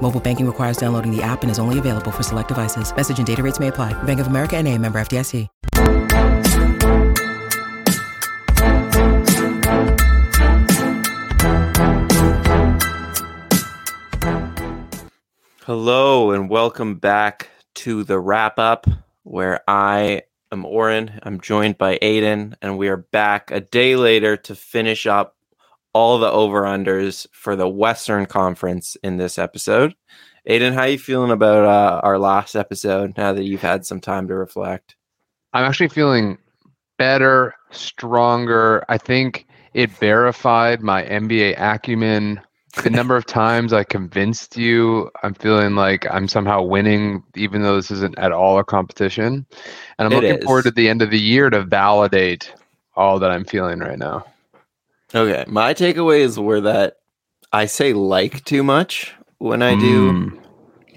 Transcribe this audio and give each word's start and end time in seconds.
Mobile 0.00 0.20
banking 0.20 0.46
requires 0.46 0.78
downloading 0.78 1.14
the 1.14 1.22
app 1.22 1.42
and 1.42 1.50
is 1.50 1.58
only 1.58 1.78
available 1.78 2.10
for 2.10 2.22
select 2.22 2.48
devices. 2.48 2.94
Message 2.96 3.18
and 3.18 3.26
data 3.26 3.42
rates 3.42 3.60
may 3.60 3.68
apply. 3.68 3.92
Bank 4.04 4.20
of 4.20 4.28
America 4.28 4.56
and 4.56 4.66
a 4.66 4.78
member 4.78 4.98
FDIC. 4.98 5.46
Hello 15.64 16.30
and 16.30 16.48
welcome 16.48 16.94
back 16.94 17.50
to 17.74 18.02
the 18.02 18.18
Rap 18.18 18.58
Up 18.58 18.86
where 19.22 19.60
I 19.68 20.22
am 20.50 20.64
Oren. 20.64 21.20
I'm 21.22 21.40
joined 21.40 21.76
by 21.76 21.98
Adon, 22.00 22.56
and 22.62 22.78
we 22.78 22.88
are 22.88 22.96
back 22.96 23.50
a 23.50 23.60
day 23.60 23.94
later 23.96 24.38
to 24.38 24.54
finish 24.54 25.06
up 25.06 25.36
all 25.92 26.18
the 26.18 26.30
over 26.30 26.62
unders 26.62 27.26
for 27.32 27.56
the 27.56 27.68
Western 27.68 28.26
Conference 28.26 28.96
in 29.02 29.16
this 29.16 29.38
episode. 29.38 29.94
Adon, 30.48 30.72
how 30.72 30.82
are 30.82 30.88
you 30.88 30.98
feeling 30.98 31.30
about 31.30 31.64
uh, 31.64 32.00
our 32.02 32.18
last 32.18 32.56
episode 32.56 33.16
now 33.18 33.32
that 33.32 33.44
you've 33.44 33.60
had 33.62 33.84
some 33.84 34.00
time 34.00 34.28
to 34.28 34.34
reflect? 34.34 34.96
I'm 35.52 35.64
actually 35.64 35.88
feeling 35.88 36.38
better, 36.98 37.54
stronger. 37.70 38.84
I 38.88 38.98
think 38.98 39.46
it 39.74 39.90
verified 39.90 40.82
my 40.82 41.02
NBA 41.04 41.54
acumen. 41.58 42.40
The 42.82 42.90
number 42.90 43.16
of 43.16 43.26
times 43.26 43.72
I 43.72 43.82
convinced 43.84 44.56
you, 44.56 45.10
I'm 45.22 45.34
feeling 45.34 45.74
like 45.74 46.06
I'm 46.10 46.28
somehow 46.28 46.62
winning, 46.62 47.24
even 47.34 47.62
though 47.62 47.76
this 47.76 47.90
isn't 47.90 48.18
at 48.18 48.30
all 48.32 48.58
a 48.58 48.64
competition. 48.64 49.46
And 49.98 50.06
I'm 50.06 50.12
It 50.12 50.14
looking 50.14 50.38
is. 50.38 50.44
forward 50.44 50.64
to 50.64 50.70
the 50.70 50.88
end 50.88 51.02
of 51.02 51.10
the 51.10 51.18
year 51.18 51.50
to 51.50 51.64
validate 51.64 52.52
all 52.94 53.18
that 53.18 53.30
I'm 53.30 53.44
feeling 53.44 53.80
right 53.80 53.98
now. 53.98 54.24
Okay, 55.14 55.44
my 55.48 55.74
takeaways 55.74 56.36
were 56.36 56.60
that 56.62 56.96
I 57.52 57.66
say 57.66 57.92
like 57.92 58.44
too 58.44 58.62
much 58.62 59.14
when 59.38 59.62
I 59.62 59.74
do 59.74 60.12
Mm. 60.12 60.38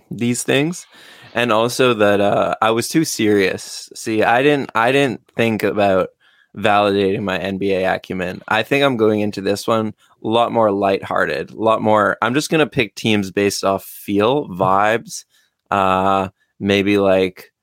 these 0.10 0.44
things 0.44 0.86
and 1.34 1.52
also 1.52 1.94
that 1.94 2.20
uh, 2.20 2.54
i 2.62 2.70
was 2.70 2.90
too 2.90 3.06
serious 3.06 3.90
see 3.96 4.24
i 4.24 4.42
didn't 4.44 4.70
i 4.76 4.92
didn't 4.92 5.22
think 5.38 5.64
about 5.64 6.10
validating 6.58 7.24
my 7.24 7.40
nba 7.40 7.96
acumen 7.96 8.42
i 8.50 8.62
think 8.62 8.84
i'm 8.84 8.98
going 8.98 9.22
into 9.22 9.40
this 9.40 9.66
one 9.66 9.88
a 9.88 10.28
lot 10.28 10.52
more 10.52 10.72
lighthearted 10.72 11.52
a 11.52 11.56
lot 11.56 11.82
more 11.82 12.18
i'm 12.22 12.34
just 12.34 12.50
going 12.50 12.60
to 12.60 12.68
pick 12.70 12.94
teams 12.96 13.32
based 13.32 13.64
off 13.64 13.86
feel 13.86 14.50
vibes 14.50 15.24
uh 15.72 16.28
maybe 16.60 16.98
like 16.98 17.54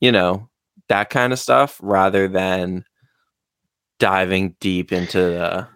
you 0.00 0.12
know 0.12 0.48
that 0.88 1.10
kind 1.10 1.32
of 1.32 1.38
stuff 1.40 1.80
rather 1.82 2.28
than 2.28 2.84
diving 3.98 4.56
deep 4.60 4.92
into 4.92 5.18
the 5.18 5.68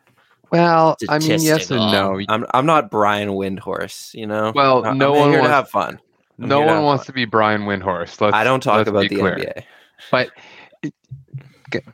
Well, 0.51 0.97
I 1.09 1.19
mean, 1.19 1.41
yes 1.41 1.71
and 1.71 1.93
no. 1.93 2.21
i'm, 2.29 2.45
I'm 2.53 2.67
not 2.67 2.91
brian 2.91 3.31
windhorst 3.31 4.15
you 4.15 4.27
know 4.27 4.53
Well, 4.55 4.85
I- 4.85 4.93
no 4.93 5.15
I'm 5.15 5.21
one 5.21 5.31
here 5.31 5.43
to 5.43 5.49
have 5.49 5.69
fun 5.69 6.01
I'm 6.41 6.49
no 6.49 6.59
here 6.59 6.67
to 6.69 6.75
one 6.75 6.85
wants 6.85 7.03
fun. 7.03 7.07
to 7.07 7.13
be 7.15 7.25
Brian 7.25 7.63
Windhorst. 7.63 8.21
Let's, 8.21 8.33
I 8.35 8.45
don't 8.45 8.63
talk 8.63 8.77
let's 8.77 8.89
about 8.91 9.03
be 9.03 9.09
the 9.09 9.17
clear. 9.17 9.35
NBA. 9.37 9.63
but 10.13 10.31
it- 10.83 10.95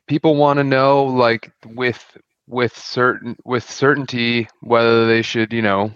people 0.06 0.36
want 0.36 0.58
to 0.58 0.64
know 0.64 1.04
like 1.04 1.50
with 1.66 2.04
with 2.46 2.76
certain 2.76 3.36
with 3.44 3.68
certainty 3.68 4.46
whether 4.60 5.06
they 5.06 5.22
should 5.22 5.50
you 5.52 5.62
know 5.62 5.90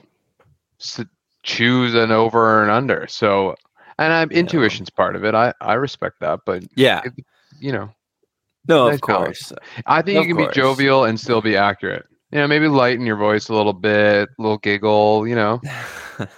s- 0.81 1.05
choose 1.43 1.95
an 1.95 2.11
over 2.11 2.39
or 2.41 2.65
an 2.65 2.71
under 2.71 3.07
so 3.07 3.55
and 3.99 4.13
i'm 4.15 4.33
Yeah. 4.33 4.39
intuition's 4.39 4.89
part 4.91 5.15
of 5.15 5.25
it 5.25 5.35
i 5.35 5.53
i 5.61 5.75
respect 5.75 6.21
that 6.21 6.41
but 6.47 6.65
Yeah, 6.75 7.03
it- 7.05 7.25
you 7.61 7.71
know 7.73 7.91
no, 8.69 8.89
of 8.89 9.01
course. 9.01 9.53
i 9.87 10.03
think 10.03 10.19
Of 10.19 10.27
you 10.27 10.35
can 10.35 10.37
course. 10.43 10.55
be 10.55 10.61
jovial 10.61 11.05
and 11.05 11.19
still 11.19 11.41
be 11.43 11.57
accurate 11.57 12.05
you 12.31 12.39
know 12.39 12.47
maybe 12.47 12.69
lighten 12.69 13.07
your 13.07 13.17
voice 13.17 13.49
a 13.49 13.55
little 13.55 13.73
bit 13.73 14.29
a 14.39 14.43
little 14.43 14.59
giggle 14.59 15.27
you 15.27 15.35
know 15.35 15.61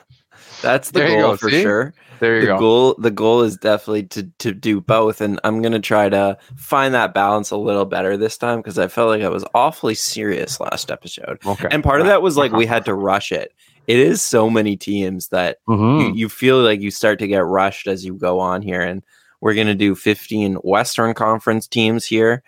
That's 0.63 0.91
the 0.91 1.01
There 1.01 1.09
goal 1.09 1.21
go, 1.23 1.37
for 1.37 1.51
see? 1.51 1.63
sure. 1.63 1.95
there 2.21 2.35
you 2.37 2.41
The 2.43 2.47
go 2.49 2.59
goal, 2.59 2.95
the 2.99 3.11
goal 3.11 3.41
is 3.43 3.57
definitely 3.57 4.05
to 4.09 4.25
to 4.41 4.53
do 4.53 4.81
both, 4.81 5.21
and 5.23 5.41
I'm 5.43 5.63
gonna 5.63 5.81
try 5.81 6.09
to 6.11 6.37
find 6.57 6.93
that 6.95 7.15
balance 7.15 7.51
a 7.51 7.57
little 7.57 7.87
better 7.87 8.17
this 8.19 8.37
time 8.37 8.59
because 8.59 8.79
I 8.79 8.89
felt 8.89 9.09
like 9.09 9.23
I 9.23 9.31
was 9.31 9.45
awfully 9.55 9.95
serious 9.95 10.61
last 10.61 10.91
episode, 10.91 11.39
okay 11.47 11.69
and 11.71 11.83
part 11.83 12.01
of 12.03 12.07
that 12.09 12.21
was 12.21 12.37
like 12.37 12.53
we 12.53 12.67
had 12.67 12.85
to 12.85 12.95
rush 12.95 13.33
it. 13.33 13.53
It 13.87 13.99
is 13.99 14.23
so 14.23 14.51
many 14.51 14.77
teams 14.77 15.29
that 15.29 15.59
Mhm. 15.67 16.01
you, 16.11 16.15
you 16.15 16.29
feel 16.29 16.61
like 16.63 16.81
you 16.83 16.91
start 16.91 17.19
to 17.21 17.27
get 17.27 17.45
rushed 17.45 17.87
as 17.87 18.05
you 18.05 18.15
go 18.15 18.39
on 18.39 18.61
here, 18.61 18.83
and 18.83 19.03
we're 19.41 19.55
gonna 19.55 19.75
do 19.75 19.95
15 19.95 20.55
Western 20.57 21.15
Conference 21.15 21.67
teams 21.67 22.07
here. 22.07 22.43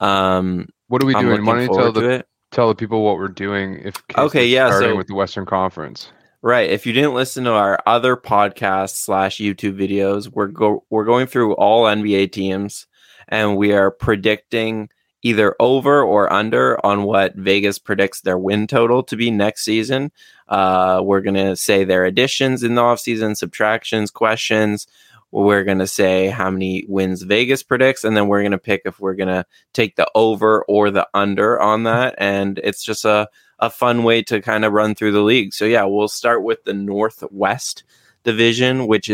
Um, 0.00 0.68
what 0.88 1.02
are 1.02 1.06
we 1.06 1.14
I'm 1.14 1.24
doing 1.24 1.44
why 1.44 1.54
don't 1.54 1.62
you 1.62 1.74
tell 1.74 1.92
to 1.92 2.00
the 2.00 2.10
it. 2.10 2.28
tell 2.52 2.68
the 2.68 2.74
people 2.74 3.04
what 3.04 3.16
we're 3.16 3.28
doing 3.28 3.80
if 3.84 4.02
Okay, 4.16 4.46
yeah, 4.46 4.68
starting 4.68 4.90
so- 4.92 4.96
with 4.96 5.06
the 5.08 5.14
western 5.14 5.46
conference 5.46 6.10
Right. 6.40 6.70
If 6.70 6.86
you 6.86 6.92
didn't 6.92 7.14
listen 7.14 7.42
to 7.44 7.50
our 7.52 7.80
other 7.84 8.16
podcast 8.16 8.94
slash 8.94 9.38
YouTube 9.38 9.76
videos, 9.76 10.28
we're 10.30 10.46
go 10.46 10.84
we're 10.88 11.04
going 11.04 11.26
through 11.26 11.54
all 11.54 11.86
NBA 11.86 12.30
teams 12.30 12.86
and 13.26 13.56
we 13.56 13.72
are 13.72 13.90
predicting 13.90 14.88
either 15.22 15.56
over 15.58 16.00
or 16.00 16.32
under 16.32 16.78
on 16.86 17.02
what 17.02 17.34
Vegas 17.34 17.80
predicts 17.80 18.20
their 18.20 18.38
win 18.38 18.68
total 18.68 19.02
to 19.02 19.16
be 19.16 19.32
next 19.32 19.64
season. 19.64 20.12
Uh, 20.46 21.00
we're 21.02 21.22
gonna 21.22 21.56
say 21.56 21.82
their 21.82 22.04
additions 22.04 22.62
in 22.62 22.76
the 22.76 22.82
offseason, 22.82 23.36
subtractions, 23.36 24.12
questions. 24.12 24.86
We're 25.30 25.64
gonna 25.64 25.86
say 25.86 26.28
how 26.28 26.50
many 26.50 26.84
wins 26.88 27.22
Vegas 27.22 27.62
predicts, 27.62 28.04
and 28.04 28.16
then 28.16 28.28
we're 28.28 28.42
gonna 28.42 28.58
pick 28.58 28.82
if 28.84 28.98
we're 28.98 29.14
gonna 29.14 29.44
take 29.74 29.96
the 29.96 30.08
over 30.14 30.64
or 30.64 30.90
the 30.90 31.06
under 31.14 31.60
on 31.60 31.82
that. 31.84 32.14
And 32.18 32.58
it's 32.64 32.82
just 32.82 33.04
a 33.04 33.28
a 33.58 33.70
fun 33.70 34.04
way 34.04 34.22
to 34.22 34.40
kind 34.40 34.64
of 34.64 34.72
run 34.72 34.94
through 34.94 35.12
the 35.12 35.20
league. 35.20 35.52
So 35.52 35.64
yeah, 35.64 35.84
we'll 35.84 36.08
start 36.08 36.44
with 36.44 36.64
the 36.64 36.74
Northwest 36.74 37.84
Division, 38.24 38.86
which 38.86 39.10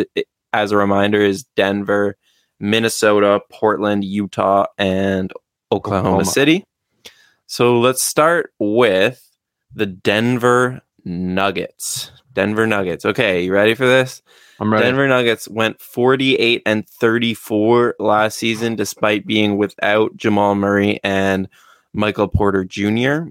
as 0.52 0.70
a 0.70 0.76
reminder 0.76 1.20
is 1.20 1.44
Denver, 1.56 2.16
Minnesota, 2.60 3.40
Portland, 3.50 4.04
Utah, 4.04 4.66
and 4.78 5.32
Oklahoma, 5.72 6.08
Oklahoma. 6.08 6.24
City. 6.24 6.64
So 7.46 7.80
let's 7.80 8.02
start 8.02 8.52
with 8.58 9.30
the 9.74 9.86
Denver 9.86 10.80
Nuggets. 11.04 12.10
Denver 12.32 12.66
Nuggets. 12.66 13.04
Okay, 13.04 13.44
you 13.44 13.52
ready 13.52 13.74
for 13.74 13.86
this? 13.86 14.22
I'm 14.60 14.72
ready 14.72 14.84
Denver 14.84 15.08
Nuggets 15.08 15.48
went 15.48 15.80
48 15.80 16.62
and 16.66 16.88
34 16.88 17.96
last 17.98 18.38
season 18.38 18.76
despite 18.76 19.26
being 19.26 19.56
without 19.56 20.16
Jamal 20.16 20.54
Murray 20.54 21.00
and 21.02 21.48
Michael 21.92 22.28
Porter 22.28 22.64
Jr. 22.64 23.30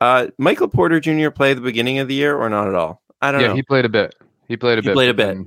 Uh, 0.00 0.28
Michael 0.38 0.68
Porter 0.68 1.00
Jr. 1.00 1.30
played 1.30 1.56
the 1.56 1.62
beginning 1.62 1.98
of 1.98 2.08
the 2.08 2.14
year 2.14 2.36
or 2.36 2.48
not 2.48 2.68
at 2.68 2.74
all? 2.74 3.02
I 3.20 3.32
don't 3.32 3.40
yeah 3.40 3.48
know. 3.48 3.54
he 3.54 3.62
played 3.62 3.84
a 3.84 3.88
bit 3.88 4.14
he 4.50 4.56
played 4.56 4.78
a 4.78 4.82
bit. 4.82 4.84
He 4.84 4.88
bit 4.88 4.94
played 4.94 5.10
a 5.10 5.14
bit. 5.14 5.38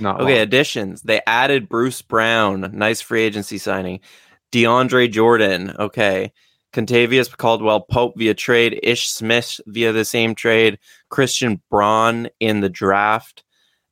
not 0.00 0.20
okay, 0.20 0.34
long. 0.34 0.42
additions. 0.42 1.02
They 1.02 1.20
added 1.24 1.68
Bruce 1.68 2.02
Brown, 2.02 2.68
nice 2.72 3.00
free 3.00 3.22
agency 3.22 3.58
signing. 3.58 4.00
DeAndre 4.50 5.08
Jordan, 5.08 5.72
okay. 5.78 6.32
Kentavious 6.72 7.34
Caldwell 7.34 7.82
Pope 7.82 8.14
via 8.16 8.34
trade, 8.34 8.80
Ish 8.82 9.08
Smith 9.08 9.60
via 9.68 9.92
the 9.92 10.04
same 10.04 10.34
trade, 10.34 10.80
Christian 11.10 11.62
Braun 11.70 12.28
in 12.40 12.60
the 12.60 12.68
draft, 12.68 13.44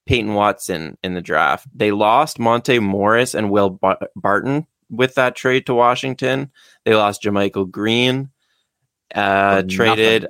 Peyton 0.07 0.35
Watson 0.35 0.99
in 1.03 1.15
the 1.15 1.21
draft. 1.23 1.67
They 1.75 1.91
lost 1.93 2.39
Monte 2.39 2.79
Morris 2.79 3.35
and 3.35 3.51
Will 3.51 3.71
Bar- 3.71 4.09
Barton 4.17 4.67
with 4.91 5.15
that 5.15 5.35
trade 5.35 5.67
to 5.67 5.75
Washington. 5.75 6.51
They 6.85 6.95
lost 6.95 7.23
JaMychal 7.23 7.71
Green, 7.71 8.31
uh, 9.15 9.63
traded. 9.69 10.29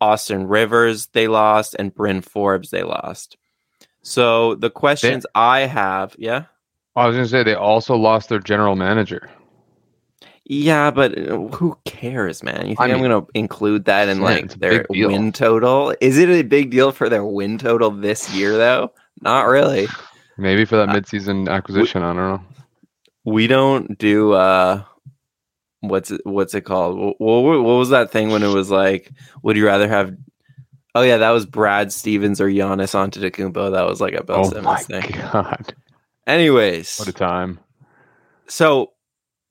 Austin 0.00 0.48
Rivers, 0.48 1.06
they 1.12 1.28
lost, 1.28 1.76
and 1.78 1.94
Bryn 1.94 2.22
Forbes, 2.22 2.70
they 2.70 2.82
lost. 2.82 3.36
So 4.02 4.56
the 4.56 4.68
questions 4.70 5.24
I 5.36 5.60
have, 5.60 6.16
yeah, 6.18 6.46
I 6.96 7.06
was 7.06 7.14
gonna 7.14 7.28
say 7.28 7.44
they 7.44 7.54
also 7.54 7.94
lost 7.94 8.28
their 8.28 8.40
general 8.40 8.74
manager. 8.74 9.30
yeah, 10.44 10.90
but 10.90 11.16
uh, 11.16 11.38
who 11.48 11.78
cares, 11.84 12.42
man? 12.42 12.62
You 12.62 12.74
think 12.74 12.80
I 12.80 12.88
am 12.88 12.98
going 12.98 13.10
to 13.12 13.30
include 13.34 13.84
that 13.84 14.08
in 14.08 14.20
like 14.20 14.54
their 14.54 14.84
win 14.90 15.30
total? 15.30 15.94
Is 16.00 16.18
it 16.18 16.28
a 16.28 16.42
big 16.42 16.70
deal 16.72 16.90
for 16.90 17.08
their 17.08 17.24
win 17.24 17.56
total 17.58 17.92
this 17.92 18.34
year, 18.34 18.56
though? 18.58 18.92
Not 19.22 19.46
really. 19.46 19.88
Maybe 20.36 20.64
for 20.64 20.76
that 20.76 20.88
Uh, 20.88 20.94
midseason 20.94 21.48
acquisition. 21.48 22.02
I 22.02 22.12
don't 22.12 22.16
know. 22.16 22.44
We 23.24 23.46
don't 23.46 23.96
do 23.98 24.32
uh, 24.32 24.82
what's 25.80 26.10
it, 26.10 26.20
what's 26.24 26.54
it 26.54 26.62
called? 26.62 26.98
What, 26.98 27.20
what, 27.20 27.62
what 27.62 27.74
was 27.74 27.90
that 27.90 28.10
thing 28.10 28.30
when 28.30 28.42
it 28.42 28.48
was 28.48 28.70
like, 28.70 29.10
would 29.42 29.56
you 29.56 29.66
rather 29.66 29.88
have? 29.88 30.14
Oh 30.94 31.02
yeah, 31.02 31.18
that 31.18 31.30
was 31.30 31.46
Brad 31.46 31.92
Stevens 31.92 32.40
or 32.40 32.48
Giannis 32.48 32.94
Antetokounmpo. 32.94 33.72
That 33.72 33.86
was 33.86 34.00
like 34.00 34.14
a 34.14 34.24
Bill 34.24 34.44
Oh 34.44 34.48
Simmons 34.50 34.64
my 34.64 34.76
thing. 35.00 35.12
god! 35.32 35.74
Anyways, 36.26 36.98
What 36.98 37.08
a 37.08 37.12
time! 37.12 37.60
So 38.48 38.92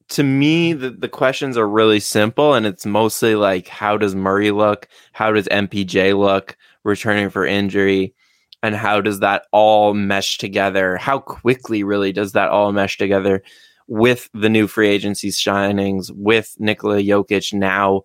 to 0.10 0.24
me, 0.24 0.74
the, 0.74 0.90
the 0.92 1.08
questions 1.10 1.58
are 1.58 1.68
really 1.68 2.00
simple, 2.02 2.54
and 2.54 2.66
it's 2.66 2.86
mostly 2.86 3.36
like, 3.36 3.68
how 3.70 3.98
does 3.98 4.14
Murray 4.14 4.52
look? 4.52 4.88
How 5.14 5.32
does 5.32 5.48
MPJ 5.48 6.18
look 6.20 6.58
returning 6.84 7.30
for 7.30 7.46
injury? 7.46 8.14
And 8.64 8.76
how 8.76 9.02
does 9.02 9.20
that 9.20 9.46
all 9.52 9.94
mesh 9.94 10.38
together? 10.38 10.98
How 10.98 11.20
quickly, 11.20 11.84
really, 11.84 12.12
does 12.12 12.34
that 12.34 12.50
all 12.50 12.72
mesh 12.72 12.98
together 12.98 13.44
with 13.88 14.30
the 14.34 14.50
new 14.50 14.68
free 14.68 14.90
agency 14.90 15.30
shinings, 15.30 16.12
with 16.12 16.56
Nikola 16.60 17.02
Jokic 17.02 17.54
now 17.54 18.04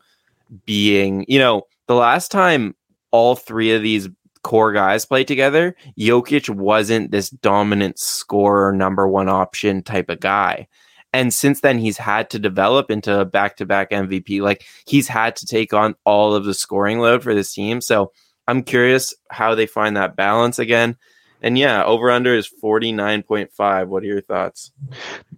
being, 0.65 1.25
you 1.29 1.39
know, 1.39 1.63
the 1.87 1.95
last 1.95 2.31
time 2.31 2.75
all 3.11 3.37
three 3.37 3.73
of 3.73 3.83
these 3.83 4.09
core 4.43 4.73
guys 4.73 5.05
played 5.05 5.29
together, 5.29 5.77
Jokic 5.99 6.49
wasn't 6.49 7.11
this 7.11 7.31
dominant 7.31 7.99
scorer, 7.99 8.73
number 8.73 9.07
one 9.07 9.29
option 9.29 9.83
type 9.83 10.09
of 10.09 10.21
guy. 10.21 10.69
And 11.13 11.33
since 11.33 11.61
then, 11.63 11.79
he's 11.79 11.97
had 11.97 12.31
to 12.31 12.39
develop 12.39 12.91
into 12.91 13.21
a 13.21 13.25
back 13.25 13.57
to 13.57 13.67
back 13.67 13.91
MVP. 13.91 14.41
Like 14.43 14.65
he's 14.87 15.09
had 15.09 15.35
to 15.37 15.47
take 15.47 15.73
on 15.73 15.95
all 16.05 16.35
of 16.35 16.45
the 16.45 16.55
scoring 16.55 16.99
load 16.99 17.23
for 17.23 17.35
this 17.35 17.53
team. 17.55 17.81
So 17.81 18.13
I'm 18.49 18.63
curious 18.63 19.15
how 19.31 19.55
they 19.55 19.67
find 19.67 19.97
that 19.97 20.17
balance 20.17 20.59
again. 20.59 20.97
And 21.43 21.59
yeah, 21.59 21.85
over 21.85 22.11
under 22.11 22.35
is 22.35 22.51
49.5. 22.63 23.89
What 23.89 24.03
are 24.03 24.07
your 24.07 24.23
thoughts? 24.23 24.73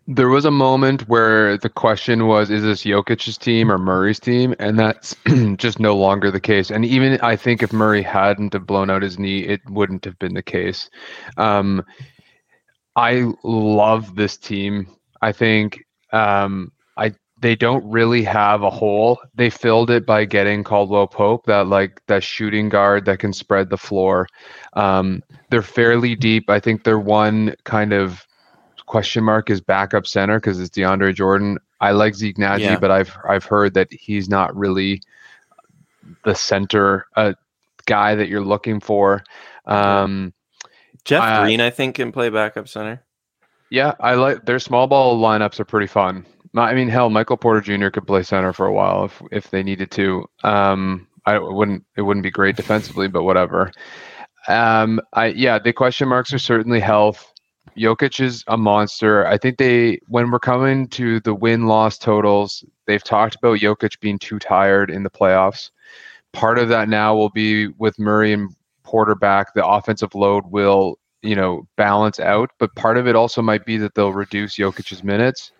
There 0.06 0.28
was 0.28 0.44
a 0.44 0.50
moment 0.50 1.08
where 1.08 1.58
the 1.58 1.68
question 1.68 2.26
was 2.26 2.50
is 2.50 2.62
this 2.62 2.84
Jokic's 2.84 3.36
team 3.36 3.70
or 3.70 3.78
Murray's 3.78 4.20
team? 4.20 4.54
And 4.58 4.78
that's 4.78 5.16
just 5.56 5.80
no 5.80 5.96
longer 5.96 6.30
the 6.30 6.40
case. 6.40 6.70
And 6.70 6.84
even 6.84 7.20
I 7.20 7.36
think 7.36 7.62
if 7.62 7.72
Murray 7.72 8.02
hadn't 8.02 8.52
have 8.52 8.66
blown 8.66 8.90
out 8.90 9.02
his 9.02 9.18
knee, 9.18 9.40
it 9.40 9.60
wouldn't 9.68 10.04
have 10.04 10.18
been 10.18 10.34
the 10.34 10.42
case. 10.42 10.88
Um, 11.36 11.84
I 12.94 13.30
love 13.42 14.16
this 14.16 14.36
team. 14.36 14.88
I 15.20 15.32
think 15.32 15.84
um, 16.12 16.72
they 17.40 17.54
don't 17.54 17.88
really 17.88 18.22
have 18.24 18.62
a 18.62 18.70
hole. 18.70 19.20
They 19.34 19.50
filled 19.50 19.90
it 19.90 20.04
by 20.04 20.24
getting 20.24 20.64
Caldwell 20.64 21.06
Pope, 21.06 21.46
that 21.46 21.66
like 21.68 22.02
that 22.06 22.24
shooting 22.24 22.68
guard 22.68 23.04
that 23.04 23.18
can 23.18 23.32
spread 23.32 23.70
the 23.70 23.76
floor. 23.76 24.26
Um, 24.72 25.22
they're 25.50 25.62
fairly 25.62 26.14
deep. 26.14 26.50
I 26.50 26.60
think 26.60 26.84
their 26.84 26.98
one 26.98 27.54
kind 27.64 27.92
of 27.92 28.26
question 28.86 29.22
mark 29.22 29.50
is 29.50 29.60
backup 29.60 30.06
center 30.06 30.40
because 30.40 30.60
it's 30.60 30.76
DeAndre 30.76 31.14
Jordan. 31.14 31.58
I 31.80 31.92
like 31.92 32.14
Zeke 32.14 32.36
Nnaji, 32.36 32.60
yeah. 32.60 32.78
but 32.78 32.90
I've 32.90 33.16
I've 33.28 33.44
heard 33.44 33.74
that 33.74 33.92
he's 33.92 34.28
not 34.28 34.56
really 34.56 35.00
the 36.24 36.34
center 36.34 37.06
uh, 37.14 37.34
guy 37.86 38.14
that 38.14 38.28
you're 38.28 38.44
looking 38.44 38.80
for. 38.80 39.22
Um, 39.66 40.32
Jeff 41.04 41.42
Green, 41.42 41.60
I 41.60 41.70
think, 41.70 41.96
can 41.96 42.10
play 42.10 42.30
backup 42.30 42.68
center. 42.68 43.04
Yeah, 43.70 43.94
I 44.00 44.14
like 44.14 44.46
their 44.46 44.58
small 44.58 44.86
ball 44.86 45.20
lineups 45.20 45.60
are 45.60 45.64
pretty 45.64 45.86
fun. 45.86 46.26
I 46.60 46.74
mean, 46.74 46.88
hell, 46.88 47.10
Michael 47.10 47.36
Porter 47.36 47.60
Jr. 47.60 47.88
could 47.88 48.06
play 48.06 48.22
center 48.22 48.52
for 48.52 48.66
a 48.66 48.72
while 48.72 49.04
if 49.04 49.22
if 49.30 49.50
they 49.50 49.62
needed 49.62 49.90
to. 49.92 50.26
Um, 50.44 51.06
I 51.26 51.38
wouldn't. 51.38 51.84
It 51.96 52.02
wouldn't 52.02 52.24
be 52.24 52.30
great 52.30 52.56
defensively, 52.56 53.08
but 53.08 53.24
whatever. 53.24 53.70
Um, 54.48 55.00
I 55.12 55.26
yeah, 55.26 55.58
the 55.58 55.72
question 55.72 56.08
marks 56.08 56.32
are 56.32 56.38
certainly 56.38 56.80
health. 56.80 57.32
Jokic 57.76 58.20
is 58.20 58.44
a 58.48 58.56
monster. 58.56 59.26
I 59.26 59.36
think 59.38 59.58
they 59.58 60.00
when 60.08 60.30
we're 60.30 60.40
coming 60.40 60.88
to 60.88 61.20
the 61.20 61.34
win 61.34 61.66
loss 61.66 61.98
totals, 61.98 62.64
they've 62.86 63.04
talked 63.04 63.36
about 63.36 63.58
Jokic 63.58 64.00
being 64.00 64.18
too 64.18 64.38
tired 64.38 64.90
in 64.90 65.02
the 65.02 65.10
playoffs. 65.10 65.70
Part 66.32 66.58
of 66.58 66.68
that 66.70 66.88
now 66.88 67.14
will 67.14 67.30
be 67.30 67.68
with 67.68 67.98
Murray 67.98 68.32
and 68.32 68.50
Porter 68.82 69.14
back. 69.14 69.54
The 69.54 69.66
offensive 69.66 70.14
load 70.14 70.44
will 70.46 70.98
you 71.22 71.36
know 71.36 71.66
balance 71.76 72.18
out, 72.18 72.50
but 72.58 72.74
part 72.74 72.96
of 72.96 73.06
it 73.06 73.16
also 73.16 73.42
might 73.42 73.64
be 73.66 73.76
that 73.76 73.94
they'll 73.94 74.12
reduce 74.12 74.56
Jokic's 74.56 75.04
minutes. 75.04 75.52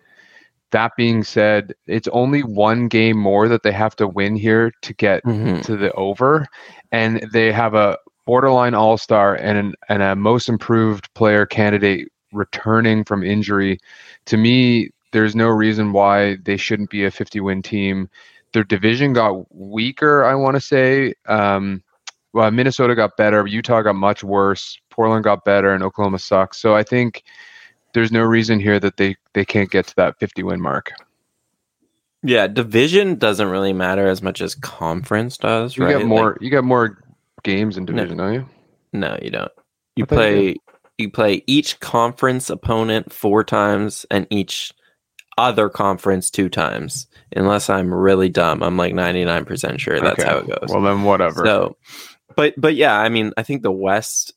That 0.71 0.91
being 0.97 1.23
said, 1.23 1.73
it's 1.87 2.07
only 2.09 2.43
one 2.43 2.87
game 2.87 3.17
more 3.17 3.47
that 3.47 3.63
they 3.63 3.71
have 3.71 3.95
to 3.97 4.07
win 4.07 4.35
here 4.35 4.71
to 4.81 4.93
get 4.93 5.23
mm-hmm. 5.23 5.61
to 5.61 5.77
the 5.77 5.91
over, 5.93 6.47
and 6.91 7.27
they 7.33 7.51
have 7.51 7.73
a 7.73 7.97
borderline 8.25 8.75
all 8.75 8.97
star 8.97 9.35
and 9.35 9.57
an, 9.57 9.73
and 9.89 10.03
a 10.03 10.15
most 10.15 10.49
improved 10.49 11.11
player 11.15 11.45
candidate 11.47 12.11
returning 12.31 13.03
from 13.03 13.23
injury. 13.23 13.79
To 14.25 14.37
me, 14.37 14.91
there's 15.11 15.35
no 15.35 15.47
reason 15.47 15.91
why 15.91 16.37
they 16.43 16.57
shouldn't 16.57 16.91
be 16.91 17.05
a 17.05 17.11
50 17.11 17.39
win 17.39 17.61
team. 17.61 18.09
Their 18.53 18.63
division 18.63 19.13
got 19.13 19.51
weaker, 19.53 20.23
I 20.23 20.35
want 20.35 20.55
to 20.55 20.61
say. 20.61 21.13
Um, 21.27 21.83
well, 22.33 22.51
Minnesota 22.51 22.93
got 22.93 23.17
better, 23.17 23.47
Utah 23.47 23.81
got 23.81 23.95
much 23.95 24.23
worse, 24.23 24.79
Portland 24.91 25.23
got 25.23 25.43
better, 25.45 25.73
and 25.73 25.83
Oklahoma 25.83 26.19
sucks. 26.19 26.59
So 26.59 26.75
I 26.75 26.83
think 26.83 27.23
there's 27.93 28.11
no 28.11 28.21
reason 28.21 28.59
here 28.59 28.79
that 28.79 28.97
they 28.97 29.15
they 29.33 29.45
can't 29.45 29.71
get 29.71 29.87
to 29.87 29.95
that 29.95 30.19
50 30.19 30.43
win 30.43 30.61
mark. 30.61 30.91
Yeah, 32.21 32.47
division 32.47 33.15
doesn't 33.15 33.47
really 33.47 33.73
matter 33.73 34.07
as 34.07 34.21
much 34.21 34.41
as 34.41 34.55
conference 34.55 35.37
does. 35.37 35.77
You 35.77 35.85
right? 35.85 35.97
get 35.97 36.05
more. 36.05 36.31
Like, 36.33 36.41
you 36.41 36.49
get 36.49 36.63
more 36.63 37.01
games 37.43 37.77
in 37.77 37.85
division, 37.85 38.17
no, 38.17 38.25
don't 38.25 38.33
you? 38.33 38.49
No, 38.91 39.17
you 39.21 39.29
don't. 39.29 39.51
You 39.95 40.05
play. 40.05 40.41
You, 40.41 40.55
you 40.97 41.09
play 41.09 41.43
each 41.47 41.79
conference 41.79 42.49
opponent 42.49 43.13
four 43.13 43.45
times, 43.45 44.05
and 44.11 44.27
each 44.29 44.73
other 45.37 45.69
conference 45.69 46.29
two 46.29 46.49
times. 46.49 47.07
Unless 47.35 47.69
I'm 47.69 47.93
really 47.93 48.27
dumb, 48.27 48.61
I'm 48.61 48.75
like 48.75 48.93
99% 48.93 49.79
sure 49.79 50.01
that's 50.01 50.19
okay. 50.19 50.29
how 50.29 50.37
it 50.39 50.47
goes. 50.47 50.69
Well, 50.69 50.81
then 50.81 51.03
whatever. 51.03 51.45
So, 51.45 51.77
but 52.35 52.53
but 52.57 52.75
yeah, 52.75 52.99
I 52.99 53.07
mean, 53.07 53.31
I 53.37 53.43
think 53.43 53.61
the 53.61 53.71
West 53.71 54.33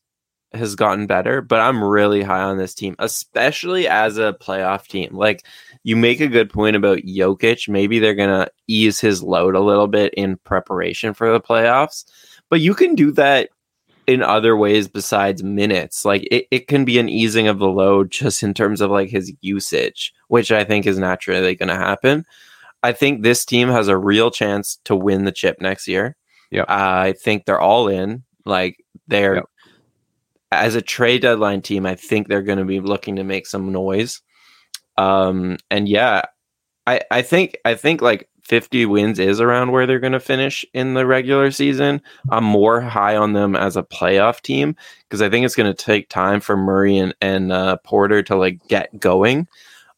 has 0.55 0.75
gotten 0.75 1.07
better, 1.07 1.41
but 1.41 1.61
I'm 1.61 1.83
really 1.83 2.23
high 2.23 2.43
on 2.43 2.59
this 2.59 2.75
team, 2.75 2.95
especially 2.99 3.89
as 3.89 4.19
a 4.19 4.37
playoff 4.41 4.87
team. 4.87 5.15
Like 5.15 5.45
you 5.83 5.97
make 5.97 6.21
a 6.21 6.29
good 6.29 6.51
point 6.51 6.77
about 6.77 6.99
Jokic. 6.99 7.69
Maybe 7.69 7.99
they're 7.99 8.15
gonna 8.15 8.49
ease 8.67 9.01
his 9.01 9.23
load 9.23 9.55
a 9.55 9.61
little 9.61 9.89
bit 9.89 10.13
in 10.15 10.37
preparation 10.39 11.15
for 11.15 11.33
the 11.33 11.41
playoffs, 11.41 12.05
but 12.49 12.61
you 12.61 12.75
can 12.75 12.95
do 12.95 13.11
that 13.13 13.51
in 14.07 14.23
other 14.23 14.57
ways 14.57 14.89
besides 14.89 15.43
minutes. 15.43 16.05
Like 16.05 16.23
it, 16.31 16.47
it 16.51 16.69
can 16.69 16.85
be 16.85 16.99
an 16.99 17.09
easing 17.09 17.49
of 17.49 17.59
the 17.59 17.69
load 17.69 18.11
just 18.11 18.43
in 18.43 18.55
terms 18.55 18.81
of 18.81 18.91
like 18.91 19.11
his 19.11 19.33
usage, 19.41 20.13
which 20.29 20.53
I 20.53 20.65
think 20.65 20.87
is 20.87 20.99
naturally 20.99 21.55
gonna 21.55 21.77
happen. 21.77 22.25
I 22.83 22.93
think 22.93 23.23
this 23.23 23.45
team 23.45 23.69
has 23.69 23.89
a 23.89 23.97
real 23.97 24.31
chance 24.31 24.79
to 24.85 24.97
win 24.97 25.25
the 25.25 25.33
chip 25.33 25.61
next 25.61 25.87
year. 25.87 26.17
Yeah. 26.51 26.65
I 26.69 27.13
think 27.13 27.45
they're 27.45 27.61
all 27.61 27.89
in. 27.89 28.25
Like 28.45 28.85
they're 29.07 29.37
yep 29.37 29.49
as 30.55 30.75
a 30.75 30.83
trade 30.83 31.23
deadline 31.23 31.63
team, 31.63 31.87
I 31.87 31.95
think 31.95 32.29
they're 32.29 32.43
going 32.43 32.59
to 32.59 32.65
be 32.65 32.81
looking 32.81 33.17
to 33.17 33.25
make 33.25 33.47
some 33.47 33.73
noise. 33.73 34.21
Um, 34.97 35.59
and 35.71 35.89
yeah, 35.89 36.23
I, 36.87 37.01
I 37.11 37.23
think 37.23 37.59
I 37.65 37.75
think 37.75 38.03
like 38.03 38.29
50 38.45 38.87
wins 38.87 39.19
is 39.19 39.41
around 39.41 39.73
where 39.73 39.87
they're 39.87 40.01
going 40.01 40.13
to 40.13 40.21
finish 40.21 40.65
in 40.75 40.95
the 40.95 41.07
regular 41.07 41.51
season. 41.51 42.03
I'm 42.31 42.45
more 42.45 42.81
high 42.81 43.17
on 43.17 43.33
them 43.33 43.55
as 43.55 43.77
a 43.77 43.83
playoff 43.83 44.41
team 44.41 44.77
because 45.09 45.23
I 45.23 45.31
think 45.31 45.47
it's 45.47 45.55
going 45.55 45.73
to 45.73 45.85
take 45.85 46.09
time 46.09 46.41
for 46.41 46.57
Murray 46.57 46.99
and, 46.99 47.15
and 47.21 47.53
uh, 47.53 47.77
Porter 47.85 48.23
to 48.25 48.37
like 48.37 48.67
get 48.69 48.99
going. 48.99 49.47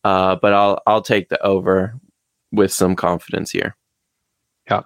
Uh, 0.04 0.36
but 0.36 0.52
I'll 0.52 0.82
I'll 0.86 1.00
take 1.00 1.30
the 1.30 1.42
over 1.42 1.98
with 2.52 2.70
some 2.70 2.94
confidence 2.94 3.50
here. 3.50 3.74
Yeah, 4.70 4.82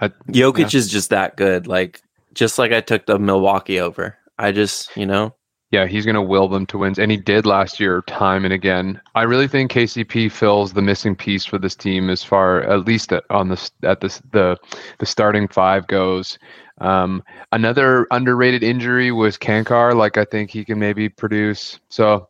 I, 0.00 0.08
Jokic 0.08 0.72
yeah. 0.72 0.78
is 0.78 0.88
just 0.88 1.10
that 1.10 1.36
good. 1.36 1.66
Like 1.66 2.00
just 2.32 2.58
like 2.58 2.72
I 2.72 2.80
took 2.80 3.04
the 3.04 3.18
Milwaukee 3.18 3.78
over. 3.78 4.16
I 4.38 4.52
just, 4.52 4.96
you 4.96 5.06
know. 5.06 5.34
Yeah, 5.70 5.86
he's 5.86 6.04
going 6.04 6.16
to 6.16 6.22
will 6.22 6.48
them 6.48 6.66
to 6.66 6.76
wins, 6.76 6.98
and 6.98 7.10
he 7.10 7.16
did 7.16 7.46
last 7.46 7.80
year, 7.80 8.02
time 8.02 8.44
and 8.44 8.52
again. 8.52 9.00
I 9.14 9.22
really 9.22 9.48
think 9.48 9.72
KCP 9.72 10.30
fills 10.30 10.74
the 10.74 10.82
missing 10.82 11.16
piece 11.16 11.46
for 11.46 11.58
this 11.58 11.74
team, 11.74 12.10
as 12.10 12.22
far 12.22 12.60
at 12.64 12.84
least 12.84 13.10
at, 13.10 13.24
on 13.30 13.48
the 13.48 13.70
at 13.82 14.00
the 14.00 14.08
the 14.32 14.58
the 14.98 15.06
starting 15.06 15.48
five 15.48 15.86
goes. 15.86 16.38
Um, 16.82 17.22
another 17.52 18.06
underrated 18.10 18.62
injury 18.62 19.12
was 19.12 19.38
Cancar. 19.38 19.94
Like 19.94 20.18
I 20.18 20.26
think 20.26 20.50
he 20.50 20.62
can 20.62 20.78
maybe 20.78 21.08
produce. 21.08 21.80
So 21.88 22.28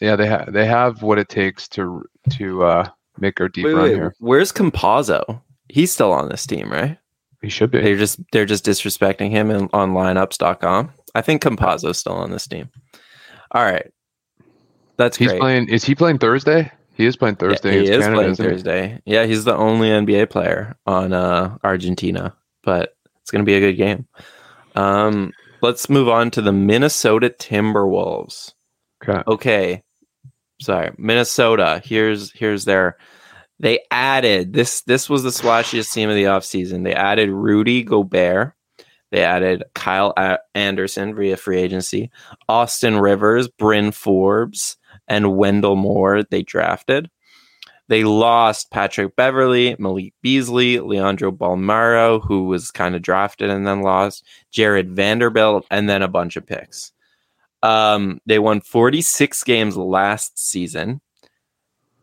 yeah, 0.00 0.16
they 0.16 0.26
have 0.26 0.52
they 0.52 0.66
have 0.66 1.02
what 1.02 1.18
it 1.18 1.30
takes 1.30 1.68
to 1.68 2.04
to 2.32 2.64
uh, 2.64 2.88
make 3.18 3.40
our 3.40 3.48
deep 3.48 3.64
wait, 3.64 3.72
run 3.72 3.82
wait, 3.84 3.94
here. 3.94 4.14
Where's 4.18 4.52
Campazzo? 4.52 5.40
He's 5.68 5.92
still 5.92 6.12
on 6.12 6.28
this 6.28 6.46
team, 6.46 6.70
right? 6.70 6.98
He 7.40 7.48
should 7.48 7.70
be. 7.70 7.80
They're 7.80 7.96
just 7.96 8.20
they're 8.32 8.44
just 8.44 8.64
disrespecting 8.64 9.30
him 9.30 9.50
in, 9.50 9.68
on 9.72 9.92
lineups.com. 9.92 10.92
I 11.14 11.22
think 11.22 11.42
Campazzo's 11.42 11.98
still 11.98 12.14
on 12.14 12.30
this 12.30 12.46
team. 12.46 12.70
All 13.52 13.62
right. 13.62 13.90
That's 14.96 15.16
he's 15.16 15.28
great. 15.28 15.40
playing 15.40 15.68
is 15.68 15.84
he 15.84 15.94
playing 15.94 16.18
Thursday? 16.18 16.70
He 16.94 17.06
is 17.06 17.16
playing 17.16 17.36
Thursday. 17.36 17.76
Yeah, 17.76 17.80
he 17.80 17.88
is 17.88 18.04
Canada, 18.04 18.14
playing 18.14 18.34
Thursday. 18.36 19.00
He? 19.04 19.12
Yeah, 19.14 19.24
he's 19.24 19.44
the 19.44 19.56
only 19.56 19.88
NBA 19.88 20.30
player 20.30 20.76
on 20.86 21.12
uh, 21.12 21.56
Argentina, 21.64 22.36
but 22.62 22.94
it's 23.22 23.30
going 23.30 23.42
to 23.42 23.46
be 23.46 23.54
a 23.54 23.60
good 23.60 23.74
game. 23.74 24.06
Um, 24.76 25.32
let's 25.62 25.88
move 25.88 26.08
on 26.08 26.30
to 26.32 26.42
the 26.42 26.52
Minnesota 26.52 27.30
Timberwolves. 27.30 28.52
Okay. 29.02 29.22
Okay. 29.26 29.82
Sorry, 30.60 30.92
Minnesota. 30.96 31.82
Here's 31.84 32.30
here's 32.32 32.64
their 32.64 32.98
they 33.58 33.80
added 33.90 34.52
this 34.52 34.82
this 34.82 35.08
was 35.08 35.22
the 35.22 35.30
splashiest 35.30 35.92
team 35.92 36.08
of 36.08 36.14
the 36.14 36.24
offseason. 36.24 36.84
They 36.84 36.94
added 36.94 37.30
Rudy 37.30 37.82
Gobert. 37.82 38.54
They 39.12 39.22
added 39.22 39.64
Kyle 39.74 40.14
Anderson 40.54 41.14
via 41.14 41.36
free 41.36 41.58
agency, 41.58 42.10
Austin 42.48 42.98
Rivers, 42.98 43.46
Bryn 43.46 43.92
Forbes, 43.92 44.78
and 45.06 45.36
Wendell 45.36 45.76
Moore 45.76 46.22
they 46.22 46.42
drafted. 46.42 47.10
They 47.88 48.04
lost 48.04 48.70
Patrick 48.70 49.14
Beverley, 49.14 49.76
Malik 49.78 50.14
Beasley, 50.22 50.80
Leandro 50.80 51.30
Bolmaro, 51.30 52.24
who 52.26 52.44
was 52.44 52.70
kind 52.70 52.94
of 52.94 53.02
drafted 53.02 53.50
and 53.50 53.66
then 53.66 53.82
lost, 53.82 54.24
Jared 54.50 54.90
Vanderbilt, 54.90 55.66
and 55.70 55.90
then 55.90 56.00
a 56.00 56.08
bunch 56.08 56.36
of 56.36 56.46
picks. 56.46 56.92
Um, 57.62 58.18
they 58.24 58.38
won 58.38 58.62
46 58.62 59.44
games 59.44 59.76
last 59.76 60.38
season, 60.38 61.02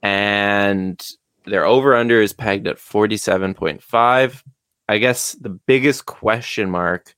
and 0.04 1.04
their 1.46 1.66
over 1.66 1.96
under 1.96 2.22
is 2.22 2.34
pegged 2.34 2.68
at 2.68 2.78
47.5. 2.78 4.44
I 4.90 4.98
guess 4.98 5.34
the 5.34 5.50
biggest 5.50 6.08
question 6.08 6.70
mark 6.70 7.16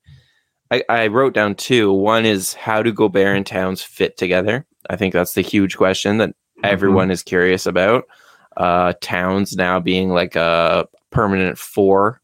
I, 0.71 0.83
I 0.87 1.07
wrote 1.07 1.33
down 1.33 1.55
two. 1.55 1.91
One 1.91 2.25
is 2.25 2.53
how 2.53 2.81
do 2.81 2.93
Gobert 2.93 3.35
and 3.35 3.45
Towns 3.45 3.83
fit 3.83 4.17
together? 4.17 4.65
I 4.89 4.95
think 4.95 5.13
that's 5.13 5.33
the 5.33 5.41
huge 5.41 5.77
question 5.77 6.17
that 6.17 6.29
mm-hmm. 6.29 6.65
everyone 6.65 7.11
is 7.11 7.23
curious 7.23 7.65
about. 7.65 8.05
Uh, 8.55 8.93
Towns 9.01 9.55
now 9.55 9.79
being 9.79 10.09
like 10.09 10.35
a 10.35 10.87
permanent 11.09 11.57
four. 11.57 12.21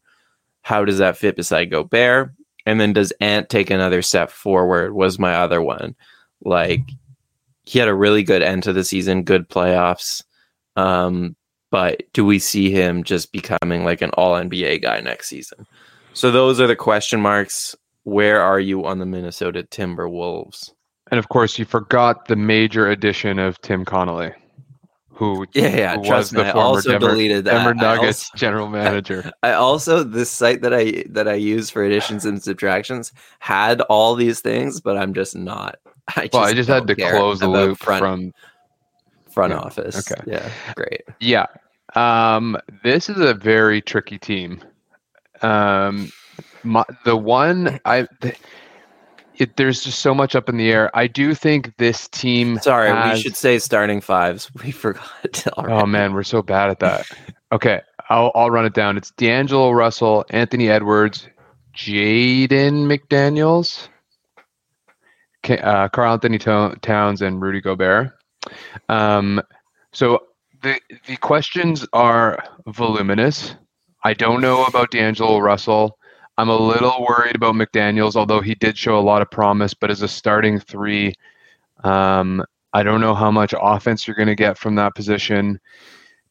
How 0.62 0.84
does 0.84 0.98
that 0.98 1.16
fit 1.16 1.36
beside 1.36 1.70
Gobert? 1.70 2.32
And 2.66 2.80
then 2.80 2.92
does 2.92 3.12
Ant 3.20 3.48
take 3.48 3.70
another 3.70 4.02
step 4.02 4.30
forward? 4.30 4.94
Was 4.94 5.18
my 5.18 5.34
other 5.34 5.62
one. 5.62 5.94
Like 6.42 6.82
he 7.64 7.78
had 7.78 7.88
a 7.88 7.94
really 7.94 8.22
good 8.22 8.42
end 8.42 8.62
to 8.62 8.72
the 8.72 8.84
season, 8.84 9.24
good 9.24 9.48
playoffs. 9.48 10.22
Um, 10.76 11.36
but 11.70 12.02
do 12.12 12.24
we 12.24 12.38
see 12.38 12.70
him 12.70 13.04
just 13.04 13.32
becoming 13.32 13.84
like 13.84 14.02
an 14.02 14.10
all 14.10 14.34
NBA 14.34 14.82
guy 14.82 15.00
next 15.00 15.28
season? 15.28 15.66
So 16.12 16.30
those 16.30 16.60
are 16.60 16.66
the 16.66 16.76
question 16.76 17.20
marks. 17.20 17.76
Where 18.04 18.40
are 18.40 18.60
you 18.60 18.86
on 18.86 18.98
the 18.98 19.06
Minnesota 19.06 19.62
Timberwolves? 19.70 20.72
And 21.10 21.18
of 21.18 21.28
course, 21.28 21.58
you 21.58 21.64
forgot 21.64 22.26
the 22.26 22.36
major 22.36 22.88
addition 22.88 23.38
of 23.38 23.60
Tim 23.60 23.84
Connolly, 23.84 24.32
who 25.08 25.46
yeah, 25.54 25.76
yeah 25.76 25.96
who 25.96 26.04
trust 26.04 26.32
me, 26.32 26.42
I 26.42 26.50
also 26.50 26.92
Denver, 26.92 27.08
deleted 27.08 27.44
that. 27.44 27.52
Denver 27.52 27.74
Nuggets 27.74 28.30
also, 28.30 28.36
general 28.36 28.68
manager. 28.68 29.30
I 29.42 29.52
also 29.52 30.02
this 30.02 30.30
site 30.30 30.62
that 30.62 30.74
I 30.74 31.04
that 31.10 31.28
I 31.28 31.34
use 31.34 31.70
for 31.70 31.84
additions 31.84 32.24
and 32.24 32.42
subtractions 32.42 33.12
had 33.40 33.80
all 33.82 34.14
these 34.14 34.40
things, 34.40 34.80
but 34.80 34.96
I'm 34.96 35.14
just 35.14 35.36
not. 35.36 35.76
I 36.16 36.22
just, 36.22 36.32
well, 36.32 36.44
I 36.44 36.54
just 36.54 36.68
had 36.68 36.86
to 36.86 36.94
close 36.94 37.40
the 37.40 37.48
loop 37.48 37.78
front, 37.78 38.00
from 38.00 38.32
front 39.38 39.52
yeah, 39.52 39.60
office. 39.60 40.10
okay. 40.10 40.20
Yeah, 40.26 40.50
great. 40.74 41.02
Yeah. 41.20 41.46
Um, 41.94 42.58
this 42.82 43.08
is 43.08 43.18
a 43.18 43.34
very 43.34 43.80
tricky 43.80 44.18
team. 44.18 44.60
Um, 45.42 46.10
my, 46.64 46.84
the 47.04 47.16
one 47.16 47.78
I, 47.84 48.08
the, 48.20 48.34
it, 49.36 49.56
there's 49.56 49.84
just 49.84 50.00
so 50.00 50.12
much 50.12 50.34
up 50.34 50.48
in 50.48 50.56
the 50.56 50.72
air. 50.72 50.90
I 50.96 51.06
do 51.06 51.34
think 51.34 51.76
this 51.76 52.08
team. 52.08 52.58
Sorry, 52.58 52.88
has, 52.88 53.18
we 53.18 53.22
should 53.22 53.36
say 53.36 53.60
starting 53.60 54.00
fives. 54.00 54.50
We 54.64 54.72
forgot. 54.72 55.46
Already. 55.56 55.72
Oh 55.72 55.86
man, 55.86 56.14
we're 56.14 56.24
so 56.24 56.42
bad 56.42 56.70
at 56.70 56.80
that. 56.80 57.06
okay, 57.52 57.82
I'll 58.08 58.32
I'll 58.34 58.50
run 58.50 58.66
it 58.66 58.74
down. 58.74 58.96
It's 58.96 59.12
D'Angelo 59.12 59.70
Russell, 59.70 60.24
Anthony 60.30 60.68
Edwards, 60.68 61.28
Jaden 61.76 62.88
McDaniels, 62.90 63.86
uh, 65.48 65.88
Karl 65.90 66.14
Anthony 66.14 66.38
Towns, 66.38 67.22
and 67.22 67.40
Rudy 67.40 67.60
Gobert. 67.60 68.17
Um, 68.88 69.42
so 69.92 70.24
the 70.62 70.80
the 71.06 71.16
questions 71.16 71.86
are 71.92 72.38
voluminous. 72.66 73.54
I 74.04 74.14
don't 74.14 74.40
know 74.40 74.64
about 74.64 74.90
D'Angelo 74.90 75.38
Russell. 75.38 75.98
I'm 76.36 76.48
a 76.48 76.56
little 76.56 77.04
worried 77.08 77.34
about 77.34 77.56
McDaniels, 77.56 78.14
although 78.14 78.40
he 78.40 78.54
did 78.54 78.78
show 78.78 78.96
a 78.96 79.00
lot 79.00 79.22
of 79.22 79.30
promise. 79.30 79.74
But 79.74 79.90
as 79.90 80.02
a 80.02 80.08
starting 80.08 80.60
three, 80.60 81.14
um, 81.82 82.44
I 82.72 82.84
don't 82.84 83.00
know 83.00 83.14
how 83.14 83.30
much 83.30 83.54
offense 83.60 84.06
you're 84.06 84.16
going 84.16 84.28
to 84.28 84.36
get 84.36 84.56
from 84.56 84.76
that 84.76 84.94
position. 84.94 85.58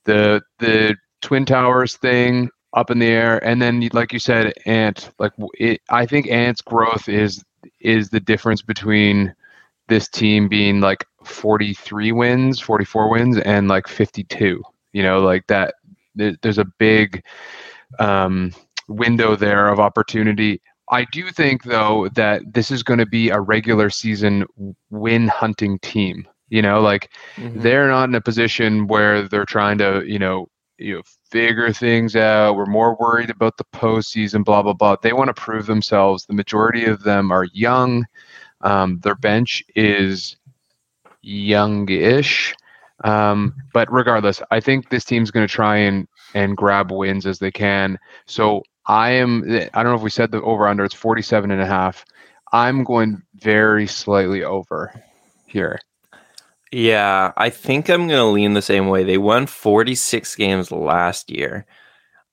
The 0.05 0.41
the 0.59 0.95
Twin 1.21 1.45
Towers 1.45 1.97
thing 1.97 2.49
up 2.73 2.91
in 2.91 2.99
the 2.99 3.07
air, 3.07 3.43
and 3.45 3.61
then 3.61 3.89
like 3.91 4.13
you 4.13 4.19
said, 4.19 4.53
Ant. 4.65 5.11
Like 5.19 5.33
it, 5.55 5.81
I 5.89 6.05
think 6.05 6.29
Ant's 6.29 6.61
growth 6.61 7.09
is 7.09 7.43
is 7.81 8.09
the 8.09 8.19
difference 8.19 8.61
between 8.61 9.33
this 9.87 10.07
team 10.07 10.47
being 10.47 10.81
like 10.81 11.05
43 11.23 12.11
wins, 12.11 12.59
44 12.59 13.09
wins, 13.09 13.37
and 13.39 13.67
like 13.67 13.87
52. 13.87 14.61
You 14.93 15.03
know, 15.03 15.19
like 15.19 15.45
that. 15.47 15.75
There's 16.15 16.57
a 16.57 16.65
big 16.79 17.23
um, 17.99 18.51
window 18.87 19.35
there 19.35 19.67
of 19.67 19.79
opportunity. 19.79 20.61
I 20.89 21.05
do 21.11 21.29
think, 21.29 21.63
though, 21.63 22.09
that 22.15 22.41
this 22.53 22.71
is 22.71 22.81
going 22.81 22.99
to 22.99 23.05
be 23.05 23.29
a 23.29 23.39
regular 23.39 23.89
season 23.89 24.45
win 24.89 25.27
hunting 25.27 25.77
team. 25.79 26.27
You 26.49 26.61
know, 26.61 26.79
like 26.79 27.11
mm-hmm. 27.35 27.59
they're 27.59 27.89
not 27.89 28.07
in 28.07 28.15
a 28.15 28.21
position 28.21 28.87
where 28.87 29.27
they're 29.27 29.45
trying 29.45 29.77
to, 29.79 30.03
you 30.07 30.17
know, 30.17 30.47
you 30.77 30.95
know, 30.95 31.01
figure 31.29 31.73
things 31.73 32.15
out. 32.15 32.55
We're 32.55 32.65
more 32.65 32.95
worried 32.99 33.29
about 33.29 33.57
the 33.57 33.65
postseason, 33.75 34.45
blah 34.45 34.61
blah 34.61 34.73
blah. 34.73 34.95
They 35.01 35.11
want 35.11 35.27
to 35.27 35.33
prove 35.33 35.65
themselves. 35.65 36.25
The 36.25 36.33
majority 36.33 36.85
of 36.85 37.03
them 37.03 37.31
are 37.31 37.45
young. 37.51 38.05
Um, 38.61 38.99
their 39.03 39.15
bench 39.15 39.63
is 39.75 40.35
youngish. 41.21 42.55
Um, 43.03 43.53
but 43.73 43.91
regardless, 43.91 44.41
I 44.51 44.59
think 44.59 44.89
this 44.89 45.05
team's 45.05 45.31
going 45.31 45.47
to 45.47 45.53
try 45.53 45.77
and 45.77 46.07
and 46.33 46.57
grab 46.57 46.91
wins 46.91 47.25
as 47.25 47.39
they 47.39 47.51
can. 47.51 47.97
So 48.25 48.63
I 48.87 49.11
am. 49.11 49.43
I 49.73 49.83
don't 49.83 49.91
know 49.91 49.95
if 49.95 50.01
we 50.01 50.09
said 50.09 50.31
the 50.31 50.41
over 50.41 50.67
under. 50.67 50.83
It's 50.83 50.95
47 50.95 51.51
and 51.51 51.61
a 51.61 51.65
half. 51.65 52.05
I'm 52.53 52.83
going 52.83 53.21
very 53.35 53.87
slightly 53.87 54.43
over 54.43 54.93
here. 55.45 55.79
Yeah, 56.71 57.31
I 57.37 57.49
think 57.49 57.89
I'm 57.89 58.07
going 58.07 58.19
to 58.19 58.25
lean 58.25 58.53
the 58.53 58.61
same 58.61 58.87
way. 58.87 59.03
They 59.03 59.17
won 59.17 59.47
46 59.47 60.35
games 60.35 60.71
last 60.71 61.29
year. 61.29 61.65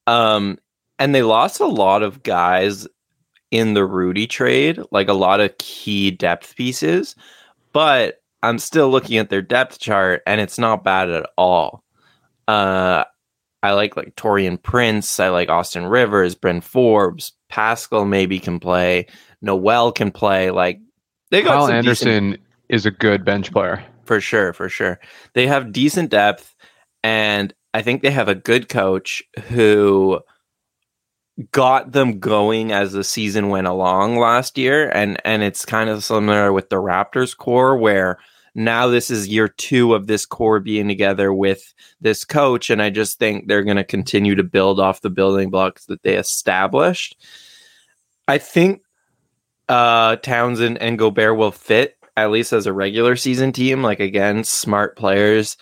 Um, 0.07 0.59
and 0.99 1.15
they 1.15 1.23
lost 1.23 1.61
a 1.61 1.67
lot 1.67 2.03
of 2.03 2.23
guys 2.23 2.87
in 3.55 3.75
the 3.75 3.85
Rudy 3.85 4.27
trade, 4.27 4.81
like 4.91 5.09
a 5.09 5.15
lot 5.15 5.41
of 5.41 5.57
key 5.59 6.11
depth 6.11 6.57
pieces. 6.57 7.15
But 7.73 8.23
I'm 8.43 8.59
still 8.59 8.91
looking 8.91 9.19
at 9.19 9.31
their 9.31 9.43
depth 9.43 9.79
chart 9.79 10.23
and 10.27 10.41
it's 10.41 10.59
not 10.59 10.85
bad 10.85 11.11
at 11.11 11.27
all. 11.39 11.85
Uh, 12.47 13.05
I 13.63 13.73
like 13.73 13.97
like 13.97 14.15
Taurean 14.17 14.63
Prince. 14.63 15.19
I 15.19 15.29
like 15.31 15.49
Austin 15.49 15.87
Rivers, 15.87 16.35
Bryn 16.35 16.61
Forbes, 16.61 17.33
Pascal 17.49 18.05
maybe 18.05 18.39
can 18.39 18.61
play. 18.61 19.07
Nowell 19.41 19.93
can 19.93 20.11
play. 20.11 20.51
Like 20.51 20.81
they 21.31 21.41
got 21.41 21.55
Kyle 21.55 21.69
Anderson 21.69 22.33
decent, 22.33 22.47
is 22.69 22.85
a 22.85 22.91
good 22.91 23.25
bench 23.25 23.51
player 23.53 23.83
for 24.05 24.21
sure, 24.21 24.53
for 24.53 24.69
sure. 24.69 25.01
They 25.33 25.47
have 25.47 25.73
decent 25.73 26.11
depth, 26.11 26.55
and 27.03 27.55
I 27.73 27.81
think 27.81 28.03
they 28.03 28.11
have 28.11 28.29
a 28.29 28.35
good 28.35 28.69
coach 28.69 29.23
who 29.49 30.21
got 31.51 31.93
them 31.93 32.21
going 32.21 32.73
as 32.73 32.93
the 32.93 33.03
season 33.03 33.49
went 33.49 33.67
along 33.67 34.19
last 34.19 34.57
year 34.57 34.89
and 34.91 35.21
and 35.25 35.43
it's 35.43 35.65
kind 35.65 35.91
of 35.91 36.05
similar 36.05 36.53
with 36.53 36.69
the 36.71 36.77
Raptors 36.77 37.37
core 37.37 37.77
where 37.77 38.19
now 38.55 38.87
this 38.87 39.11
is 39.11 39.29
year 39.29 39.49
two 39.49 39.95
of 39.95 40.07
this 40.07 40.27
core 40.27 40.61
being 40.61 40.87
together 40.87 41.33
with 41.33 41.75
this 42.01 42.25
coach. 42.25 42.71
And 42.71 42.81
I 42.81 42.91
just 42.91 43.19
think 43.19 43.49
they're 43.49 43.65
going 43.65 43.77
to 43.77 43.85
continue 43.85 44.35
to 44.37 44.45
build 44.45 44.79
off 44.79 45.01
the 45.01 45.11
building 45.11 45.51
blocks 45.51 45.87
that 45.87 46.03
they 46.03 46.15
established. 46.17 47.17
I 48.29 48.39
think 48.39 48.83
uh, 49.69 50.17
Townsend 50.17 50.79
and 50.79 50.99
Gobert 50.99 51.37
will 51.37 51.51
fit 51.51 51.97
at 52.17 52.31
least 52.31 52.53
as 52.53 52.67
a 52.67 52.73
regular 52.73 53.17
season 53.17 53.53
team. 53.53 53.83
Like 53.83 54.01
again, 54.01 54.45
smart 54.45 54.97
players 54.97 55.57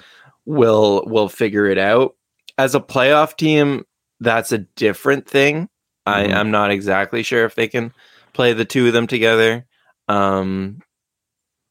will 0.45 1.05
will 1.07 1.29
figure 1.29 1.67
it 1.67 1.79
out. 1.79 2.17
As 2.59 2.75
a 2.75 2.81
playoff 2.81 3.37
team, 3.37 3.85
that's 4.23 4.53
a 4.53 4.59
different 4.59 5.29
thing. 5.29 5.69
Mm-hmm. 6.07 6.33
I, 6.33 6.39
I'm 6.39 6.51
not 6.51 6.71
exactly 6.71 7.23
sure 7.23 7.45
if 7.45 7.55
they 7.55 7.69
can 7.69 7.93
play 8.33 8.53
the 8.53 8.65
two 8.65 8.87
of 8.89 8.93
them 8.93 9.07
together. 9.07 9.67
Um, 10.09 10.81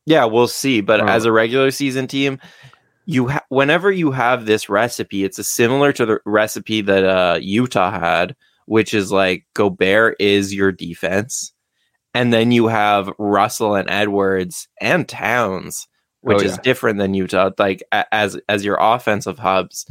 yeah, 0.06 0.26
we'll 0.26 0.48
see. 0.48 0.82
But 0.82 1.08
as 1.08 1.26
a 1.26 1.32
regular 1.32 1.72
season 1.72 2.08
team, 2.08 2.40
you 3.06 3.28
ha- 3.30 3.46
whenever 3.50 3.92
you 3.92 4.12
have 4.12 4.46
this 4.46 4.70
recipe, 4.70 5.24
it's 5.24 5.40
a 5.40 5.44
similar 5.44 5.92
to 5.94 6.06
the 6.06 6.20
recipe 6.26 6.82
that 6.82 7.04
uh, 7.04 7.40
Utah 7.42 7.92
had, 7.92 8.36
which 8.66 8.94
is 8.94 9.12
like 9.12 9.46
Gobert 9.54 10.16
is 10.20 10.54
your 10.54 10.72
defense, 10.72 11.54
and 12.14 12.34
then 12.34 12.52
you 12.52 12.68
have 12.68 13.12
Russell 13.18 13.76
and 13.76 13.90
Edwards 13.90 14.68
and 14.80 15.08
Towns, 15.08 15.88
which 16.22 16.40
oh, 16.40 16.42
yeah. 16.42 16.48
is 16.48 16.58
different 16.60 17.00
than 17.00 17.14
Utah. 17.14 17.52
Like 17.58 17.84
a- 17.92 18.14
as 18.14 18.40
as 18.48 18.64
your 18.64 18.78
offensive 18.80 19.40
hubs, 19.40 19.86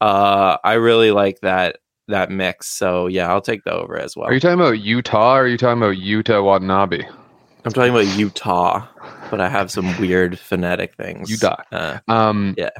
uh, 0.00 0.56
I 0.62 0.74
really 0.74 1.12
like 1.12 1.40
that 1.40 1.78
that 2.08 2.30
mix. 2.30 2.68
So 2.68 3.06
yeah, 3.06 3.28
I'll 3.28 3.40
take 3.40 3.64
the 3.64 3.72
over 3.72 3.98
as 3.98 4.16
well. 4.16 4.26
Are 4.26 4.32
you 4.32 4.40
talking 4.40 4.60
about 4.60 4.80
Utah? 4.80 5.36
or 5.36 5.42
Are 5.42 5.48
you 5.48 5.56
talking 5.56 5.82
about 5.82 5.96
Yuta 5.96 6.44
Watanabe? 6.44 7.02
I'm 7.64 7.72
talking 7.72 7.90
about 7.90 8.16
Utah, 8.16 8.86
but 9.28 9.40
I 9.40 9.48
have 9.48 9.70
some 9.72 9.98
weird 9.98 10.38
phonetic 10.38 10.94
things. 10.94 11.28
Utah. 11.28 11.62
Uh, 11.72 11.98
um, 12.06 12.54
yeah. 12.56 12.70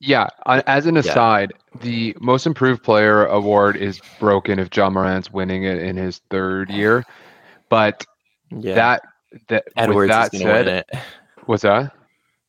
Yeah. 0.00 0.28
As 0.46 0.86
an 0.86 0.96
aside, 0.96 1.52
yeah. 1.52 1.80
the 1.82 2.16
most 2.18 2.46
improved 2.46 2.82
player 2.82 3.26
award 3.26 3.76
is 3.76 4.00
broken 4.18 4.58
if 4.58 4.70
John 4.70 4.94
Morant's 4.94 5.30
winning 5.30 5.64
it 5.64 5.82
in 5.82 5.98
his 5.98 6.22
third 6.30 6.70
year. 6.70 7.04
But 7.68 8.06
yeah. 8.50 8.74
that 8.74 9.02
that 9.48 9.64
Edwards 9.76 10.08
with 10.08 10.08
that 10.08 10.32
said, 10.34 10.84
what's 11.44 11.62
that? 11.62 11.92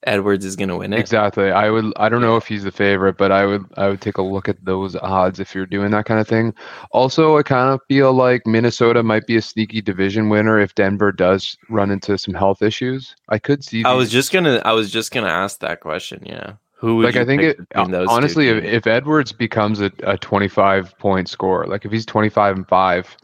Edwards 0.04 0.46
is 0.46 0.56
going 0.56 0.70
to 0.70 0.78
win 0.78 0.94
it. 0.94 1.00
Exactly. 1.00 1.52
I 1.52 1.70
would. 1.70 1.94
I 1.98 2.10
don't 2.10 2.22
know 2.22 2.36
if 2.36 2.48
he's 2.48 2.64
the 2.64 2.72
favorite, 2.72 3.18
but 3.18 3.32
I 3.32 3.46
would. 3.46 3.66
I 3.78 3.88
would 3.90 4.02
take 4.02 4.18
a 4.18 4.22
look 4.22 4.50
at 4.50 4.64
those 4.64 4.96
odds 4.96 5.40
if 5.40 5.54
you're 5.54 5.66
doing 5.66 5.92
that 5.92 6.06
kind 6.06 6.20
of 6.20 6.28
thing. 6.28 6.54
Also, 6.92 7.38
I 7.38 7.44
kind 7.44 7.70
of 7.70 7.82
feel 7.88 8.14
like 8.14 8.48
Minnesota 8.48 9.04
might 9.04 9.28
be 9.28 9.36
a 9.36 9.42
sneaky 9.42 9.82
division 9.82 10.30
winner 10.30 10.60
if 10.60 10.74
Denver 10.76 11.12
does 11.12 11.56
run 11.70 11.92
into 11.92 12.18
some 12.18 12.34
health 12.34 12.62
issues. 12.62 13.16
I 13.30 13.38
could 13.38 13.64
see. 13.64 13.84
I 13.84 13.94
was 13.94 14.10
just 14.10 14.32
gonna. 14.32 14.62
I 14.66 14.74
was 14.74 14.92
just 14.92 15.12
gonna 15.12 15.30
ask 15.30 15.60
that 15.60 15.82
question. 15.82 16.24
Yeah. 16.26 16.54
Who 16.82 16.96
would 16.96 17.06
like 17.06 17.16
I 17.16 17.26
think 17.26 17.44
it 17.44 17.60
honestly 17.76 18.50
if, 18.50 18.64
if 18.64 18.88
Edwards 18.88 19.32
becomes 19.32 19.82
a, 19.82 19.92
a 20.02 20.18
25 20.18 20.98
point 20.98 21.30
score 21.30 21.68
like 21.68 21.86
if 21.86 21.92
he's 21.92 22.08
25 22.08 22.56
and 22.56 22.68
5 22.68 23.18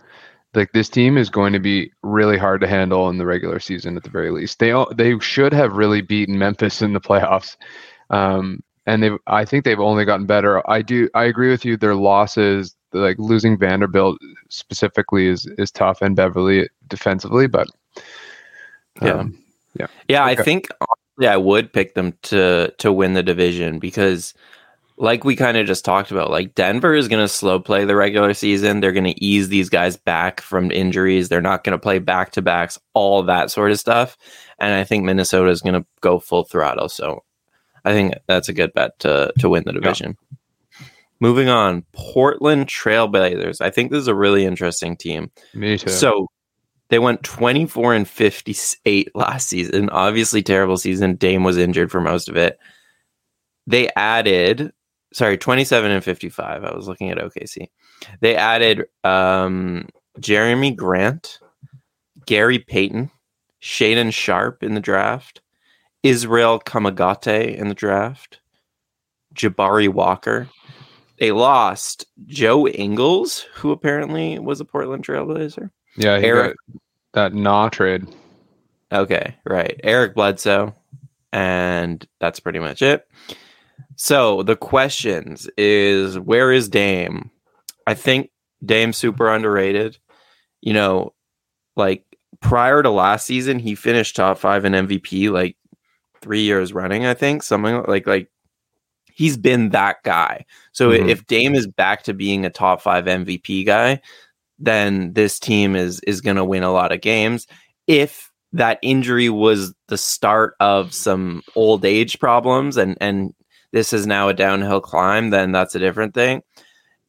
like 0.53 0.71
this 0.71 0.89
team 0.89 1.17
is 1.17 1.29
going 1.29 1.53
to 1.53 1.59
be 1.59 1.91
really 2.03 2.37
hard 2.37 2.61
to 2.61 2.67
handle 2.67 3.09
in 3.09 3.17
the 3.17 3.25
regular 3.25 3.59
season 3.59 3.97
at 3.97 4.03
the 4.03 4.09
very 4.09 4.31
least. 4.31 4.59
They 4.59 4.73
they 4.95 5.17
should 5.19 5.53
have 5.53 5.73
really 5.73 6.01
beaten 6.01 6.37
Memphis 6.37 6.81
in 6.81 6.93
the 6.93 7.01
playoffs 7.09 7.57
um, 8.09 8.63
and 8.85 9.03
they 9.03 9.11
I 9.27 9.45
think 9.45 9.65
they've 9.65 9.79
only 9.79 10.05
gotten 10.05 10.25
better. 10.25 10.67
I 10.69 10.81
do 10.81 11.09
I 11.13 11.25
agree 11.25 11.49
with 11.49 11.65
you 11.65 11.77
their 11.77 11.95
losses 11.95 12.75
like 12.93 13.17
losing 13.19 13.57
Vanderbilt 13.57 14.17
specifically 14.49 15.27
is 15.27 15.45
is 15.57 15.71
tough 15.71 16.01
and 16.01 16.15
Beverley 16.15 16.69
defensively 16.87 17.47
but 17.47 17.67
um, 19.01 19.37
yeah. 19.75 19.87
Yeah 19.87 19.87
yeah 20.07 20.31
okay. 20.31 20.41
I 20.41 20.43
think 20.43 20.69
yeah, 21.19 21.33
I 21.33 21.37
would 21.37 21.73
pick 21.73 21.95
them 21.95 22.13
to 22.23 22.73
to 22.77 22.93
win 22.93 23.13
the 23.13 23.23
division 23.23 23.79
because 23.79 24.33
like 24.97 25.23
we 25.23 25.35
kind 25.35 25.57
of 25.57 25.67
just 25.67 25.85
talked 25.85 26.11
about, 26.11 26.31
like 26.31 26.55
Denver 26.55 26.95
is 26.95 27.07
going 27.07 27.23
to 27.23 27.27
slow 27.27 27.59
play 27.59 27.85
the 27.85 27.95
regular 27.95 28.33
season. 28.33 28.79
They're 28.79 28.91
going 28.91 29.03
to 29.03 29.23
ease 29.23 29.49
these 29.49 29.69
guys 29.69 29.95
back 29.95 30.41
from 30.41 30.71
injuries. 30.71 31.29
They're 31.29 31.41
not 31.41 31.63
going 31.63 31.77
to 31.77 31.81
play 31.81 31.99
back 31.99 32.31
to 32.31 32.41
backs, 32.41 32.79
all 32.93 33.23
that 33.23 33.51
sort 33.51 33.71
of 33.71 33.79
stuff. 33.79 34.17
And 34.59 34.73
I 34.73 34.83
think 34.83 35.03
Minnesota 35.03 35.51
is 35.51 35.61
going 35.61 35.79
to 35.79 35.85
go 36.01 36.19
full 36.19 36.45
throttle. 36.45 36.89
So 36.89 37.23
I 37.85 37.93
think 37.93 38.15
that's 38.27 38.49
a 38.49 38.53
good 38.53 38.73
bet 38.73 38.97
to 38.99 39.31
to 39.39 39.49
win 39.49 39.63
the 39.65 39.73
division. 39.73 40.17
Yeah. 40.19 40.87
Moving 41.19 41.49
on, 41.49 41.83
Portland 41.93 42.67
Trailblazers. 42.67 43.59
I 43.61 43.71
think 43.71 43.91
this 43.91 44.01
is 44.01 44.07
a 44.07 44.15
really 44.15 44.45
interesting 44.45 44.95
team. 44.95 45.31
Me 45.53 45.77
too. 45.77 45.89
So 45.89 46.27
they 46.89 46.99
went 46.99 47.23
24 47.23 47.93
and 47.95 48.07
58 48.07 49.15
last 49.15 49.49
season. 49.49 49.89
Obviously, 49.89 50.43
terrible 50.43 50.77
season. 50.77 51.15
Dame 51.15 51.43
was 51.43 51.57
injured 51.57 51.91
for 51.91 52.01
most 52.01 52.29
of 52.29 52.37
it. 52.37 52.59
They 53.65 53.89
added, 53.95 54.71
sorry, 55.13 55.37
27 55.37 55.91
and 55.91 56.03
55. 56.03 56.63
I 56.63 56.75
was 56.75 56.87
looking 56.87 57.09
at 57.09 57.17
OKC. 57.17 57.69
They 58.21 58.35
added 58.35 58.85
um, 59.03 59.87
Jerami 60.19 60.75
Grant, 60.75 61.39
Gary 62.25 62.59
Payton, 62.59 63.11
Shaedon 63.61 64.13
Sharpe 64.13 64.63
in 64.63 64.73
the 64.73 64.79
draft, 64.79 65.41
Ismael 66.03 66.59
Kamagate 66.59 67.55
in 67.55 67.67
the 67.67 67.73
draft, 67.73 68.39
Jabari 69.33 69.89
Walker. 69.89 70.49
They 71.19 71.31
lost 71.31 72.05
Joe 72.27 72.67
Ingles, 72.67 73.41
who 73.55 73.71
apparently 73.71 74.37
was 74.37 74.61
a 74.61 74.65
Portland 74.65 75.05
Trailblazer. 75.05 75.71
Yeah, 75.95 76.13
Eric 76.13 76.55
that 77.13 77.33
nah 77.33 77.69
trade. 77.69 78.07
Okay, 78.91 79.35
right. 79.43 79.79
Eric 79.83 80.13
Bledsoe, 80.13 80.75
and 81.33 82.07
that's 82.19 82.39
pretty 82.39 82.59
much 82.59 82.81
it. 82.81 83.07
So 83.97 84.43
the 84.43 84.55
questions 84.55 85.49
is 85.57 86.17
where 86.19 86.51
is 86.51 86.69
Dame? 86.69 87.31
I 87.87 87.95
think 87.95 88.29
Dame's 88.63 88.95
super 88.95 89.27
underrated. 89.27 89.97
You 90.61 90.73
know, 90.73 91.13
like 91.75 92.05
prior 92.39 92.83
to 92.83 92.89
last 92.91 93.25
season, 93.25 93.59
he 93.59 93.73
finished 93.73 94.15
top 94.15 94.37
five 94.37 94.65
in 94.65 94.73
MVP 94.73 95.31
like 95.31 95.57
three 96.21 96.41
years 96.41 96.73
running. 96.73 97.05
I 97.05 97.15
think 97.15 97.41
something 97.41 97.83
like 97.87 98.05
like 98.05 98.29
he's 99.11 99.35
been 99.35 99.69
that 99.69 100.03
guy. 100.03 100.45
So 100.73 100.91
mm-hmm. 100.91 101.09
if 101.09 101.25
Dame 101.25 101.55
is 101.55 101.65
back 101.65 102.03
to 102.03 102.13
being 102.13 102.45
a 102.45 102.51
top 102.51 102.81
five 102.81 103.05
MVP 103.05 103.65
guy, 103.65 103.99
then 104.59 105.13
this 105.13 105.39
team 105.39 105.75
is 105.75 105.99
is 106.01 106.21
going 106.21 106.37
to 106.37 106.45
win 106.45 106.63
a 106.63 106.71
lot 106.71 106.91
of 106.91 107.01
games. 107.01 107.47
If 107.87 108.31
that 108.53 108.77
injury 108.83 109.29
was 109.29 109.73
the 109.87 109.97
start 109.97 110.55
of 110.59 110.93
some 110.93 111.41
old 111.55 111.83
age 111.83 112.19
problems 112.19 112.77
and 112.77 112.95
and 113.01 113.33
this 113.71 113.93
is 113.93 114.07
now 114.07 114.29
a 114.29 114.33
downhill 114.33 114.81
climb, 114.81 115.29
then 115.29 115.51
that's 115.51 115.75
a 115.75 115.79
different 115.79 116.13
thing. 116.13 116.41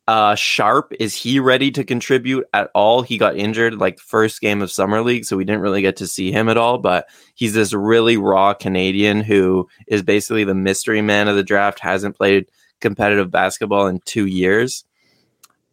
Uh, 0.08 0.34
Sharpe, 0.34 0.94
is 0.98 1.14
he 1.14 1.38
ready 1.38 1.70
to 1.70 1.84
contribute 1.84 2.46
at 2.54 2.70
all? 2.74 3.02
He 3.02 3.18
got 3.18 3.36
injured 3.36 3.74
like 3.74 3.98
first 3.98 4.40
game 4.40 4.62
of 4.62 4.72
summer 4.72 5.02
league, 5.02 5.26
so 5.26 5.36
we 5.36 5.44
didn't 5.44 5.60
really 5.60 5.82
get 5.82 5.96
to 5.96 6.06
see 6.06 6.32
him 6.32 6.48
at 6.48 6.56
all. 6.56 6.78
But 6.78 7.06
he's 7.34 7.52
this 7.52 7.74
really 7.74 8.16
raw 8.16 8.54
Canadian 8.54 9.20
who 9.20 9.68
is 9.86 10.02
basically 10.02 10.44
the 10.44 10.54
mystery 10.54 11.02
man 11.02 11.28
of 11.28 11.36
the 11.36 11.42
draft. 11.42 11.78
Hasn't 11.78 12.16
played 12.16 12.46
competitive 12.80 13.30
basketball 13.30 13.86
in 13.86 14.00
two 14.06 14.24
years. 14.24 14.84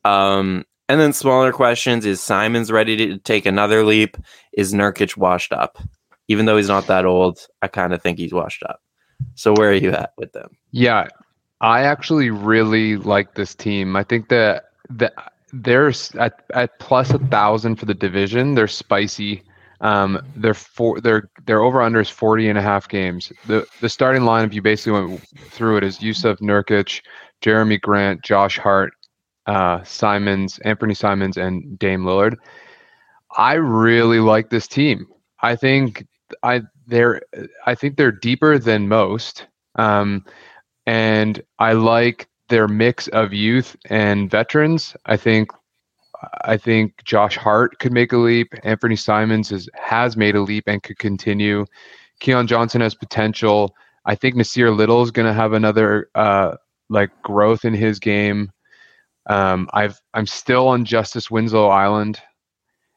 Um, 0.03 0.65
and 0.89 0.99
then 0.99 1.13
smaller 1.13 1.53
questions 1.53 2.05
is 2.05 2.21
Simons 2.21 2.71
ready 2.71 2.97
to 2.97 3.17
take 3.19 3.45
another 3.45 3.85
leap? 3.85 4.17
Is 4.51 4.73
Nurkic 4.73 5.15
washed 5.15 5.53
up? 5.53 5.77
Even 6.27 6.45
though 6.45 6.57
he's 6.57 6.67
not 6.67 6.87
that 6.87 7.05
old, 7.05 7.47
I 7.61 7.67
kind 7.67 7.93
of 7.93 8.01
think 8.01 8.19
he's 8.19 8.33
washed 8.33 8.63
up. 8.63 8.81
So 9.35 9.53
where 9.53 9.69
are 9.69 9.73
you 9.73 9.91
at 9.91 10.13
with 10.17 10.31
them? 10.31 10.57
Yeah, 10.71 11.07
I 11.61 11.81
actually 11.81 12.29
really 12.29 12.97
like 12.97 13.35
this 13.35 13.53
team. 13.53 13.95
I 13.95 14.03
think 14.03 14.29
that 14.29 14.71
that 14.89 15.13
they're 15.53 15.93
at, 16.19 16.43
at 16.53 16.79
plus 16.79 17.11
a 17.11 17.19
thousand 17.19 17.75
for 17.77 17.85
the 17.85 17.93
division. 17.93 18.55
They're 18.55 18.67
spicy. 18.67 19.43
Um, 19.81 20.21
they're 20.35 20.53
for 20.53 20.99
they're 21.01 21.29
they're 21.45 21.61
over 21.61 21.81
under 21.81 21.99
is 21.99 22.09
40 22.09 22.49
and 22.49 22.57
a 22.57 22.61
half 22.61 22.87
games. 22.87 23.31
The 23.47 23.67
the 23.81 23.89
starting 23.89 24.23
lineup 24.23 24.53
you 24.53 24.61
basically 24.61 25.07
went 25.07 25.21
through 25.51 25.77
it 25.77 25.83
is 25.83 25.99
Jusuf 25.99 26.39
Nurkic, 26.39 27.01
Jerami 27.41 27.79
Grant, 27.79 28.23
Josh 28.23 28.57
Hart, 28.57 28.93
uh, 29.45 29.83
Simons, 29.83 30.59
Anfernee 30.65 30.97
Simons, 30.97 31.37
and 31.37 31.77
Dame 31.77 32.03
Lillard. 32.03 32.37
I 33.37 33.53
really 33.53 34.19
like 34.19 34.49
this 34.49 34.67
team. 34.67 35.07
I 35.41 35.55
think 35.55 36.07
I 36.41 36.61
they're 36.87 37.21
I 37.65 37.75
think 37.75 37.97
they're 37.97 38.11
deeper 38.11 38.57
than 38.59 38.87
most, 38.87 39.47
um, 39.75 40.25
and 40.85 41.41
I 41.59 41.73
like 41.73 42.27
their 42.49 42.67
mix 42.67 43.07
of 43.09 43.33
youth 43.33 43.75
and 43.89 44.29
veterans. 44.29 44.95
I 45.05 45.17
think 45.17 45.49
I 46.43 46.57
think 46.57 47.03
Josh 47.03 47.37
Hart 47.37 47.79
could 47.79 47.91
make 47.91 48.13
a 48.13 48.17
leap. 48.17 48.51
Anfernee 48.63 48.99
Simons 48.99 49.51
is, 49.51 49.69
has 49.75 50.15
made 50.15 50.35
a 50.35 50.41
leap 50.41 50.65
and 50.67 50.81
could 50.81 50.97
continue. 50.97 51.65
Keon 52.19 52.47
Johnson 52.47 52.81
has 52.81 52.95
potential. 52.95 53.75
I 54.05 54.15
think 54.15 54.35
Nassir 54.35 54.75
Little 54.75 55.01
is 55.01 55.11
going 55.11 55.27
to 55.27 55.33
have 55.33 55.53
another 55.53 56.09
uh, 56.15 56.55
like 56.89 57.09
growth 57.23 57.65
in 57.65 57.73
his 57.73 57.99
game. 57.99 58.51
Um, 59.27 59.67
I've 59.73 59.99
I'm 60.13 60.27
still 60.27 60.67
on 60.67 60.85
Justice 60.85 61.31
Winslow 61.31 61.67
Island, 61.67 62.21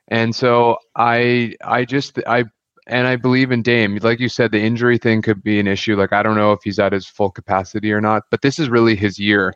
and 0.08 0.34
so 0.34 0.76
I 0.94 1.54
I 1.64 1.84
just 1.86 2.18
I 2.26 2.44
and 2.88 3.06
I 3.06 3.16
believe 3.16 3.52
in 3.52 3.62
Dame. 3.62 3.96
Like 4.02 4.20
you 4.20 4.28
said, 4.28 4.52
the 4.52 4.60
injury 4.60 4.98
thing 4.98 5.22
could 5.22 5.42
be 5.42 5.60
an 5.60 5.66
issue. 5.66 5.96
Like 5.96 6.12
I 6.12 6.22
don't 6.22 6.36
know 6.36 6.52
if 6.52 6.60
he's 6.62 6.78
at 6.78 6.92
his 6.92 7.06
full 7.06 7.30
capacity 7.30 7.92
or 7.92 8.00
not, 8.00 8.24
but 8.30 8.42
this 8.42 8.58
is 8.58 8.68
really 8.68 8.96
his 8.96 9.18
year. 9.18 9.52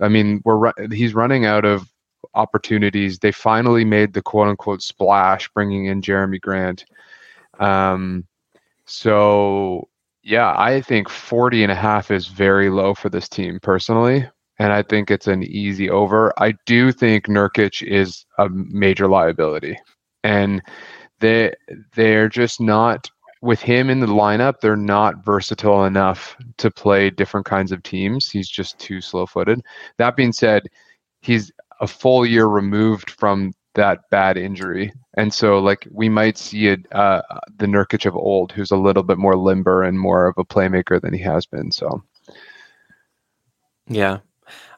I 0.00 0.08
mean, 0.08 0.42
we're 0.44 0.72
he's 0.92 1.14
running 1.14 1.46
out 1.46 1.64
of 1.64 1.88
opportunities. 2.34 3.18
They 3.18 3.32
finally 3.32 3.84
made 3.84 4.12
the 4.12 4.22
quote 4.22 4.48
unquote 4.48 4.82
splash, 4.82 5.48
bringing 5.50 5.86
in 5.86 6.02
Jerami 6.02 6.40
Grant. 6.40 6.84
Um, 7.58 8.26
so 8.84 9.88
yeah, 10.22 10.54
I 10.56 10.80
think 10.80 11.08
40 11.08 11.62
and 11.62 11.72
a 11.72 11.76
half 11.76 12.10
is 12.10 12.26
very 12.28 12.68
low 12.68 12.94
for 12.94 13.08
this 13.08 13.28
team 13.28 13.58
personally 13.60 14.26
and 14.58 14.72
I 14.72 14.82
think 14.82 15.10
it's 15.10 15.26
an 15.26 15.42
easy 15.42 15.90
over. 15.90 16.32
I 16.38 16.54
do 16.64 16.92
think 16.92 17.26
Nurkic 17.26 17.86
is 17.86 18.24
a 18.38 18.48
major 18.48 19.06
liability, 19.06 19.78
and 20.24 20.62
they 21.20 21.52
they're 21.94 22.28
just 22.28 22.60
not 22.60 23.10
with 23.42 23.60
him 23.60 23.90
in 23.90 24.00
the 24.00 24.06
lineup. 24.06 24.60
They're 24.60 24.76
not 24.76 25.24
versatile 25.24 25.84
enough 25.84 26.36
to 26.58 26.70
play 26.70 27.10
different 27.10 27.46
kinds 27.46 27.72
of 27.72 27.82
teams. 27.82 28.30
He's 28.30 28.48
just 28.48 28.78
too 28.78 29.00
slow-footed. 29.00 29.62
That 29.98 30.16
being 30.16 30.32
said, 30.32 30.62
he's 31.20 31.52
a 31.80 31.86
full 31.86 32.24
year 32.26 32.46
removed 32.46 33.10
from 33.10 33.52
that 33.74 34.00
bad 34.10 34.38
injury, 34.38 34.92
and 35.18 35.32
so 35.32 35.58
like 35.58 35.86
we 35.90 36.08
might 36.08 36.38
see 36.38 36.68
it 36.68 36.80
uh, 36.92 37.20
the 37.58 37.66
Nurkic 37.66 38.06
of 38.06 38.16
old, 38.16 38.52
who's 38.52 38.70
a 38.70 38.76
little 38.76 39.02
bit 39.02 39.18
more 39.18 39.36
limber 39.36 39.82
and 39.82 40.00
more 40.00 40.26
of 40.26 40.34
a 40.38 40.44
playmaker 40.44 41.00
than 41.00 41.12
he 41.12 41.20
has 41.20 41.46
been. 41.46 41.70
So. 41.70 42.02
Yeah, 43.88 44.18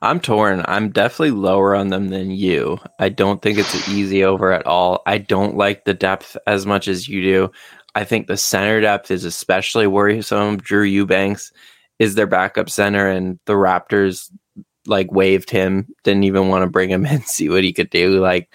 I'm 0.03 0.21
torn. 0.21 0.65
I'm 0.67 0.91
definitely 0.91 1.33
lower 1.33 1.75
on 1.75 1.89
them 1.89 2.09
than 2.09 2.31
you. 2.31 2.79
I 2.99 3.09
don't 3.09 3.43
think 3.43 3.59
it's 3.59 3.75
an 3.75 3.95
easy 3.95 4.25
over 4.25 4.53
at 4.53 4.67
all. 4.67 5.03
I 5.07 5.19
don't 5.19 5.57
like 5.57 5.85
the 5.85 5.95
depth 5.95 6.37
as 6.47 6.67
much 6.67 6.89
as 6.89 7.09
you 7.09 7.23
do. 7.23 7.51
I 7.95 8.05
think 8.05 8.27
the 8.27 8.37
center 8.37 8.81
depth 8.81 9.11
is 9.11 9.25
especially 9.25 9.87
worrisome. 9.87 10.59
Drew 10.59 10.85
Eubanks 10.85 11.53
is 11.99 12.15
their 12.15 12.27
backup 12.27 12.71
center, 12.71 13.09
and 13.09 13.39
the 13.47 13.55
Raptors 13.55 14.31
like 14.87 15.13
waved 15.13 15.51
him, 15.51 15.87
didn't 16.05 16.25
even 16.25 16.49
want 16.49 16.63
to 16.63 16.71
bring 16.71 16.91
him 16.91 17.07
in, 17.07 17.23
see 17.23 17.49
what 17.49 17.65
he 17.65 17.73
could 17.73 17.91
do. 17.91 18.21
Like, 18.21 18.53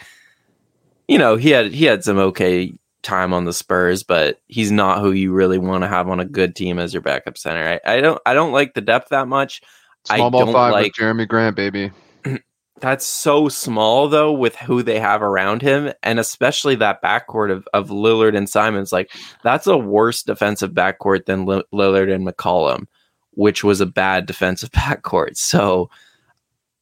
you 1.07 1.17
know, 1.17 1.35
he 1.35 1.49
had 1.49 1.73
he 1.73 1.85
had 1.85 2.03
some 2.03 2.17
okay 2.17 2.73
time 3.03 3.33
on 3.33 3.45
the 3.45 3.53
Spurs, 3.53 4.03
but 4.03 4.39
he's 4.47 4.71
not 4.71 5.01
who 5.01 5.11
you 5.11 5.33
really 5.33 5.57
want 5.57 5.83
to 5.83 5.87
have 5.87 6.07
on 6.09 6.19
a 6.19 6.25
good 6.25 6.55
team 6.55 6.79
as 6.79 6.93
your 6.93 7.01
backup 7.01 7.37
center. 7.37 7.79
I, 7.85 7.97
I 7.97 8.01
don't 8.01 8.21
I 8.25 8.33
don't 8.33 8.53
like 8.53 8.73
the 8.73 8.81
depth 8.81 9.09
that 9.09 9.27
much. 9.27 9.61
Small 10.05 10.27
I 10.27 10.29
ball 10.29 10.45
don't 10.45 10.53
five 10.53 10.71
like 10.73 10.85
with 10.85 10.93
Jerami 10.93 11.27
Grant, 11.27 11.55
baby. 11.55 11.91
that's 12.81 13.05
so 13.05 13.47
small 13.47 14.09
though 14.09 14.31
with 14.31 14.55
who 14.57 14.83
they 14.83 14.99
have 14.99 15.21
around 15.21 15.61
him, 15.61 15.93
and 16.03 16.19
especially 16.19 16.75
that 16.75 17.01
backcourt 17.01 17.51
of, 17.51 17.67
of 17.73 17.89
Lillard 17.89 18.35
and 18.35 18.49
Simons. 18.49 18.91
Like 18.91 19.11
that's 19.43 19.67
a 19.67 19.77
worse 19.77 20.23
defensive 20.23 20.71
backcourt 20.71 21.25
than 21.25 21.45
Li- 21.45 21.63
Lillard 21.73 22.13
and 22.13 22.27
McCollum, 22.27 22.87
which 23.31 23.63
was 23.63 23.79
a 23.79 23.85
bad 23.85 24.25
defensive 24.27 24.71
backcourt. 24.71 25.37
So 25.37 25.89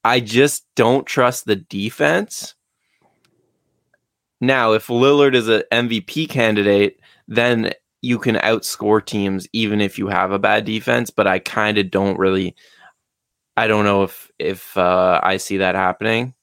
I 0.03 0.19
just 0.19 0.65
don't 0.75 1.05
trust 1.05 1.45
the 1.45 1.57
defense. 1.57 2.55
Now, 4.39 4.73
if 4.73 4.87
Lillard 4.87 5.35
is 5.35 5.47
an 5.47 5.61
MVP 5.71 6.27
candidate, 6.29 6.99
then 7.27 7.73
you 8.01 8.17
can 8.17 8.37
outscore 8.37 9.05
teams 9.05 9.47
even 9.53 9.79
if 9.79 9.99
you 9.99 10.07
have 10.07 10.31
a 10.31 10.39
bad 10.39 10.65
defense. 10.65 11.11
But 11.11 11.27
I 11.27 11.37
kind 11.37 11.77
of 11.77 11.91
don't 11.91 12.17
really. 12.17 12.55
I 13.57 13.67
don't 13.67 13.85
know 13.85 14.03
if 14.03 14.31
if 14.39 14.75
uh, 14.77 15.19
I 15.23 15.37
see 15.37 15.57
that 15.57 15.75
happening. 15.75 16.33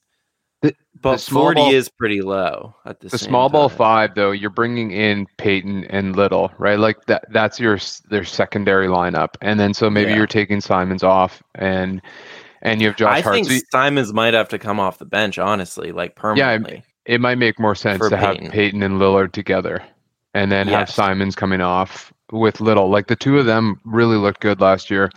The- 0.61 0.75
but 1.01 1.19
the 1.19 1.31
forty 1.31 1.61
ball- 1.61 1.73
is 1.73 1.89
pretty 1.89 2.21
low 2.21 2.75
at 2.85 2.99
the, 2.99 3.09
The 3.09 3.17
small 3.17 3.49
ball 3.49 3.69
five, 3.69 4.15
though, 4.15 4.31
you're 4.31 4.49
bringing 4.49 4.91
in 4.91 5.25
Peyton 5.37 5.85
and 5.85 6.15
Little, 6.15 6.51
right? 6.57 6.77
Like 6.77 7.05
that. 7.05 7.25
That's 7.31 7.59
your 7.59 7.79
their 8.09 8.23
secondary 8.25 8.87
lineup, 8.87 9.29
and 9.41 9.59
then 9.59 9.73
so 9.73 9.89
maybe 9.89 10.11
Yeah. 10.11 10.17
you're 10.17 10.27
taking 10.27 10.59
Simons 10.61 11.03
off, 11.03 11.41
and 11.55 12.01
and 12.61 12.81
you 12.81 12.87
have 12.87 12.97
Josh 12.97 13.07
Hart. 13.07 13.17
I 13.17 13.21
Hart. 13.21 13.35
think 13.35 13.47
So 13.47 13.53
y- 13.53 13.61
Simons 13.71 14.13
might 14.13 14.33
have 14.33 14.49
to 14.49 14.59
come 14.59 14.79
off 14.79 14.97
the 14.99 15.05
bench, 15.05 15.39
honestly, 15.39 15.91
like 15.93 16.15
permanently. 16.15 16.83
Yeah, 17.07 17.13
it 17.15 17.21
might 17.21 17.37
make 17.37 17.57
more 17.59 17.75
sense 17.75 18.07
to 18.09 18.17
have 18.17 18.35
Peyton. 18.35 18.51
Peyton 18.51 18.83
and 18.83 18.95
Lillard 18.99 19.31
together, 19.31 19.81
and 20.33 20.51
then 20.51 20.67
have 20.67 20.89
Simons 20.89 21.35
coming 21.35 21.61
off 21.61 22.11
with 22.33 22.59
Little. 22.59 22.89
Like 22.89 23.07
the 23.07 23.15
two 23.15 23.39
of 23.39 23.45
them 23.45 23.79
really 23.85 24.17
looked 24.17 24.41
good 24.41 24.59
last 24.59 24.91
year. 24.91 25.09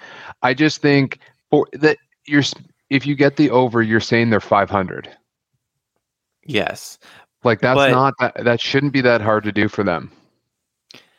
I 0.43 0.55
just 0.55 0.81
think 0.81 1.19
for 1.53 1.69
that 1.75 1.99
you're 2.27 2.43
if 2.91 3.07
you 3.07 3.15
get 3.15 3.37
the 3.37 3.51
over, 3.51 3.81
you're 3.83 4.01
saying 4.01 4.31
they're 4.31 4.41
500. 4.41 5.09
Yes. 6.45 6.99
Like 7.45 7.61
that's 7.61 7.77
But- 7.77 7.91
not 7.91 8.15
that 8.21 8.45
that 8.45 8.61
shouldn't 8.61 8.93
be 8.93 9.01
that 9.03 9.21
hard 9.21 9.45
to 9.45 9.53
do 9.53 9.69
for 9.69 9.85
them, 9.85 10.11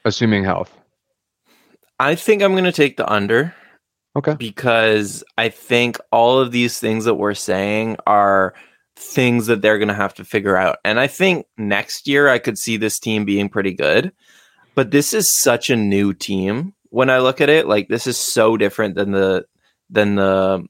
assuming 0.05 0.43
health. 0.43 0.75
I 1.99 2.15
think 2.15 2.41
I'm 2.41 2.51
going 2.53 2.63
to 2.65 2.71
take 2.71 2.97
the 2.97 3.09
under 3.09 3.53
Okay. 4.15 4.35
because 4.37 5.23
I 5.37 5.49
think 5.49 5.97
all 6.11 6.39
of 6.39 6.51
these 6.51 6.79
things 6.79 7.05
that 7.05 7.15
we're 7.15 7.33
saying 7.35 7.97
are 8.07 8.53
things 8.95 9.47
that 9.47 9.61
they're 9.61 9.77
going 9.77 9.87
to 9.89 9.93
have 9.93 10.13
to 10.15 10.25
figure 10.25 10.57
out. 10.57 10.77
And 10.83 10.99
I 10.99 11.07
think 11.07 11.45
next 11.57 12.07
year 12.07 12.27
I 12.29 12.39
could 12.39 12.57
see 12.57 12.77
this 12.77 12.99
team 12.99 13.25
being 13.25 13.47
pretty 13.49 13.73
good. 13.73 14.11
But 14.75 14.91
this 14.91 15.13
is 15.13 15.31
such 15.39 15.69
a 15.69 15.75
new 15.75 16.13
team 16.13 16.73
when 16.89 17.09
I 17.09 17.19
look 17.19 17.41
at 17.41 17.49
it. 17.49 17.67
Like 17.67 17.87
this 17.89 18.07
is 18.07 18.17
so 18.17 18.57
different 18.57 18.95
than 18.95 19.11
the 19.11 19.45
than 19.89 20.15
the 20.15 20.65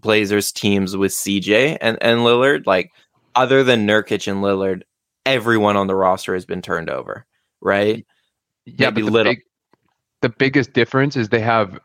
Blazers 0.00 0.52
teams 0.52 0.96
with 0.96 1.12
CJ 1.12 1.78
and 1.80 1.96
and 2.02 2.20
Lillard. 2.20 2.66
Like 2.66 2.90
other 3.34 3.64
than 3.64 3.86
Nurkic 3.86 4.30
and 4.30 4.42
Lillard, 4.42 4.82
everyone 5.26 5.76
on 5.76 5.86
the 5.86 5.94
roster 5.94 6.34
has 6.34 6.44
been 6.44 6.62
turned 6.62 6.90
over, 6.90 7.24
right? 7.60 8.04
Yeah, 8.66 8.90
Maybe 8.90 9.02
but 9.02 9.06
the, 9.06 9.12
Little. 9.12 9.32
big, 9.32 9.42
the 10.22 10.28
biggest 10.28 10.72
difference 10.72 11.16
is 11.16 11.28
they 11.28 11.40
have 11.40 11.78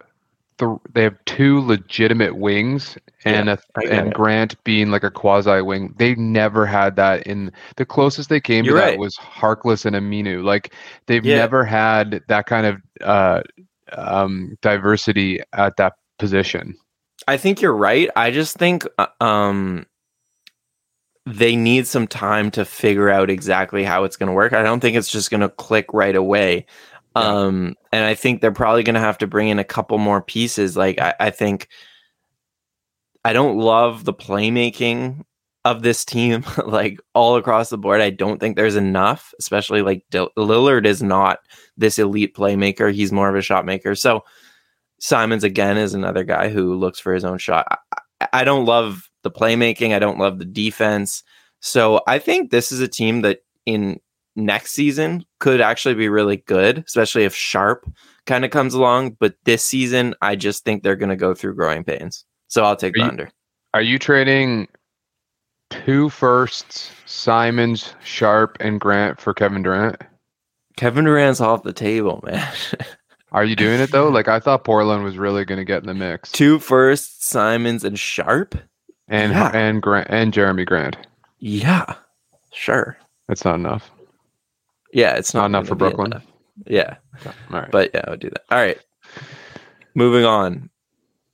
the 0.58 0.78
they 0.94 1.04
have 1.04 1.16
two 1.26 1.62
legitimate 1.62 2.36
wings 2.36 2.98
and 3.24 3.50
a, 3.50 3.58
I 3.78 3.82
get 3.84 3.92
and 3.94 4.08
it. 4.10 4.14
Grant 4.14 4.62
being 4.66 4.92
like 4.92 5.04
a 5.04 5.12
quasi 5.12 5.62
wing. 5.62 5.96
They 5.98 6.16
never 6.16 6.66
had 6.66 6.98
that 6.98 7.26
in 7.26 7.52
the 7.78 7.86
closest 7.86 8.28
they 8.30 8.42
came 8.42 8.66
You're 8.66 8.76
to 8.76 8.82
that 8.82 8.98
was 9.00 9.16
Harkless 9.16 9.86
and 9.86 9.96
Aminu. 9.96 10.44
Like 10.44 10.74
they've 11.06 11.24
Yeah. 11.26 11.38
never 11.38 11.64
had 11.64 12.22
that 12.28 12.46
kind 12.46 12.66
of 12.66 12.82
uh, 13.02 13.42
um, 13.94 14.58
diversity 14.62 15.40
at 15.54 15.78
that 15.78 15.94
position. 16.20 16.78
I 17.28 17.38
think 17.38 17.62
you're 17.62 17.76
right. 17.76 18.10
I 18.16 18.32
just 18.32 18.58
think 18.58 18.86
uh, 18.98 19.08
um 19.22 19.86
they 21.26 21.56
need 21.56 21.86
some 21.86 22.08
time 22.08 22.50
to 22.52 22.66
figure 22.66 23.10
out 23.10 23.30
exactly 23.30 23.84
how 23.84 24.04
it's 24.04 24.18
going 24.18 24.28
to 24.28 24.34
work. 24.34 24.54
I 24.54 24.64
don't 24.64 24.80
think 24.80 24.98
it's 24.98 25.12
just 25.12 25.30
going 25.30 25.42
to 25.42 25.50
click 25.50 25.88
right 25.94 26.16
away. 26.16 26.66
Um 27.16 27.76
and 27.92 28.06
I 28.06 28.16
think 28.16 28.42
they're 28.42 28.52
probably 28.52 28.84
going 28.84 28.96
to 28.96 29.00
have 29.00 29.18
to 29.20 29.28
bring 29.28 29.50
in 29.50 29.60
a 29.60 29.64
couple 29.64 29.98
more 29.98 30.22
pieces. 30.22 30.78
Like 30.78 31.00
I, 31.00 31.14
I 31.20 31.30
think 31.32 31.68
I 33.26 33.34
don't 33.34 33.58
love 33.58 34.06
the 34.06 34.14
playmaking 34.14 35.24
of 35.66 35.82
this 35.82 36.06
team 36.06 36.44
like 36.66 37.00
all 37.14 37.36
across 37.36 37.70
the 37.70 37.78
board. 37.78 38.02
I 38.02 38.10
don't 38.10 38.40
think 38.40 38.56
there's 38.56 38.76
enough, 38.76 39.34
especially 39.40 39.82
like 39.82 40.04
Dil- 40.10 40.32
Lillard 40.38 40.86
is 40.86 41.04
not 41.04 41.40
this 41.78 42.00
elite 42.00 42.36
playmaker. 42.36 42.94
He's 42.94 43.12
more 43.12 43.30
of 43.30 43.36
a 43.36 43.42
shot 43.42 43.66
maker. 43.66 43.96
So 43.96 44.24
Simons 45.00 45.44
again 45.44 45.78
is 45.78 45.94
another 45.94 46.24
guy 46.24 46.50
who 46.50 46.76
looks 46.76 47.00
for 47.00 47.14
his 47.14 47.24
own 47.26 47.38
shot. 47.38 47.66
I, 48.22 48.28
I- 48.34 48.44
don't 48.44 48.66
love 48.66 49.10
the 49.24 49.32
playmaking. 49.32 49.94
I 49.96 50.00
don't 50.00 50.20
love 50.20 50.40
the 50.40 50.46
defense. 50.46 51.24
So 51.62 52.02
I 52.08 52.20
think 52.20 52.52
this 52.52 52.72
is 52.72 52.80
a 52.82 52.88
team 52.88 53.22
that 53.22 53.40
in 53.66 54.00
next 54.36 54.72
season 54.72 55.26
could 55.40 55.62
actually 55.62 55.96
be 55.96 56.08
really 56.10 56.38
good, 56.38 56.80
especially 56.88 57.24
if 57.24 57.36
Sharpe 57.36 57.90
kind 58.26 58.46
of 58.46 58.52
comes 58.52 58.74
along. 58.74 59.18
But 59.20 59.36
this 59.46 59.64
season, 59.66 60.16
I 60.22 60.36
just 60.36 60.64
think 60.64 60.84
they're 60.84 60.96
going 60.96 61.10
to 61.10 61.16
go 61.16 61.34
through 61.34 61.56
growing 61.56 61.84
pains. 61.84 62.26
So 62.48 62.64
I'll 62.64 62.76
take 62.76 62.96
Are 62.96 63.00
the 63.00 63.06
you- 63.06 63.10
under. 63.12 63.32
Are 63.74 63.82
you 63.82 64.00
trading 64.00 64.68
two 65.70 66.10
firsts, 66.10 66.92
Simons, 67.06 67.94
Sharpe, 68.04 68.58
and 68.60 68.80
Grant 68.82 69.22
for 69.22 69.34
Kevin 69.34 69.62
Durant? 69.64 70.02
Kevin 70.78 71.06
Durant's 71.06 71.42
off 71.42 71.64
the 71.64 71.74
table, 71.74 72.24
man. 72.26 72.48
Are 73.32 73.44
you 73.46 73.56
doing 73.56 73.80
it 73.80 73.92
though? 73.92 74.10
Like 74.20 74.28
I 74.28 74.39
thought 74.39 74.63
Portland 74.63 75.04
was 75.04 75.18
really 75.18 75.46
going 75.46 75.60
to 75.60 75.65
get 75.65 75.82
in 75.82 75.88
the 75.88 75.94
mix, 75.94 76.32
Two 76.32 76.60
firsts, 76.60 77.28
Simons 77.28 77.84
and 77.84 77.98
Sharpe. 78.00 78.56
and 79.08 79.32
Yeah. 79.34 79.52
and 79.54 79.82
Grant 79.82 80.08
and 80.10 80.34
Jerami 80.34 80.65
Grant. 80.65 80.98
Yeah, 81.39 81.96
sure. 82.54 82.98
That's 83.28 83.46
not 83.46 83.56
enough. 83.56 83.89
Yeah, 84.92 85.13
it's 85.15 85.34
Not 85.34 85.52
not, 85.52 85.60
enough 85.60 85.68
for 85.68 85.76
Brooklyn? 85.76 86.08
enough. 86.13 86.26
Yeah. 86.65 86.96
All 87.26 87.34
right. 87.62 87.72
But 87.72 87.92
yeah, 87.94 88.02
I 88.08 88.10
would 88.10 88.20
do 88.20 88.30
that. 88.30 88.44
All 88.52 88.58
right. 88.58 88.78
Moving 89.96 90.26
on. 90.26 90.70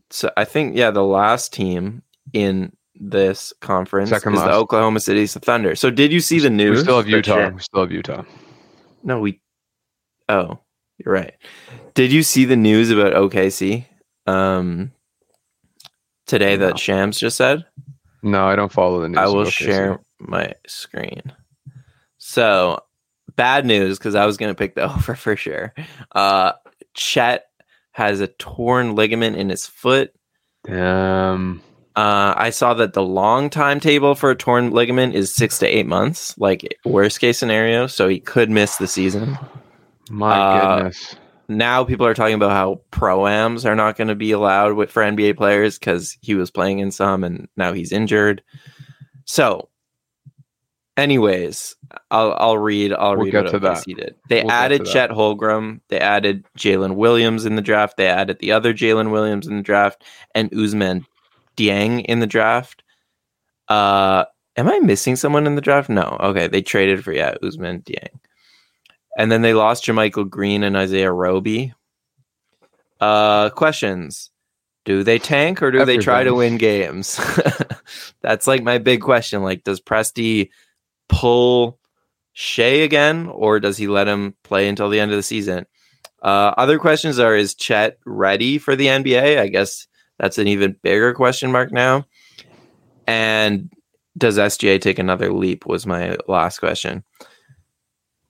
So 0.09 0.31
I 0.37 0.43
think 0.45 0.75
yeah, 0.77 0.91
the 0.91 1.03
last 1.03 1.53
team 1.53 2.03
in 2.33 2.75
this 2.95 3.53
conference 3.61 4.09
Second 4.09 4.33
is 4.33 4.39
last. 4.39 4.47
the 4.49 4.53
Oklahoma 4.55 4.99
City 4.99 5.25
Thunder. 5.27 5.75
So 5.75 5.89
did 5.89 6.11
you 6.13 6.19
see 6.19 6.39
the 6.39 6.49
news? 6.49 6.77
we 6.77 6.83
still 6.83 6.97
have 6.97 7.07
Utah. 7.09 7.35
Shan- 7.35 7.55
We 7.55 7.61
still 7.61 7.81
have 7.81 7.91
Utah. 7.91 8.23
no, 9.03 9.19
we. 9.19 9.41
Oh, 10.29 10.59
you're 10.97 11.13
right. 11.13 11.33
Did 11.93 12.11
you 12.11 12.23
see 12.23 12.45
the 12.45 12.55
news 12.55 12.89
about 12.91 13.13
OKC? 13.13 13.85
Um, 14.27 14.91
today 16.25 16.57
No. 16.57 16.67
that 16.67 16.79
Shams 16.79 17.19
just 17.19 17.37
said. 17.37 17.65
No, 18.23 18.47
I 18.47 18.55
don't 18.55 18.71
follow 18.71 19.01
the 19.01 19.09
news. 19.09 19.17
I 19.17 19.27
will 19.27 19.45
share 19.45 19.99
my 20.19 20.53
screen. 20.67 21.21
So, 22.17 22.79
bad 23.35 23.65
news 23.65 23.97
because 23.99 24.15
I 24.15 24.25
was 24.25 24.37
going 24.37 24.49
to 24.51 24.57
pick 24.57 24.75
the 24.75 24.83
over 24.95 25.15
for 25.15 25.35
sure. 25.35 25.73
Uh, 26.13 26.53
Chet 26.95 27.45
has 27.91 28.19
a 28.21 28.27
torn 28.27 28.95
ligament 28.95 29.35
in 29.37 29.49
his 29.49 29.67
foot. 29.67 30.11
Damn. 30.65 31.61
Uh, 31.95 32.33
I 32.35 32.49
saw 32.49 32.73
that 32.73 32.93
the 32.93 33.03
long 33.03 33.49
timetable 33.49 34.15
for 34.15 34.31
a 34.31 34.35
torn 34.35 34.71
ligament 34.71 35.15
is 35.15 35.33
six 35.33 35.59
to 35.59 35.67
eight 35.67 35.85
months, 35.85 36.37
like 36.37 36.77
worst 36.83 37.21
case 37.21 37.37
scenario. 37.37 37.87
So 37.87 38.07
he 38.09 38.19
could 38.19 38.49
miss 38.49 38.75
the 38.77 38.87
season. 38.87 39.37
My 40.09 40.37
Uh, 40.37 40.75
goodness. 40.77 41.15
Now 41.47 41.83
people 41.83 42.05
are 42.07 42.13
talking 42.15 42.35
about 42.35 42.51
how 42.51 42.81
proams 42.91 43.65
are 43.65 43.75
not 43.75 43.97
going 43.97 44.07
to 44.07 44.15
be 44.15 44.31
allowed 44.31 44.73
with 44.73 44.89
for 44.91 45.03
NBA 45.03 45.37
players 45.37 45.77
because 45.77 46.17
he 46.21 46.33
was 46.33 46.49
playing 46.49 46.79
in 46.79 46.91
some 46.91 47.23
and 47.23 47.47
now 47.55 47.71
he's 47.73 47.91
injured. 47.91 48.41
So, 49.25 49.69
anyways, 50.97 51.75
I'll 52.09 52.33
I'll 52.33 52.57
read 52.57 52.93
I'll 52.93 53.15
We'll 53.15 53.25
read 53.25 53.33
what 53.35 53.51
to 53.51 53.59
that. 53.59 53.83
Did. 53.85 54.15
They 54.29 54.41
We'll 54.41 54.51
added. 54.51 54.85
Chet 54.85 55.11
Holmgren. 55.11 55.81
They 55.89 55.99
added 55.99 56.45
Jalen 56.57 56.95
Williams 56.95 57.45
in 57.45 57.55
the 57.55 57.61
draft. 57.61 57.97
They 57.97 58.07
added 58.07 58.39
the 58.39 58.51
other 58.51 58.73
Jalen 58.73 59.11
Williams 59.11 59.45
in 59.47 59.57
the 59.57 59.63
draft 59.63 60.03
and 60.33 60.49
Ousmane 60.51 61.05
Dieng 61.57 62.03
in 62.05 62.19
the 62.21 62.27
draft. 62.27 62.83
Uh, 63.67 64.25
am 64.57 64.67
I 64.67 64.79
missing 64.79 65.15
someone 65.15 65.45
in 65.47 65.55
the 65.55 65.61
draft? 65.61 65.89
No. 65.89 66.17
Okay, 66.19 66.47
they 66.47 66.61
traded 66.61 67.03
for 67.03 67.11
yeah 67.11 67.35
Ousmane 67.43 67.83
Dieng, 67.83 68.19
and 69.15 69.31
then 69.31 69.41
they 69.41 69.53
lost 69.53 69.85
JaMychal 69.85 70.29
Green 70.29 70.63
and 70.63 70.75
Isaiah 70.75 71.11
Roby. 71.11 71.73
Uh, 72.99 73.49
questions. 73.49 74.31
Do 74.83 75.03
they 75.03 75.17
tank 75.17 75.63
or 75.63 75.71
do 75.71 75.83
they 75.83 75.97
try 75.97 76.23
to 76.23 76.35
win 76.35 76.57
games? 76.57 77.19
That's 78.21 78.45
like 78.45 78.61
my 78.61 78.77
big 78.77 79.01
question. 79.01 79.41
Like, 79.41 79.63
does 79.63 79.81
Presti 79.81 80.49
pull 81.09 81.79
Shai 82.33 82.83
again, 82.83 83.27
or 83.27 83.59
does 83.59 83.77
he 83.77 83.87
let 83.87 84.07
him 84.07 84.35
play 84.43 84.67
until 84.67 84.89
the 84.89 84.99
end 84.99 85.11
of 85.11 85.17
the 85.17 85.23
season? 85.23 85.65
Uh, 86.21 86.53
other 86.57 86.77
questions 86.77 87.17
are: 87.17 87.35
Is 87.35 87.55
Chet 87.55 87.97
ready 88.05 88.57
for 88.59 88.75
the 88.75 88.87
NBA? 88.87 89.39
I 89.39 89.47
guess 89.47 89.87
that's 90.19 90.37
an 90.37 90.47
even 90.47 90.75
bigger 90.83 91.13
question 91.13 91.51
mark 91.51 91.71
now. 91.71 92.05
And 93.07 93.71
does 94.17 94.37
SGA 94.37 94.79
take 94.79 94.99
another 94.99 95.33
leap? 95.33 95.65
Was 95.65 95.87
my 95.87 96.17
last 96.27 96.59
question. 96.59 97.03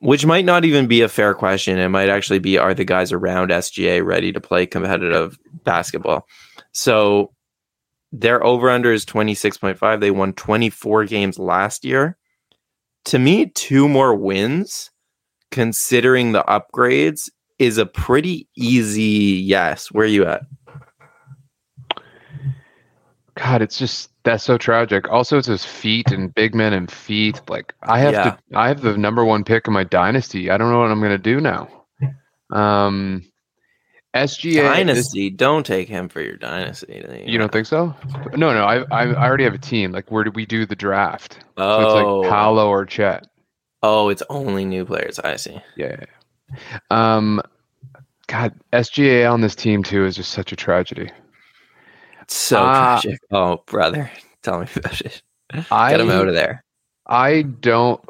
Which 0.06 0.24
might 0.24 0.46
not 0.46 0.66
even 0.66 0.86
be 0.86 1.02
a 1.02 1.10
fair 1.10 1.34
question. 1.34 1.80
It 1.80 1.90
might 1.90 2.10
actually 2.10 2.38
be 2.38 2.60
are 2.60 2.76
the 2.76 2.86
guys 2.86 3.12
around 3.12 3.50
SGA 3.50 4.06
ready 4.06 4.32
to 4.32 4.40
play 4.40 4.68
competitive 4.68 5.36
basketball? 5.64 6.28
So 6.74 7.34
their 8.12 8.44
over 8.44 8.70
under 8.70 8.94
is 8.94 9.04
26.5. 9.04 10.00
They 10.00 10.12
won 10.12 10.34
24 10.34 11.06
games 11.06 11.40
last 11.40 11.84
year. 11.84 12.18
To 13.06 13.18
me, 13.18 13.48
two 13.48 13.90
more 13.90 14.14
wins, 14.14 14.92
considering 15.50 16.34
the 16.34 16.44
upgrades, 16.44 17.32
is 17.58 17.80
a 17.80 17.86
pretty 17.88 18.48
easy 18.56 19.42
yes. 19.44 19.92
Where 19.92 20.06
are 20.06 20.08
you 20.08 20.26
at? 20.28 20.42
God, 23.36 23.62
it's 23.62 23.78
just 23.78 24.12
that's 24.24 24.44
so 24.44 24.58
tragic. 24.58 25.10
Also, 25.10 25.38
it's 25.38 25.48
his 25.48 25.66
feet 25.66 26.12
and 26.12 26.34
big 26.34 26.56
men 26.56 26.74
and 26.74 26.90
feet. 26.90 27.42
Like 27.50 27.74
I 27.84 28.00
have 28.00 28.14
Yeah. 28.14 28.24
to, 28.32 28.58
I 28.58 28.68
have 28.70 28.82
the 28.82 28.98
number 28.98 29.24
one 29.26 29.44
pick 29.44 29.68
in 29.68 29.74
my 29.74 29.84
dynasty. 29.84 30.50
I 30.50 30.58
don't 30.58 30.72
know 30.72 30.80
what 30.80 30.90
I'm 30.92 31.02
gonna 31.02 31.18
do 31.18 31.42
now. 31.42 31.68
Um, 32.52 33.24
SGA. 34.16 34.64
Dynasty. 34.64 35.30
Don't 35.30 35.66
take 35.66 35.90
him 35.90 36.08
for 36.08 36.22
your 36.22 36.38
dynasty. 36.38 37.04
you 37.28 37.38
don't 37.38 37.52
think 37.52 37.66
so? 37.68 37.94
No, 38.34 38.54
no. 38.54 38.64
I, 38.64 38.78
I, 38.90 39.08
I 39.12 39.28
already 39.28 39.44
have 39.44 39.54
a 39.54 39.58
team. 39.58 39.92
Like, 39.92 40.10
where 40.10 40.24
do 40.24 40.32
we 40.32 40.46
do 40.46 40.66
the 40.66 40.76
draft? 40.76 41.34
So 41.34 41.44
Oh, 41.58 41.82
it's 41.82 41.94
like 41.94 42.32
Paolo 42.32 42.70
or 42.70 42.86
Chet. 42.86 43.28
oh, 43.84 44.08
it's 44.10 44.24
only 44.30 44.64
new 44.64 44.86
players. 44.86 45.20
I 45.20 45.36
see. 45.36 45.62
Yeah. 45.76 45.98
Um, 46.90 47.42
God, 48.28 48.54
SGA 48.72 49.30
on 49.32 49.42
this 49.42 49.56
team 49.56 49.84
too 49.84 50.06
is 50.06 50.16
just 50.16 50.32
such 50.32 50.54
a 50.54 50.56
tragedy. 50.56 51.12
So 52.28 52.58
Ah. 52.60 53.00
tragic. 53.02 53.20
Oh, 53.32 53.64
brother, 53.68 54.10
tell 54.44 54.60
me 54.60 54.68
about 54.76 55.02
it. 55.02 55.22
I 55.72 55.92
Get 55.92 56.02
him 56.02 56.10
out 56.10 56.28
of 56.28 56.34
there. 56.34 56.64
I 57.08 57.44
don't 57.44 58.02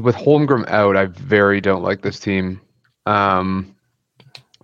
with 0.00 0.16
Holmgren 0.16 0.66
out. 0.68 0.96
I 0.96 1.06
very 1.06 1.60
don't 1.60 1.82
like 1.82 2.00
this 2.02 2.18
team. 2.18 2.60
Um, 3.04 3.74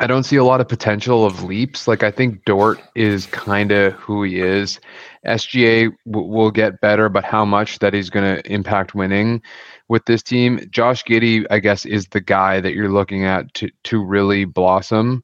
I 0.00 0.06
don't 0.06 0.22
see 0.24 0.36
a 0.36 0.44
lot 0.44 0.60
of 0.60 0.68
potential 0.68 1.24
of 1.24 1.44
leaps. 1.44 1.86
Like 1.86 2.02
I 2.02 2.10
think 2.10 2.44
Dort 2.46 2.80
is 2.94 3.26
kind 3.26 3.70
of 3.72 3.92
who 3.92 4.22
he 4.24 4.40
is. 4.40 4.80
SGA 5.26 5.90
w- 6.10 6.26
will 6.28 6.50
get 6.50 6.80
better, 6.80 7.08
but 7.08 7.24
how 7.24 7.44
much 7.44 7.78
that 7.80 7.92
he's 7.94 8.10
going 8.10 8.36
to 8.36 8.52
impact 8.52 8.94
winning 8.94 9.40
with 9.88 10.04
this 10.06 10.22
team? 10.22 10.66
Josh 10.70 11.04
Giddey, 11.04 11.46
I 11.50 11.58
guess, 11.58 11.84
is 11.86 12.06
the 12.08 12.20
guy 12.20 12.60
that 12.60 12.72
you're 12.74 12.90
looking 12.90 13.24
at 13.24 13.52
to 13.54 13.68
to 13.84 14.02
really 14.02 14.46
blossom, 14.46 15.22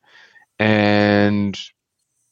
and 0.58 1.58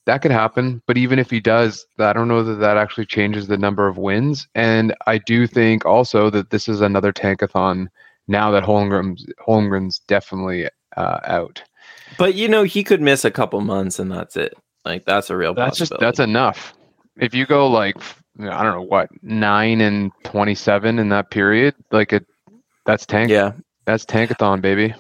that 0.09 0.23
could 0.23 0.31
happen. 0.31 0.81
But 0.87 0.97
even 0.97 1.19
if 1.19 1.31
he 1.31 1.39
does, 1.39 1.87
I 1.99 2.15
don't 2.15 2.29
know 2.29 2.43
that 2.43 2.55
that 2.55 2.79
actually 2.79 3.05
changes 3.05 3.47
the 3.47 3.59
number 3.59 3.87
of 3.87 3.99
wins. 3.99 4.49
And 4.55 4.95
I 5.07 5.19
do 5.19 5.47
think 5.47 5.85
also 5.85 6.31
that 6.31 6.49
this 6.49 6.67
is 6.67 6.81
another 6.81 7.13
tankathon 7.13 7.89
now 8.27 8.51
that 8.51 8.63
Holmgren's 8.63 9.27
Holmgren's 9.47 9.99
definitely 10.09 10.71
uh, 10.97 11.21
out. 11.25 11.63
But 12.17 12.35
you 12.35 12.49
know, 12.49 12.63
he 12.63 12.83
could 12.83 13.03
miss 13.03 13.27
a 13.27 13.31
couple 13.31 13.61
months, 13.61 13.99
and 13.99 14.11
that's 14.11 14.35
it. 14.35 14.55
Like 14.83 15.05
that's 15.05 15.29
a 15.29 15.37
real. 15.37 15.53
That's 15.53 15.77
just 15.77 15.93
that's 16.01 16.21
enough. 16.21 16.73
If 17.19 17.35
you 17.35 17.45
go 17.45 17.69
like 17.69 17.97
I 18.41 18.63
don't 18.63 18.75
know 18.75 18.83
what 18.83 19.11
nine 19.21 19.83
and 19.83 20.11
twenty 20.25 20.55
seven 20.55 20.99
in 20.99 21.11
that 21.11 21.31
period, 21.31 21.75
like 21.93 22.15
it, 22.15 22.27
that's 22.87 23.05
tank. 23.05 23.31
yeah. 23.31 23.53
That's 23.85 24.07
tankathon, 24.07 24.63
baby. 24.63 24.95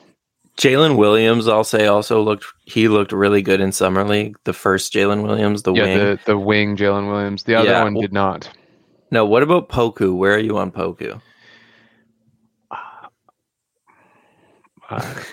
Jalen 0.58 0.96
Williams, 0.96 1.46
I'll 1.46 1.62
say, 1.64 1.86
also 1.86 2.20
looked. 2.20 2.44
He 2.64 2.88
looked 2.88 3.12
really 3.12 3.42
good 3.42 3.60
in 3.60 3.70
summer 3.70 4.02
league. 4.04 4.36
The 4.44 4.52
first 4.52 4.92
Jalen 4.92 5.22
Williams, 5.22 5.62
the 5.62 5.72
yeah, 5.72 5.82
wing. 5.84 5.98
the 5.98 6.20
the 6.26 6.38
wing, 6.38 6.76
Jalen 6.76 7.08
Williams. 7.10 7.44
The 7.44 7.54
other 7.54 7.70
Yeah. 7.70 7.84
one 7.84 7.94
did 7.94 8.12
not. 8.12 8.50
No, 9.10 9.24
what 9.24 9.42
about 9.44 9.68
Poku? 9.68 10.16
Where 10.16 10.34
are 10.34 10.38
you 10.40 10.58
on 10.58 10.72
Poku? 10.72 11.20
Uh, 12.70 12.76
I. 14.90 15.24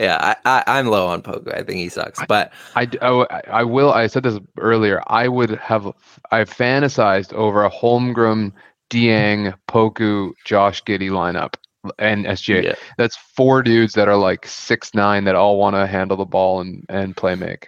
Yeah, 0.00 0.34
I, 0.44 0.64
I, 0.66 0.78
I'm 0.78 0.88
low 0.88 1.06
on 1.06 1.22
Poku. 1.22 1.54
I 1.54 1.58
think 1.62 1.78
he 1.78 1.88
sucks. 1.88 2.18
But 2.26 2.52
I, 2.74 2.88
oh, 3.00 3.28
I- 3.30 3.42
I 3.48 3.62
will. 3.62 3.92
I 3.92 4.08
said 4.08 4.24
this 4.24 4.40
earlier. 4.58 5.00
I 5.06 5.28
would 5.28 5.50
have. 5.50 5.86
I've 6.32 6.50
fantasized 6.50 7.32
over 7.32 7.64
a 7.64 7.70
Holmgren, 7.70 8.50
Dieng, 8.90 9.54
Poku, 9.68 10.32
Josh 10.44 10.82
Giddey 10.82 11.10
lineup 11.10 11.54
and 11.98 12.24
SGA. 12.26 12.62
yeah, 12.62 12.74
That's 12.98 13.16
four 13.16 13.62
dudes 13.62 13.94
that 13.94 14.08
are 14.08 14.16
like 14.16 14.46
six 14.46 14.94
nine 14.94 15.24
that 15.24 15.34
all 15.34 15.58
want 15.58 15.76
to 15.76 15.86
handle 15.86 16.16
the 16.16 16.24
ball 16.24 16.60
and 16.60 16.84
and 16.88 17.16
play 17.16 17.34
make. 17.34 17.66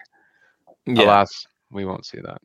yeah. 0.87 1.05
Alas, 1.05 1.47
we 1.71 1.85
won't 1.85 2.07
see 2.07 2.19
that. 2.21 2.41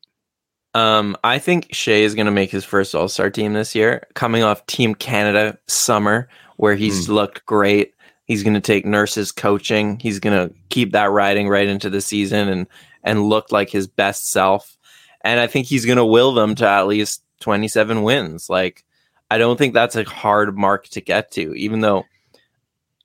Um, 0.74 1.16
I 1.22 1.38
think 1.38 1.68
Shai 1.72 1.92
is 1.92 2.14
going 2.14 2.26
to 2.26 2.32
make 2.32 2.50
his 2.50 2.64
first 2.64 2.94
All 2.94 3.08
Star 3.08 3.30
team 3.30 3.52
this 3.52 3.74
year, 3.74 4.06
coming 4.14 4.42
off 4.42 4.64
Team 4.66 4.94
Canada 4.94 5.58
summer 5.66 6.28
where 6.56 6.74
he's 6.74 7.08
looked 7.08 7.44
great. 7.44 7.94
He's 8.24 8.42
going 8.42 8.54
to 8.54 8.60
take 8.60 8.86
Nurse's 8.86 9.32
coaching. 9.32 9.98
He's 9.98 10.20
going 10.20 10.48
to 10.48 10.54
keep 10.70 10.92
that 10.92 11.10
riding 11.10 11.48
right 11.48 11.66
into 11.66 11.90
the 11.90 12.00
season 12.00 12.48
and 12.48 12.66
and 13.02 13.24
look 13.24 13.50
like 13.52 13.68
his 13.68 13.86
best 13.86 14.30
self. 14.30 14.78
And 15.24 15.40
I 15.40 15.46
think 15.46 15.66
he's 15.66 15.84
going 15.84 15.98
to 15.98 16.04
will 16.04 16.32
them 16.32 16.54
to 16.56 16.68
at 16.68 16.86
least 16.86 17.22
27 17.40 18.02
wins. 18.02 18.48
Like 18.48 18.84
I 19.32 19.38
don't 19.38 19.56
think 19.56 19.72
that's 19.72 19.96
a 19.96 20.04
hard 20.04 20.58
mark 20.58 20.88
to 20.88 21.00
get 21.00 21.30
to, 21.32 21.54
even 21.54 21.80
though 21.80 22.04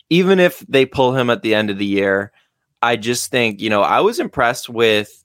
even 0.09 0.39
if 0.39 0.59
they 0.67 0.85
pull 0.85 1.15
him 1.15 1.29
at 1.29 1.41
the 1.41 1.55
end 1.55 1.69
of 1.69 1.77
the 1.77 1.85
year, 1.85 2.31
I 2.81 2.97
just 2.97 3.31
think, 3.31 3.61
you 3.61 3.69
know, 3.69 3.81
I 3.81 4.01
was 4.01 4.19
impressed 4.19 4.69
with 4.69 5.23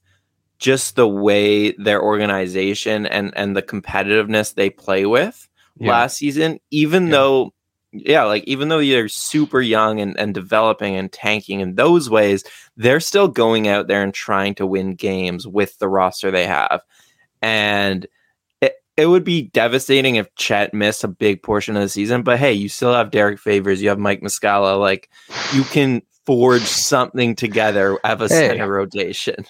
just 0.59 0.95
the 0.95 1.07
way 1.07 1.71
their 1.73 2.01
organization 2.01 3.05
and 3.05 3.33
and 3.35 3.53
the 3.55 3.61
competitiveness 3.61 4.53
they 4.53 4.69
play 4.69 5.05
with 5.05 5.49
Yeah. 5.77 5.89
last 5.91 6.17
season 6.17 6.59
even 6.71 7.07
Yeah. 7.07 7.11
though 7.11 7.53
yeah 7.91 8.23
like 8.23 8.45
even 8.45 8.69
though 8.69 8.79
they're 8.79 9.09
super 9.09 9.59
young 9.59 9.99
and, 9.99 10.17
and 10.17 10.33
developing 10.33 10.95
and 10.95 11.11
tanking 11.11 11.59
in 11.59 11.75
those 11.75 12.09
ways 12.09 12.45
they're 12.77 13.01
still 13.01 13.27
going 13.27 13.67
out 13.67 13.87
there 13.87 14.03
and 14.03 14.13
trying 14.13 14.55
to 14.55 14.65
win 14.65 14.95
games 14.95 15.45
with 15.45 15.77
the 15.79 15.89
roster 15.89 16.31
they 16.31 16.45
have 16.45 16.81
and 17.41 18.07
it, 18.97 19.05
would 19.07 19.23
be 19.23 19.43
devastating 19.43 20.15
if 20.15 20.33
Chet 20.35 20.73
missed 20.73 21.03
a 21.03 21.07
big 21.07 21.41
portion 21.43 21.75
of 21.75 21.81
the 21.81 21.89
season 21.89 22.23
but 22.23 22.39
hey 22.39 22.53
you 22.53 22.69
still 22.69 22.93
have 22.93 23.11
Derrick 23.11 23.39
Favors 23.39 23.81
you 23.81 23.89
have 23.89 23.99
Mike 23.99 24.21
Muscala 24.21 24.79
like 24.79 25.09
you 25.53 25.63
can 25.63 26.01
forge 26.25 26.61
something 26.61 27.35
together 27.35 27.97
of 28.03 28.21
a 28.21 28.27
Hey. 28.27 28.49
center 28.49 28.69
rotation 28.71 29.45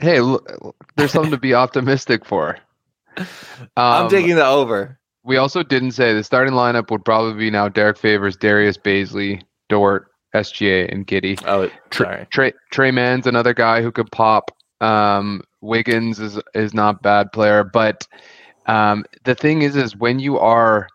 Hey, 0.00 0.20
look, 0.20 0.74
there's 0.96 1.12
something 1.12 1.30
to 1.30 1.38
be 1.38 1.54
optimistic 1.54 2.24
for. 2.24 2.58
I'm 3.76 4.04
Um, 4.04 4.08
taking 4.10 4.34
the 4.34 4.44
over. 4.44 4.98
We 5.22 5.36
also 5.36 5.62
didn't 5.62 5.92
say 5.92 6.12
the 6.12 6.24
starting 6.24 6.52
lineup 6.52 6.90
would 6.90 7.04
probably 7.04 7.34
be 7.38 7.50
now 7.50 7.68
Derrick 7.68 7.96
Favors, 7.96 8.36
Darius 8.36 8.76
Bazley, 8.76 9.40
Dort, 9.68 10.08
SGA, 10.34 10.92
and 10.92 11.06
Giddey. 11.06 11.40
Oh, 11.46 11.70
sorry. 11.92 12.26
Trey 12.30 12.52
Tre 12.72 12.90
Mann's 12.90 13.28
another 13.28 13.54
guy 13.54 13.82
who 13.82 13.92
could 13.92 14.10
pop. 14.10 14.50
Um, 14.80 15.42
Wiggins 15.60 16.18
is 16.18 16.40
is 16.54 16.74
not 16.74 17.00
bad 17.02 17.30
player, 17.32 17.62
but 17.62 18.06
um, 18.66 19.04
the 19.24 19.34
thing 19.34 19.62
is, 19.62 19.76
is 19.76 19.96
when 19.96 20.18
you 20.18 20.38
are 20.38 20.88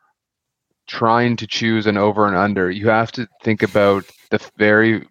trying 0.88 1.36
to 1.38 1.48
choose 1.48 1.86
an 1.86 1.98
over 1.98 2.26
and 2.26 2.36
under, 2.36 2.70
you 2.72 2.90
have 2.90 3.12
to 3.14 3.28
think 3.44 3.62
about 3.62 4.04
the 4.32 4.40
very 4.58 5.08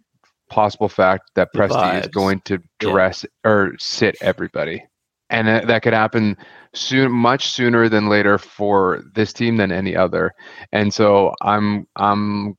possible 0.50 0.88
fact 0.88 1.30
that 1.34 1.52
The 1.52 1.58
Presti 1.58 2.00
is 2.00 2.08
going 2.08 2.40
to 2.46 2.54
Yeah. 2.54 2.58
dress 2.90 3.26
or 3.44 3.74
sit 3.78 4.16
everybody, 4.20 4.82
and 5.30 5.46
that, 5.46 5.66
that 5.68 5.82
could 5.82 5.92
happen 5.92 6.36
soon, 6.74 7.12
much 7.12 7.50
sooner 7.50 7.88
than 7.88 8.08
later 8.08 8.38
for 8.38 9.02
this 9.14 9.32
team 9.32 9.56
than 9.56 9.70
any 9.72 9.94
other. 9.94 10.32
And 10.72 10.92
so 10.92 11.34
I'm 11.42 11.86
I'm 11.96 12.56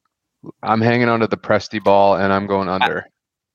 I'm 0.64 0.82
hanging 0.82 1.10
onto 1.10 1.28
the 1.28 1.38
Presti 1.38 1.84
ball, 1.84 2.16
and 2.16 2.32
I'm 2.32 2.48
going 2.48 2.70
under. 2.70 3.06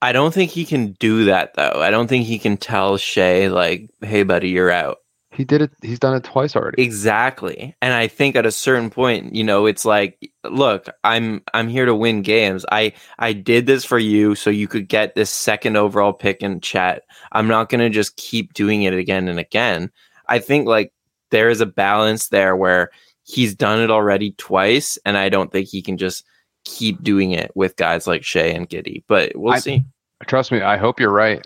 I 0.01 0.11
don't 0.11 0.33
think 0.33 0.51
he 0.51 0.65
can 0.65 0.95
do 0.99 1.25
that 1.25 1.53
though. 1.55 1.81
I 1.81 1.89
don't 1.89 2.07
think 2.07 2.25
he 2.25 2.37
can 2.37 2.57
tell 2.57 2.97
Shai 2.97 3.47
like, 3.47 3.89
"Hey, 4.01 4.23
buddy, 4.23 4.49
you're 4.49 4.69
out." 4.71 4.97
He 5.35 5.43
did 5.43 5.61
it. 5.61 5.71
He's 5.81 5.99
done 5.99 6.15
it 6.15 6.23
twice 6.23 6.55
already. 6.55 6.81
Exactly. 6.81 7.75
And 7.81 7.93
I 7.93 8.07
think 8.07 8.35
at 8.35 8.45
a 8.45 8.51
certain 8.51 8.89
point, 8.89 9.35
you 9.35 9.43
know, 9.43 9.65
it's 9.65 9.85
like, 9.85 10.31
look, 10.43 10.87
I'm 11.03 11.41
I'm 11.53 11.67
here 11.67 11.85
to 11.85 11.93
win 11.95 12.21
games. 12.21 12.65
I 12.71 12.93
I 13.19 13.33
did 13.33 13.65
this 13.65 13.83
for 13.83 13.99
you 13.99 14.35
so 14.35 14.49
you 14.49 14.67
could 14.67 14.87
get 14.87 15.15
this 15.15 15.29
second 15.29 15.75
overall 15.77 16.13
pick 16.13 16.41
in 16.41 16.61
Chet. 16.61 17.03
I'm 17.31 17.47
not 17.47 17.69
going 17.69 17.81
to 17.81 17.89
just 17.89 18.15
keep 18.17 18.53
doing 18.53 18.83
it 18.83 18.93
again 18.93 19.27
and 19.27 19.39
again. 19.39 19.91
I 20.27 20.39
think 20.39 20.67
like 20.67 20.93
there 21.31 21.49
is 21.49 21.61
a 21.61 21.65
balance 21.65 22.29
there 22.29 22.55
where 22.55 22.91
he's 23.23 23.53
done 23.55 23.79
it 23.79 23.91
already 23.91 24.31
twice 24.37 24.97
and 25.05 25.17
I 25.17 25.29
don't 25.29 25.51
think 25.51 25.67
he 25.67 25.81
can 25.81 25.97
just 25.97 26.23
keep 26.63 27.03
doing 27.03 27.31
it 27.31 27.51
with 27.55 27.75
guys 27.75 28.07
like 28.07 28.23
Shai 28.23 28.47
and 28.47 28.69
Giddey. 28.69 29.03
But 29.07 29.33
we'll 29.35 29.53
I- 29.53 29.59
see. 29.59 29.83
Trust 30.27 30.51
me, 30.51 30.61
I 30.61 30.77
hope 30.77 30.99
you're 30.99 31.11
right. 31.11 31.45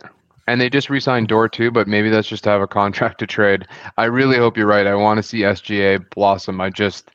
And 0.49 0.59
they 0.59 0.69
just 0.69 0.89
re-signed 0.89 1.27
Dort 1.27 1.53
too, 1.53 1.71
but 1.71 1.87
maybe 1.87 2.09
that's 2.09 2.27
just 2.27 2.43
to 2.45 2.49
have 2.49 2.61
a 2.61 2.67
contract 2.67 3.19
to 3.19 3.27
trade. 3.27 3.67
I 3.97 4.05
really 4.05 4.37
hope 4.37 4.57
you're 4.57 4.67
right. 4.67 4.87
I 4.87 4.95
want 4.95 5.17
to 5.17 5.23
see 5.23 5.39
SGA 5.39 6.09
blossom. 6.09 6.59
I 6.59 6.69
just 6.69 7.11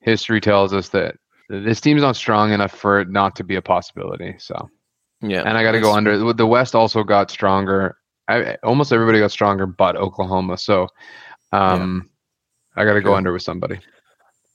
history 0.00 0.40
tells 0.40 0.72
us 0.72 0.90
that 0.90 1.16
this 1.48 1.80
team's 1.80 2.02
not 2.02 2.16
strong 2.16 2.52
enough 2.52 2.72
for 2.72 3.00
it 3.00 3.10
not 3.10 3.34
to 3.36 3.44
be 3.44 3.56
a 3.56 3.62
possibility. 3.62 4.36
So, 4.38 4.70
Yeah. 5.22 5.42
and 5.44 5.58
I 5.58 5.62
got 5.62 5.72
to 5.72 5.80
go 5.80 5.92
under. 5.92 6.32
The 6.32 6.46
West 6.46 6.74
also 6.74 7.02
got 7.02 7.30
stronger. 7.30 7.96
I, 8.28 8.56
almost 8.62 8.92
everybody 8.92 9.18
got 9.18 9.30
stronger, 9.32 9.66
but 9.66 9.96
Oklahoma. 9.96 10.58
So, 10.58 10.88
um, 11.52 12.08
I 12.76 12.84
got 12.84 12.92
to 12.94 13.00
go 13.00 13.08
True. 13.10 13.16
under 13.16 13.32
with 13.32 13.42
somebody. 13.42 13.80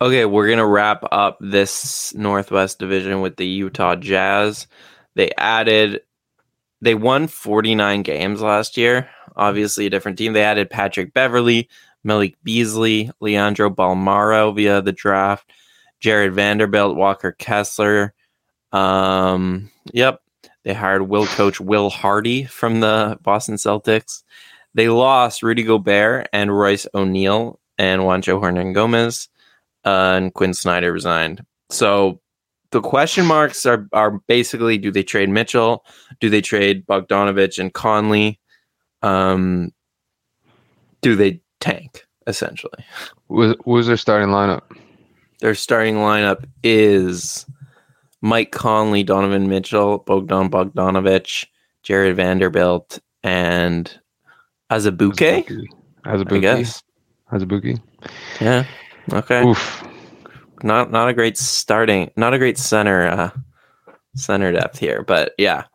Okay, 0.02 0.26
we're 0.26 0.50
gonna 0.50 0.68
wrap 0.68 1.04
up 1.12 1.38
this 1.40 2.14
Northwest 2.14 2.78
Division 2.80 3.22
with 3.22 3.38
the 3.38 3.46
Utah 3.46 3.96
Jazz. 3.96 4.68
They 5.16 5.32
added, 5.38 6.02
they 6.84 6.96
won 6.96 7.28
49 7.28 8.04
games 8.04 8.42
last 8.42 8.76
year. 8.76 9.10
Obviously, 9.36 9.86
a 9.86 9.90
different 9.90 10.18
team. 10.18 10.34
They 10.34 10.44
added 10.44 10.70
Patrick 10.70 11.14
Beverley, 11.14 11.70
Malik 12.04 12.36
Beasley, 12.44 13.10
Leandro 13.22 13.70
Bolmaro 13.70 14.54
via 14.54 14.82
the 14.82 14.92
draft, 14.92 15.50
Jared 16.02 16.34
Vanderbilt, 16.34 16.98
Walker 16.98 17.32
Kessler. 17.32 18.14
Um, 18.74 19.72
yep, 19.94 20.22
they 20.64 20.74
hired 20.74 21.04
Will 21.04 21.26
coach 21.26 21.62
Will 21.62 21.90
Hardy 21.90 22.44
from 22.44 22.82
the 22.82 23.18
Boston 23.22 23.56
Celtics. 23.56 24.24
They 24.74 24.90
lost 24.90 25.42
Rudy 25.42 25.64
Gobert 25.64 26.28
and 26.34 26.56
Royce 26.56 26.86
O'Neale 26.94 27.60
and 27.78 28.02
Juancho 28.02 28.42
Hernangomez, 28.42 29.30
uh, 29.86 30.16
and 30.18 30.34
Quinn 30.34 30.54
Snyder 30.54 30.92
resigned. 30.92 31.46
So 31.70 32.20
the 32.74 32.82
question 32.82 33.26
marks 33.26 33.66
are 33.66 33.88
are 33.94 34.20
basically: 34.28 34.78
Do 34.78 34.92
they 34.92 35.04
trade 35.04 35.30
Mitchell? 35.30 35.86
Do 36.20 36.30
they 36.30 36.42
trade 36.42 36.86
Bogdanovich 36.86 37.60
and 37.60 37.74
Conley? 37.74 38.40
Um, 39.02 39.72
do 41.02 41.16
they 41.16 41.40
tank 41.60 42.06
essentially? 42.28 42.84
What 43.28 43.66
was 43.66 43.88
their 43.88 43.98
starting 43.98 44.30
lineup? 44.30 44.64
Their 45.40 45.56
starting 45.56 45.96
lineup 45.96 46.46
is 46.64 47.46
Mike 48.22 48.52
Conley, 48.52 49.04
Donovan 49.04 49.48
Mitchell, 49.48 50.00
Bogdan 50.00 50.50
Bogdanovich, 50.50 51.46
Jarred 51.84 52.16
Vanderbilt, 52.16 53.00
and 53.24 54.00
Azubuike. 54.72 55.46
Azubuike. 56.06 56.42
Guess. 56.42 56.82
Azubuike. 57.32 57.80
Yeah. 58.42 58.66
Okay. 59.12 59.44
Oof. 59.46 59.84
Not 60.64 60.92
not 60.92 61.10
a 61.10 61.14
great 61.14 61.38
starting, 61.38 62.10
not 62.16 62.34
a 62.34 62.38
great 62.40 62.58
center 62.58 63.08
uh 63.08 63.30
center 64.16 64.52
depth 64.52 64.80
here, 64.80 65.04
but 65.04 65.34
yeah. 65.38 65.66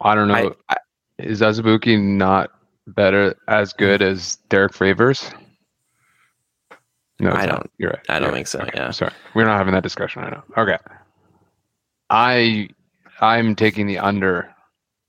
I 0.00 0.14
don't 0.14 0.28
know. 0.28 0.54
I, 0.70 0.74
I, 0.74 0.76
Is 1.18 1.42
Azubuike 1.42 2.00
not 2.00 2.50
better 2.86 3.34
as 3.48 3.72
good 3.74 4.00
as 4.00 4.36
Derrick 4.48 4.72
Favors? 4.74 5.30
No, 7.18 7.30
I 7.30 7.42
it's 7.42 7.46
not. 7.48 7.56
don't- 7.56 7.70
You're 7.76 7.90
right. 7.90 8.00
I 8.08 8.14
don't 8.14 8.28
You're 8.28 8.32
think 8.36 8.46
so, 8.46 8.60
Okay, 8.60 8.70
yeah. 8.74 8.90
Sorry, 8.92 9.12
we're 9.34 9.44
not 9.44 9.58
having 9.58 9.74
that 9.74 9.82
discussion 9.82 10.22
right 10.22 10.32
now. 10.32 10.44
Okay. 10.56 10.78
I 12.08 12.68
I'm 13.20 13.54
taking 13.54 13.86
the 13.86 13.98
under, 13.98 14.50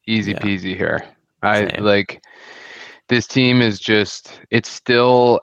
easy 0.08 0.32
Yeah. 0.32 0.40
peasy 0.40 0.76
here. 0.76 1.02
I 1.42 1.70
Same. 1.70 1.84
like 1.86 2.22
this 3.08 3.28
team 3.28 3.62
is 3.62 3.80
just 3.80 4.42
it's 4.52 4.70
still 4.70 5.40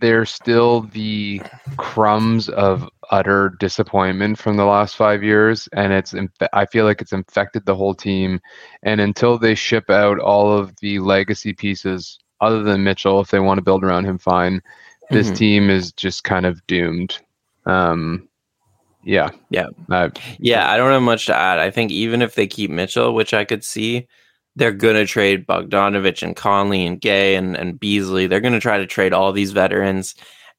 they're 0.00 0.26
still 0.26 0.82
the 0.92 1.40
crumbs 1.76 2.48
of 2.50 2.88
utter 3.10 3.54
disappointment 3.58 4.38
from 4.38 4.56
the 4.56 4.64
last 4.64 4.96
five 4.96 5.22
years 5.22 5.68
and 5.72 5.92
it's 5.92 6.14
i 6.52 6.66
feel 6.66 6.84
like 6.84 7.00
it's 7.00 7.12
infected 7.12 7.64
the 7.64 7.74
whole 7.74 7.94
team 7.94 8.40
and 8.82 9.00
until 9.00 9.38
they 9.38 9.54
ship 9.54 9.88
out 9.88 10.18
all 10.18 10.52
of 10.52 10.74
the 10.80 10.98
legacy 10.98 11.52
pieces 11.52 12.18
other 12.40 12.62
than 12.62 12.84
mitchell 12.84 13.20
if 13.20 13.30
they 13.30 13.40
want 13.40 13.56
to 13.58 13.64
build 13.64 13.82
around 13.82 14.04
him 14.04 14.18
fine 14.18 14.60
this 15.10 15.30
Mhm. 15.30 15.36
team 15.36 15.70
is 15.70 15.92
just 15.92 16.22
kind 16.24 16.44
of 16.44 16.64
doomed 16.66 17.18
um 17.64 18.28
yeah 19.04 19.30
Yeah. 19.50 19.68
I- 19.90 20.10
Yeah, 20.38 20.70
I 20.70 20.76
don't 20.76 20.92
have 20.92 21.02
much 21.02 21.26
to 21.26 21.34
add. 21.34 21.58
I 21.58 21.70
think 21.70 21.90
even 21.92 22.20
if 22.20 22.34
they 22.34 22.46
keep 22.46 22.70
Mitchell, 22.70 23.14
which 23.14 23.32
I 23.32 23.44
could 23.46 23.64
see, 23.64 24.06
they're 24.58 24.72
gonna 24.72 25.06
trade 25.06 25.46
Bogdanovich 25.46 26.22
and 26.22 26.34
Conley 26.36 26.84
and 26.86 27.00
Gay 27.00 27.36
and, 27.36 27.56
and 27.56 27.78
Beasley. 27.78 28.26
They're 28.26 28.40
gonna 28.40 28.60
try 28.60 28.78
to 28.78 28.86
trade 28.86 29.12
all 29.12 29.32
these 29.32 29.52
veterans. 29.52 30.14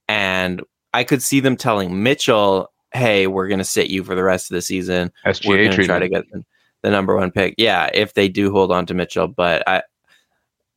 And 0.07 0.63
I 0.93 1.03
could 1.03 1.21
see 1.21 1.39
them 1.39 1.55
telling 1.57 2.01
Mitchell, 2.01 2.71
hey, 2.93 3.27
we're 3.27 3.47
gonna 3.47 3.63
sit 3.63 3.89
you 3.89 4.03
for 4.03 4.15
the 4.15 4.23
rest 4.23 4.49
of 4.49 4.55
the 4.55 4.61
season. 4.61 5.11
we're 5.45 5.57
going 5.57 5.71
to 5.71 5.85
try 5.85 5.99
to 5.99 6.09
get 6.09 6.23
the, 6.81 6.89
number 6.89 7.15
one 7.15 7.29
pick. 7.29 7.55
Yeah, 7.57 7.89
if 7.93 8.13
they 8.13 8.27
do 8.29 8.51
hold 8.51 8.71
on 8.71 8.85
to 8.87 8.93
Mitchell, 8.93 9.27
but 9.27 9.67
I 9.67 9.83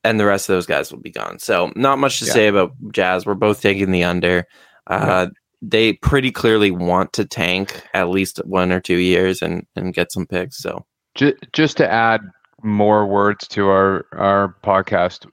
and 0.04 0.18
the 0.18 0.26
rest 0.26 0.48
of 0.48 0.54
those 0.56 0.66
guys 0.66 0.90
will 0.92 0.98
be 1.00 1.12
gone. 1.12 1.38
So 1.38 1.72
not 1.76 1.98
much 1.98 2.18
to 2.18 2.26
Yeah. 2.26 2.32
say 2.32 2.48
about 2.48 2.72
Jazz. 2.92 3.24
We're 3.24 3.34
both 3.34 3.62
taking 3.62 3.92
the 3.92 4.02
under. 4.04 4.46
Uh, 4.88 5.28
They 5.62 5.92
pretty 5.92 6.32
clearly 6.32 6.72
want 6.72 7.12
to 7.12 7.24
tank 7.24 7.84
at 7.94 8.08
least 8.08 8.38
one 8.44 8.72
or 8.72 8.80
two 8.80 8.96
years 8.96 9.40
and 9.42 9.64
and 9.76 9.94
get 9.94 10.10
some 10.10 10.26
picks. 10.26 10.58
So 10.58 10.84
Ju- 11.14 11.36
just 11.52 11.76
to 11.76 11.88
add 11.90 12.20
more 12.62 13.06
words 13.06 13.48
to 13.48 13.68
our 13.68 14.06
our 14.12 14.54
podcast 14.62 15.28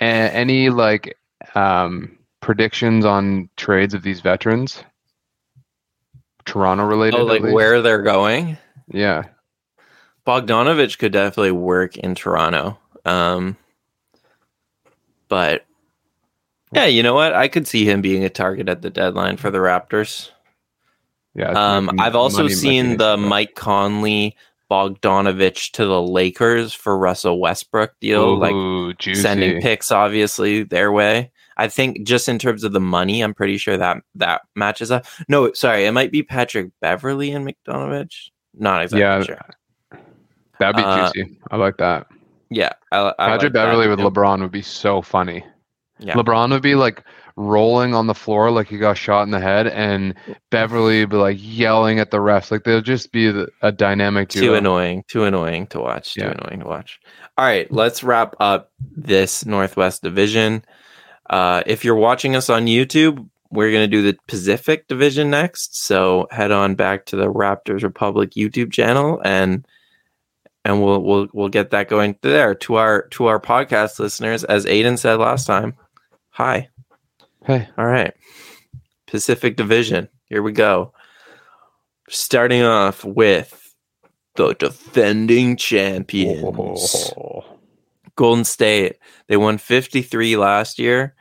a- 0.00 0.04
any 0.04 0.70
like 0.70 1.16
um 1.54 2.16
predictions 2.40 3.04
on 3.04 3.48
trades 3.56 3.94
of 3.94 4.02
these 4.02 4.20
veterans 4.20 4.84
toronto 6.44 6.84
related 6.84 7.18
oh, 7.18 7.24
like 7.24 7.42
where 7.42 7.80
they're 7.80 8.02
going. 8.02 8.58
yeah 8.88 9.24
Bogdanovich 10.26 10.98
could 10.98 11.12
definitely 11.12 11.52
work 11.52 11.96
in 11.96 12.14
Toronto. 12.14 12.78
Um, 13.04 13.56
but 15.28 15.66
yeah, 16.72 16.86
you 16.86 17.02
know 17.02 17.14
what? 17.14 17.34
I 17.34 17.48
could 17.48 17.68
see 17.68 17.84
him 17.84 18.00
being 18.00 18.24
a 18.24 18.30
target 18.30 18.68
at 18.68 18.82
the 18.82 18.90
deadline 18.90 19.36
for 19.36 19.50
the 19.50 19.58
Raptors. 19.58 20.30
yeah 21.34 21.50
Um, 21.50 21.90
I've 21.98 22.16
also 22.16 22.38
money 22.38 22.44
might 22.44 22.48
be 22.48 22.54
seen 22.54 22.96
the 22.96 23.16
Mike 23.16 23.54
Conley 23.54 24.36
Bogdanovich 24.70 25.72
to 25.72 25.84
the 25.84 26.00
Lakers 26.02 26.72
for 26.72 26.96
Russell 26.98 27.40
Westbrook 27.40 27.92
deal, 28.00 28.36
like 28.38 28.98
juicy. 28.98 29.20
sending 29.20 29.60
picks 29.60 29.90
obviously 29.92 30.62
their 30.62 30.90
way. 30.92 31.30
I 31.56 31.68
think 31.68 32.04
just 32.06 32.28
in 32.28 32.38
terms 32.38 32.64
of 32.64 32.72
the 32.72 32.80
money, 32.80 33.20
I'm 33.22 33.34
pretty 33.34 33.58
sure 33.58 33.76
that 33.76 33.98
that 34.16 34.42
matches 34.56 34.90
up. 34.90 35.06
No, 35.28 35.52
sorry, 35.52 35.84
it 35.84 35.92
might 35.92 36.10
be 36.10 36.22
Patrick 36.22 36.70
Beverley 36.80 37.30
and 37.30 37.46
McDonovich. 37.46 38.30
Not 38.58 38.82
exactly 38.82 39.00
Yeah, 39.00 39.22
sure. 39.22 40.00
that'd 40.58 40.76
be 40.76 40.82
uh, 40.82 41.10
juicy 41.12 41.38
i 41.50 41.56
like 41.56 41.76
that 41.78 42.06
Yeah, 42.50 42.72
I, 42.92 43.12
I 43.18 43.28
patrick 43.30 43.52
like 43.52 43.52
beverley 43.54 43.88
with 43.88 43.98
lebron 43.98 44.40
would 44.40 44.52
be 44.52 44.62
so 44.62 45.02
funny 45.02 45.44
Yeah. 45.98 46.14
lebron 46.14 46.50
would 46.50 46.62
be 46.62 46.74
like 46.76 47.02
rolling 47.36 47.94
on 47.94 48.06
the 48.06 48.14
floor 48.14 48.50
like 48.52 48.68
he 48.68 48.78
got 48.78 48.96
shot 48.96 49.22
in 49.24 49.30
the 49.32 49.40
head 49.40 49.66
and 49.66 50.14
beverley 50.50 51.04
be 51.04 51.16
like 51.16 51.36
yelling 51.40 51.98
at 51.98 52.10
the 52.12 52.18
refs. 52.18 52.50
Like 52.52 52.62
they'll 52.62 52.80
just 52.80 53.10
be 53.10 53.26
a 53.60 53.72
dynamic 53.72 54.28
too 54.28 54.54
annoying 54.54 55.04
too 55.08 55.24
annoying 55.24 55.66
to 55.68 55.80
watch 55.80 56.14
too 56.14 56.20
Yeah. 56.20 56.30
annoying 56.38 56.60
to 56.60 56.66
watch. 56.66 57.00
All 57.36 57.44
right 57.44 57.70
let's 57.72 58.04
wrap 58.04 58.36
up 58.38 58.70
this 58.96 59.44
northwest 59.44 60.02
division. 60.02 60.64
Uh, 61.28 61.62
if 61.66 61.84
you're 61.84 61.96
watching 61.96 62.36
us 62.36 62.48
on 62.48 62.66
youtube 62.66 63.28
we're 63.50 63.70
going 63.72 63.88
to 63.88 63.96
do 63.96 64.02
the 64.02 64.16
pacific 64.28 64.86
division 64.88 65.30
next. 65.30 65.76
So 65.76 66.26
head 66.30 66.50
on 66.52 66.74
back 66.76 67.06
to 67.06 67.16
the 67.16 67.32
raptors 67.32 67.82
republic 67.82 68.30
youtube 68.32 68.72
channel 68.72 69.20
and 69.24 69.66
and 70.64 70.82
we'll 70.82 71.02
we'll 71.02 71.26
we'll 71.32 71.48
get 71.48 71.70
that 71.70 71.88
going 71.88 72.16
there. 72.22 72.54
To 72.54 72.76
our 72.76 73.08
to 73.08 73.26
our 73.26 73.40
podcast 73.40 73.98
listeners 73.98 74.44
as 74.44 74.66
Adon 74.66 74.96
said 74.96 75.16
last 75.18 75.46
time 75.48 75.74
hi 76.30 76.68
hey 77.44 77.68
all 77.78 77.86
right. 77.86 78.14
Pacific 79.06 79.56
Division. 79.56 80.08
Here 80.26 80.42
we 80.42 80.52
go. 80.52 80.92
Starting 82.08 82.62
off 82.62 83.04
with 83.04 83.74
the 84.34 84.54
defending 84.54 85.56
champions. 85.56 87.12
Golden 88.16 88.44
State. 88.44 88.96
They 89.28 89.36
won 89.36 89.58
53 89.58 90.36
last 90.36 90.78
year. 90.78 91.14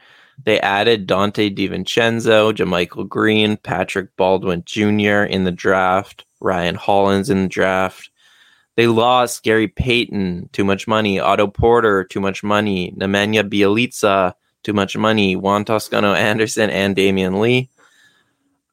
They 0.43 0.59
added 0.59 1.07
Donte 1.07 1.55
DiVincenzo, 1.55 2.53
JaMychal 2.53 3.07
Green, 3.07 3.57
Patrick 3.57 4.15
Baldwin 4.17 4.63
Jr. 4.65 5.23
in 5.23 5.43
the 5.43 5.51
draft, 5.51 6.25
Ryan 6.39 6.79
Rollins 6.87 7.29
in 7.29 7.43
the 7.43 7.47
draft. 7.47 8.09
They 8.75 8.87
lost 8.87 9.43
Gary 9.43 9.67
Payton, 9.67 10.49
too 10.51 10.63
much 10.63 10.87
money, 10.87 11.19
Otto 11.19 11.47
Porter, 11.47 12.03
too 12.03 12.19
much 12.19 12.43
money, 12.43 12.91
Nemanja 12.97 13.47
Bjelica, 13.47 14.33
too 14.63 14.73
much 14.73 14.97
money, 14.97 15.35
Juan 15.35 15.65
Toscano 15.65 16.13
Anderson, 16.13 16.69
and 16.69 16.95
Damion 16.95 17.39
Lee. 17.39 17.69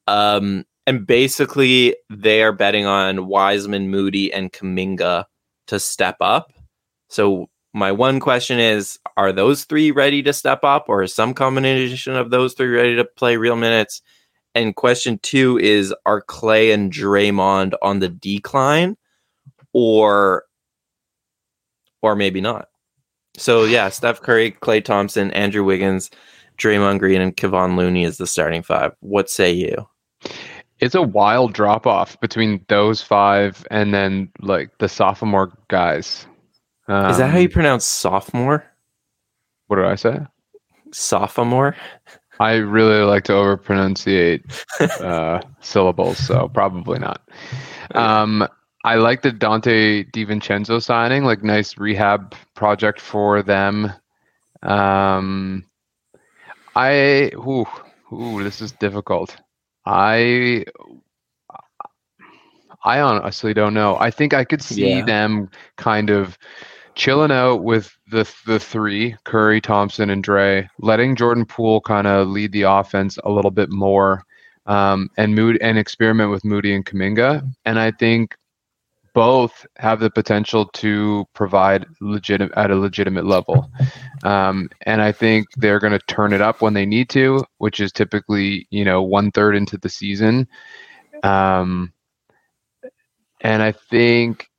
Um, 0.07 0.65
and 0.87 1.05
basically, 1.05 1.95
they 2.09 2.41
are 2.41 2.51
betting 2.51 2.85
on 2.85 3.27
Wiseman, 3.27 3.89
Moody, 3.89 4.33
and 4.33 4.51
Kuminga 4.51 5.25
to 5.67 5.79
step 5.79 6.17
up. 6.19 6.51
So, 7.09 7.49
my 7.73 7.91
one 7.91 8.19
question 8.19 8.59
is 8.59 8.99
Are 9.15 9.31
those 9.31 9.65
three 9.65 9.91
ready 9.91 10.23
to 10.23 10.33
step 10.33 10.63
up, 10.63 10.85
or 10.87 11.03
is 11.03 11.13
some 11.13 11.33
combination 11.33 12.15
of 12.15 12.29
those 12.31 12.53
three 12.53 12.69
ready 12.69 12.95
to 12.95 13.05
play 13.05 13.37
real 13.37 13.55
minutes? 13.55 14.01
And 14.53 14.75
question 14.75 15.19
two 15.19 15.57
is 15.59 15.93
Are 16.05 16.21
Klay 16.21 16.73
and 16.73 16.91
Draymond 16.91 17.73
on 17.81 17.99
the 17.99 18.09
decline, 18.09 18.97
or 19.73 20.45
or 22.01 22.15
maybe 22.15 22.41
not? 22.41 22.70
So 23.41 23.63
yeah, 23.63 23.89
Steph 23.89 24.21
Curry, 24.21 24.51
Klay 24.51 24.83
Thompson, 24.83 25.31
Andrew 25.31 25.63
Wiggins, 25.63 26.11
Draymond 26.57 26.99
Green, 26.99 27.21
and 27.21 27.35
Kevon 27.35 27.75
Looney 27.75 28.03
is 28.03 28.17
the 28.17 28.27
starting 28.27 28.61
five. 28.61 28.93
What 28.99 29.29
say 29.29 29.51
you? 29.51 29.87
it's 30.81 30.95
a 30.95 31.01
wild 31.01 31.53
drop 31.53 31.85
off 31.87 32.19
between 32.19 32.65
those 32.67 33.01
five 33.01 33.65
and 33.71 33.93
then 33.93 34.29
like 34.41 34.75
the 34.79 34.89
sophomore 34.89 35.55
guys. 35.69 36.25
is 36.89 37.17
that 37.17 37.29
how 37.29 37.37
you 37.37 37.45
Um, 37.45 37.51
pronounce 37.51 37.85
sophomore? 37.85 38.65
What 39.67 39.77
did 39.77 39.85
I 39.85 39.95
say? 39.95 40.19
Sophomore? 40.91 41.75
I 42.39 42.55
really 42.55 43.03
like 43.03 43.23
to 43.25 43.33
over 43.33 43.55
pronunciate 43.55 44.43
uh, 44.99 45.41
syllables, 45.61 46.17
so 46.17 46.49
probably 46.49 46.99
not. 46.99 47.21
Um, 47.93 48.47
I 48.83 48.95
like 48.95 49.21
the 49.21 49.31
Donte 49.31 50.11
DiVincenzo 50.11 50.81
signing, 50.81 51.23
like 51.23 51.43
nice 51.43 51.77
rehab 51.77 52.33
project 52.55 52.99
for 53.01 53.41
them. 53.41 53.91
Um, 54.63 55.65
I 56.75 57.31
ooh, 57.35 57.65
ooh, 58.13 58.43
this 58.43 58.61
is 58.61 58.71
difficult. 58.73 59.35
I 59.85 60.65
I 62.83 62.99
honestly 62.99 63.53
don't 63.53 63.73
know. 63.73 63.97
I 63.99 64.11
think 64.11 64.33
I 64.33 64.43
could 64.43 64.61
see 64.61 65.01
Yeah. 65.01 65.01
them 65.01 65.49
kind 65.77 66.09
of 66.09 66.37
chilling 66.95 67.31
out 67.31 67.63
with 67.63 67.95
the 68.11 68.29
the 68.45 68.59
three 68.59 69.15
Curry, 69.25 69.61
Thompson, 69.61 70.09
and 70.09 70.23
Dre, 70.23 70.67
letting 70.79 71.15
Jordan 71.15 71.45
Poole 71.45 71.81
kind 71.81 72.07
of 72.07 72.27
lead 72.27 72.51
the 72.51 72.63
offense 72.63 73.17
a 73.23 73.29
little 73.31 73.51
bit 73.51 73.69
more, 73.71 74.23
um, 74.65 75.09
and 75.17 75.35
mood 75.35 75.57
and 75.61 75.77
experiment 75.77 76.31
with 76.31 76.45
Moody 76.45 76.73
and 76.73 76.85
Kuminga. 76.85 77.43
And 77.65 77.79
I 77.79 77.91
think 77.91 78.35
both 79.13 79.65
have 79.77 79.99
the 79.99 80.09
potential 80.09 80.65
to 80.65 81.25
provide 81.33 81.85
legitimate 81.99 82.57
at 82.57 82.71
a 82.71 82.75
legitimate 82.75 83.25
level. 83.25 83.69
Um, 84.23 84.69
and 84.81 85.01
I 85.01 85.11
think 85.11 85.47
they're 85.57 85.79
going 85.79 85.97
to 85.97 86.05
turn 86.07 86.33
it 86.33 86.41
up 86.41 86.61
when 86.61 86.73
they 86.73 86.85
need 86.85 87.09
to, 87.09 87.43
which 87.57 87.79
is 87.79 87.91
typically 87.91 88.67
you 88.69 88.85
know 88.85 89.01
one 89.01 89.31
third 89.31 89.55
into 89.55 89.77
the 89.77 89.89
season. 89.89 90.47
Um, 91.23 91.93
and 93.41 93.61
I 93.61 93.71
think 93.71 94.49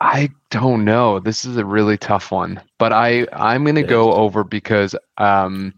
I 0.00 0.30
don't 0.50 0.84
know. 0.84 1.20
This 1.20 1.44
is 1.44 1.56
a 1.56 1.64
really 1.64 1.96
tough 1.96 2.32
one, 2.32 2.60
but 2.78 2.92
I 2.92 3.26
I'm 3.32 3.64
going 3.64 3.76
to 3.76 3.82
go 3.82 4.12
over 4.12 4.44
because 4.44 4.94
um, 5.18 5.74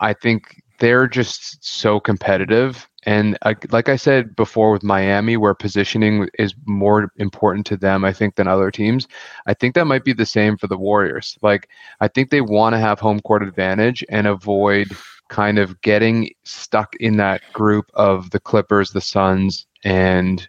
I 0.00 0.12
think 0.12 0.62
they're 0.78 1.08
just 1.08 1.64
so 1.64 1.98
competitive. 2.00 2.88
And 3.08 3.38
uh, 3.40 3.54
like 3.70 3.88
I 3.88 3.96
said 3.96 4.36
before 4.36 4.70
with 4.70 4.82
Miami, 4.82 5.38
where 5.38 5.54
positioning 5.54 6.28
is 6.38 6.54
more 6.66 7.10
important 7.16 7.64
to 7.68 7.76
them, 7.78 8.04
I 8.04 8.12
think, 8.12 8.34
than 8.34 8.46
other 8.46 8.70
teams. 8.70 9.08
I 9.46 9.54
think 9.54 9.74
that 9.74 9.86
might 9.86 10.04
be 10.04 10.12
the 10.12 10.26
same 10.26 10.58
for 10.58 10.66
the 10.66 10.76
Warriors. 10.76 11.38
Like, 11.40 11.70
I 12.00 12.08
think 12.08 12.28
they 12.28 12.42
want 12.42 12.74
to 12.74 12.78
have 12.78 13.00
home 13.00 13.20
court 13.20 13.42
advantage 13.42 14.04
and 14.10 14.26
avoid 14.26 14.88
kind 15.30 15.58
of 15.58 15.80
getting 15.80 16.32
stuck 16.44 16.94
in 16.96 17.16
that 17.16 17.40
group 17.54 17.90
of 17.94 18.28
the 18.28 18.40
Clippers, 18.40 18.90
the 18.90 19.00
Suns, 19.00 19.66
and 19.84 20.46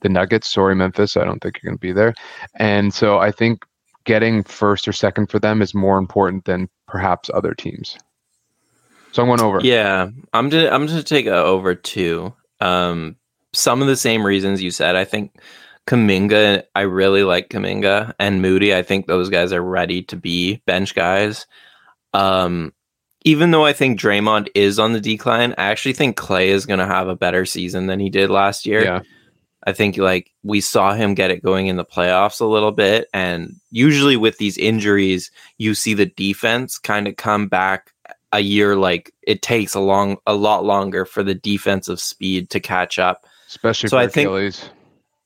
the 0.00 0.08
Nuggets. 0.08 0.50
Sorry, 0.50 0.74
Memphis. 0.74 1.14
I 1.14 1.24
don't 1.24 1.40
think 1.42 1.60
you're 1.62 1.68
going 1.68 1.76
to 1.76 1.86
be 1.86 1.92
there. 1.92 2.14
And 2.54 2.94
so 2.94 3.18
I 3.18 3.30
think 3.30 3.66
getting 4.04 4.44
first 4.44 4.88
or 4.88 4.94
second 4.94 5.30
for 5.30 5.38
them 5.38 5.60
is 5.60 5.74
more 5.74 5.98
important 5.98 6.46
than 6.46 6.70
perhaps 6.88 7.28
other 7.34 7.52
teams. 7.52 7.98
So 9.12 9.22
I'm 9.22 9.28
going 9.28 9.40
over. 9.40 9.60
Yeah, 9.62 10.10
I'm 10.32 10.50
just 10.50 10.72
I'm 10.72 10.86
just 10.86 11.06
take 11.06 11.26
a 11.26 11.34
over 11.34 11.74
two. 11.74 12.34
Um, 12.60 13.16
some 13.52 13.80
of 13.80 13.88
the 13.88 13.96
same 13.96 14.26
reasons 14.26 14.62
you 14.62 14.70
said. 14.70 14.96
I 14.96 15.04
think 15.04 15.38
Kuminga. 15.86 16.64
I 16.74 16.80
really 16.82 17.22
like 17.22 17.48
Kuminga 17.48 18.14
and 18.18 18.42
Moody. 18.42 18.74
I 18.74 18.82
think 18.82 19.06
those 19.06 19.30
guys 19.30 19.52
are 19.52 19.62
ready 19.62 20.02
to 20.04 20.16
be 20.16 20.62
bench 20.66 20.94
guys. 20.94 21.46
Um, 22.12 22.72
even 23.24 23.50
though 23.50 23.64
I 23.64 23.72
think 23.72 23.98
Draymond 23.98 24.48
is 24.54 24.78
on 24.78 24.92
the 24.92 25.00
decline, 25.00 25.52
I 25.58 25.64
actually 25.64 25.94
think 25.94 26.16
Klay 26.16 26.46
is 26.46 26.64
going 26.64 26.78
to 26.78 26.86
have 26.86 27.08
a 27.08 27.16
better 27.16 27.44
season 27.44 27.86
than 27.86 27.98
he 27.98 28.08
did 28.08 28.30
last 28.30 28.66
year. 28.66 28.84
Yeah. 28.84 29.00
I 29.66 29.72
think 29.72 29.98
like 29.98 30.30
we 30.44 30.60
saw 30.60 30.94
him 30.94 31.14
get 31.14 31.32
it 31.32 31.42
going 31.42 31.66
in 31.66 31.74
the 31.74 31.84
playoffs 31.84 32.40
a 32.40 32.44
little 32.44 32.70
bit. 32.70 33.08
And 33.12 33.56
usually 33.72 34.16
with 34.16 34.38
these 34.38 34.56
injuries, 34.56 35.32
you 35.58 35.74
see 35.74 35.92
the 35.92 36.06
defense 36.06 36.78
kind 36.78 37.08
of 37.08 37.16
come 37.16 37.48
back 37.48 37.92
a 38.36 38.40
year 38.40 38.76
like 38.76 39.12
it 39.22 39.40
takes 39.42 39.74
a 39.74 39.80
long 39.80 40.18
a 40.26 40.34
lot 40.34 40.64
longer 40.64 41.04
for 41.06 41.22
the 41.22 41.34
defensive 41.34 41.98
speed 42.00 42.50
to 42.50 42.60
catch 42.60 42.98
up. 42.98 43.24
Especially 43.48 43.88
So 43.88 43.96
for 43.96 44.02
I 44.02 44.06
think- 44.08 44.26
Achilles. 44.28 44.70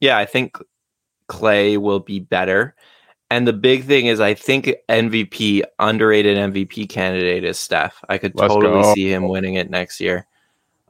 Yeah, 0.00 0.16
I 0.16 0.24
think 0.24 0.56
Klay 1.28 1.76
will 1.76 2.00
be 2.00 2.20
better. 2.20 2.74
And 3.30 3.46
the 3.46 3.52
big 3.52 3.84
thing 3.84 4.06
is 4.06 4.18
I 4.20 4.34
think 4.34 4.72
MVP 4.88 5.62
underrated 5.78 6.36
MVP 6.36 6.88
candidate 6.88 7.44
is 7.44 7.58
Steph. 7.58 8.02
I 8.08 8.18
could 8.18 8.32
Let's 8.34 8.52
totally 8.54 8.82
go. 8.82 8.94
see 8.94 9.12
him 9.12 9.28
winning 9.28 9.54
it 9.54 9.70
next 9.70 10.00
year. 10.00 10.26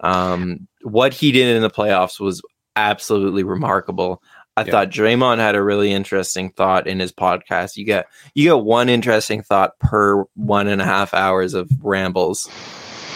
Um 0.00 0.66
what 0.82 1.12
he 1.14 1.32
did 1.32 1.54
in 1.56 1.62
the 1.62 1.70
playoffs 1.70 2.18
was 2.20 2.40
absolutely 2.76 3.42
remarkable. 3.42 4.22
I 4.60 4.64
Yeah. 4.64 4.70
thought 4.72 4.90
Draymond 4.90 5.38
had 5.38 5.54
a 5.54 5.62
really 5.62 5.90
interesting 5.90 6.50
thought 6.50 6.86
in 6.86 7.00
his 7.00 7.12
podcast. 7.12 7.76
You 7.76 7.84
get 7.84 8.06
you 8.34 8.44
get 8.44 8.60
one 8.64 8.88
interesting 8.90 9.42
thought 9.42 9.78
per 9.78 10.24
one 10.34 10.68
and 10.68 10.82
a 10.82 10.84
half 10.84 11.14
hours 11.14 11.54
of 11.54 11.70
rambles 11.82 12.46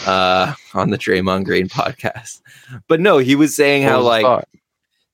uh 0.07 0.55
on 0.75 0.91
the 0.91 0.97
Draymond 0.99 1.45
Green 1.45 1.69
podcast. 1.69 2.41
But 2.89 3.01
no, 3.01 3.19
he 3.19 3.35
was 3.37 3.55
saying 3.55 3.85
What 3.85 3.91
how 3.91 3.97
was 3.99 4.23
like? 4.23 4.45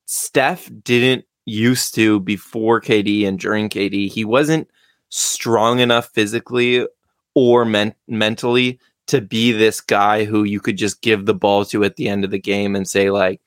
Steph 0.06 0.70
didn't 0.84 1.24
used 1.46 1.94
to 1.96 2.20
before 2.20 2.80
KD 2.80 3.26
and 3.26 3.38
during 3.38 3.68
KD. 3.68 4.08
He 4.08 4.24
wasn't 4.24 4.68
strong 5.08 5.80
enough 5.80 6.10
physically 6.12 6.86
or 7.34 7.64
men- 7.64 7.94
mentally 8.06 8.78
to 9.08 9.20
be 9.20 9.50
this 9.50 9.80
guy 9.80 10.24
who 10.24 10.44
you 10.44 10.60
could 10.60 10.76
just 10.76 11.02
give 11.02 11.26
the 11.26 11.34
ball 11.34 11.64
to 11.64 11.82
at 11.82 11.96
the 11.96 12.08
end 12.08 12.24
of 12.24 12.30
the 12.30 12.38
game 12.38 12.76
and 12.76 12.86
say 12.88 13.10
like 13.10 13.40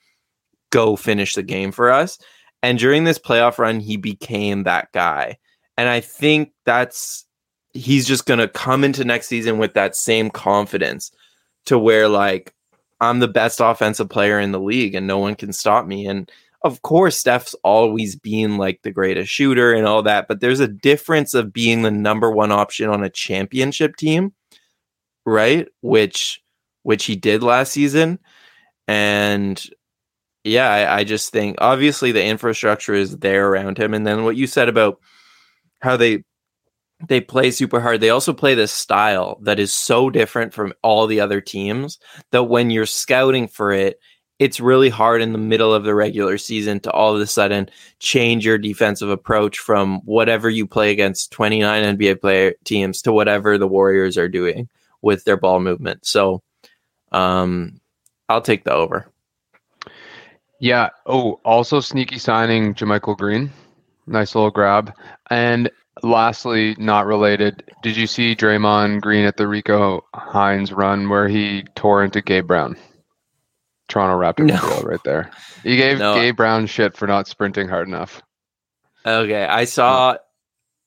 go 0.72 0.96
finish 0.98 1.36
the 1.36 1.44
game 1.44 1.72
for 1.72 1.92
us. 1.92 2.18
And 2.64 2.80
during 2.80 3.04
this 3.04 3.20
playoff 3.20 3.60
run 3.60 3.80
he 3.80 3.98
became 3.98 4.64
that 4.64 4.92
guy. 4.94 5.38
And 5.78 5.90
I 5.90 6.00
think 6.00 6.54
that's 6.66 7.26
he's 7.74 8.08
just 8.08 8.26
going 8.26 8.40
to 8.40 8.48
come 8.48 8.84
into 8.84 9.04
next 9.04 9.28
season 9.28 9.58
with 9.58 9.74
that 9.74 9.96
same 9.96 10.30
confidence 10.30 11.12
to 11.66 11.78
where 11.78 12.08
like 12.08 12.54
I'm 13.02 13.20
the 13.20 13.28
best 13.28 13.60
offensive 13.60 14.10
player 14.10 14.40
in 14.40 14.52
the 14.52 14.60
league 14.60 14.96
and 14.96 15.06
no 15.06 15.20
one 15.20 15.36
can 15.36 15.52
stop 15.54 15.86
me 15.86 16.08
and 16.08 16.32
of 16.64 16.82
course 16.84 17.18
Steph's 17.18 17.56
always 17.64 18.16
been 18.16 18.58
like 18.58 18.82
the 18.84 18.92
greatest 18.92 19.30
shooter 19.32 19.74
and 19.74 19.86
all 19.86 20.02
that, 20.04 20.28
but 20.28 20.40
there's 20.40 20.62
a 20.62 20.68
difference 20.68 21.34
of 21.34 21.52
being 21.52 21.82
the 21.82 21.92
number 21.92 22.32
one 22.32 22.52
option 22.52 22.90
on 22.90 23.04
a 23.04 23.10
championship 23.10 23.98
team, 23.98 24.34
right? 25.26 25.68
Which 25.82 26.42
which 26.84 27.06
he 27.06 27.16
did 27.16 27.44
last 27.44 27.72
season. 27.74 28.20
And 28.88 29.62
yeah, 30.44 30.70
I, 30.70 31.00
I 31.00 31.04
just 31.04 31.32
think 31.32 31.58
obviously 31.60 32.12
the 32.12 32.24
infrastructure 32.24 32.94
is 32.94 33.18
there 33.18 33.48
around 33.50 33.78
him. 33.78 33.94
And 33.94 34.06
then 34.06 34.24
what 34.24 34.36
you 34.36 34.48
said 34.48 34.70
about 34.70 35.00
how 35.82 35.98
they 35.98 36.24
they 37.08 37.20
play 37.20 37.52
super 37.52 37.80
hard. 37.82 38.00
They 38.00 38.10
also 38.10 38.34
play 38.34 38.56
this 38.56 38.72
style 38.72 39.38
that 39.42 39.60
is 39.60 39.74
so 39.74 40.10
different 40.10 40.54
from 40.54 40.74
all 40.82 41.08
the 41.08 41.20
other 41.20 41.42
teams 41.42 42.00
that 42.32 42.44
when 42.44 42.70
you're 42.70 42.86
scouting 42.86 43.48
for 43.48 43.74
it, 43.74 44.00
it's 44.40 44.60
really 44.60 44.90
hard 44.90 45.22
in 45.22 45.32
the 45.32 45.38
middle 45.38 45.74
of 45.74 45.84
the 45.84 45.94
regular 45.94 46.38
season 46.38 46.80
to 46.82 46.92
all 46.92 47.16
of 47.16 47.22
a 47.22 47.28
sudden 47.28 47.70
change 48.00 48.46
your 48.46 48.58
defensive 48.58 49.10
approach 49.10 49.60
from 49.60 50.00
whatever 50.06 50.50
you 50.50 50.66
play 50.66 50.92
against 50.92 51.32
29 51.32 51.98
NBA 51.98 52.20
player 52.20 52.54
teams 52.64 53.02
to 53.04 53.12
whatever 53.12 53.58
the 53.58 53.68
Warriors 53.68 54.18
are 54.18 54.30
doing 54.30 54.70
with 55.02 55.24
their 55.24 55.38
ball 55.38 55.60
movement. 55.60 56.06
So 56.06 56.42
um 57.12 57.80
I'll 58.30 58.42
take 58.42 58.64
the 58.64 58.74
over. 58.74 59.13
Yeah. 60.64 60.92
Oh, 61.06 61.42
also 61.44 61.82
sneaky 61.82 62.18
signing 62.18 62.74
JaMychal 62.74 63.18
Green. 63.18 63.52
Nice 64.08 64.34
little 64.34 64.50
grab. 64.50 64.94
And 65.30 65.70
lastly, 66.04 66.74
not 66.80 67.06
related, 67.06 67.70
did 67.82 67.98
you 67.98 68.08
see 68.08 68.34
Draymond 68.34 69.02
Green 69.02 69.26
at 69.26 69.36
the 69.36 69.46
Rico 69.46 70.06
Hines 70.16 70.72
run 70.72 71.10
where 71.10 71.28
he 71.28 71.66
tore 71.76 72.02
into 72.02 72.22
Gabe 72.22 72.48
Brown? 72.48 72.78
Toronto 73.90 74.18
Raptors 74.18 74.48
No. 74.48 74.80
deal 74.80 74.88
right 74.88 75.04
there. 75.04 75.32
He 75.64 75.76
gave 75.76 76.00
No. 76.00 76.14
Gabe 76.14 76.38
Brown 76.38 76.66
shit 76.66 76.96
for 76.96 77.08
not 77.08 77.28
sprinting 77.28 77.68
hard 77.68 77.90
enough. 77.90 78.22
Okay, 79.06 79.44
I 79.44 79.66
saw 79.66 80.14
hmm. 80.14 80.18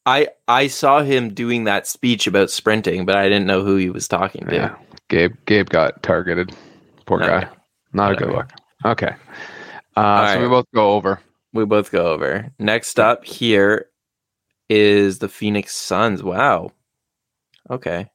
I 0.06 0.28
I 0.48 0.68
saw 0.68 1.02
him 1.02 1.34
doing 1.34 1.64
that 1.64 1.86
speech 1.86 2.26
about 2.26 2.50
sprinting, 2.50 3.04
but 3.04 3.16
I 3.16 3.24
didn't 3.24 3.46
know 3.46 3.62
who 3.62 3.76
he 3.76 3.90
was 3.90 4.08
talking 4.08 4.46
to. 4.46 4.54
Yeah. 4.54 4.74
Gabe 5.10 5.34
Gabe 5.44 5.68
got 5.68 6.02
targeted. 6.02 6.56
Poor 7.04 7.18
guy. 7.18 7.42
Okay. 7.42 7.48
Not 7.92 8.12
a 8.12 8.16
good 8.16 8.30
look. 8.30 8.50
Okay. 8.86 9.14
Uh, 9.96 10.34
so 10.34 10.42
we 10.42 10.48
both 10.48 10.66
go 10.74 10.92
over. 10.92 11.20
We 11.52 11.64
both 11.64 11.90
go 11.90 12.06
over. 12.12 12.50
Next 12.58 13.00
up 13.00 13.24
here 13.24 13.86
is 14.68 15.18
the 15.20 15.28
Phoenix 15.28 15.74
Suns. 15.74 16.22
Wow. 16.22 16.72
Okay. 17.70 18.08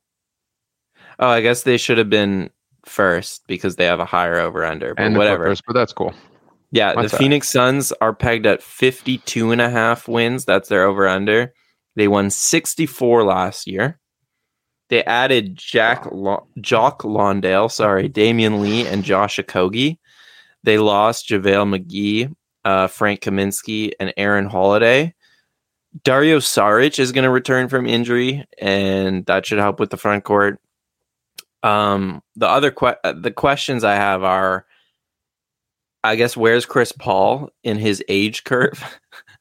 Oh, 1.20 1.28
I 1.28 1.42
guess 1.42 1.64
they 1.64 1.78
should 1.78 1.98
have 1.98 2.10
been 2.10 2.50
first 2.86 3.44
because 3.48 3.76
they 3.76 3.86
have 3.86 4.00
a 4.00 4.06
higher 4.06 4.38
over 4.38 4.66
under, 4.66 4.96
but 4.96 5.04
And 5.04 5.18
whatever. 5.18 5.44
Clippers, 5.46 5.62
but 5.66 5.74
that's 5.74 5.94
cool. 5.94 6.14
Yeah, 6.72 6.94
What's 6.94 7.12
the 7.12 7.18
that? 7.18 7.24
Phoenix 7.24 7.50
Suns 7.50 7.92
are 8.02 8.14
pegged 8.14 8.46
at 8.46 8.64
52 8.64 9.52
and 9.52 9.60
a 9.62 9.70
half 9.70 10.08
wins. 10.08 10.46
That's 10.46 10.70
their 10.70 10.84
over 10.84 11.08
under. 11.08 11.54
They 11.96 12.08
won 12.08 12.30
64 12.30 13.24
last 13.24 13.68
year. 13.68 14.00
They 14.90 15.04
added 15.04 15.56
Jack 15.56 16.06
Lo- 16.12 16.48
Jock 16.60 17.04
Landale, 17.04 17.70
sorry, 17.70 18.10
Damion 18.10 18.62
Lee 18.62 18.86
and 18.88 19.04
Josh 19.04 19.38
Okogie. 19.38 19.98
They 20.64 20.78
lost 20.78 21.28
JaVale 21.30 21.80
McGee, 21.80 22.34
uh, 22.66 22.88
Frank 22.88 23.22
Kaminsky, 23.22 23.92
and 24.00 24.14
Aaron 24.18 24.46
Holiday. 24.46 25.14
Dario 26.04 26.40
Saric 26.40 27.00
is 27.00 27.12
going 27.12 27.24
to 27.24 27.30
return 27.30 27.68
from 27.68 27.86
injury, 27.86 28.46
and 28.60 29.26
that 29.26 29.46
should 29.46 29.60
help 29.60 29.80
with 29.80 29.90
the 29.90 29.98
front 29.98 30.24
court. 30.24 30.60
Um, 31.64 32.24
the 32.36 32.48
other 32.48 32.72
que- 32.72 32.96
uh, 33.04 33.14
the 33.14 33.32
questions 33.32 33.84
I 33.84 33.96
have 33.96 34.24
are, 34.24 34.66
I 36.04 36.16
guess, 36.16 36.38
where's 36.38 36.66
Chris 36.66 36.92
Paul 36.92 37.50
in 37.64 37.78
his 37.78 38.04
age 38.08 38.44
curve, 38.46 38.84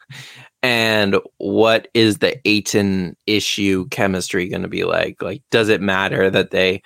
and 0.63 1.17
what 1.39 1.89
is 1.95 2.19
the 2.19 2.37
Ayton 2.47 3.17
issue 3.27 3.89
chemistry 3.89 4.49
going 4.49 4.63
to 4.63 4.69
be 4.69 4.85
like? 4.85 5.23
Like, 5.23 5.43
does 5.51 5.69
it 5.69 5.81
matter 5.81 6.31
that 6.31 6.51
they 6.51 6.83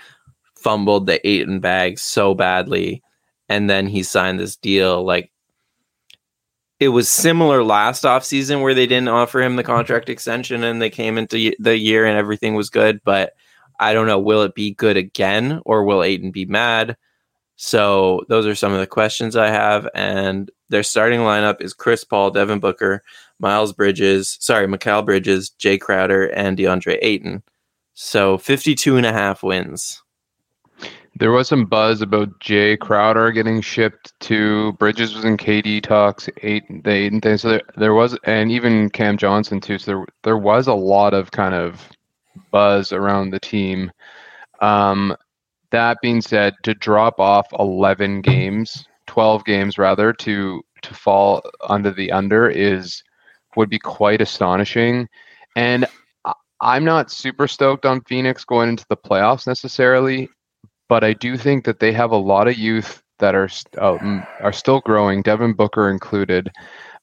fumbled 0.56 1.06
the 1.06 1.26
Ayton 1.26 1.60
bag 1.60 1.98
so 1.98 2.34
badly, 2.34 3.02
and 3.48 3.68
then 3.68 3.86
he 3.86 4.02
signed 4.02 4.38
this 4.38 4.56
deal? 4.56 5.04
Like, 5.04 5.30
it 6.80 6.88
was 6.88 7.08
similar 7.08 7.62
last 7.62 8.04
offseason 8.04 8.62
where 8.62 8.74
they 8.74 8.86
didn't 8.86 9.08
offer 9.08 9.40
him 9.40 9.56
the 9.56 9.62
contract 9.62 10.08
extension 10.08 10.64
and 10.64 10.82
they 10.82 10.90
came 10.90 11.16
into 11.16 11.54
the 11.58 11.78
year 11.78 12.04
and 12.04 12.18
everything 12.18 12.54
was 12.54 12.68
good. 12.68 13.00
But 13.04 13.32
I 13.80 13.92
don't 13.94 14.06
know, 14.06 14.18
will 14.18 14.42
it 14.42 14.54
be 14.54 14.72
good 14.74 14.96
again 14.96 15.60
or 15.64 15.84
will 15.84 16.02
Ayton 16.02 16.30
be 16.30 16.46
mad? 16.46 16.96
So 17.56 18.24
those 18.28 18.46
are 18.46 18.54
some 18.54 18.72
of 18.72 18.80
the 18.80 18.86
questions 18.86 19.36
I 19.36 19.48
have. 19.48 19.88
And 19.94 20.50
their 20.68 20.82
starting 20.82 21.20
lineup 21.20 21.60
is 21.60 21.72
Chris 21.72 22.04
Paul, 22.04 22.30
Devin 22.30 22.60
Booker, 22.60 23.02
Miles 23.38 23.72
Bridges, 23.72 24.36
sorry, 24.40 24.66
Mikal 24.66 25.04
Bridges, 25.04 25.52
Jae 25.58 25.80
Crowder, 25.80 26.26
and 26.26 26.58
DeAndre 26.58 26.98
Ayton. 27.00 27.42
So 27.94 28.38
52 28.38 28.96
and 28.96 29.06
a 29.06 29.12
half 29.12 29.42
wins. 29.42 30.02
There 31.16 31.30
was 31.30 31.48
some 31.48 31.66
buzz 31.66 32.02
about 32.02 32.40
Jae 32.40 32.78
Crowder 32.78 33.30
getting 33.30 33.60
shipped 33.60 34.12
to 34.20 34.72
Bridges 34.74 35.14
was 35.14 35.24
in 35.24 35.36
KD 35.36 35.82
talks, 35.82 36.28
eight 36.42 36.64
the 36.82 36.90
eight 36.90 37.22
thing. 37.22 37.38
So 37.38 37.50
there, 37.50 37.62
there 37.76 37.94
was, 37.94 38.18
and 38.24 38.50
even 38.50 38.90
Cam 38.90 39.16
Johnson 39.16 39.60
too. 39.60 39.78
So 39.78 39.90
there, 39.90 40.06
there 40.24 40.38
was 40.38 40.66
a 40.66 40.74
lot 40.74 41.14
of 41.14 41.30
kind 41.30 41.54
of 41.54 41.88
buzz 42.50 42.92
around 42.92 43.30
the 43.30 43.38
team. 43.38 43.92
Um, 44.60 45.16
that 45.70 45.98
being 46.02 46.20
said, 46.20 46.54
to 46.64 46.74
drop 46.74 47.20
off 47.20 47.46
11 47.58 48.20
games, 48.22 48.84
12 49.06 49.44
games 49.44 49.78
rather, 49.78 50.12
to 50.12 50.62
to 50.82 50.94
fall 50.94 51.42
under 51.68 51.90
the 51.90 52.12
under 52.12 52.48
is 52.48 53.02
would 53.56 53.70
be 53.70 53.78
quite 53.78 54.20
astonishing. 54.20 55.08
And 55.56 55.86
I'm 56.60 56.84
not 56.84 57.10
super 57.10 57.46
stoked 57.48 57.86
on 57.86 58.02
Phoenix 58.02 58.44
going 58.44 58.70
into 58.70 58.86
the 58.88 58.96
playoffs 58.96 59.46
necessarily 59.46 60.28
but 60.88 61.04
I 61.04 61.12
do 61.12 61.36
think 61.36 61.64
that 61.64 61.80
they 61.80 61.92
have 61.92 62.10
a 62.10 62.16
lot 62.16 62.48
of 62.48 62.58
youth 62.58 63.02
that 63.18 63.34
are 63.34 63.48
uh, 63.78 64.22
are 64.40 64.52
still 64.52 64.80
growing, 64.80 65.22
Devin 65.22 65.54
Booker 65.54 65.88
included, 65.90 66.50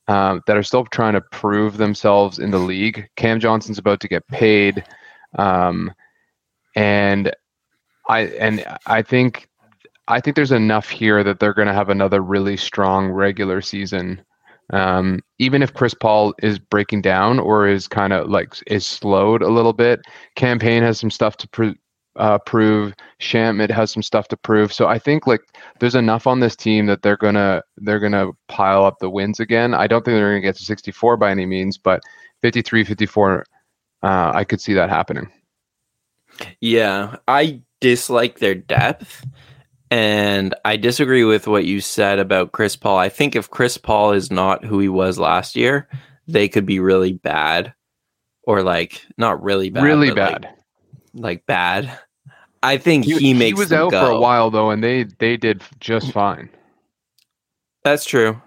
um, 0.07 0.41
that 0.47 0.57
are 0.57 0.63
still 0.63 0.85
trying 0.85 1.13
to 1.13 1.21
prove 1.21 1.77
themselves 1.77 2.39
in 2.39 2.51
the 2.51 2.59
league. 2.59 3.07
Cam 3.15 3.39
Johnson's 3.39 3.77
about 3.77 3.99
to 4.01 4.07
get 4.07 4.27
paid, 4.27 4.83
um, 5.37 5.93
and 6.75 7.33
I 8.09 8.21
and 8.21 8.65
I 8.85 9.01
think 9.01 9.47
I 10.07 10.19
think 10.19 10.35
there's 10.35 10.51
enough 10.51 10.89
here 10.89 11.23
that 11.23 11.39
they're 11.39 11.53
going 11.53 11.67
to 11.67 11.73
have 11.73 11.89
another 11.89 12.21
really 12.21 12.57
strong 12.57 13.09
regular 13.09 13.61
season. 13.61 14.21
Um, 14.73 15.21
even 15.37 15.61
if 15.61 15.73
Chris 15.73 15.93
Paul 15.93 16.33
is 16.41 16.57
breaking 16.57 17.01
down 17.01 17.39
or 17.39 17.67
is 17.67 17.87
kind 17.87 18.13
of 18.13 18.29
like 18.29 18.55
is 18.67 18.85
slowed 18.85 19.41
a 19.41 19.49
little 19.49 19.73
bit, 19.73 20.01
Cam 20.35 20.59
Payne 20.59 20.83
has 20.83 20.99
some 20.99 21.11
stuff 21.11 21.37
to 21.37 21.47
prove 21.49 21.75
uh, 22.21 22.37
prove. 22.37 22.93
Shamet 23.19 23.71
has 23.71 23.91
some 23.91 24.03
stuff 24.03 24.27
to 24.29 24.37
prove. 24.37 24.71
So 24.71 24.87
I 24.87 24.99
think 24.99 25.25
like 25.25 25.41
there's 25.79 25.95
enough 25.95 26.27
on 26.27 26.39
this 26.39 26.55
team 26.55 26.85
that 26.85 27.01
they're 27.01 27.17
gonna 27.17 27.63
they're 27.77 27.99
gonna 27.99 28.27
pile 28.47 28.85
up 28.85 28.99
the 28.99 29.09
wins 29.09 29.39
again. 29.39 29.73
I 29.73 29.87
don't 29.87 30.05
think 30.05 30.15
they're 30.15 30.29
gonna 30.29 30.41
get 30.41 30.55
to 30.55 30.63
64 30.63 31.17
by 31.17 31.31
any 31.31 31.47
means, 31.47 31.77
but 31.79 32.01
53, 32.41 32.85
54, 32.85 33.45
uh, 34.03 34.31
I 34.33 34.43
could 34.43 34.61
see 34.61 34.73
that 34.75 34.89
happening. 34.89 35.29
Yeah, 36.59 37.17
I 37.27 37.61
dislike 37.81 38.39
their 38.39 38.55
depth. 38.55 39.25
And 39.89 40.55
I 40.63 40.77
disagree 40.77 41.25
with 41.25 41.47
what 41.47 41.65
you 41.65 41.81
said 41.81 42.17
about 42.19 42.53
Chris 42.53 42.77
Paul. 42.77 42.97
I 42.97 43.09
think 43.09 43.35
if 43.35 43.49
Chris 43.49 43.77
Paul 43.77 44.13
is 44.13 44.31
not 44.31 44.63
who 44.63 44.79
he 44.79 44.87
was 44.87 45.19
last 45.19 45.57
year, 45.57 45.89
they 46.27 46.47
could 46.47 46.65
be 46.65 46.79
really 46.79 47.11
bad 47.11 47.73
or 48.43 48.63
like 48.63 49.05
not 49.17 49.43
really 49.43 49.69
bad. 49.69 49.83
Really 49.83 50.11
bad. 50.11 50.43
Like, 50.43 50.55
like 51.13 51.45
bad. 51.45 51.99
I 52.63 52.77
think 52.77 53.05
he, 53.05 53.17
he 53.17 53.33
makes. 53.33 53.57
He 53.57 53.61
was 53.61 53.73
out 53.73 53.91
go. 53.91 54.05
for 54.05 54.11
a 54.11 54.19
while 54.19 54.51
though, 54.51 54.69
and 54.69 54.83
they 54.83 55.03
they 55.03 55.37
did 55.37 55.61
just 55.79 56.11
fine. 56.11 56.49
That's 57.83 58.05
true. 58.05 58.41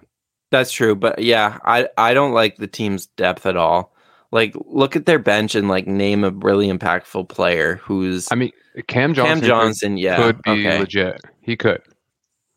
That's 0.50 0.70
true. 0.70 0.94
But 0.94 1.18
yeah, 1.18 1.58
I 1.64 1.88
I 1.98 2.14
don't 2.14 2.32
like 2.32 2.56
the 2.56 2.68
team's 2.68 3.06
depth 3.06 3.46
at 3.46 3.56
all. 3.56 3.92
Like, 4.30 4.54
look 4.66 4.96
at 4.96 5.06
their 5.06 5.20
bench 5.20 5.54
and 5.54 5.68
like 5.68 5.86
name 5.86 6.24
a 6.24 6.30
really 6.30 6.68
impactful 6.68 7.28
player 7.28 7.76
who's. 7.76 8.30
I 8.30 8.34
mean, 8.34 8.50
Cam 8.88 9.14
Johnson. 9.14 9.40
Cam 9.40 9.48
Johnson, 9.48 9.94
could, 9.94 10.02
yeah, 10.02 10.16
could 10.16 10.42
be 10.42 10.50
okay. 10.50 10.78
legit. 10.80 11.20
He 11.40 11.56
could. 11.56 11.82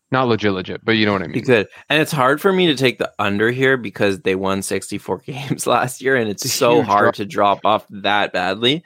Not 0.10 0.28
legit, 0.28 0.54
legit, 0.54 0.86
but 0.86 0.94
you 0.94 1.06
know 1.06 1.12
what 1.12 1.22
I 1.22 1.28
mean. 1.28 1.36
He 1.36 1.42
could, 1.42 1.68
and 1.90 2.02
it's 2.02 2.14
hard 2.14 2.40
for 2.40 2.54
me 2.54 2.68
to 2.68 2.76
take 2.76 2.98
the 2.98 3.12
under 3.20 3.52
here 3.52 3.76
because 3.76 4.22
they 4.22 4.36
won 4.36 4.62
64 4.62 5.18
games 5.26 5.68
last 5.68 6.02
year, 6.02 6.16
and 6.16 6.30
it's, 6.30 6.46
it's 6.46 6.54
so 6.54 6.82
hard 6.82 7.04
drop. 7.04 7.16
to 7.16 7.26
drop 7.26 7.60
off 7.66 7.86
that 7.90 8.32
badly 8.32 8.84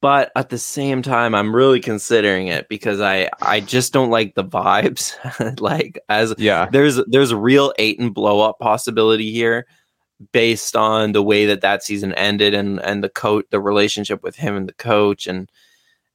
but 0.00 0.32
at 0.36 0.48
the 0.48 0.58
same 0.58 1.02
time 1.02 1.34
i'm 1.34 1.54
really 1.54 1.80
considering 1.80 2.48
it 2.48 2.68
because 2.68 3.00
i 3.00 3.28
i 3.42 3.60
just 3.60 3.92
don't 3.92 4.10
like 4.10 4.34
the 4.34 4.44
vibes. 4.44 5.14
Like 5.60 5.98
as 6.08 6.34
yeah. 6.38 6.68
there's 6.70 7.00
there's 7.06 7.30
a 7.30 7.36
real 7.36 7.72
and 7.78 8.14
blow 8.14 8.40
up 8.40 8.58
possibility 8.58 9.30
here 9.32 9.66
based 10.32 10.76
on 10.76 11.12
the 11.12 11.22
way 11.22 11.46
that 11.46 11.62
that 11.62 11.82
season 11.82 12.12
ended 12.14 12.54
and 12.54 12.80
and 12.80 13.02
the 13.02 13.08
coach 13.08 13.46
the 13.50 13.60
relationship 13.60 14.22
with 14.22 14.36
him 14.36 14.56
and 14.56 14.68
the 14.68 14.74
coach 14.74 15.26
and 15.26 15.50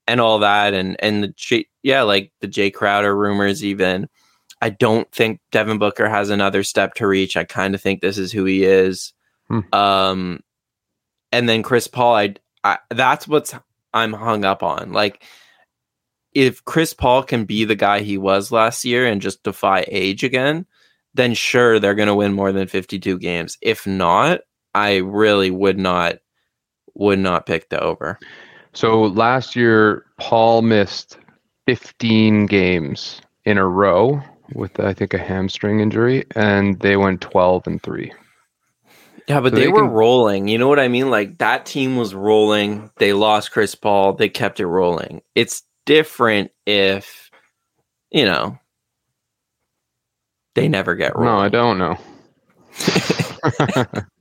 and 0.08 0.22
all 0.22 0.40
that. 0.40 0.74
And 0.74 0.96
and 1.00 1.24
the 1.24 1.28
J, 1.30 1.68
yeah 1.84 2.04
like 2.04 2.32
the 2.42 2.48
Jae 2.48 2.74
Crowder 2.74 3.16
rumors 3.16 3.64
even. 3.64 4.08
I 4.62 4.70
don't 4.70 5.12
think 5.12 5.42
Devin 5.52 5.80
Booker 5.80 6.08
has 6.08 6.30
another 6.30 6.64
step 6.64 6.94
to 6.96 7.08
reach. 7.08 7.36
I 7.36 7.44
kind 7.44 7.76
of 7.76 7.82
think 7.82 8.02
this 8.02 8.18
is 8.18 8.32
who 8.32 8.46
he 8.46 8.64
is. 8.64 9.14
Hmm. 9.48 9.60
um 9.74 10.40
and 11.32 11.48
then 11.48 11.62
Chris 11.62 11.88
Paul 11.88 12.16
I, 12.16 12.36
I 12.64 12.78
that's 12.90 13.28
what's 13.28 13.54
I'm 13.96 14.14
hung 14.14 14.46
up 14.46 14.62
on. 14.62 14.92
Like, 14.92 15.24
if 16.34 16.64
Chris 16.66 16.94
Paul 16.94 17.24
can 17.24 17.46
be 17.46 17.64
the 17.64 17.76
guy 17.76 18.02
he 18.02 18.18
was 18.18 18.52
last 18.52 18.86
year 18.86 19.08
and 19.08 19.22
just 19.22 19.42
defy 19.42 19.86
age 19.88 20.24
again, 20.24 20.66
then 21.14 21.34
sure, 21.34 21.80
they're 21.80 21.96
going 21.96 22.10
to 22.10 22.16
win 22.16 22.34
more 22.34 22.52
than 22.52 22.68
52 22.68 23.18
games. 23.18 23.58
If 23.62 23.88
not, 23.88 24.42
I 24.76 24.98
really 24.98 25.50
would 25.50 25.80
not 25.80 26.18
would 26.94 27.20
not 27.20 27.46
pick 27.46 27.70
the 27.70 27.80
over. 27.82 28.20
So 28.74 29.04
last 29.04 29.56
year, 29.56 30.06
Paul 30.20 30.62
missed 30.62 31.18
15 31.68 32.46
games 32.46 33.22
in 33.46 33.58
a 33.58 33.68
row 33.68 34.22
with 34.54 34.78
I 34.80 34.94
think 34.94 35.14
a 35.14 35.18
hamstring 35.18 35.80
injury, 35.80 36.26
and 36.36 36.80
they 36.82 36.98
went 36.98 37.22
12 37.22 37.68
and 37.68 37.82
three. 37.82 38.12
Yeah, 39.28 39.40
but 39.40 39.52
so 39.52 39.56
they, 39.56 39.64
they, 39.64 39.68
were 39.68 39.84
can... 39.84 39.92
rolling. 39.92 40.48
You 40.48 40.58
know 40.58 40.68
what 40.68 40.80
I 40.80 40.88
mean? 40.88 41.10
Like 41.10 41.40
that 41.40 41.66
team 41.66 41.98
was 41.98 42.14
rolling. 42.14 42.92
They 42.98 43.14
lost 43.14 43.52
Chris 43.52 43.76
Paul. 43.76 44.14
They 44.14 44.30
kept 44.30 44.60
it 44.60 44.68
rolling. 44.68 45.22
It's 45.34 45.64
different 45.86 46.52
if, 46.66 47.32
you 48.12 48.26
know, 48.26 48.60
they 50.54 50.68
never 50.68 50.96
get 50.96 51.16
rolling. 51.16 51.34
No, 51.34 51.40
I 51.40 51.50
don't 51.50 51.78
know. 51.78 51.98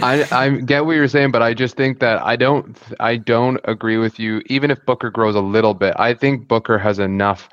I 0.00 0.26
I 0.32 0.50
get 0.64 0.84
what 0.84 0.96
you're 0.96 1.08
saying, 1.08 1.30
but 1.30 1.42
I 1.42 1.54
just 1.54 1.76
think 1.76 2.00
that 2.00 2.20
I 2.22 2.36
don't 2.36 2.76
I 3.00 3.16
don't 3.16 3.60
agree 3.64 3.98
with 3.98 4.18
you. 4.18 4.42
Even 4.46 4.70
if 4.70 4.84
Booker 4.86 5.10
grows 5.10 5.34
a 5.34 5.40
little 5.40 5.74
bit, 5.74 5.94
I 5.98 6.14
think 6.14 6.48
Booker 6.48 6.78
has 6.78 6.98
enough 6.98 7.48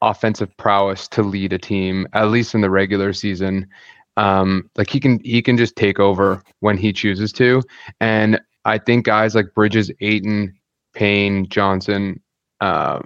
offensive 0.00 0.54
prowess 0.56 1.06
to 1.08 1.22
lead 1.22 1.52
a 1.52 1.58
team, 1.58 2.08
at 2.12 2.28
least 2.28 2.54
in 2.54 2.60
the 2.60 2.70
regular 2.70 3.12
season. 3.12 3.68
Um, 4.16 4.70
like 4.76 4.90
he 4.90 5.00
can 5.00 5.20
he 5.24 5.40
can 5.40 5.56
just 5.56 5.76
take 5.76 5.98
over 5.98 6.42
when 6.60 6.76
he 6.76 6.92
chooses 6.92 7.32
to, 7.34 7.62
and 8.00 8.40
I 8.64 8.78
think 8.78 9.06
guys 9.06 9.34
like 9.34 9.54
Bridges, 9.54 9.90
Ayton, 10.00 10.54
Payne, 10.92 11.48
Johnson, 11.48 12.20
uh, 12.60 13.00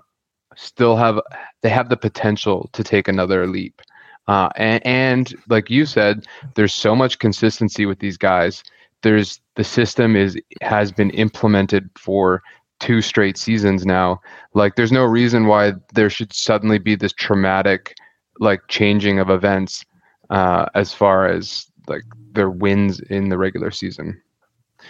still 0.56 0.96
have 0.96 1.20
they 1.62 1.68
have 1.68 1.88
the 1.88 1.96
potential 1.96 2.68
to 2.72 2.82
take 2.82 3.08
another 3.08 3.46
leap. 3.46 3.80
Uh, 4.28 4.48
and, 4.56 4.84
and 4.84 5.34
like 5.48 5.70
you 5.70 5.86
said, 5.86 6.26
there's 6.56 6.74
so 6.74 6.96
much 6.96 7.20
consistency 7.20 7.86
with 7.86 8.00
these 8.00 8.16
guys. 8.16 8.64
There's 9.02 9.40
the 9.54 9.64
system 9.64 10.16
is 10.16 10.36
has 10.62 10.90
been 10.90 11.10
implemented 11.10 11.88
for 11.96 12.42
two 12.80 13.00
straight 13.00 13.38
seasons 13.38 13.86
now. 13.86 14.20
Like 14.54 14.74
there's 14.74 14.92
no 14.92 15.04
reason 15.04 15.46
why 15.46 15.74
there 15.94 16.10
should 16.10 16.32
suddenly 16.32 16.78
be 16.78 16.96
this 16.96 17.12
traumatic 17.12 17.94
like 18.40 18.60
changing 18.68 19.18
of 19.18 19.30
events 19.30 19.84
uh, 20.30 20.66
as 20.74 20.92
far 20.92 21.26
as 21.26 21.66
like 21.88 22.04
their 22.32 22.50
wins 22.50 23.00
in 23.00 23.28
the 23.28 23.38
regular 23.38 23.70
season. 23.70 24.20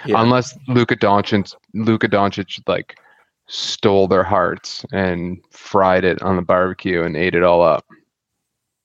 Yeah. 0.05 0.21
Unless 0.23 0.59
Luka 0.69 0.97
Doncic, 0.97 1.55
Luka 1.75 2.09
Doncic 2.09 2.61
like 2.67 2.99
stole 3.47 4.09
their 4.09 4.25
hearts 4.25 4.85
and 4.93 5.39
fried 5.51 6.05
it 6.05 6.21
on 6.23 6.37
the 6.37 6.43
barbecue 6.43 7.03
and 7.03 7.17
ate 7.17 7.35
it 7.35 7.43
all 7.43 7.63
up. 7.63 7.87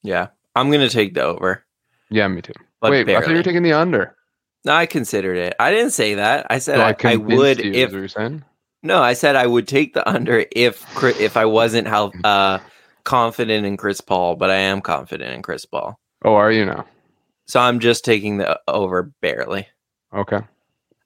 Yeah, 0.04 0.28
I'm 0.56 0.72
gonna 0.72 0.90
take 0.90 1.14
the 1.14 1.24
over. 1.24 1.64
Yeah, 2.10 2.28
me 2.28 2.42
too. 2.42 2.54
But 2.80 2.92
Wait, 2.92 3.06
barely. 3.06 3.18
I 3.18 3.22
thought 3.22 3.32
you 3.32 3.38
were 3.38 3.44
taking 3.44 3.64
the 3.64 3.74
under. 3.74 4.16
No, 4.64 4.74
I 4.74 4.86
considered 4.86 5.38
it. 5.38 5.56
I 5.60 5.72
didn't 5.72 5.92
say 5.92 6.16
that. 6.16 6.48
I 6.50 6.60
said 6.60 6.76
so 6.76 7.08
I, 7.08 7.14
I, 7.14 7.16
would 7.16 7.60
you, 7.60 7.72
if. 7.74 8.16
No, 8.84 9.02
I 9.02 9.14
said 9.14 9.36
I 9.36 9.48
would 9.48 9.68
take 9.68 9.94
the 9.94 10.08
under 10.08 10.46
if 10.52 10.86
if 11.04 11.38
I 11.38 11.46
wasn't 11.46 11.88
how 11.88 12.12
uh, 12.24 12.60
confident 13.04 13.66
in 13.66 13.78
Chris 13.78 14.02
Paul, 14.02 14.36
but 14.36 14.50
I 14.50 14.56
am 14.56 14.82
confident 14.82 15.34
in 15.34 15.42
Chris 15.42 15.66
Paul. 15.66 16.00
Oh, 16.24 16.36
are 16.36 16.52
you 16.52 16.66
now? 16.66 16.86
So 17.48 17.60
I'm 17.60 17.80
just 17.80 18.06
taking 18.06 18.38
the 18.38 18.60
over 18.68 19.12
barely. 19.22 19.68
Okay. 20.14 20.40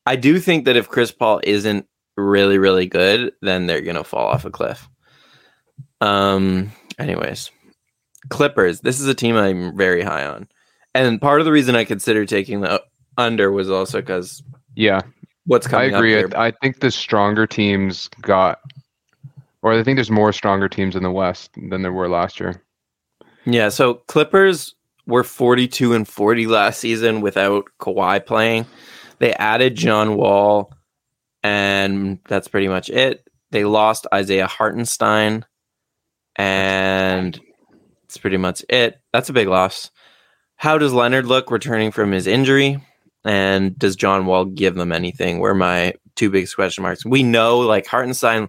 I 0.05 0.15
do 0.15 0.39
think 0.39 0.65
that 0.65 0.75
if 0.75 0.89
Chris 0.89 1.11
Paul 1.11 1.41
isn't 1.43 1.87
really 2.17 2.57
really 2.57 2.85
good, 2.85 3.33
then 3.41 3.65
they're 3.65 3.81
gonna 3.81 4.03
fall 4.03 4.27
off 4.27 4.45
a 4.45 4.49
cliff. 4.51 4.87
Um. 6.01 6.71
Anyways, 6.99 7.51
Clippers. 8.29 8.81
This 8.81 8.99
is 8.99 9.07
a 9.07 9.13
team 9.13 9.35
I'm 9.35 9.75
very 9.75 10.01
high 10.01 10.25
on, 10.25 10.47
and 10.93 11.19
part 11.21 11.41
of 11.41 11.45
the 11.45 11.51
reason 11.51 11.75
I 11.75 11.83
considered 11.83 12.29
taking 12.29 12.61
the 12.61 12.81
under 13.17 13.51
was 13.51 13.69
also 13.69 14.01
because 14.01 14.43
Yeah, 14.75 15.01
what's 15.45 15.67
I 15.67 15.69
coming. 15.71 15.95
agree. 15.95 16.13
Up 16.13 16.17
here. 16.31 16.37
I, 16.37 16.47
agree. 16.47 16.57
I 16.57 16.59
think 16.61 16.79
the 16.79 16.91
stronger 16.91 17.47
teams 17.47 18.09
got, 18.21 18.59
or 19.61 19.73
I 19.73 19.83
think 19.83 19.97
there's 19.97 20.11
more 20.11 20.31
stronger 20.33 20.69
teams 20.69 20.95
in 20.95 21.03
the 21.03 21.11
West 21.11 21.51
than 21.69 21.81
there 21.81 21.93
were 21.93 22.09
last 22.09 22.39
year. 22.39 22.61
Yeah, 23.45 23.69
so 23.69 23.95
Clippers 24.07 24.73
were 25.07 25.23
42 25.23 25.93
and 25.93 26.07
40 26.07 26.47
last 26.47 26.79
season 26.79 27.21
without 27.21 27.65
Kawhi 27.79 28.25
playing. 28.25 28.65
They 29.19 29.33
added 29.33 29.75
John 29.75 30.15
Wall, 30.15 30.73
and 31.43 32.19
that's 32.27 32.47
pretty 32.47 32.67
much 32.67 32.89
it. 32.89 33.27
They 33.51 33.65
lost 33.65 34.07
Isaiah 34.13 34.47
Hartenstein, 34.47 35.45
and 36.35 37.39
that's 38.03 38.17
pretty 38.17 38.37
much 38.37 38.63
it. 38.69 38.99
That's 39.13 39.29
a 39.29 39.33
big 39.33 39.47
loss. 39.47 39.91
How 40.57 40.77
does 40.77 40.93
Leonard 40.93 41.25
look 41.25 41.51
returning 41.51 41.91
from 41.91 42.11
his 42.11 42.27
injury? 42.27 42.81
And 43.23 43.77
does 43.77 43.95
John 43.95 44.25
Wall 44.25 44.45
give 44.45 44.75
them 44.75 44.91
anything? 44.91 45.39
Were 45.39 45.55
my 45.55 45.95
two 46.15 46.29
biggest 46.29 46.55
question 46.55 46.81
marks. 46.81 47.05
We 47.05 47.23
know 47.23 47.59
like 47.59 47.85
Hartenstein 47.85 48.47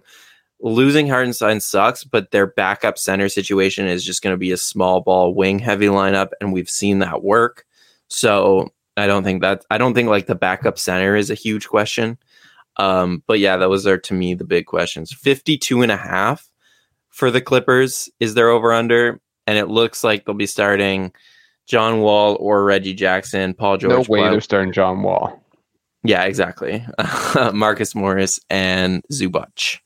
losing 0.61 1.07
Hartenstein 1.07 1.59
sucks, 1.59 2.03
but 2.03 2.31
their 2.31 2.47
backup 2.47 2.97
center 2.97 3.29
situation 3.29 3.87
is 3.87 4.03
just 4.05 4.21
going 4.21 4.33
to 4.33 4.37
be 4.37 4.51
a 4.51 4.57
small 4.57 5.01
ball 5.01 5.33
wing 5.33 5.59
heavy 5.59 5.87
lineup, 5.87 6.29
and 6.41 6.53
we've 6.53 6.69
seen 6.69 6.99
that 6.99 7.23
work. 7.23 7.65
So 8.09 8.71
I 8.95 9.07
don't 9.07 9.23
think 9.23 9.41
that 9.41 9.65
I 9.69 9.77
don't 9.77 9.93
think 9.93 10.09
like 10.09 10.27
the 10.27 10.35
backup 10.35 10.79
center 10.79 11.15
is 11.15 11.29
a 11.29 11.35
huge 11.35 11.67
question. 11.67 12.17
Um, 12.77 13.23
but 13.27 13.39
yeah, 13.39 13.57
those 13.57 13.87
are 13.87 13.97
to 13.97 14.13
me 14.13 14.33
the 14.33 14.43
big 14.43 14.65
questions. 14.65 15.11
52 15.11 15.81
and 15.81 15.91
a 15.91 15.97
half 15.97 16.47
for 17.09 17.31
the 17.31 17.41
Clippers 17.41 18.09
is 18.19 18.33
their 18.33 18.49
over 18.49 18.71
under, 18.73 19.19
and 19.45 19.57
it 19.57 19.67
looks 19.67 20.03
like 20.03 20.25
they'll 20.25 20.35
be 20.35 20.45
starting 20.45 21.11
John 21.65 22.01
Wall 22.01 22.37
or 22.39 22.63
Reggie 22.63 22.93
Jackson, 22.93 23.53
Paul 23.53 23.77
George. 23.77 24.07
no 24.07 24.13
way 24.13 24.21
they're 24.29 24.41
starting 24.41 24.73
John 24.73 25.01
Wall. 25.01 25.43
Yeah, 26.03 26.23
exactly. 26.23 26.85
Marcus 27.53 27.93
Morris 27.93 28.39
and 28.49 29.03
Zubac. 29.11 29.79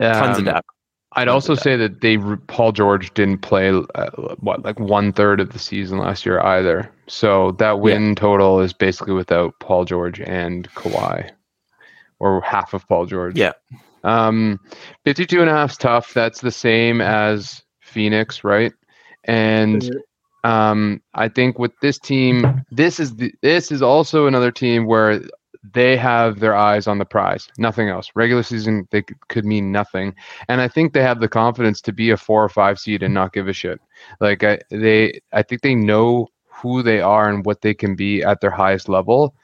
Tons 0.00 0.38
of 0.38 0.38
Um, 0.38 0.44
depth. 0.44 0.68
I'd 1.14 1.26
Tons 1.26 1.34
also 1.34 1.54
depth. 1.54 1.62
say 1.64 1.76
that 1.76 2.00
they 2.00 2.16
Paul 2.46 2.72
George 2.72 3.12
didn't 3.14 3.38
play 3.38 3.68
uh, 3.70 4.10
what 4.38 4.64
like 4.64 4.80
one 4.80 5.12
third 5.12 5.40
of 5.40 5.52
the 5.52 5.58
season 5.58 5.98
last 5.98 6.24
year 6.26 6.40
either. 6.40 6.90
So 7.06 7.52
that 7.52 7.80
win 7.80 8.14
total 8.14 8.60
is 8.60 8.72
basically 8.72 9.14
without 9.14 9.54
Paul 9.60 9.84
George 9.84 10.20
and 10.20 10.68
Kawhi, 10.74 11.30
or 12.18 12.40
half 12.42 12.72
of 12.74 12.86
Paul 12.88 13.06
George. 13.06 13.38
Yeah. 13.38 13.52
Um, 14.04 14.58
52 15.04 15.40
and 15.40 15.48
a 15.50 15.52
half 15.52 15.72
is 15.72 15.76
tough. 15.76 16.12
That's 16.14 16.40
the 16.40 16.50
same 16.50 17.00
as 17.00 17.62
Phoenix, 17.80 18.42
right? 18.42 18.72
And 19.24 19.88
um, 20.42 21.00
I 21.14 21.28
think 21.28 21.60
with 21.60 21.70
this 21.82 21.98
team, 22.00 22.64
this 22.72 22.98
is 22.98 23.14
the, 23.14 23.32
this 23.42 23.70
is 23.70 23.80
also 23.80 24.26
another 24.26 24.50
team 24.50 24.86
where 24.86 25.20
they 25.72 25.96
have 25.96 26.40
their 26.40 26.56
eyes 26.56 26.86
on 26.86 26.98
the 26.98 27.04
prize, 27.04 27.48
nothing 27.56 27.88
else. 27.88 28.10
Regular 28.14 28.42
season, 28.42 28.88
they 28.90 29.02
could 29.28 29.44
mean 29.44 29.70
nothing, 29.70 30.14
and 30.48 30.60
I 30.60 30.68
think 30.68 30.92
they 30.92 31.02
have 31.02 31.20
the 31.20 31.28
confidence 31.28 31.80
to 31.82 31.92
be 31.92 32.10
a 32.10 32.16
four 32.16 32.42
or 32.42 32.48
five 32.48 32.78
seed 32.78 33.02
and 33.02 33.14
not 33.14 33.32
give 33.32 33.48
a 33.48 33.52
shit. 33.52 33.80
Like 34.20 34.42
I, 34.42 34.58
they, 34.70 35.20
I 35.32 35.42
think 35.42 35.62
they 35.62 35.74
know 35.74 36.28
who 36.46 36.82
they 36.82 37.00
are 37.00 37.28
and 37.28 37.44
what 37.44 37.60
they 37.60 37.74
can 37.74 37.94
be 37.94 38.22
at 38.22 38.40
their 38.40 38.50
highest 38.50 38.88
level. 38.88 39.34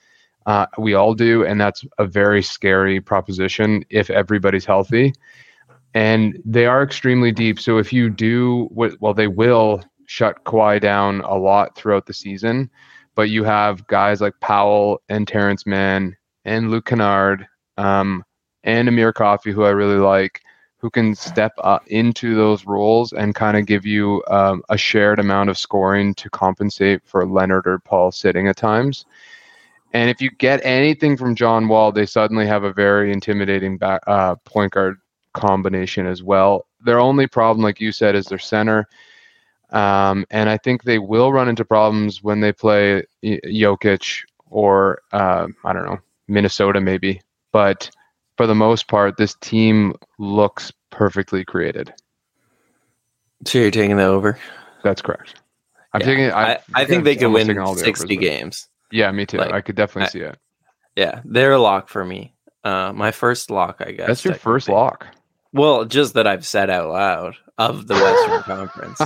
Uh, 0.46 0.66
we 0.78 0.94
all 0.94 1.14
do, 1.14 1.44
and 1.44 1.60
that's 1.60 1.84
a 1.98 2.06
very 2.06 2.42
scary 2.42 3.00
proposition 3.00 3.84
if 3.90 4.08
everybody's 4.08 4.64
healthy. 4.64 5.12
And 5.94 6.40
they 6.44 6.66
are 6.66 6.82
extremely 6.82 7.32
deep. 7.32 7.60
So 7.60 7.78
if 7.78 7.92
you 7.92 8.08
do, 8.08 8.68
well, 8.72 9.14
they 9.14 9.26
will 9.26 9.82
shut 10.06 10.44
Kawhi 10.44 10.80
down 10.80 11.20
a 11.20 11.34
lot 11.34 11.76
throughout 11.76 12.06
the 12.06 12.14
season. 12.14 12.70
But 13.18 13.30
you 13.30 13.42
have 13.42 13.84
guys 13.88 14.20
like 14.20 14.38
Powell 14.38 15.02
and 15.08 15.26
Terance 15.26 15.66
Mann 15.66 16.16
and 16.44 16.70
Luke 16.70 16.86
Kennard 16.86 17.48
um, 17.76 18.24
and 18.62 18.88
Amir 18.88 19.12
Coffey, 19.12 19.50
who 19.50 19.64
I 19.64 19.70
really 19.70 19.98
like, 19.98 20.40
who 20.76 20.88
can 20.88 21.16
step 21.16 21.50
up 21.58 21.84
into 21.88 22.36
those 22.36 22.64
roles 22.64 23.12
and 23.12 23.34
kind 23.34 23.56
of 23.56 23.66
give 23.66 23.84
you 23.84 24.22
um, 24.28 24.62
a 24.68 24.78
shared 24.78 25.18
amount 25.18 25.50
of 25.50 25.58
scoring 25.58 26.14
to 26.14 26.30
compensate 26.30 27.02
for 27.04 27.26
Leonard 27.26 27.66
or 27.66 27.80
Paul 27.80 28.12
sitting 28.12 28.46
at 28.46 28.56
times. 28.56 29.04
And 29.92 30.08
if 30.08 30.22
you 30.22 30.30
get 30.30 30.64
anything 30.64 31.16
from 31.16 31.34
John 31.34 31.66
Wall, 31.66 31.90
they 31.90 32.06
suddenly 32.06 32.46
have 32.46 32.62
a 32.62 32.72
very 32.72 33.12
intimidating 33.12 33.78
back, 33.78 34.00
uh, 34.06 34.36
point 34.44 34.74
guard 34.74 34.96
combination 35.34 36.06
as 36.06 36.22
well. 36.22 36.66
Their 36.84 37.00
only 37.00 37.26
problem, 37.26 37.64
like 37.64 37.80
you 37.80 37.90
said, 37.90 38.14
is 38.14 38.26
their 38.26 38.38
center. 38.38 38.86
Um, 39.70 40.24
and 40.30 40.48
I 40.48 40.56
think 40.56 40.84
they 40.84 40.98
will 40.98 41.32
run 41.32 41.48
into 41.48 41.64
problems 41.64 42.22
when 42.22 42.40
they 42.40 42.52
play 42.52 43.04
Jokic 43.22 44.20
or, 44.50 45.02
uh, 45.12 45.46
I 45.64 45.72
don't 45.72 45.84
know, 45.84 45.98
Minnesota 46.26 46.80
maybe. 46.80 47.20
But 47.52 47.90
for 48.36 48.46
the 48.46 48.54
most 48.54 48.88
part, 48.88 49.16
this 49.16 49.34
team 49.40 49.94
looks 50.18 50.72
perfectly 50.90 51.44
created. 51.44 51.92
So 53.46 53.58
you're 53.58 53.70
taking 53.70 53.96
the 53.96 54.04
over. 54.04 54.38
That's 54.82 55.02
correct. 55.02 55.36
I'm 55.92 56.00
Yeah. 56.00 56.06
taking. 56.06 56.30
I, 56.32 56.54
I'm 56.54 56.58
I 56.74 56.84
think 56.84 57.04
they 57.04 57.16
can 57.16 57.32
win 57.32 57.46
the 57.46 57.74
60 57.76 58.04
overs, 58.04 58.18
games. 58.18 58.68
Yeah, 58.90 59.10
me 59.12 59.26
too. 59.26 59.38
Like, 59.38 59.52
I 59.52 59.60
could 59.60 59.76
definitely 59.76 60.06
I- 60.06 60.10
see 60.10 60.20
it. 60.20 60.38
Yeah, 60.96 61.20
they're 61.24 61.52
a 61.52 61.58
lock 61.60 61.88
for 61.88 62.04
me. 62.04 62.34
Uh, 62.64 62.92
my 62.92 63.12
first 63.12 63.50
lock, 63.50 63.76
I 63.80 63.92
guess. 63.92 64.06
That's 64.08 64.24
your 64.24 64.34
first 64.34 64.68
lock. 64.68 65.06
Well, 65.52 65.84
just 65.84 66.14
that 66.14 66.26
I've 66.26 66.46
said 66.46 66.70
out 66.70 66.90
loud 66.90 67.36
of 67.56 67.86
the 67.86 67.94
Western 67.94 68.42
Conference. 68.56 68.98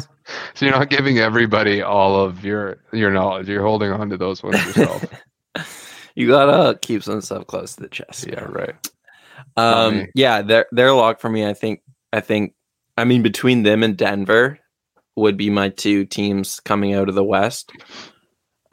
So 0.55 0.67
you're 0.67 0.77
not 0.77 0.91
giving 0.91 1.19
everybody 1.19 1.83
all 1.83 2.21
of 2.23 2.45
your 2.45 2.79
your 2.93 3.11
knowledge. 3.11 3.49
You're 3.49 3.63
holding 3.63 3.93
on 3.93 4.11
to 4.11 4.17
those 4.17 4.43
ones 4.43 4.65
yourself. 4.67 5.05
You 6.15 6.29
gotta 6.29 6.79
keep 6.79 7.03
some 7.03 7.23
stuff 7.23 7.47
close 7.47 7.75
to 7.75 7.83
the 7.85 7.89
chest. 7.89 8.27
yeah, 8.27 8.45
right. 8.45 8.75
Um, 9.57 10.09
yeah, 10.15 10.43
they're 10.43 10.67
they're 10.71 10.93
locked 10.93 11.23
for 11.23 11.31
me. 11.31 11.47
I 11.47 11.55
think. 11.55 11.81
I 12.13 12.21
think. 12.21 12.53
I 12.99 13.05
mean, 13.05 13.23
between 13.23 13.63
them 13.63 13.83
and 13.83 13.97
Denver 13.97 14.59
would 15.17 15.39
be 15.39 15.49
my 15.49 15.71
two 15.71 16.05
teams 16.05 16.61
coming 16.61 16.93
out 16.93 17.09
of 17.09 17.15
the 17.15 17.25
West. 17.25 17.73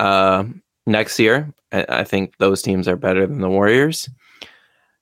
Uh, 0.02 0.46
next 0.86 1.18
year, 1.18 1.54
I, 1.72 1.86
I 1.88 2.04
think 2.04 2.38
those 2.40 2.62
teams 2.62 2.90
are 2.90 2.98
better 2.98 3.26
than 3.26 3.40
the 3.40 3.50
Warriors. 3.50 4.10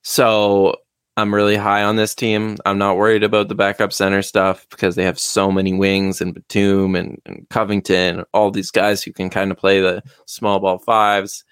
So 0.03 0.75
I'm 1.17 1.33
really 1.33 1.55
high 1.55 1.83
on 1.83 1.95
this 1.95 2.13
team. 2.13 2.57
I'm 2.63 2.77
not 2.77 2.95
worried 2.95 3.23
about 3.23 3.47
the 3.47 3.55
backup 3.55 3.91
center 3.91 4.21
stuff 4.21 4.67
because 4.69 4.95
they 4.95 5.03
have 5.03 5.19
so 5.19 5.51
many 5.51 5.73
wings 5.73 6.21
and 6.21 6.35
Batum 6.35 6.95
and, 6.95 7.19
and 7.25 7.47
Covington, 7.49 8.23
all 8.35 8.51
these 8.51 8.69
guys 8.69 9.01
who 9.01 9.11
can 9.11 9.31
kind 9.31 9.49
of 9.49 9.57
play 9.57 9.81
the 9.81 10.03
small 10.27 10.59
ball 10.59 10.77
fives. 10.77 11.43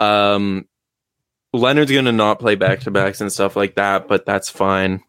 Um, 0.00 0.68
Leonard's 1.54 1.90
going 1.90 2.04
to 2.04 2.12
not 2.12 2.40
play 2.40 2.56
back 2.56 2.80
to 2.80 2.90
backs 2.90 3.22
and 3.22 3.32
stuff 3.32 3.56
like 3.56 3.76
that, 3.76 4.06
but 4.06 4.26
that's 4.26 4.50
fine 4.50 5.02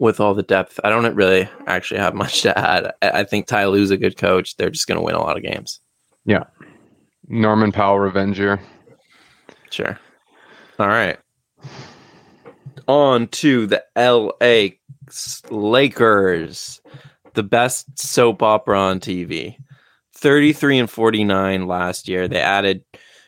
with 0.00 0.18
all 0.18 0.32
the 0.32 0.42
depth. 0.42 0.80
I 0.82 0.88
don't 0.88 1.14
really 1.14 1.50
actually 1.66 2.00
have 2.00 2.14
much 2.14 2.40
to 2.42 2.58
add. 2.58 2.94
I, 3.02 3.10
I 3.20 3.24
think 3.24 3.46
Ty 3.46 3.66
Lue's 3.66 3.90
a 3.90 3.98
good 3.98 4.16
coach. 4.16 4.56
They're 4.56 4.70
just 4.70 4.86
going 4.86 4.96
to 4.98 5.04
win 5.04 5.16
a 5.16 5.20
lot 5.20 5.36
of 5.36 5.42
games. 5.42 5.80
Yeah. 6.24 6.44
Norman 7.28 7.72
Powell 7.72 8.00
Revenger. 8.00 8.58
Sure. 9.68 9.98
All 10.78 10.88
right. 10.88 11.18
On 12.88 13.28
to 13.28 13.66
the 13.66 13.84
LA 13.96 14.76
Lakers, 15.50 16.80
the 17.34 17.42
best 17.42 17.98
soap 17.98 18.42
opera 18.42 18.78
on 18.78 19.00
TV. 19.00 19.56
33 20.14 20.78
and 20.78 20.90
49 20.90 21.66
last 21.66 22.08
year. 22.08 22.28
They 22.28 22.40
added 22.40 22.84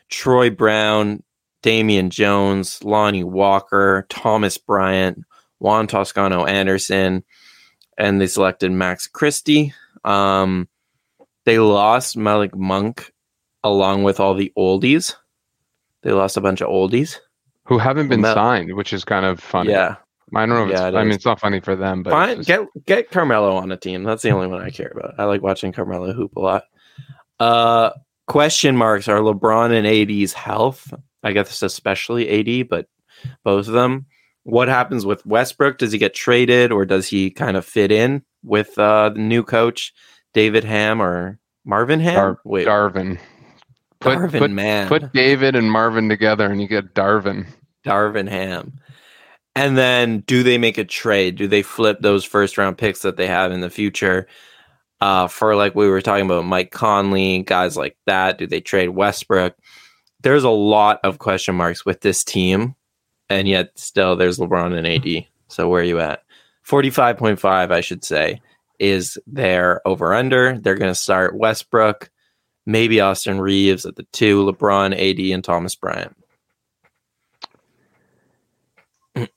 Troy 0.09 0.49
Brown, 0.49 1.23
Damian 1.61 2.09
Jones, 2.09 2.83
Lonnie 2.83 3.23
Walker, 3.23 4.05
Thomas 4.09 4.57
Bryant, 4.57 5.19
Juan 5.59 5.87
Toscano 5.87 6.45
Anderson, 6.45 7.23
and 7.97 8.21
they 8.21 8.27
selected 8.27 8.71
Max 8.71 9.07
Christie. 9.07 9.73
Um, 10.03 10.69
they 11.45 11.59
lost 11.59 12.17
Malik 12.17 12.55
Monk 12.55 13.11
along 13.63 14.03
with 14.03 14.19
all 14.19 14.35
the 14.35 14.53
oldies. 14.57 15.15
They 16.03 16.11
lost 16.11 16.37
a 16.37 16.41
bunch 16.41 16.61
of 16.61 16.69
oldies. 16.69 17.17
Who 17.65 17.77
haven't 17.77 18.09
been 18.09 18.21
Mel- 18.21 18.33
signed, 18.35 18.73
which 18.75 18.93
is 18.93 19.03
kind 19.03 19.25
of 19.25 19.39
funny. 19.39 19.71
Yeah, 19.71 19.95
I 20.35 20.45
don't 20.45 20.49
know 20.49 20.63
if 20.65 20.69
Yeah, 20.71 20.87
it's, 20.87 20.95
it 20.95 20.97
I 20.97 21.03
mean 21.03 21.13
it's 21.13 21.25
not 21.25 21.39
funny 21.39 21.59
for 21.59 21.75
them, 21.75 22.03
but 22.03 22.11
fine. 22.11 22.37
just- 22.37 22.47
Get 22.47 22.67
get 22.85 23.11
Carmelo 23.11 23.55
on 23.55 23.71
a 23.71 23.77
team. 23.77 24.03
That's 24.03 24.21
the 24.23 24.29
only 24.31 24.47
one 24.47 24.61
I 24.61 24.69
care 24.69 24.91
about. 24.95 25.15
I 25.19 25.23
like 25.25 25.41
watching 25.41 25.71
Carmelo 25.71 26.13
hoop 26.13 26.35
a 26.35 26.39
lot. 26.39 26.63
Uh, 27.39 27.91
question 28.27 28.77
marks 28.77 29.07
are 29.07 29.19
LeBron 29.19 29.71
and 29.73 29.85
AD's 29.87 30.33
health. 30.33 30.93
I 31.23 31.31
guess 31.33 31.61
especially 31.63 32.61
AD, 32.61 32.69
but 32.69 32.87
both 33.43 33.67
of 33.67 33.73
them. 33.73 34.05
What 34.43 34.67
happens 34.67 35.07
with 35.07 35.25
Westbrook? 35.25 35.79
Does 35.79 35.91
he 35.91 35.97
get 35.97 36.13
traded 36.13 36.71
or 36.71 36.85
does 36.85 37.07
he 37.07 37.31
kind 37.31 37.57
of 37.57 37.65
fit 37.65 37.91
in 37.91 38.21
with 38.43 38.77
uh, 38.77 39.09
the 39.09 39.19
new 39.19 39.41
coach, 39.43 39.91
David 40.35 40.63
Ham 40.63 41.01
or 41.01 41.39
Marvin 41.65 41.99
Ham? 41.99 42.13
Dar- 42.13 42.39
Wait, 42.45 42.67
Darvin. 42.67 43.17
Put, 44.05 44.17
Darvin, 44.19 44.39
put, 44.39 44.51
man. 44.51 44.87
put 44.87 45.13
David 45.13 45.55
and 45.55 45.71
Marvin 45.71 46.09
together 46.09 46.45
and 46.49 46.61
you 46.61 46.67
get 46.67 46.93
Darvin. 46.93 47.47
Darvin 47.83 48.29
Ham. 48.29 48.79
And 49.55 49.77
then 49.77 50.19
do 50.21 50.43
they 50.43 50.57
make 50.57 50.77
a 50.77 50.85
trade? 50.85 51.37
Do 51.37 51.47
they 51.47 51.61
flip 51.61 51.99
those 52.01 52.23
first 52.23 52.57
round 52.57 52.77
picks 52.77 53.01
that 53.01 53.17
they 53.17 53.27
have 53.27 53.51
in 53.51 53.61
the 53.61 53.69
future 53.69 54.27
uh, 55.01 55.27
for 55.27 55.55
like 55.55 55.75
we 55.75 55.87
were 55.87 56.01
talking 56.01 56.25
about 56.25 56.45
Mike 56.45 56.71
Conley, 56.71 57.43
guys 57.43 57.77
like 57.77 57.97
that? 58.05 58.37
Do 58.37 58.47
they 58.47 58.61
trade 58.61 58.89
Westbrook? 58.89 59.55
There's 60.21 60.43
a 60.43 60.49
lot 60.49 60.99
of 61.03 61.19
question 61.19 61.55
marks 61.55 61.85
with 61.85 62.01
this 62.01 62.23
team, 62.23 62.75
and 63.29 63.47
yet 63.47 63.77
still 63.77 64.15
there's 64.15 64.39
LeBron 64.39 64.75
and 64.75 64.87
AD. 64.87 65.25
So 65.47 65.69
where 65.69 65.81
are 65.81 65.85
you 65.85 65.99
at? 65.99 66.23
45.5, 66.67 67.71
I 67.71 67.81
should 67.81 68.03
say, 68.03 68.41
is 68.79 69.17
their 69.27 69.87
over 69.87 70.13
under. 70.13 70.57
They're 70.59 70.75
going 70.75 70.91
to 70.91 70.95
start 70.95 71.37
Westbrook, 71.37 72.09
maybe 72.65 73.01
Austin 73.01 73.39
Reaves 73.39 73.85
at 73.85 73.95
the 73.95 74.05
two, 74.11 74.45
LeBron, 74.45 74.93
AD, 74.93 75.19
and 75.33 75.43
Thomas 75.43 75.75
Bryant. 75.75 76.15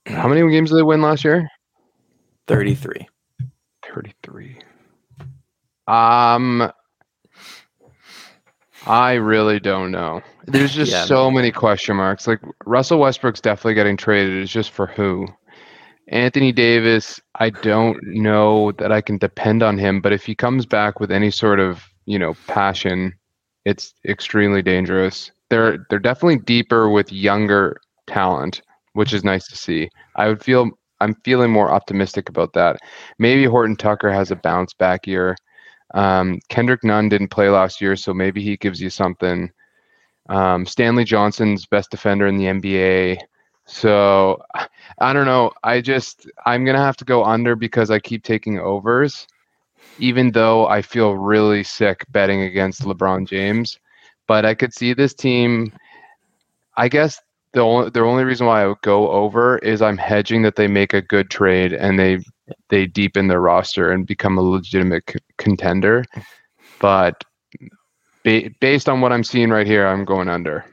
How 0.06 0.26
many 0.28 0.40
games 0.50 0.70
did 0.70 0.76
they 0.76 0.82
win 0.82 1.02
last 1.02 1.24
year? 1.24 1.48
33. 2.48 3.06
33. 3.84 4.58
Um 5.86 6.72
I 8.86 9.14
really 9.14 9.60
don't 9.60 9.90
know. 9.90 10.22
There's 10.46 10.74
just 10.74 10.92
Yeah, 10.92 11.04
so 11.04 11.30
many 11.30 11.52
question 11.52 11.96
marks. 11.96 12.26
Like 12.26 12.40
Russell 12.64 12.98
Westbrook's 12.98 13.40
definitely 13.40 13.74
getting 13.74 13.96
traded. 13.96 14.42
It's 14.42 14.52
just 14.52 14.70
for 14.70 14.86
who? 14.86 15.26
Anthony 16.08 16.52
Davis, 16.52 17.20
I 17.34 17.50
don't 17.50 17.98
know 18.02 18.72
that 18.72 18.90
I 18.90 19.00
can 19.02 19.18
depend 19.18 19.62
on 19.62 19.76
him, 19.76 20.00
but 20.00 20.12
if 20.12 20.24
he 20.24 20.34
comes 20.34 20.64
back 20.64 21.00
with 21.00 21.12
any 21.12 21.30
sort 21.30 21.60
of, 21.60 21.84
you 22.08 22.18
know, 22.18 22.34
passion, 22.46 23.12
it's 23.66 23.92
extremely 24.08 24.62
dangerous. 24.62 25.30
They're 25.50 25.86
they're 25.90 25.98
definitely 25.98 26.38
deeper 26.38 26.88
with 26.88 27.12
younger 27.12 27.78
talent, 28.06 28.62
which 28.94 29.12
is 29.12 29.24
nice 29.24 29.46
to 29.48 29.56
see. 29.56 29.90
I 30.16 30.28
would 30.28 30.42
feel 30.42 30.70
I'm 31.00 31.14
feeling 31.22 31.50
more 31.50 31.70
optimistic 31.70 32.30
about 32.30 32.54
that. 32.54 32.78
Maybe 33.18 33.44
Horton 33.44 33.76
Tucker 33.76 34.10
has 34.10 34.30
a 34.30 34.36
bounce 34.36 34.72
back 34.72 35.06
year. 35.06 35.36
Um, 35.92 36.40
Kendrick 36.48 36.82
Nunn 36.82 37.10
didn't 37.10 37.28
play 37.28 37.50
last 37.50 37.78
year, 37.78 37.94
so 37.94 38.14
maybe 38.14 38.42
he 38.42 38.56
gives 38.56 38.80
you 38.80 38.88
something. 38.88 39.50
Um, 40.30 40.64
Stanley 40.64 41.04
Johnson's 41.04 41.66
best 41.66 41.90
defender 41.90 42.26
in 42.26 42.38
the 42.38 42.46
NBA. 42.46 43.18
So 43.66 44.42
I 44.98 45.12
don't 45.12 45.26
know. 45.26 45.52
I 45.62 45.82
just 45.82 46.26
I'm 46.46 46.64
gonna 46.64 46.78
have 46.78 46.96
to 46.96 47.04
go 47.04 47.22
under 47.22 47.54
because 47.54 47.90
I 47.90 47.98
keep 47.98 48.24
taking 48.24 48.58
overs, 48.58 49.26
even 49.98 50.32
though 50.32 50.66
I 50.66 50.82
feel 50.82 51.14
really 51.14 51.62
sick 51.62 52.04
betting 52.10 52.42
against 52.42 52.82
LeBron 52.82 53.28
James. 53.28 53.78
But 54.26 54.44
I 54.44 54.54
could 54.54 54.74
see 54.74 54.92
this 54.92 55.14
team. 55.14 55.72
I 56.76 56.88
guess 56.88 57.20
the 57.52 57.60
only 57.60 57.90
the 57.90 58.00
only 58.00 58.24
reason 58.24 58.46
why 58.46 58.62
I 58.62 58.66
would 58.66 58.82
go 58.82 59.10
over 59.10 59.58
is 59.58 59.80
I'm 59.80 59.96
hedging 59.96 60.42
that 60.42 60.56
they 60.56 60.68
make 60.68 60.92
a 60.92 61.02
good 61.02 61.30
trade 61.30 61.72
and 61.72 61.98
they 61.98 62.20
they 62.68 62.86
deepen 62.86 63.28
their 63.28 63.40
roster 63.40 63.90
and 63.90 64.06
become 64.06 64.38
a 64.38 64.42
legitimate 64.42 65.04
c- 65.10 65.18
contender. 65.38 66.04
But 66.80 67.24
ba- 68.24 68.50
based 68.60 68.88
on 68.88 69.00
what 69.00 69.12
I'm 69.12 69.24
seeing 69.24 69.50
right 69.50 69.66
here, 69.66 69.86
I'm 69.86 70.04
going 70.04 70.28
under. 70.28 70.64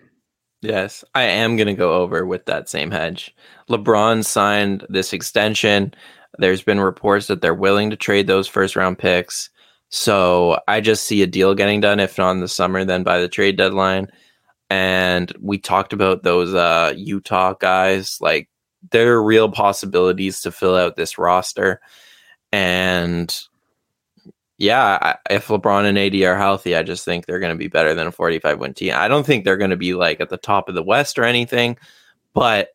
Yes, 0.62 1.04
I 1.14 1.24
am 1.24 1.58
going 1.58 1.68
to 1.68 1.74
go 1.74 1.94
over 1.94 2.26
with 2.26 2.46
that 2.46 2.70
same 2.70 2.90
hedge. 2.90 3.36
LeBron 3.70 4.26
signed 4.26 4.86
this 4.90 5.14
extension. 5.14 5.94
There's 6.40 6.64
been 6.64 6.80
reports 6.80 7.28
that 7.28 7.42
they're 7.42 7.54
willing 7.54 7.90
to 7.90 7.96
trade 7.96 8.28
those 8.28 8.48
first 8.48 8.76
round 8.76 8.98
picks. 8.98 9.50
So 9.90 10.60
I 10.68 10.82
just 10.82 11.04
see 11.04 11.22
a 11.22 11.28
deal 11.28 11.56
getting 11.56 11.82
done, 11.82 12.00
if 12.00 12.18
not 12.18 12.32
in 12.32 12.42
the 12.42 12.48
summer, 12.48 12.84
then 12.84 13.04
by 13.04 13.20
the 13.20 13.30
trade 13.30 13.58
deadline. 13.58 14.08
And 14.70 15.32
we 15.40 15.58
talked 15.58 15.94
about 15.94 16.24
those 16.24 16.54
uh, 16.54 16.94
Utah 16.98 17.54
guys. 17.54 18.18
Like, 18.20 18.50
there 18.92 19.14
are 19.14 19.24
real 19.24 19.50
possibilities 19.50 20.42
to 20.42 20.52
fill 20.52 20.76
out 20.76 20.96
this 20.96 21.18
roster. 21.18 21.82
And 22.52 23.36
yeah, 24.58 25.18
if 25.30 25.48
LeBron 25.48 25.86
and 25.86 25.98
AD 25.98 26.16
are 26.24 26.38
healthy, 26.38 26.76
I 26.76 26.84
just 26.84 27.04
think 27.04 27.26
they're 27.26 27.40
going 27.40 27.54
to 27.54 27.58
be 27.58 27.68
better 27.68 27.94
than 27.94 28.08
a 28.08 28.12
45 28.12 28.60
win 28.60 28.74
team. 28.74 28.94
I 28.96 29.08
don't 29.08 29.26
think 29.26 29.44
they're 29.44 29.58
going 29.58 29.72
to 29.72 29.76
be 29.78 29.94
like 29.94 30.22
at 30.22 30.30
the 30.30 30.38
top 30.38 30.70
of 30.70 30.76
the 30.76 30.84
West 30.84 31.20
or 31.20 31.24
anything, 31.24 31.78
but 32.34 32.70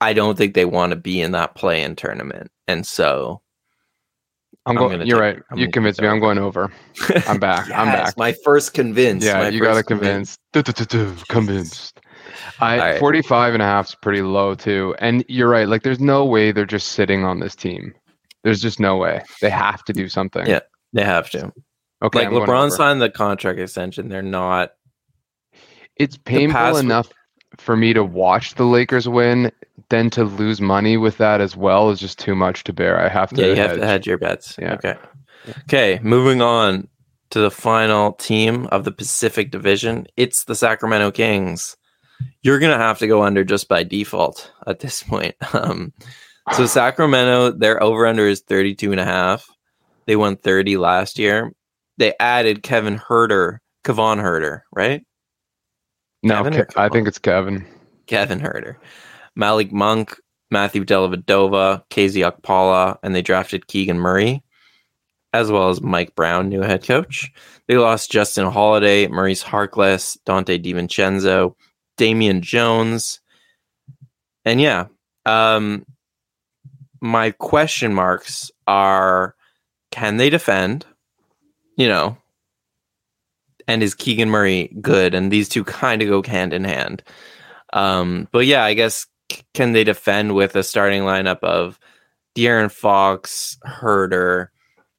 I 0.00 0.12
don't 0.12 0.38
think 0.38 0.54
they 0.54 0.64
want 0.64 0.90
to 0.90 0.96
be 0.96 1.20
in 1.20 1.32
that 1.32 1.54
play 1.54 1.82
in 1.82 1.96
tournament. 1.96 2.50
And 2.70 2.86
so 2.86 3.42
I'm 4.66 4.76
I'm 4.78 4.88
going. 4.88 5.06
You're 5.06 5.18
take- 5.18 5.36
right. 5.36 5.42
I'm 5.50 5.58
you 5.58 5.70
convinced 5.70 6.00
me. 6.00 6.08
I'm 6.08 6.20
going 6.20 6.38
over. 6.38 6.70
I'm 7.26 7.40
back. 7.40 7.70
I'm 7.70 7.86
back. 7.86 8.16
My 8.16 8.32
first 8.44 8.74
convinced. 8.74 9.26
yeah, 9.26 9.38
my 9.38 9.48
you 9.48 9.60
got 9.60 9.74
to 9.74 9.82
convince. 9.82 10.36
Convinced. 11.28 12.00
I 12.60 12.78
right. 12.78 13.00
45 13.00 13.54
and 13.54 13.62
a 13.62 13.66
half 13.66 13.88
is 13.88 13.94
pretty 13.94 14.22
low 14.22 14.54
too. 14.54 14.94
And 14.98 15.24
you're 15.28 15.48
right. 15.48 15.66
Like, 15.66 15.82
there's 15.82 16.00
no 16.00 16.24
way 16.24 16.52
they're 16.52 16.66
just 16.66 16.88
sitting 16.88 17.24
on 17.24 17.40
this 17.40 17.56
team. 17.56 17.94
There's 18.44 18.60
just 18.60 18.78
no 18.78 18.96
way. 18.96 19.22
They 19.40 19.50
have 19.50 19.82
to 19.84 19.92
do 19.92 20.08
something. 20.08 20.46
Yeah, 20.46 20.60
They 20.92 21.04
have 21.04 21.30
to. 21.30 21.52
Okay. 22.02 22.20
like 22.20 22.28
I'm 22.28 22.34
LeBron 22.34 22.70
signed 22.70 23.00
the 23.00 23.10
contract 23.10 23.58
extension. 23.58 24.08
They're 24.08 24.22
not. 24.22 24.72
It's 25.96 26.16
painful 26.16 26.76
enough 26.76 27.10
for 27.58 27.76
me 27.76 27.92
to 27.92 28.04
watch 28.04 28.54
the 28.54 28.64
Lakers 28.64 29.08
win. 29.08 29.52
Then 29.90 30.08
to 30.10 30.24
lose 30.24 30.60
money 30.60 30.96
with 30.96 31.18
that 31.18 31.40
as 31.40 31.56
well 31.56 31.90
is 31.90 32.00
just 32.00 32.18
too 32.18 32.34
much 32.34 32.64
to 32.64 32.72
bear. 32.72 32.98
I 32.98 33.08
have 33.08 33.30
to. 33.30 33.40
Yeah, 33.42 33.48
you 33.48 33.56
have 33.56 33.76
to 33.76 33.86
hedge 33.86 34.06
your 34.06 34.18
bets. 34.18 34.56
Yeah. 34.58 34.74
Okay. 34.74 34.96
Okay, 35.64 36.00
moving 36.02 36.40
on 36.42 36.88
to 37.30 37.40
the 37.40 37.50
final 37.50 38.12
team 38.12 38.66
of 38.66 38.84
the 38.84 38.92
Pacific 38.92 39.50
Division. 39.50 40.06
It's 40.16 40.44
the 40.44 40.54
Sacramento 40.54 41.10
Kings. 41.12 41.76
You're 42.42 42.58
going 42.58 42.76
to 42.76 42.82
have 42.84 42.98
to 42.98 43.06
go 43.06 43.22
under 43.22 43.44
just 43.44 43.68
by 43.68 43.82
default 43.82 44.52
at 44.66 44.80
this 44.80 45.02
point. 45.02 45.34
Um, 45.54 45.92
so 46.52 46.66
Sacramento, 46.66 47.52
their 47.52 47.80
over 47.82 48.06
under 48.06 48.26
is 48.26 48.40
32 48.40 48.90
and 48.92 49.00
a 49.00 49.04
half. 49.04 49.46
They 50.06 50.16
won 50.16 50.36
30 50.36 50.78
last 50.78 51.18
year. 51.18 51.52
They 51.98 52.14
added 52.18 52.62
Kevin 52.62 52.96
Herder, 52.96 53.60
Kevon 53.84 54.20
Herder, 54.20 54.64
right? 54.72 55.04
No, 56.22 56.36
Kevin 56.42 56.54
or 56.60 56.64
Ke- 56.64 56.78
I 56.78 56.88
think 56.88 57.06
it's 57.06 57.18
Kevin. 57.18 57.66
Kevin 58.06 58.40
Huerter, 58.40 58.76
Malik 59.36 59.72
Monk, 59.72 60.18
Matthew 60.50 60.84
Dellavedova, 60.84 61.84
KZ 61.90 62.30
Okpala, 62.30 62.98
and 63.02 63.14
they 63.14 63.22
drafted 63.22 63.66
Keegan 63.66 63.98
Murray, 63.98 64.42
as 65.32 65.50
well 65.50 65.68
as 65.68 65.80
Mike 65.80 66.14
Brown, 66.14 66.48
new 66.48 66.62
head 66.62 66.84
coach. 66.84 67.32
They 67.68 67.76
lost 67.76 68.10
Justin 68.10 68.50
Holiday, 68.50 69.06
Maurice 69.06 69.44
Harkless, 69.44 70.18
Donte 70.26 70.62
DiVincenzo, 70.62 71.54
Damian 71.96 72.42
Jones, 72.42 73.20
and 74.44 74.60
yeah, 74.60 74.86
um, 75.26 75.84
my 77.00 77.30
question 77.32 77.94
marks 77.94 78.50
are: 78.66 79.34
Can 79.90 80.16
they 80.16 80.30
defend? 80.30 80.86
You 81.76 81.88
know, 81.88 82.18
and 83.68 83.82
is 83.82 83.94
Keegan 83.94 84.30
Murray 84.30 84.74
good? 84.80 85.14
And 85.14 85.30
these 85.30 85.48
two 85.48 85.64
kind 85.82 86.02
of 86.02 86.08
go 86.08 86.22
hand 86.28 86.52
in 86.52 86.64
hand. 86.64 87.02
Um, 87.72 88.28
but 88.32 88.46
yeah, 88.46 88.64
I 88.64 88.74
guess 88.74 89.06
can 89.54 89.72
they 89.72 89.84
defend 89.84 90.34
with 90.34 90.56
a 90.56 90.62
starting 90.62 91.02
lineup 91.02 91.40
of 91.40 91.78
De'Aaron 92.36 92.70
Fox, 92.70 93.58
Herder, 93.64 94.52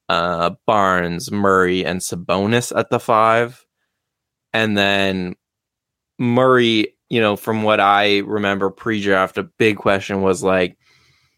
uh, 0.08 0.50
Barnes, 0.66 1.30
Murray, 1.30 1.84
and 1.84 2.00
Sabonis 2.00 2.76
at 2.76 2.90
the 2.90 3.00
five, 3.00 3.64
and 4.52 4.76
then 4.76 5.36
Murray. 6.18 6.94
You 7.10 7.20
know, 7.20 7.36
from 7.36 7.62
what 7.62 7.78
I 7.78 8.20
remember 8.20 8.70
pre-draft, 8.70 9.36
a 9.36 9.42
big 9.42 9.76
question 9.76 10.22
was 10.22 10.42
like, 10.42 10.78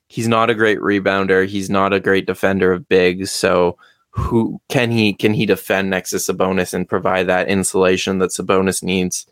he's 0.06 0.28
not 0.28 0.48
a 0.48 0.54
great 0.54 0.78
rebounder, 0.78 1.48
he's 1.48 1.68
not 1.68 1.92
a 1.92 1.98
great 1.98 2.26
defender 2.26 2.72
of 2.72 2.88
bigs, 2.88 3.32
so 3.32 3.76
who 4.10 4.60
can 4.68 4.92
he 4.92 5.12
can 5.12 5.34
he 5.34 5.44
defend 5.46 5.90
next 5.90 6.10
to 6.10 6.16
Sabonis 6.16 6.72
and 6.72 6.88
provide 6.88 7.26
that 7.26 7.48
insulation 7.48 8.18
that 8.18 8.30
Sabonis 8.30 8.84
needs? 8.84 9.26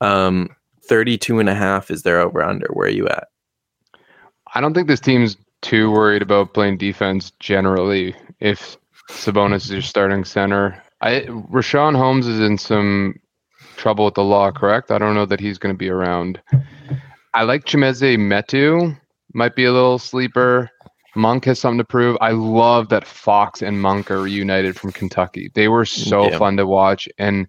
Um, 0.00 0.55
32 0.88 1.38
and 1.38 1.48
a 1.48 1.54
half 1.54 1.90
is 1.90 2.02
their 2.02 2.20
over 2.20 2.42
under. 2.42 2.66
Where 2.72 2.88
are 2.88 2.90
you 2.90 3.06
at? 3.08 3.28
I 4.54 4.60
don't 4.60 4.74
think 4.74 4.88
this 4.88 5.00
team's 5.00 5.36
too 5.62 5.90
worried 5.90 6.22
about 6.22 6.54
playing 6.54 6.78
defense 6.78 7.32
generally. 7.40 8.14
If 8.40 8.76
Sabonis 9.10 9.64
is 9.64 9.70
your 9.70 9.82
starting 9.82 10.24
center, 10.24 10.80
I 11.00 11.22
Richaun 11.28 11.96
Holmes 11.96 12.26
is 12.26 12.40
in 12.40 12.58
some 12.58 13.18
trouble 13.76 14.04
with 14.04 14.14
the 14.14 14.24
law. 14.24 14.50
Correct? 14.50 14.90
I 14.90 14.98
don't 14.98 15.14
know 15.14 15.26
that 15.26 15.40
he's 15.40 15.58
going 15.58 15.74
to 15.74 15.78
be 15.78 15.90
around. 15.90 16.40
I 17.34 17.42
like 17.42 17.64
Chimezie 17.64 18.16
Metu. 18.16 18.98
Might 19.34 19.54
be 19.54 19.64
a 19.64 19.72
little 19.72 19.98
sleeper. 19.98 20.70
Monk 21.14 21.46
has 21.46 21.58
something 21.58 21.78
to 21.78 21.84
prove. 21.84 22.16
I 22.20 22.30
love 22.32 22.88
that 22.90 23.06
Fox 23.06 23.62
and 23.62 23.80
Monk 23.80 24.10
are 24.10 24.20
reunited 24.20 24.78
from 24.78 24.92
Kentucky. 24.92 25.50
They 25.54 25.68
were 25.68 25.84
so 25.84 26.30
Yeah. 26.30 26.38
fun 26.38 26.56
to 26.58 26.66
watch, 26.66 27.08
and 27.18 27.46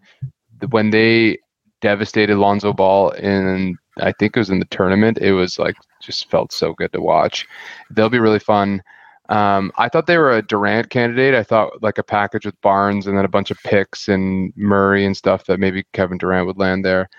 when 0.69 0.89
they 0.89 1.38
devastated 1.82 2.38
Lonzo 2.38 2.73
Ball 2.73 3.11
in 3.11 3.78
I 3.99 4.11
think 4.11 4.36
it 4.36 4.39
was 4.39 4.49
in 4.49 4.59
the 4.59 4.65
tournament. 4.65 5.17
It 5.19 5.34
was 5.34 5.57
like 5.57 5.75
just 6.01 6.30
felt 6.30 6.51
so 6.51 6.73
good 6.73 6.91
to 6.93 7.01
watch. 7.01 7.47
They'll 7.91 8.09
be 8.09 8.19
really 8.19 8.39
fun. 8.39 8.82
Um, 9.30 9.71
I 9.78 9.89
thought 9.89 10.07
they 10.07 10.17
were 10.17 10.38
a 10.38 10.41
Durant 10.41 10.89
candidate. 10.89 11.36
I 11.36 11.43
thought 11.43 11.82
like 11.82 11.97
a 11.97 12.03
package 12.03 12.45
with 12.45 12.59
Barnes 12.61 13.07
and 13.07 13.17
then 13.17 13.25
a 13.25 13.30
bunch 13.30 13.51
of 13.51 13.57
picks 13.63 14.07
and 14.07 14.53
Murray 14.55 15.05
and 15.05 15.17
stuff 15.17 15.45
that 15.45 15.59
maybe 15.59 15.86
Kevin 15.93 16.17
Durant 16.17 16.47
would 16.47 16.57
land 16.57 16.86
there. 16.86 17.09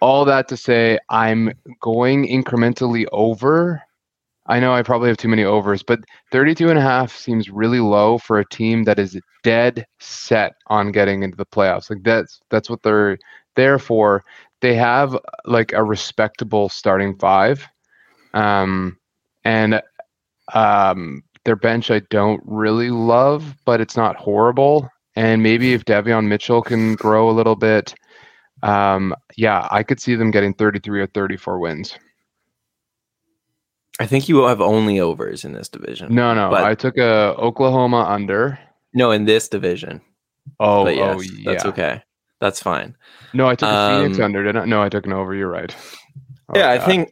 All 0.00 0.24
that 0.24 0.48
to 0.48 0.56
say, 0.56 0.98
I'm 1.10 1.52
going 1.80 2.26
incrementally 2.26 3.06
over. 3.12 3.82
I 4.46 4.60
know 4.60 4.74
I 4.74 4.82
probably 4.82 5.08
have 5.08 5.16
too 5.16 5.28
many 5.28 5.44
overs, 5.44 5.82
but 5.82 6.00
32 6.30 6.68
and 6.68 6.78
a 6.78 6.82
half 6.82 7.14
seems 7.16 7.48
really 7.48 7.80
low 7.80 8.18
for 8.18 8.38
a 8.38 8.48
team 8.48 8.84
that 8.84 8.98
is 8.98 9.18
dead 9.42 9.86
set 10.00 10.54
on 10.66 10.92
getting 10.92 11.22
into 11.22 11.36
the 11.36 11.46
playoffs. 11.46 11.88
Like 11.90 12.02
that's 12.02 12.40
that's 12.50 12.68
what 12.68 12.82
they're 12.82 13.18
there 13.54 13.78
for. 13.78 14.24
They 14.60 14.74
have 14.74 15.16
like 15.44 15.72
a 15.72 15.82
respectable 15.82 16.68
starting 16.68 17.16
five. 17.18 17.66
Um, 18.32 18.98
and 19.44 19.82
um, 20.52 21.22
their 21.44 21.56
bench 21.56 21.90
I 21.90 22.00
don't 22.10 22.42
really 22.44 22.90
love, 22.90 23.54
but 23.64 23.80
it's 23.80 23.96
not 23.96 24.16
horrible. 24.16 24.88
And 25.16 25.42
maybe 25.42 25.74
if 25.74 25.84
Davion 25.84 26.26
Mitchell 26.26 26.62
can 26.62 26.94
grow 26.96 27.30
a 27.30 27.32
little 27.32 27.56
bit, 27.56 27.94
um, 28.62 29.14
yeah, 29.36 29.68
I 29.70 29.82
could 29.82 30.00
see 30.00 30.14
them 30.14 30.30
getting 30.30 30.54
33 30.54 31.02
or 31.02 31.06
34 31.06 31.58
wins. 31.60 31.98
I 34.00 34.06
think 34.06 34.28
you 34.28 34.34
will 34.36 34.48
have 34.48 34.60
only 34.60 34.98
overs 34.98 35.44
in 35.44 35.52
this 35.52 35.68
division. 35.68 36.12
No, 36.12 36.34
no, 36.34 36.50
but, 36.50 36.64
I 36.64 36.74
took 36.74 36.96
a 36.96 37.36
Oklahoma 37.38 38.04
under. 38.08 38.58
No, 38.92 39.12
in 39.12 39.24
this 39.24 39.48
division. 39.48 40.00
Oh, 40.58 40.88
yes, 40.88 41.16
oh, 41.16 41.20
yeah. 41.20 41.52
that's 41.52 41.64
okay. 41.66 42.02
That's 42.40 42.60
fine. 42.62 42.96
No, 43.32 43.46
I 43.48 43.54
took 43.54 43.68
a 43.68 44.00
Phoenix 44.02 44.18
Um, 44.18 44.24
under. 44.24 44.44
Did 44.44 44.56
I? 44.56 44.64
No, 44.64 44.82
I 44.82 44.88
took 44.88 45.06
an 45.06 45.12
over. 45.12 45.34
You're 45.34 45.48
right. 45.50 45.74
Oh, 46.48 46.58
yeah, 46.58 46.70
I 46.70 46.78
think 46.78 47.10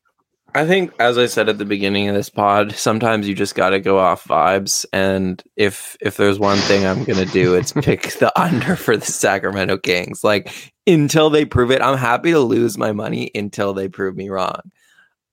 I 0.55 0.67
think 0.67 0.93
as 0.99 1.17
I 1.17 1.25
said 1.27 1.49
at 1.49 1.57
the 1.57 1.65
beginning 1.65 2.09
of 2.09 2.15
this 2.15 2.29
pod, 2.29 2.73
sometimes 2.73 3.27
you 3.27 3.35
just 3.35 3.55
got 3.55 3.71
to 3.71 3.81
go 3.81 3.99
off 3.99 4.25
vibes 4.25 4.85
and 4.93 5.43
if 5.57 5.97
if 6.01 6.19
there's 6.19 6.39
one 6.39 6.59
thing 6.59 6.85
I'm 6.85 7.05
going 7.05 7.25
to 7.27 7.33
do, 7.33 7.55
it's 7.55 7.73
pick 7.83 8.03
the 8.19 8.39
under 8.39 8.77
for 8.77 8.97
the 8.97 9.07
Sacramento 9.07 9.79
Kings. 9.79 10.23
Like 10.23 10.73
until 10.87 11.31
they 11.31 11.47
prove 11.47 11.71
it, 11.71 11.81
I'm 11.81 11.97
happy 11.97 12.33
to 12.33 12.41
lose 12.41 12.77
my 12.77 12.93
money 12.93 13.31
until 13.35 13.73
they 13.73 13.89
prove 13.89 14.15
me 14.17 14.29
wrong. 14.29 14.61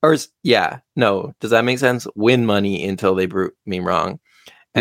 Or 0.02 0.16
yeah, 0.44 0.80
no, 0.96 1.34
does 1.42 1.52
that 1.52 1.66
make 1.66 1.80
sense? 1.80 2.08
Win 2.16 2.46
money 2.46 2.88
until 2.88 3.16
they 3.16 3.28
prove 3.28 3.52
me 3.66 3.82
wrong. 3.82 4.20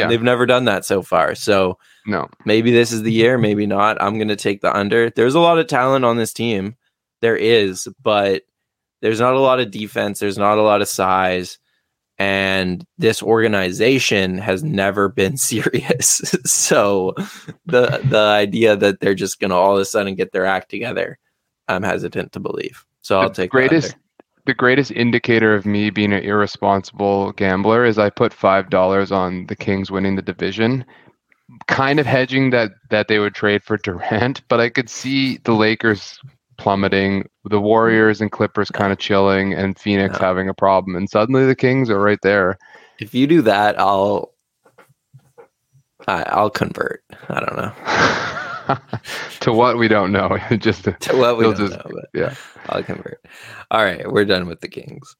And 0.02 0.10
Yeah. 0.10 0.16
they've 0.16 0.22
never 0.22 0.46
done 0.46 0.64
that 0.66 0.84
so 0.84 1.02
far. 1.02 1.34
So 1.34 1.78
no. 2.06 2.28
maybe 2.44 2.70
this 2.70 2.92
is 2.92 3.02
the 3.02 3.12
year, 3.12 3.38
maybe 3.38 3.66
not. 3.66 4.00
I'm 4.00 4.16
going 4.16 4.28
to 4.28 4.36
take 4.36 4.60
the 4.60 4.74
under. 4.74 5.10
There's 5.10 5.34
a 5.34 5.40
lot 5.40 5.58
of 5.58 5.66
talent 5.66 6.04
on 6.04 6.16
this 6.16 6.32
team. 6.32 6.76
There 7.20 7.36
is, 7.36 7.88
but 8.02 8.42
there's 9.02 9.20
not 9.20 9.34
a 9.34 9.40
lot 9.40 9.60
of 9.60 9.70
defense, 9.70 10.18
there's 10.20 10.38
not 10.38 10.58
a 10.58 10.62
lot 10.62 10.82
of 10.82 10.88
size, 10.88 11.58
and 12.18 12.84
this 12.98 13.22
organization 13.22 14.38
has 14.38 14.62
never 14.64 15.08
been 15.08 15.36
serious. 15.36 16.34
so 16.44 17.14
the 17.66 18.00
the 18.04 18.18
idea 18.18 18.76
that 18.76 19.00
they're 19.00 19.14
just 19.14 19.40
going 19.40 19.50
to 19.50 19.56
all 19.56 19.74
of 19.74 19.80
a 19.80 19.84
sudden 19.84 20.14
get 20.14 20.32
their 20.32 20.46
act 20.46 20.70
together, 20.70 21.18
I'm 21.68 21.82
hesitant 21.82 22.32
to 22.32 22.40
believe. 22.40 22.84
So 23.02 23.20
I'll 23.20 23.28
the 23.28 23.34
take 23.34 23.50
greatest. 23.50 23.94
The 24.48 24.54
greatest 24.54 24.90
indicator 24.92 25.54
of 25.54 25.66
me 25.66 25.90
being 25.90 26.10
an 26.10 26.22
irresponsible 26.24 27.32
gambler 27.32 27.84
is 27.84 27.98
I 27.98 28.08
put 28.08 28.32
five 28.32 28.70
dollars 28.70 29.12
on 29.12 29.46
the 29.48 29.54
Kings 29.54 29.90
winning 29.90 30.16
the 30.16 30.22
division, 30.22 30.86
kind 31.66 32.00
of 32.00 32.06
hedging 32.06 32.48
that 32.50 32.70
that 32.88 33.08
they 33.08 33.18
would 33.18 33.34
trade 33.34 33.62
for 33.62 33.76
Durant, 33.76 34.40
but 34.48 34.58
I 34.58 34.70
could 34.70 34.88
see 34.88 35.36
the 35.44 35.52
Lakers 35.52 36.18
plummeting, 36.56 37.28
the 37.44 37.60
Warriors 37.60 38.22
and 38.22 38.32
Clippers 38.32 38.70
kind 38.70 38.90
of 38.90 38.98
chilling, 38.98 39.52
and 39.52 39.78
Phoenix 39.78 40.18
No. 40.18 40.26
having 40.26 40.48
a 40.48 40.54
problem, 40.54 40.96
and 40.96 41.10
suddenly 41.10 41.44
the 41.44 41.54
Kings 41.54 41.90
are 41.90 42.00
right 42.00 42.18
there. 42.22 42.56
If 43.00 43.14
you 43.14 43.26
do 43.26 43.42
that, 43.42 43.78
I'll 43.78 44.32
I, 46.06 46.22
I'll 46.22 46.48
convert. 46.48 47.04
I 47.28 47.40
don't 47.40 47.56
know 47.58 48.34
to 49.40 49.52
what 49.52 49.78
we 49.78 49.88
don't 49.88 50.12
know, 50.12 50.36
just 50.58 50.84
to, 50.84 50.92
to 50.92 51.16
what 51.16 51.38
we 51.38 51.44
don't 51.44 51.56
just- 51.56 51.72
know, 51.72 51.82
but 51.84 52.08
yeah. 52.14 52.34
I'll 52.68 52.82
convert. 52.82 53.24
All 53.70 53.82
right, 53.82 54.10
we're 54.10 54.24
done 54.24 54.46
with 54.46 54.60
the 54.60 54.68
Kings. 54.68 55.16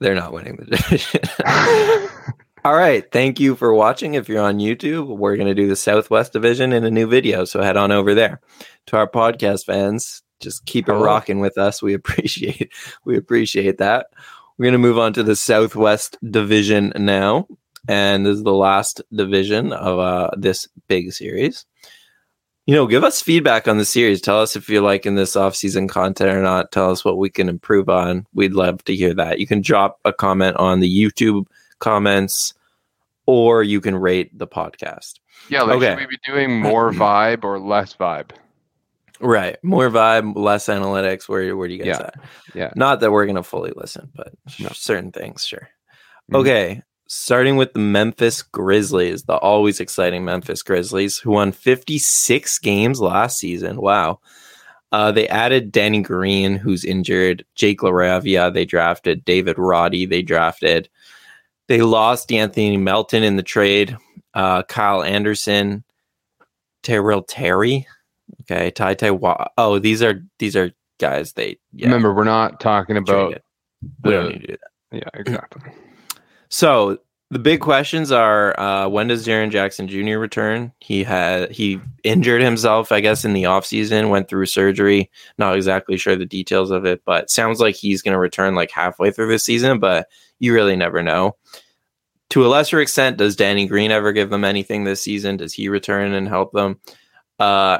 They're 0.00 0.14
not 0.14 0.32
winning 0.32 0.56
the 0.56 0.76
division. 0.76 1.20
All 2.64 2.74
right, 2.74 3.10
thank 3.10 3.40
you 3.40 3.54
for 3.56 3.72
watching. 3.72 4.14
If 4.14 4.28
you're 4.28 4.42
on 4.42 4.58
YouTube, 4.58 5.16
we're 5.16 5.36
going 5.36 5.48
to 5.48 5.54
do 5.54 5.68
the 5.68 5.76
Southwest 5.76 6.32
Division 6.32 6.72
in 6.72 6.84
a 6.84 6.90
new 6.90 7.06
video, 7.06 7.44
so 7.44 7.62
head 7.62 7.76
on 7.76 7.92
over 7.92 8.14
there. 8.14 8.40
To 8.86 8.96
our 8.96 9.08
podcast 9.08 9.64
fans, 9.64 10.22
just 10.40 10.66
keep 10.66 10.88
it 10.88 10.92
rocking 10.92 11.40
with 11.40 11.56
us. 11.56 11.82
We 11.82 11.94
appreciate 11.94 12.72
we 13.04 13.16
appreciate 13.16 13.78
that. 13.78 14.08
We're 14.56 14.64
going 14.64 14.72
to 14.72 14.78
move 14.78 14.98
on 14.98 15.12
to 15.14 15.22
the 15.22 15.36
Southwest 15.36 16.18
Division 16.28 16.92
now, 16.96 17.46
and 17.86 18.26
this 18.26 18.36
is 18.36 18.42
the 18.42 18.52
last 18.52 19.02
division 19.12 19.72
of 19.72 19.98
uh, 19.98 20.30
this 20.36 20.68
big 20.88 21.12
series. 21.12 21.64
You 22.68 22.74
know, 22.74 22.86
give 22.86 23.02
us 23.02 23.22
feedback 23.22 23.66
on 23.66 23.78
the 23.78 23.84
series. 23.86 24.20
Tell 24.20 24.42
us 24.42 24.54
if 24.54 24.68
you're 24.68 24.82
liking 24.82 25.14
this 25.14 25.36
off-season 25.36 25.88
content 25.88 26.28
or 26.36 26.42
not. 26.42 26.70
Tell 26.70 26.90
us 26.90 27.02
what 27.02 27.16
we 27.16 27.30
can 27.30 27.48
improve 27.48 27.88
on. 27.88 28.26
We'd 28.34 28.52
love 28.52 28.84
to 28.84 28.94
hear 28.94 29.14
that. 29.14 29.38
You 29.40 29.46
can 29.46 29.62
drop 29.62 29.98
a 30.04 30.12
comment 30.12 30.54
on 30.58 30.80
the 30.80 30.88
YouTube 31.02 31.46
comments, 31.78 32.52
or 33.24 33.62
you 33.62 33.80
can 33.80 33.96
rate 33.96 34.36
the 34.38 34.46
podcast. 34.46 35.14
yeah, 35.48 35.62
like 35.62 35.76
Okay. 35.78 35.92
should 35.92 35.98
we 35.98 36.06
be 36.08 36.18
doing 36.26 36.60
more 36.60 36.92
vibe 36.92 37.42
or 37.42 37.58
less 37.58 37.94
vibe? 37.94 38.32
Right. 39.18 39.56
More 39.64 39.88
vibe, 39.88 40.36
less 40.36 40.66
analytics. 40.66 41.26
Where 41.26 41.56
where 41.56 41.68
do 41.68 41.74
you 41.74 41.82
guys 41.82 41.96
Yeah. 41.98 42.06
at? 42.06 42.14
Yeah. 42.54 42.70
Not 42.76 43.00
that 43.00 43.10
we're 43.10 43.24
gonna 43.24 43.42
fully 43.42 43.72
listen, 43.76 44.10
but 44.14 44.34
No. 44.60 44.68
certain 44.74 45.10
things, 45.10 45.42
sure. 45.46 45.70
Mhm. 46.30 46.40
Okay. 46.40 46.82
Starting 47.10 47.56
with 47.56 47.72
the 47.72 47.78
Memphis 47.78 48.42
Grizzlies, 48.42 49.24
the 49.24 49.36
always 49.36 49.80
exciting 49.80 50.24
Memphis 50.24 50.62
Grizzlies, 50.62 51.18
who 51.18 51.32
won 51.32 51.52
56 51.52 52.58
games 52.58 53.00
last 53.00 53.38
season. 53.38 53.80
Wow. 53.80 54.20
Uh, 54.92 55.10
they 55.10 55.26
added 55.28 55.72
Danny 55.72 56.02
Green, 56.02 56.56
who's 56.56 56.84
injured, 56.84 57.44
Jake 57.54 57.80
LaRavia, 57.80 58.52
they 58.52 58.64
drafted, 58.64 59.24
David 59.24 59.58
Roddy, 59.58 60.06
they 60.06 60.22
drafted. 60.22 60.88
They 61.66 61.82
lost 61.82 62.32
Anthony 62.32 62.76
Melton 62.76 63.22
in 63.22 63.36
the 63.36 63.42
trade, 63.42 63.96
uh, 64.34 64.62
Kyle 64.64 65.02
Anderson, 65.02 65.84
Tyrell 66.82 67.22
Terry. 67.22 67.86
Okay, 68.42 68.70
Tai 68.70 68.94
Tai 68.94 69.10
Wa. 69.12 69.48
Oh, 69.56 69.78
these 69.78 70.02
are 70.02 70.22
these 70.38 70.56
are 70.56 70.72
guys 70.98 71.32
they 71.34 71.58
yeah, 71.72 71.86
Remember, 71.86 72.14
we're 72.14 72.24
not 72.24 72.60
talking 72.60 72.96
about 72.96 73.28
traded. 73.28 73.42
We 74.04 74.10
don't 74.10 74.28
need 74.28 74.40
to 74.40 74.46
do 74.46 74.56
that. 74.56 74.96
yeah, 74.98 75.20
exactly. 75.20 75.72
So 76.48 76.98
the 77.30 77.38
big 77.38 77.60
questions 77.60 78.10
are 78.10 78.58
uh, 78.58 78.88
when 78.88 79.08
does 79.08 79.26
Jaren 79.26 79.50
Jackson 79.50 79.86
Jr. 79.86 80.18
return? 80.18 80.72
He 80.80 81.04
had 81.04 81.50
he 81.50 81.80
injured 82.04 82.40
himself, 82.40 82.90
I 82.90 83.00
guess, 83.00 83.24
in 83.24 83.34
the 83.34 83.42
offseason, 83.42 84.08
went 84.08 84.28
through 84.28 84.46
surgery. 84.46 85.10
Not 85.36 85.56
exactly 85.56 85.98
sure 85.98 86.16
the 86.16 86.24
details 86.24 86.70
of 86.70 86.86
it, 86.86 87.02
but 87.04 87.30
sounds 87.30 87.60
like 87.60 87.74
he's 87.74 88.00
going 88.00 88.14
to 88.14 88.18
return 88.18 88.54
like 88.54 88.70
halfway 88.70 89.10
through 89.10 89.28
the 89.28 89.38
season. 89.38 89.78
But 89.78 90.08
you 90.38 90.54
really 90.54 90.76
never 90.76 91.02
know. 91.02 91.36
To 92.30 92.46
a 92.46 92.48
lesser 92.48 92.80
extent, 92.80 93.18
does 93.18 93.36
Danny 93.36 93.66
Green 93.66 93.90
ever 93.90 94.12
give 94.12 94.30
them 94.30 94.44
anything 94.44 94.84
this 94.84 95.02
season? 95.02 95.36
Does 95.38 95.52
he 95.52 95.68
return 95.68 96.12
and 96.12 96.28
help 96.28 96.52
them? 96.52 96.78
Uh, 97.38 97.78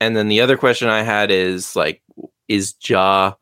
and 0.00 0.16
then 0.16 0.28
the 0.28 0.40
other 0.40 0.56
question 0.56 0.88
I 0.88 1.02
had 1.02 1.30
is 1.30 1.76
like, 1.76 2.02
is 2.48 2.74
Ja 2.82 3.34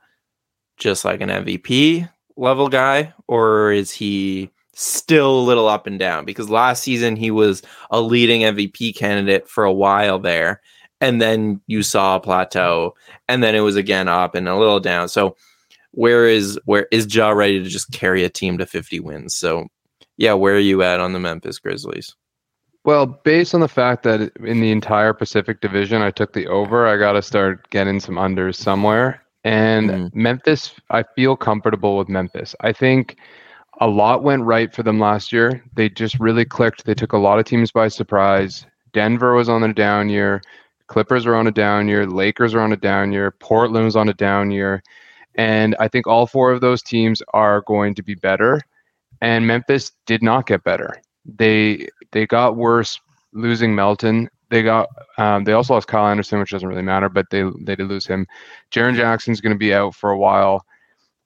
just 0.77 1.05
like 1.05 1.21
an 1.21 1.29
MVP 1.29 2.09
level 2.37 2.69
guy, 2.69 3.13
or 3.29 3.71
is 3.71 3.93
he 3.93 4.51
still 4.81 5.39
a 5.39 5.43
little 5.43 5.69
up 5.69 5.87
and 5.87 5.99
down? 5.99 6.25
Because 6.25 6.49
last 6.51 6.83
season 6.83 7.17
he 7.17 7.31
was 7.31 7.63
a 7.91 8.01
leading 8.01 8.43
MVP 8.43 8.97
candidate 8.97 9.49
for 9.49 9.65
a 9.65 9.73
while 9.73 10.19
there, 10.19 10.61
and 11.01 11.21
then 11.21 11.61
you 11.67 11.83
saw 11.83 12.17
a 12.17 12.21
plateau, 12.21 12.95
and 13.29 13.43
then 13.43 13.55
it 13.55 13.61
was 13.61 13.77
again 13.77 14.09
up 14.09 14.35
and 14.35 14.49
a 14.49 14.57
little 14.57 14.81
down. 14.81 15.09
So 15.09 15.37
where 15.93 16.27
is 16.27 16.59
where 16.65 16.87
is 16.91 17.13
Ja 17.15 17.31
ready 17.31 17.63
to 17.63 17.69
just 17.69 17.93
carry 17.93 18.25
a 18.25 18.31
team 18.31 18.59
to 18.59 18.67
50 18.67 19.01
wins? 19.01 19.35
So 19.35 19.67
yeah, 20.17 20.35
where 20.35 20.55
are 20.55 20.59
you 20.59 20.83
at 20.83 21.01
on 21.01 21.13
the 21.13 21.21
Memphis 21.21 21.59
Grizzlies? 21.59 22.15
Well, 22.85 23.07
based 23.07 23.55
on 23.55 23.61
the 23.61 23.69
fact 23.69 24.05
that 24.05 24.33
in 24.37 24.61
the 24.61 24.71
entire 24.71 25.13
Pacific 25.13 25.61
Division, 25.61 26.01
I 26.01 26.11
took 26.11 26.33
the 26.33 26.47
over, 26.47 26.87
I 26.87 26.97
got 26.97 27.13
to 27.13 27.23
start 27.23 27.69
getting 27.71 28.01
some 28.01 28.15
unders 28.15 28.55
somewhere. 28.55 29.23
And 29.45 29.91
Mhm. 29.91 30.15
Memphis, 30.15 30.73
I 30.91 31.05
feel 31.15 31.37
comfortable 31.37 31.99
with 31.99 32.09
Memphis. 32.09 32.55
I 32.61 32.73
think 32.73 33.17
a 33.81 33.89
lot 33.89 34.23
went 34.23 34.45
right 34.45 34.73
for 34.75 34.83
them 34.83 35.01
last 35.01 35.33
year. 35.33 35.65
They 35.75 35.89
just 35.89 36.19
really 36.21 36.45
clicked. 36.45 36.85
They 36.85 36.95
took 36.95 37.13
a 37.13 37.19
lot 37.19 37.39
of 37.39 37.47
teams 37.47 37.73
by 37.73 37.89
surprise. 37.89 38.67
Denver 38.93 39.35
was 39.35 39.49
on 39.49 39.63
a 39.63 39.73
down 39.73 40.09
year. 40.09 40.43
Clippers 40.87 41.25
are 41.25 41.35
on 41.35 41.47
a 41.47 41.53
down 41.53 41.89
year. 41.89 42.07
Lakers 42.07 42.55
are 42.55 42.61
on 42.61 42.73
a 42.73 42.77
down 42.77 43.13
year. 43.13 43.31
Portland 43.31 43.85
was 43.87 43.97
on 43.97 44.09
a 44.09 44.15
down 44.15 44.51
year. 44.51 44.83
And 45.37 45.75
I 45.81 45.89
think 45.89 46.07
all 46.07 46.27
four 46.27 46.53
of 46.53 46.61
those 46.61 46.83
teams 46.83 47.23
are 47.33 47.63
going 47.63 47.95
to 47.95 48.03
be 48.03 48.15
better. 48.15 48.61
And 49.23 49.47
Memphis 49.47 49.93
did 50.07 50.23
not 50.23 50.47
get 50.47 50.65
better. 50.65 51.01
They 51.25 51.89
they 52.11 52.27
got 52.27 52.57
worse 52.57 53.01
losing 53.33 53.75
Melton. 53.75 54.29
They 54.51 54.63
got 54.63 54.89
um, 55.19 55.45
they 55.45 55.53
also 55.53 55.75
lost 55.75 55.87
Kyle 55.87 56.07
Anderson, 56.09 56.41
which 56.41 56.51
doesn't 56.51 56.69
really 56.69 56.83
matter, 56.83 57.09
but 57.09 57.27
they 57.31 57.45
they 57.61 57.77
did 57.77 57.87
lose 57.87 58.07
him. 58.07 58.27
Jaren 58.73 58.97
Jackson's 58.97 59.41
going 59.41 59.55
to 59.55 59.59
be 59.59 59.73
out 59.73 59.95
for 59.95 60.11
a 60.11 60.19
while. 60.19 60.65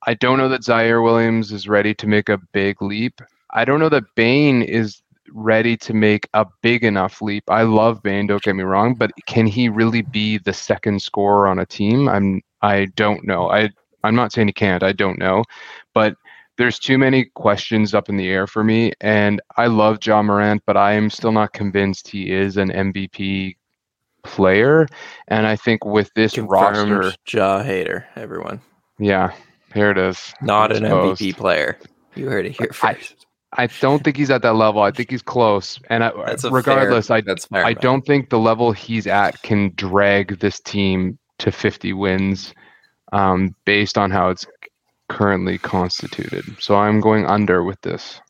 I 0.06 0.14
don't 0.14 0.38
know 0.38 0.48
that 0.48 0.62
Ziaire 0.62 1.02
Williams 1.02 1.52
is 1.52 1.68
ready 1.68 1.94
to 1.94 2.06
make 2.06 2.28
a 2.28 2.38
big 2.52 2.82
leap. 2.82 3.20
I 3.50 3.64
don't 3.64 3.80
know 3.80 3.88
that 3.88 4.14
Bane 4.14 4.62
is 4.62 5.00
ready 5.32 5.76
to 5.78 5.94
make 5.94 6.28
a 6.34 6.46
big 6.62 6.84
enough 6.84 7.22
leap. 7.22 7.44
I 7.48 7.62
love 7.62 8.02
Bane, 8.02 8.26
don't 8.26 8.42
get 8.42 8.54
me 8.56 8.64
wrong, 8.64 8.94
but 8.94 9.10
can 9.26 9.46
he 9.46 9.68
really 9.68 10.02
be 10.02 10.38
the 10.38 10.52
second 10.52 11.00
scorer 11.00 11.46
on 11.46 11.58
a 11.58 11.66
team? 11.66 12.08
I'm 12.08 12.42
I 12.62 12.86
don't 12.96 13.24
know. 13.26 13.50
I 13.50 13.70
I'm 14.02 14.14
not 14.14 14.32
saying 14.32 14.48
he 14.48 14.52
can't. 14.52 14.82
I 14.82 14.92
don't 14.92 15.18
know. 15.18 15.44
But 15.94 16.16
there's 16.56 16.78
too 16.78 16.98
many 16.98 17.24
questions 17.34 17.94
up 17.94 18.08
in 18.08 18.16
the 18.16 18.28
air 18.28 18.46
for 18.46 18.62
me 18.62 18.92
and 19.00 19.40
I 19.56 19.66
love 19.66 20.00
John 20.00 20.26
Morant, 20.26 20.62
but 20.66 20.76
I 20.76 20.92
am 20.92 21.10
still 21.10 21.32
not 21.32 21.52
convinced 21.52 22.08
he 22.08 22.30
is 22.30 22.56
an 22.56 22.70
MVP 22.70 23.56
player. 24.22 24.86
And 25.28 25.46
I 25.46 25.56
think 25.56 25.84
with 25.84 26.12
this 26.14 26.34
Confirmed 26.34 26.90
roster, 26.90 27.12
Ja 27.28 27.62
hater, 27.62 28.06
everyone. 28.16 28.60
yeah, 28.98 29.32
here 29.74 29.90
it 29.90 29.98
is. 29.98 30.32
Not 30.40 30.72
an 30.72 30.84
Exposed. 30.84 31.20
MVP 31.20 31.36
player. 31.36 31.78
You 32.14 32.28
heard 32.28 32.46
it 32.46 32.56
here 32.56 32.68
I- 32.70 32.94
first. 32.94 33.26
I 33.56 33.68
don't 33.80 34.02
think 34.02 34.16
he's 34.16 34.30
at 34.30 34.42
that 34.42 34.54
level. 34.56 34.82
I 34.82 34.90
think 34.90 35.10
he's 35.12 35.22
close. 35.22 35.78
And 35.88 36.02
I, 36.02 36.10
regardless, 36.50 37.06
fair, 37.06 37.18
I 37.18 37.20
that's 37.20 37.46
fair. 37.46 37.64
I 37.64 37.74
man. 37.74 37.82
don't 37.82 38.02
think 38.04 38.30
the 38.30 38.38
level 38.40 38.72
he's 38.72 39.06
at 39.06 39.40
can 39.42 39.72
drag 39.76 40.40
this 40.40 40.58
team 40.58 41.18
to 41.38 41.52
50 41.52 41.92
wins 41.92 42.52
um, 43.12 43.54
based 43.64 43.96
on 43.96 44.10
how 44.10 44.30
it's 44.30 44.44
currently 45.08 45.56
constituted. 45.58 46.44
So 46.58 46.74
I'm 46.74 46.98
going 47.00 47.26
under 47.26 47.62
with 47.62 47.80
this. 47.82 48.20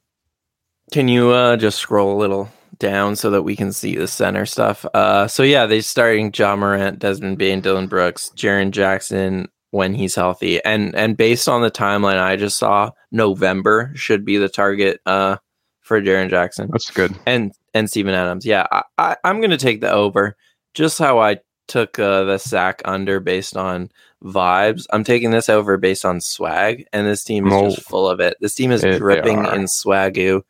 Can 0.92 1.08
you 1.08 1.30
uh, 1.30 1.56
just 1.56 1.78
scroll 1.78 2.14
a 2.14 2.18
little 2.20 2.50
down 2.78 3.16
so 3.16 3.30
that 3.30 3.42
we 3.44 3.56
can 3.56 3.72
see 3.72 3.96
the 3.96 4.06
center 4.06 4.44
stuff? 4.44 4.84
Uh, 4.92 5.26
so 5.26 5.42
yeah, 5.42 5.64
they're 5.64 5.80
starting 5.80 6.32
Ja 6.36 6.54
Morant, 6.54 6.98
Desmond 6.98 7.38
Bane, 7.38 7.62
Dillon 7.62 7.86
Brooks, 7.86 8.30
Jaren 8.36 8.72
Jackson 8.72 9.48
when 9.74 9.92
he's 9.92 10.14
healthy, 10.14 10.62
and 10.64 10.94
and 10.94 11.16
based 11.16 11.48
on 11.48 11.60
the 11.62 11.70
timeline 11.70 12.18
I 12.20 12.36
just 12.36 12.56
saw, 12.58 12.92
November 13.10 13.90
should 13.96 14.24
be 14.24 14.36
the 14.38 14.48
target 14.48 15.00
uh, 15.04 15.36
for 15.80 16.00
Jaren 16.00 16.30
Jackson 16.30 16.68
That's 16.70 16.90
good. 16.90 17.12
and 17.26 17.52
and 17.74 17.90
Steven 17.90 18.14
Adams. 18.14 18.46
Yeah, 18.46 18.66
I, 18.70 18.82
I, 18.98 19.16
I'm 19.24 19.38
going 19.40 19.50
to 19.50 19.56
take 19.56 19.80
the 19.80 19.90
over. 19.90 20.36
Just 20.74 20.98
how 20.98 21.18
I 21.18 21.38
took 21.66 21.98
uh, 21.98 22.22
the 22.24 22.38
sack 22.38 22.82
under 22.84 23.18
based 23.18 23.56
on 23.56 23.90
vibes. 24.22 24.84
I'm 24.90 25.02
taking 25.02 25.30
this 25.32 25.48
over 25.48 25.76
based 25.76 26.04
on 26.04 26.20
swag, 26.20 26.84
and 26.92 27.04
this 27.06 27.24
team 27.24 27.46
is 27.48 27.52
Oh. 27.52 27.70
just 27.70 27.88
full 27.88 28.08
of 28.08 28.20
it. 28.20 28.36
This 28.40 28.54
team 28.54 28.70
is 28.70 28.82
they 28.82 28.96
dripping 28.96 29.38
in 29.38 29.66
swagoo. 29.66 30.42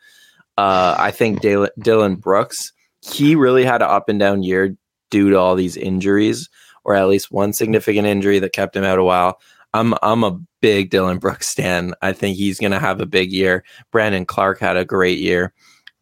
Uh, 0.58 0.94
I 0.98 1.10
think 1.10 1.40
Dal- 1.40 1.70
Dillon 1.78 2.16
Brooks, 2.16 2.72
he 3.00 3.34
really 3.36 3.64
had 3.64 3.80
an 3.82 3.88
up 3.88 4.08
and 4.08 4.18
down 4.20 4.42
year 4.42 4.76
due 5.10 5.30
to 5.30 5.36
all 5.38 5.54
these 5.56 5.76
injuries, 5.76 6.48
or 6.84 6.94
at 6.94 7.08
least 7.08 7.32
one 7.32 7.52
significant 7.52 8.06
injury 8.06 8.38
that 8.38 8.52
kept 8.52 8.76
him 8.76 8.84
out 8.84 8.98
a 8.98 9.04
while. 9.04 9.40
I'm 9.72 9.94
I'm 10.02 10.22
a 10.22 10.38
big 10.60 10.90
Dillon 10.90 11.18
Brooks 11.18 11.48
stan. 11.48 11.94
I 12.02 12.12
think 12.12 12.36
he's 12.36 12.60
gonna 12.60 12.78
have 12.78 13.00
a 13.00 13.06
big 13.06 13.32
year. 13.32 13.64
Brandon 13.90 14.24
Clarke 14.24 14.60
had 14.60 14.76
a 14.76 14.84
great 14.84 15.18
year. 15.18 15.52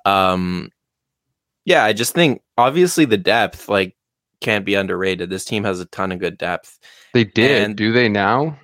Um, 0.05 0.71
yeah, 1.65 1.85
I 1.85 1.93
just 1.93 2.13
think 2.15 2.43
obviously 2.59 3.05
the 3.05 3.17
depth 3.17 3.69
like 3.69 3.97
can't 4.41 4.67
be 4.67 4.75
underrated. 4.75 5.31
This 5.31 5.45
team 5.45 5.65
has 5.65 5.81
a 5.81 5.87
ton 5.87 6.13
of 6.13 6.19
good 6.19 6.37
depth. 6.37 6.79
They 7.15 7.25
did. 7.25 7.63
And- 7.63 7.77
Do 7.77 7.93
they 7.93 8.09
now? 8.09 8.59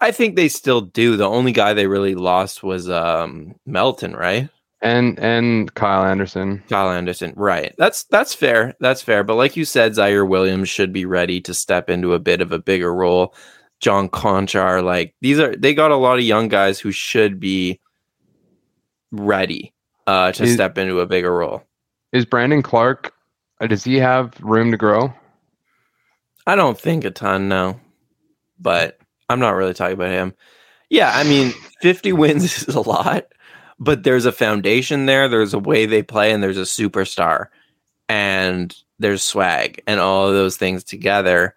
I 0.00 0.12
think 0.12 0.34
they 0.36 0.48
still 0.48 0.80
do. 0.80 1.16
The 1.16 1.28
only 1.28 1.52
guy 1.52 1.74
they 1.74 1.86
really 1.86 2.14
lost 2.14 2.62
was 2.62 2.88
um 2.88 3.54
Melton, 3.66 4.14
right? 4.14 4.48
And 4.82 5.18
and 5.18 5.72
Kyle 5.74 6.04
Anderson. 6.06 6.62
Kyle 6.70 6.90
Anderson, 6.90 7.34
right? 7.36 7.74
That's 7.76 8.04
that's 8.04 8.32
fair. 8.34 8.74
That's 8.80 9.02
fair. 9.02 9.22
But 9.24 9.34
like 9.34 9.54
you 9.56 9.64
said, 9.66 9.92
Ziaire 9.92 10.26
Williams 10.26 10.68
should 10.70 10.92
be 10.92 11.04
ready 11.04 11.40
to 11.42 11.52
step 11.52 11.90
into 11.90 12.14
a 12.14 12.18
bit 12.18 12.40
of 12.40 12.50
a 12.52 12.58
bigger 12.58 12.94
role. 12.94 13.34
John 13.80 14.08
Konchar, 14.08 14.82
like 14.82 15.14
these 15.20 15.38
are 15.38 15.54
they 15.54 15.74
got 15.74 15.90
a 15.90 15.96
lot 15.96 16.18
of 16.18 16.24
young 16.24 16.48
guys 16.48 16.80
who 16.80 16.92
should 16.92 17.38
be 17.40 17.78
ready 19.12 19.72
uh, 20.06 20.32
to 20.32 20.44
Is- 20.44 20.54
step 20.54 20.78
into 20.78 21.00
a 21.00 21.06
bigger 21.06 21.34
role. 21.34 21.62
Is 22.12 22.24
Brandon 22.24 22.62
Clarke? 22.62 23.12
uh, 23.60 23.66
Does 23.66 23.84
he 23.84 23.96
have 23.96 24.32
room 24.40 24.70
to 24.72 24.76
grow? 24.76 25.12
I 26.46 26.56
don't 26.56 26.78
think 26.80 27.04
a 27.04 27.10
ton, 27.10 27.48
no, 27.48 27.78
but 28.58 28.98
I'm 29.28 29.38
not 29.38 29.50
really 29.54 29.74
talking 29.74 29.94
about 29.94 30.10
him. 30.10 30.34
Yeah, 30.88 31.12
I 31.14 31.22
mean, 31.22 31.52
50 31.82 32.12
wins 32.14 32.66
is 32.66 32.74
a 32.74 32.80
lot, 32.80 33.26
but 33.80 34.04
there's 34.04 34.26
a 34.26 34.32
foundation 34.32 35.06
there. 35.06 35.28
There's 35.28 35.54
a 35.54 35.58
way 35.58 35.86
they 35.86 36.02
play, 36.02 36.32
and 36.32 36.42
there's 36.42 36.58
a 36.58 36.62
superstar, 36.62 37.46
and 38.08 38.74
there's 38.98 39.22
swag, 39.22 39.82
and 39.86 39.98
all 39.98 40.28
of 40.28 40.34
those 40.34 40.56
things 40.56 40.84
together. 40.84 41.54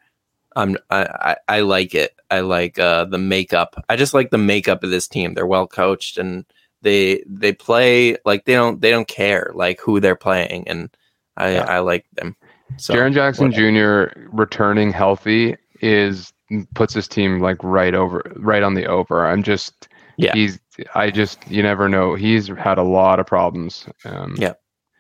I'm 0.55 0.77
I, 0.89 1.35
I, 1.47 1.59
like 1.61 1.95
it. 1.95 2.15
I 2.29 2.41
like 2.41 2.79
uh, 2.79 3.05
the 3.05 3.17
makeup. 3.17 3.83
I 3.89 3.95
just 3.95 4.13
like 4.13 4.29
the 4.29 4.37
makeup 4.37 4.83
of 4.83 4.91
this 4.91 5.07
team. 5.07 5.33
They're 5.33 5.47
well 5.47 5.67
coached, 5.67 6.17
and 6.17 6.45
they 6.81 7.23
they 7.27 7.53
play 7.53 8.17
like 8.25 8.45
they 8.45 8.53
don't 8.53 8.79
they 8.81 8.91
don't 8.91 9.07
care 9.07 9.51
like 9.53 9.79
who 9.79 9.99
they're 9.99 10.15
playing, 10.15 10.67
and 10.67 10.89
I 11.37 11.53
Yeah. 11.53 11.65
I 11.65 11.79
like 11.79 12.05
them. 12.13 12.35
So 12.77 12.93
Jaren 12.93 13.13
Jackson 13.13 13.49
whatever. 13.49 14.11
Jr. 14.13 14.19
returning 14.31 14.91
healthy 14.91 15.57
is 15.81 16.33
puts 16.75 16.93
his 16.93 17.07
team 17.07 17.39
like 17.39 17.57
right 17.63 17.93
over, 17.93 18.23
right 18.35 18.63
on 18.63 18.73
the 18.73 18.85
over. 18.85 19.25
I'm 19.25 19.43
just, 19.43 19.87
Yeah. 20.17 20.33
He's, 20.33 20.59
I 20.95 21.11
just, 21.11 21.39
you 21.49 21.61
never 21.63 21.87
know. 21.89 22.15
He's 22.15 22.47
had 22.47 22.77
a 22.77 22.83
lot 22.83 23.19
of 23.19 23.25
problems. 23.27 23.85
Um, 24.05 24.35
Yeah. 24.37 24.53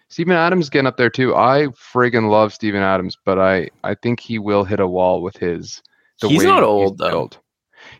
Steven 0.09 0.35
Adams 0.35 0.69
getting 0.69 0.85
up 0.85 0.97
there 0.97 1.09
too. 1.09 1.35
I 1.35 1.67
friggin' 1.69 2.29
love 2.29 2.53
Steven 2.53 2.81
Adams, 2.83 3.17
but 3.25 3.39
I, 3.39 3.69
I 3.83 3.95
think 3.95 4.19
he 4.19 4.37
will 4.37 4.63
hit 4.63 4.79
a 4.79 4.87
wall 4.87 5.23
with 5.23 5.35
his. 5.37 5.81
He's 6.21 6.43
not 6.43 6.61
old, 6.61 6.99
though. 6.99 7.09
built. 7.09 7.39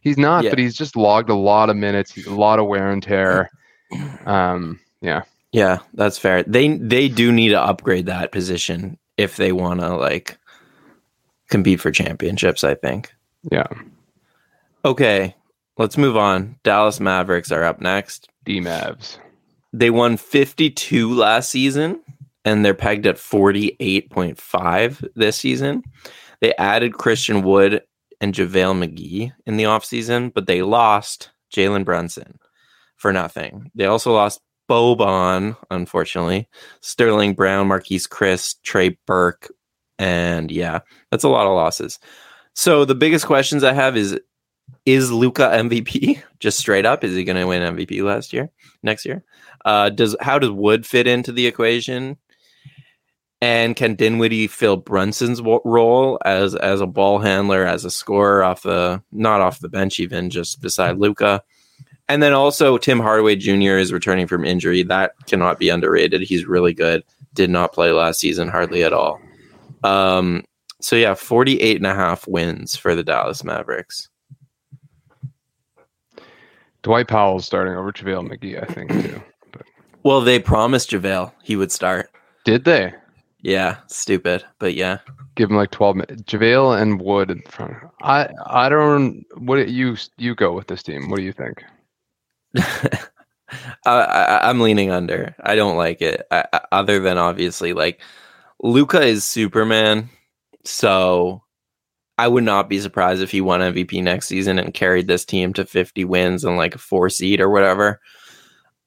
He's 0.01 0.17
not, 0.19 0.43
Yeah. 0.43 0.51
but 0.51 0.59
he's 0.59 0.75
just 0.75 0.95
logged 0.95 1.29
a 1.31 1.35
lot 1.35 1.71
of 1.71 1.75
minutes, 1.75 2.15
a 2.27 2.29
lot 2.29 2.59
of 2.59 2.67
wear 2.67 2.91
and 2.91 3.01
tear. 3.01 3.49
Um, 4.25 4.79
yeah, 5.01 5.23
Yeah, 5.51 5.79
that's 5.93 6.17
fair. 6.17 6.41
They 6.43 6.77
they 6.77 7.09
do 7.09 7.31
need 7.31 7.49
to 7.49 7.61
upgrade 7.61 8.05
that 8.07 8.31
position 8.31 8.97
if 9.17 9.35
they 9.37 9.51
want 9.51 9.81
to 9.81 9.95
like 9.95 10.37
compete 11.49 11.79
for 11.79 11.91
championships, 11.91 12.63
I 12.63 12.73
think. 12.75 13.13
yeah. 13.51 13.67
Okay, 14.85 15.35
let's 15.77 15.97
move 15.97 16.17
on. 16.17 16.57
Dallas 16.63 16.99
Mavericks 16.99 17.51
are 17.51 17.63
up 17.63 17.81
next. 17.81 18.29
D 18.45 18.59
Mavs. 18.59 19.17
They 19.71 19.89
won 19.89 20.17
52 20.17 21.13
last 21.13 21.49
season 21.49 22.01
and 22.45 22.63
they're 22.63 22.73
pegged 22.73 23.07
at 23.07 23.15
48.5 23.15 25.07
this 25.15 25.37
season. 25.37 25.83
They 26.41 26.53
added 26.55 26.93
Christian 26.93 27.41
Wood 27.41 27.81
and 28.19 28.33
JaVale 28.33 28.85
McGee 28.85 29.31
in 29.45 29.57
the 29.57 29.63
offseason, 29.63 30.33
but 30.33 30.45
they 30.45 30.61
lost 30.61 31.31
Jalen 31.55 31.85
Brunson 31.85 32.37
for 32.97 33.13
nothing. 33.13 33.71
They 33.75 33.85
also 33.85 34.13
lost 34.13 34.41
Boban, 34.69 35.57
unfortunately, 35.71 36.47
Sterling 36.81 37.33
Brown, 37.33 37.67
Marquese 37.67 38.07
Chriss, 38.07 38.55
Trey 38.63 38.97
Burke, 39.05 39.51
and 39.99 40.51
yeah, 40.51 40.79
that's 41.11 41.23
a 41.23 41.29
lot 41.29 41.47
of 41.47 41.53
losses. 41.53 41.99
So 42.55 42.85
the 42.85 42.95
biggest 42.95 43.25
questions 43.25 43.63
I 43.63 43.73
have 43.73 43.97
is 43.97 44.19
is 44.85 45.11
Luka 45.11 45.43
MVP? 45.43 46.21
Just 46.39 46.57
straight 46.57 46.85
up, 46.85 47.03
is 47.03 47.15
he 47.15 47.23
going 47.23 47.37
to 47.37 47.47
win 47.47 47.75
MVP 47.75 48.03
last 48.03 48.33
year, 48.33 48.49
next 48.81 49.05
year? 49.05 49.23
Uh, 49.65 49.89
does 49.89 50.15
how 50.19 50.39
does 50.39 50.51
Wood 50.51 50.85
fit 50.85 51.07
into 51.07 51.31
the 51.31 51.47
equation? 51.47 52.17
And 53.41 53.75
can 53.75 53.95
Dinwiddie 53.95 54.47
fill 54.47 54.77
Brunson's 54.77 55.41
role 55.41 56.17
as 56.23 56.55
as 56.55 56.79
a 56.81 56.87
ball 56.87 57.19
handler, 57.19 57.65
as 57.65 57.83
a 57.83 57.91
scorer 57.91 58.43
off 58.43 58.63
the 58.63 59.01
not 59.11 59.41
off 59.41 59.59
the 59.59 59.69
bench, 59.69 59.99
even 59.99 60.29
just 60.29 60.61
beside 60.61 60.97
Luka? 60.97 61.43
And 62.09 62.21
then 62.21 62.33
also 62.33 62.77
Tim 62.77 62.99
Hardaway 62.99 63.35
Jr. 63.35 63.77
is 63.77 63.93
returning 63.93 64.27
from 64.27 64.45
injury. 64.45 64.83
That 64.83 65.13
cannot 65.27 65.59
be 65.59 65.69
underrated. 65.69 66.21
He's 66.21 66.45
really 66.45 66.73
good. 66.73 67.03
Did 67.33 67.49
not 67.49 67.73
play 67.73 67.91
last 67.91 68.19
season 68.19 68.49
hardly 68.49 68.83
at 68.83 68.93
all. 68.93 69.19
Um, 69.83 70.43
so 70.81 70.95
yeah, 70.95 71.13
48 71.13 71.77
and 71.77 71.87
a 71.87 71.95
half 71.95 72.27
wins 72.27 72.75
for 72.75 72.93
the 72.93 73.03
Dallas 73.03 73.43
Mavericks. 73.43 74.09
Dwight 76.83 77.07
Powell's 77.07 77.45
starting 77.45 77.73
over 77.75 77.91
JaVale 77.91 78.29
McGee, 78.29 78.61
I 78.61 78.71
think, 78.73 78.91
too. 78.91 79.21
But. 79.51 79.63
Well, 80.03 80.21
they 80.21 80.39
promised 80.39 80.91
JaVale 80.91 81.31
he 81.43 81.55
would 81.55 81.71
start. 81.71 82.11
Did 82.45 82.65
they? 82.65 82.93
Yeah, 83.41 83.77
stupid, 83.87 84.43
but 84.59 84.73
yeah. 84.75 84.99
Give 85.35 85.49
him 85.49 85.55
like 85.57 85.71
12 85.71 85.95
minutes. 85.97 86.21
JaVale 86.23 86.81
and 86.81 87.01
Wood 87.01 87.31
in 87.31 87.41
front. 87.41 87.73
I 88.01 88.29
I 88.45 88.69
don't. 88.69 89.25
What 89.37 89.67
you 89.69 89.97
you 90.17 90.35
go 90.35 90.53
with 90.53 90.67
this 90.67 90.83
team? 90.83 91.09
What 91.09 91.17
do 91.17 91.23
you 91.23 91.33
think? 91.33 91.63
I, 92.57 93.09
I, 93.85 94.49
I'm 94.49 94.59
leaning 94.61 94.91
under. 94.91 95.35
I 95.43 95.55
don't 95.55 95.75
like 95.77 96.01
it. 96.01 96.25
I, 96.31 96.45
I- 96.53 96.61
other 96.71 96.99
than 96.99 97.17
obviously, 97.17 97.73
like 97.73 98.01
Luka 98.61 99.01
is 99.01 99.23
Superman, 99.25 100.09
so 100.63 101.43
I 102.17 102.27
would 102.27 102.43
not 102.43 102.69
be 102.69 102.79
surprised 102.79 103.21
if 103.21 103.31
he 103.31 103.41
won 103.41 103.61
MVP 103.61 104.03
next 104.03 104.27
season 104.27 104.59
and 104.59 104.73
carried 104.73 105.07
this 105.07 105.25
team 105.25 105.53
to 105.53 105.65
50 105.65 106.05
wins 106.05 106.43
and 106.43 106.57
like 106.57 106.75
a 106.75 106.79
four 106.79 107.09
seed 107.09 107.41
or 107.41 107.49
whatever. 107.49 107.99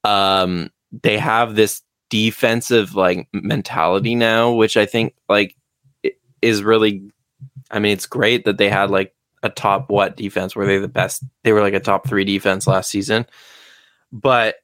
Um, 0.05 0.71
they 1.03 1.19
have 1.19 1.57
this 1.57 1.83
defensive 2.09 2.95
like 2.95 3.29
mentality 3.33 4.15
now, 4.15 4.53
which 4.53 4.77
I 4.77 4.87
think 4.87 5.15
like 5.29 5.57
is 6.41 6.63
really. 6.63 7.11
I 7.69 7.81
mean, 7.81 7.93
it's 7.93 8.07
great 8.07 8.45
that 8.45 8.59
they 8.59 8.69
had 8.69 8.91
like 8.91 9.13
a 9.43 9.51
top 9.51 9.91
what 9.91 10.17
defense? 10.17 10.55
Were 10.55 10.67
they 10.67 10.79
the 10.79 10.87
best? 10.87 11.25
They 11.43 11.53
were 11.53 11.63
like 11.63 11.75
a 11.75 11.81
top 11.81 12.07
three 12.07 12.25
defense 12.25 12.69
last 12.69 12.91
season. 12.91 13.27
But 14.13 14.57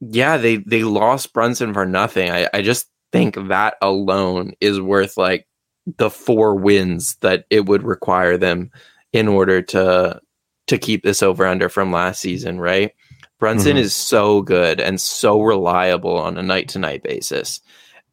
yeah, 0.00 0.36
they 0.36 0.58
they 0.58 0.84
lost 0.84 1.32
Brunson 1.32 1.74
for 1.74 1.84
nothing. 1.84 2.30
I, 2.30 2.48
I 2.54 2.62
just 2.62 2.86
think 3.10 3.34
that 3.48 3.74
alone 3.82 4.52
is 4.60 4.80
worth 4.80 5.16
like 5.16 5.47
the 5.96 6.10
four 6.10 6.54
wins 6.54 7.16
that 7.16 7.46
it 7.50 7.66
would 7.66 7.82
require 7.82 8.36
them 8.36 8.70
in 9.12 9.28
order 9.28 9.62
to 9.62 10.20
to 10.66 10.78
keep 10.78 11.02
this 11.02 11.22
over 11.22 11.46
under 11.46 11.68
from 11.68 11.90
last 11.90 12.20
season, 12.20 12.60
right? 12.60 12.92
Brunson 13.38 13.72
mm-hmm. 13.72 13.78
is 13.78 13.94
so 13.94 14.42
good 14.42 14.80
and 14.80 15.00
so 15.00 15.40
reliable 15.40 16.16
on 16.18 16.36
a 16.36 16.42
night 16.42 16.68
to 16.70 16.78
night 16.78 17.02
basis. 17.02 17.60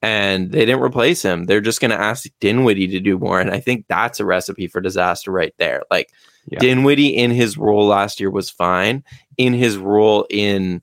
And 0.01 0.51
they 0.51 0.65
didn't 0.65 0.84
replace 0.84 1.21
him. 1.21 1.45
They're 1.45 1.61
just 1.61 1.82
going 1.82 1.91
to 1.91 1.99
ask 1.99 2.30
Dinwiddie 2.39 2.88
to 2.89 2.99
do 2.99 3.17
more. 3.17 3.41
And 3.41 3.49
I 3.49 3.59
think 3.59 3.86
that's 3.88 4.19
a 4.19 4.26
recipe 4.26 4.67
for 4.67 4.80
disaster 4.80 5.32
right 5.32 5.53
there. 5.57 5.84
Like 5.89 6.11
yeah. 6.47 6.59
Dinwiddie 6.59 7.15
in 7.15 7.32
his 7.32 7.57
role 7.57 7.88
last 7.88 8.19
year 8.19 8.30
was 8.30 8.49
fine. 8.49 9.03
In 9.38 9.53
his 9.53 9.78
role 9.78 10.28
in 10.30 10.82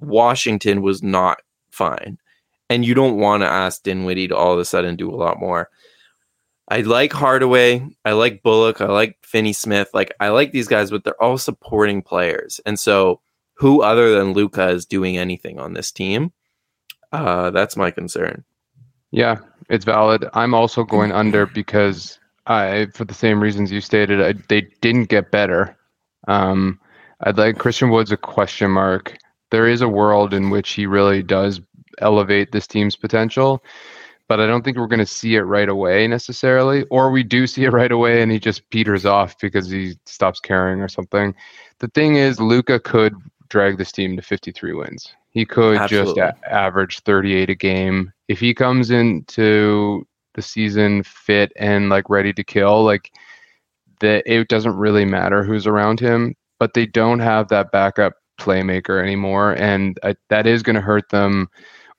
Washington 0.00 0.82
was 0.82 1.02
not 1.02 1.40
fine. 1.70 2.18
And 2.68 2.84
you 2.84 2.94
don't 2.94 3.16
want 3.16 3.42
to 3.42 3.48
ask 3.48 3.82
Dinwiddie 3.82 4.28
to 4.28 4.36
all 4.36 4.52
of 4.52 4.58
a 4.58 4.64
sudden 4.64 4.96
do 4.96 5.10
a 5.10 5.16
lot 5.16 5.40
more. 5.40 5.70
I 6.70 6.82
like 6.82 7.12
Hardaway. 7.12 7.84
I 8.04 8.12
like 8.12 8.44
Bullock. 8.44 8.80
I 8.80 8.86
like 8.86 9.18
Finney 9.22 9.52
Smith. 9.52 9.88
Like 9.92 10.14
I 10.20 10.28
like 10.28 10.52
these 10.52 10.68
guys, 10.68 10.90
but 10.90 11.02
they're 11.02 11.20
all 11.20 11.36
supporting 11.36 12.00
players. 12.00 12.60
And 12.64 12.78
so 12.78 13.20
who 13.54 13.82
other 13.82 14.16
than 14.16 14.32
Luka 14.32 14.68
is 14.68 14.86
doing 14.86 15.18
anything 15.18 15.58
on 15.58 15.74
this 15.74 15.90
team? 15.90 16.32
Uh, 17.12 17.50
that's 17.50 17.76
my 17.76 17.90
concern. 17.90 18.44
Yeah, 19.10 19.38
it's 19.68 19.84
valid. 19.84 20.24
I'm 20.34 20.54
also 20.54 20.84
going 20.84 21.10
under 21.10 21.44
because 21.44 22.20
I, 22.46 22.86
for 22.94 23.04
the 23.04 23.14
same 23.14 23.42
reasons 23.42 23.72
you 23.72 23.80
stated, 23.80 24.22
I, 24.22 24.34
they 24.48 24.62
didn't 24.80 25.08
get 25.08 25.32
better. 25.32 25.76
Um, 26.28 26.78
I'd 27.22 27.36
like 27.36 27.58
Christian 27.58 27.90
Wood's 27.90 28.12
a 28.12 28.16
question 28.16 28.70
mark. 28.70 29.16
There 29.50 29.66
is 29.66 29.82
a 29.82 29.88
world 29.88 30.32
in 30.32 30.50
which 30.50 30.70
he 30.70 30.86
really 30.86 31.24
does 31.24 31.60
elevate 31.98 32.52
this 32.52 32.68
team's 32.68 32.94
potential 32.94 33.62
but 34.30 34.38
I 34.38 34.46
don't 34.46 34.64
think 34.64 34.76
we're 34.76 34.86
going 34.86 35.00
to 35.00 35.06
see 35.06 35.34
it 35.34 35.40
right 35.40 35.68
away 35.68 36.06
necessarily. 36.06 36.84
Or 36.84 37.10
we 37.10 37.24
do 37.24 37.48
see 37.48 37.64
it 37.64 37.72
right 37.72 37.90
away 37.90 38.22
and 38.22 38.30
he 38.30 38.38
just 38.38 38.70
peters 38.70 39.04
off 39.04 39.36
because 39.40 39.68
he 39.68 39.96
stops 40.06 40.38
caring 40.38 40.80
or 40.80 40.86
something. 40.86 41.34
The 41.80 41.88
thing 41.88 42.14
is, 42.14 42.38
Luka 42.38 42.78
could 42.78 43.16
drag 43.48 43.76
this 43.76 43.90
team 43.90 44.14
to 44.14 44.22
53 44.22 44.72
wins. 44.74 45.12
He 45.30 45.44
could 45.44 45.78
Absolutely. 45.78 46.14
just 46.14 46.36
a- 46.44 46.52
average 46.54 47.00
38 47.00 47.50
a 47.50 47.56
game. 47.56 48.12
If 48.28 48.38
he 48.38 48.54
comes 48.54 48.92
into 48.92 50.06
the 50.34 50.42
season 50.42 51.02
fit 51.02 51.50
and 51.56 51.88
like 51.88 52.08
ready 52.08 52.32
to 52.34 52.44
kill, 52.44 52.84
like 52.84 53.10
that, 53.98 54.22
it 54.32 54.46
doesn't 54.46 54.76
really 54.76 55.04
matter 55.04 55.42
who's 55.42 55.66
around 55.66 55.98
him. 55.98 56.36
But 56.60 56.74
they 56.74 56.86
don't 56.86 57.18
have 57.18 57.48
that 57.48 57.72
backup 57.72 58.12
playmaker 58.38 59.02
anymore, 59.02 59.54
and 59.54 59.98
I, 60.04 60.14
that 60.28 60.46
is 60.46 60.62
going 60.62 60.76
to 60.76 60.82
hurt 60.82 61.08
them 61.08 61.48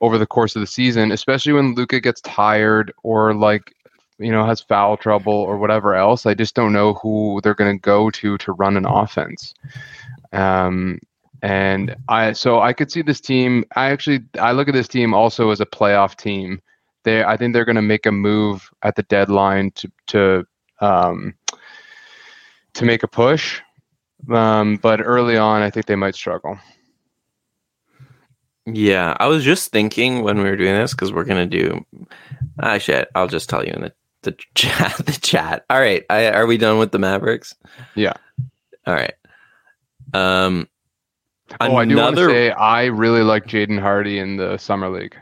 over 0.01 0.17
the 0.17 0.25
course 0.25 0.55
of 0.55 0.59
the 0.59 0.67
season, 0.67 1.11
especially 1.11 1.53
when 1.53 1.75
Luka 1.75 1.99
gets 1.99 2.21
tired 2.21 2.91
or 3.03 3.33
like 3.33 3.73
you 4.17 4.31
know 4.31 4.45
has 4.45 4.61
foul 4.61 4.97
trouble 4.97 5.33
or 5.33 5.57
whatever 5.57 5.95
else. 5.95 6.25
I 6.25 6.33
just 6.33 6.55
don't 6.55 6.73
know 6.73 6.95
who 6.95 7.39
they're 7.43 7.55
going 7.55 7.77
to 7.77 7.81
go 7.81 8.09
to 8.09 8.37
to 8.37 8.51
run 8.53 8.77
an 8.77 8.85
offense. 8.85 9.53
Um, 10.33 10.99
and 11.41 11.95
I 12.07 12.33
so 12.33 12.59
I 12.59 12.73
could 12.73 12.91
see 12.91 13.01
this 13.01 13.21
team. 13.21 13.63
I 13.75 13.89
actually 13.89 14.21
I 14.39 14.51
look 14.51 14.67
at 14.67 14.73
this 14.73 14.87
team 14.87 15.13
also 15.13 15.49
as 15.51 15.59
a 15.59 15.65
playoff 15.65 16.15
team. 16.15 16.61
They 17.03 17.23
I 17.23 17.37
think 17.37 17.53
they're 17.53 17.65
going 17.65 17.75
to 17.77 17.81
make 17.81 18.05
a 18.05 18.11
move 18.11 18.69
at 18.83 18.95
the 18.95 19.03
deadline 19.03 19.71
to 19.71 19.91
to 20.07 20.47
um, 20.81 21.33
to 22.73 22.85
make 22.85 23.03
a 23.03 23.07
push. 23.07 23.61
Um, 24.31 24.77
but 24.77 25.01
early 25.03 25.37
on, 25.37 25.63
I 25.63 25.71
think 25.71 25.87
they 25.87 25.95
might 25.95 26.13
struggle. 26.13 26.59
Yeah, 28.73 29.15
I 29.19 29.27
was 29.27 29.43
just 29.43 29.71
thinking 29.71 30.23
when 30.23 30.37
we 30.37 30.43
were 30.43 30.55
doing 30.55 30.75
this 30.75 30.91
because 30.91 31.11
we're 31.11 31.25
gonna 31.25 31.45
do. 31.45 31.85
Actually, 32.61 33.05
I'll 33.15 33.27
just 33.27 33.49
tell 33.49 33.65
you 33.65 33.73
in 33.73 33.81
the 33.81 33.93
the 34.23 34.37
chat. 34.55 34.97
The 34.97 35.19
chat. 35.21 35.65
All 35.69 35.79
right, 35.79 36.03
I, 36.09 36.29
are 36.31 36.45
we 36.45 36.57
done 36.57 36.77
with 36.77 36.91
the 36.91 36.99
Mavericks? 36.99 37.55
Yeah. 37.95 38.13
All 38.85 38.93
right. 38.93 39.13
Um. 40.13 40.67
Oh, 41.59 41.77
another... 41.77 41.81
I 41.81 41.85
do 41.85 41.97
want 41.97 42.15
to 42.15 42.25
say 42.27 42.51
I 42.51 42.85
really 42.85 43.23
like 43.23 43.45
Jaden 43.45 43.79
Hardy 43.79 44.19
in 44.19 44.37
the 44.37 44.57
summer 44.57 44.89
league. 44.89 45.17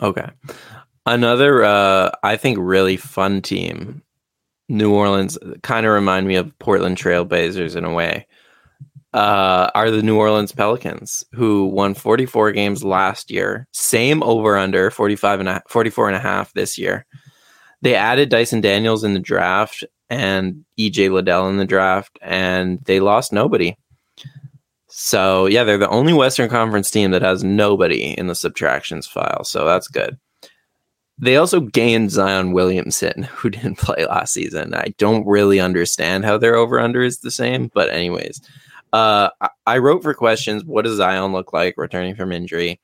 Okay. 0.00 0.26
Another, 1.04 1.64
uh, 1.64 2.10
I 2.22 2.36
think, 2.36 2.58
really 2.60 2.96
fun 2.96 3.42
team. 3.42 4.02
New 4.68 4.92
Orleans 4.92 5.38
kind 5.62 5.86
of 5.86 5.92
remind 5.92 6.28
me 6.28 6.36
of 6.36 6.58
Portland 6.58 6.96
Trailblazers 6.96 7.76
in 7.76 7.84
a 7.84 7.92
way 7.92 8.26
uh, 9.14 9.70
are 9.74 9.90
the 9.90 10.02
New 10.02 10.16
Orleans 10.16 10.52
Pelicans, 10.52 11.24
who 11.32 11.66
won 11.66 11.94
44 11.94 12.52
games 12.52 12.84
last 12.84 13.30
year. 13.30 13.66
Same 13.72 14.22
over 14.22 14.56
under 14.56 14.90
45 14.90 15.40
and 15.40 15.48
a, 15.48 15.62
44 15.68 16.08
and 16.08 16.16
a 16.16 16.20
half 16.20 16.52
this 16.52 16.78
year. 16.78 17.06
They 17.80 17.94
added 17.94 18.28
Dyson 18.28 18.60
Daniels 18.60 19.04
in 19.04 19.14
the 19.14 19.20
draft 19.20 19.84
and 20.10 20.64
EJ 20.78 21.12
Liddell 21.12 21.48
in 21.48 21.58
the 21.58 21.64
draft, 21.64 22.18
and 22.20 22.80
they 22.84 23.00
lost 23.00 23.32
nobody. 23.32 23.76
So 24.88 25.46
yeah, 25.46 25.64
they're 25.64 25.78
the 25.78 25.88
only 25.88 26.12
Western 26.12 26.48
Conference 26.48 26.90
team 26.90 27.10
that 27.12 27.22
has 27.22 27.44
nobody 27.44 28.18
in 28.18 28.26
the 28.26 28.34
subtractions 28.34 29.06
file. 29.06 29.44
So 29.44 29.64
that's 29.64 29.86
good. 29.86 30.18
They 31.20 31.36
also 31.36 31.60
gained 31.60 32.10
Zion 32.10 32.52
Williamson, 32.52 33.22
who 33.34 33.50
didn't 33.50 33.78
play 33.78 34.06
last 34.06 34.32
season. 34.32 34.74
I 34.74 34.94
don't 34.98 35.26
really 35.26 35.60
understand 35.60 36.24
how 36.24 36.38
their 36.38 36.56
over 36.56 36.80
under 36.80 37.02
is 37.02 37.20
the 37.20 37.30
same, 37.30 37.70
but 37.74 37.90
anyways, 37.90 38.40
uh, 38.92 39.30
I 39.66 39.78
wrote 39.78 40.02
for 40.02 40.14
questions. 40.14 40.64
What 40.64 40.84
does 40.84 40.96
Zion 40.96 41.32
look 41.32 41.52
like 41.52 41.74
returning 41.76 42.14
from 42.14 42.32
injury? 42.32 42.80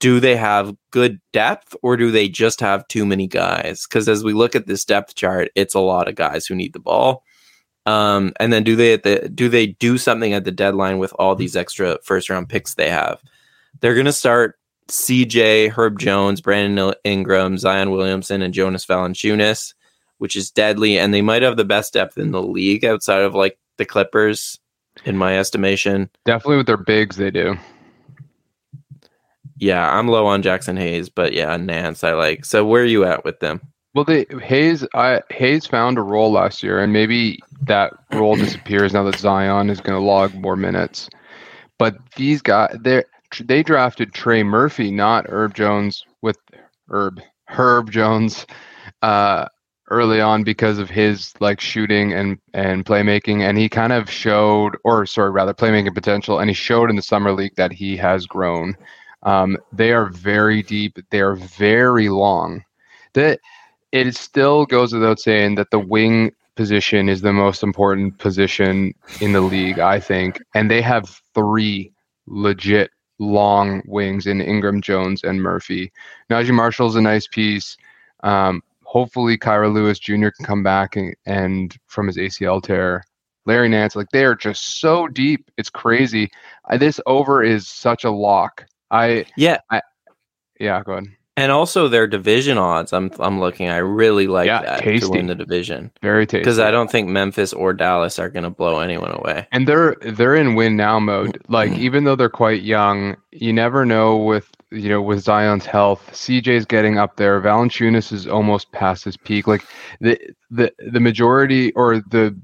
Do 0.00 0.20
they 0.20 0.36
have 0.36 0.76
good 0.90 1.20
depth 1.32 1.74
or 1.82 1.96
do 1.96 2.10
they 2.10 2.28
just 2.28 2.60
have 2.60 2.86
too 2.88 3.04
many 3.04 3.26
guys? 3.26 3.86
Because 3.86 4.08
as 4.08 4.22
we 4.22 4.32
look 4.32 4.54
at 4.54 4.66
this 4.66 4.84
depth 4.84 5.14
chart, 5.14 5.50
it's 5.54 5.74
a 5.74 5.80
lot 5.80 6.08
of 6.08 6.14
guys 6.14 6.46
who 6.46 6.54
need 6.54 6.72
the 6.72 6.78
ball. 6.78 7.24
Um, 7.86 8.32
and 8.38 8.52
then 8.52 8.64
do 8.64 8.76
they 8.76 8.96
the, 8.96 9.30
do 9.34 9.48
they 9.48 9.68
do 9.68 9.98
something 9.98 10.34
at 10.34 10.44
the 10.44 10.52
deadline 10.52 10.98
with 10.98 11.12
all 11.18 11.34
these 11.34 11.56
extra 11.56 11.98
first 12.04 12.28
round 12.30 12.48
picks 12.48 12.74
they 12.74 12.90
have? 12.90 13.22
They're 13.80 13.94
going 13.94 14.06
to 14.06 14.12
start 14.12 14.58
CJ, 14.88 15.70
Herb 15.70 15.98
Jones, 15.98 16.40
Brandon 16.40 16.94
Ingram, 17.04 17.58
Zion 17.58 17.90
Williamson, 17.90 18.42
and 18.42 18.54
Jonas 18.54 18.86
Valanciunas, 18.86 19.74
which 20.18 20.36
is 20.36 20.50
deadly. 20.50 20.98
And 20.98 21.12
they 21.12 21.22
might 21.22 21.42
have 21.42 21.56
the 21.56 21.64
best 21.64 21.92
depth 21.92 22.18
in 22.18 22.30
the 22.30 22.42
league 22.42 22.84
outside 22.84 23.22
of 23.22 23.34
like 23.34 23.58
the 23.78 23.84
Clippers 23.84 24.58
in 25.04 25.16
my 25.16 25.38
estimation. 25.38 26.10
Definitely 26.24 26.58
with 26.58 26.66
their 26.66 26.76
bigs, 26.76 27.16
they 27.16 27.30
do. 27.30 27.56
Yeah, 29.58 29.90
I'm 29.90 30.08
low 30.08 30.26
on 30.26 30.42
Jaxson 30.42 30.78
Hayes, 30.78 31.08
but 31.08 31.32
yeah, 31.32 31.56
Nance 31.56 32.04
I 32.04 32.12
like. 32.12 32.44
So 32.44 32.64
where 32.64 32.82
are 32.82 32.86
you 32.86 33.04
at 33.04 33.24
with 33.24 33.40
them? 33.40 33.60
Well, 33.94 34.04
they 34.04 34.26
Hayes, 34.42 34.86
I 34.94 35.22
Hayes 35.30 35.66
found 35.66 35.98
a 35.98 36.02
role 36.02 36.30
last 36.30 36.62
year, 36.62 36.78
and 36.78 36.92
maybe 36.92 37.40
that 37.62 37.92
role 38.12 38.36
disappears 38.36 38.92
now 38.92 39.02
that 39.04 39.18
Zion 39.18 39.70
is 39.70 39.80
going 39.80 39.98
to 39.98 40.04
log 40.04 40.34
more 40.34 40.56
minutes. 40.56 41.08
But 41.78 41.96
these 42.16 42.40
guys, 42.42 42.76
they 42.80 43.02
they 43.40 43.62
drafted 43.62 44.14
Trey 44.14 44.42
Murphy, 44.42 44.90
not 44.90 45.26
Herb 45.28 45.54
Jones, 45.54 46.04
with 46.22 46.38
Herb 46.88 47.20
Herb 47.46 47.90
Jones, 47.90 48.46
uh, 49.02 49.46
early 49.90 50.20
on 50.20 50.44
because 50.44 50.78
of 50.78 50.90
his 50.90 51.34
like 51.40 51.60
shooting 51.60 52.12
and 52.12 52.38
and 52.54 52.84
playmaking 52.84 53.40
and 53.40 53.58
he 53.58 53.68
kind 53.68 53.92
of 53.92 54.10
showed 54.10 54.76
or 54.84 55.06
sorry 55.06 55.30
rather 55.30 55.54
playmaking 55.54 55.94
potential 55.94 56.38
and 56.38 56.50
he 56.50 56.54
showed 56.54 56.90
in 56.90 56.96
the 56.96 57.02
summer 57.02 57.32
league 57.32 57.54
that 57.56 57.72
he 57.72 57.96
has 57.96 58.26
grown. 58.26 58.76
Um, 59.24 59.58
they 59.72 59.92
are 59.92 60.06
very 60.06 60.62
deep. 60.62 60.98
They 61.10 61.20
are 61.20 61.34
very 61.34 62.08
long. 62.08 62.64
That 63.14 63.40
it 63.92 64.14
still 64.14 64.66
goes 64.66 64.92
without 64.92 65.18
saying 65.18 65.56
that 65.56 65.70
the 65.70 65.78
wing 65.78 66.32
position 66.54 67.08
is 67.08 67.20
the 67.20 67.32
most 67.32 67.62
important 67.62 68.18
position 68.18 68.92
in 69.20 69.32
the 69.32 69.40
league 69.40 69.78
i 69.78 70.00
think 70.00 70.40
and 70.56 70.68
they 70.68 70.82
have 70.82 71.22
three 71.32 71.92
legit 72.26 72.90
long 73.18 73.82
wings 73.86 74.26
in 74.26 74.40
ingram 74.40 74.80
jones 74.80 75.24
and 75.24 75.42
murphy. 75.42 75.92
Naji 76.30 76.52
marshall's 76.52 76.96
a 76.96 77.00
nice 77.00 77.26
piece. 77.26 77.76
Um, 78.22 78.62
hopefully 78.88 79.36
Kira 79.36 79.70
Lewis 79.70 79.98
Jr. 79.98 80.30
can 80.30 80.46
come 80.46 80.62
back 80.62 80.96
and, 80.96 81.14
and 81.26 81.76
from 81.88 82.06
his 82.06 82.16
ACL 82.16 82.62
tear. 82.62 83.04
Larry 83.44 83.68
Nance, 83.68 83.94
like 83.94 84.08
they 84.12 84.24
are 84.24 84.34
just 84.34 84.80
so 84.80 85.08
deep, 85.08 85.50
it's 85.58 85.70
crazy. 85.70 86.30
I, 86.66 86.78
this 86.78 86.98
over 87.06 87.42
is 87.42 87.68
such 87.68 88.04
a 88.04 88.10
lock. 88.10 88.66
I 88.90 89.26
yeah, 89.36 89.58
I, 89.70 89.82
yeah. 90.58 90.82
Go 90.82 90.92
ahead. 90.92 91.08
And 91.36 91.52
also 91.52 91.88
their 91.88 92.06
division 92.06 92.58
odds. 92.58 92.92
I'm 92.92 93.10
I'm 93.20 93.40
looking. 93.40 93.68
I 93.68 93.76
really 93.78 94.26
like 94.26 94.46
yeah, 94.46 94.62
that 94.62 94.80
tasty. 94.80 95.06
to 95.06 95.12
win 95.12 95.26
the 95.28 95.34
division. 95.34 95.90
Very 96.02 96.26
tasty. 96.26 96.40
Because 96.40 96.58
I 96.58 96.70
don't 96.70 96.90
think 96.90 97.08
Memphis 97.08 97.52
or 97.52 97.72
Dallas 97.72 98.18
are 98.18 98.28
going 98.28 98.42
to 98.42 98.50
blow 98.50 98.80
anyone 98.80 99.12
away. 99.12 99.46
And 99.52 99.68
they're 99.68 99.96
they're 100.00 100.34
in 100.34 100.54
win 100.54 100.76
now 100.76 100.98
mode. 100.98 101.40
Like 101.48 101.70
mm-hmm. 101.70 101.80
even 101.80 102.04
though 102.04 102.16
they're 102.16 102.28
quite 102.28 102.62
young, 102.62 103.16
you 103.30 103.52
never 103.52 103.86
know 103.86 104.16
with 104.16 104.50
you 104.70 104.88
know, 104.88 105.00
with 105.00 105.20
Zion's 105.20 105.66
health, 105.66 106.10
CJ's 106.12 106.66
getting 106.66 106.98
up 106.98 107.16
there. 107.16 107.40
Valanciunas 107.40 108.12
is 108.12 108.26
almost 108.26 108.70
past 108.72 109.04
his 109.04 109.16
peak. 109.16 109.46
Like 109.46 109.64
the 110.00 110.18
the 110.50 110.72
the 110.90 111.00
majority 111.00 111.72
or 111.72 112.00
the 112.00 112.38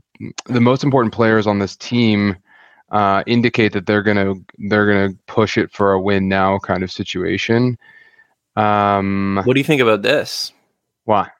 the 0.46 0.60
most 0.60 0.84
important 0.84 1.12
players 1.12 1.46
on 1.46 1.59
this 1.59 1.76
team 1.76 2.36
uh, 2.90 3.22
indicate 3.26 3.72
that 3.72 3.86
they're 3.86 4.02
gonna 4.02 4.34
they're 4.68 4.86
gonna 4.86 5.14
push 5.26 5.59
it 5.59 5.72
for 5.72 5.92
a 5.92 6.01
win 6.01 6.28
now 6.28 6.59
kind 6.59 6.82
of 6.82 6.90
situation. 6.90 7.76
Um, 8.56 9.40
What 9.44 9.55
do 9.55 9.60
you 9.60 9.64
think 9.64 9.82
about 9.82 10.02
this? 10.02 10.52
why? 11.05 11.30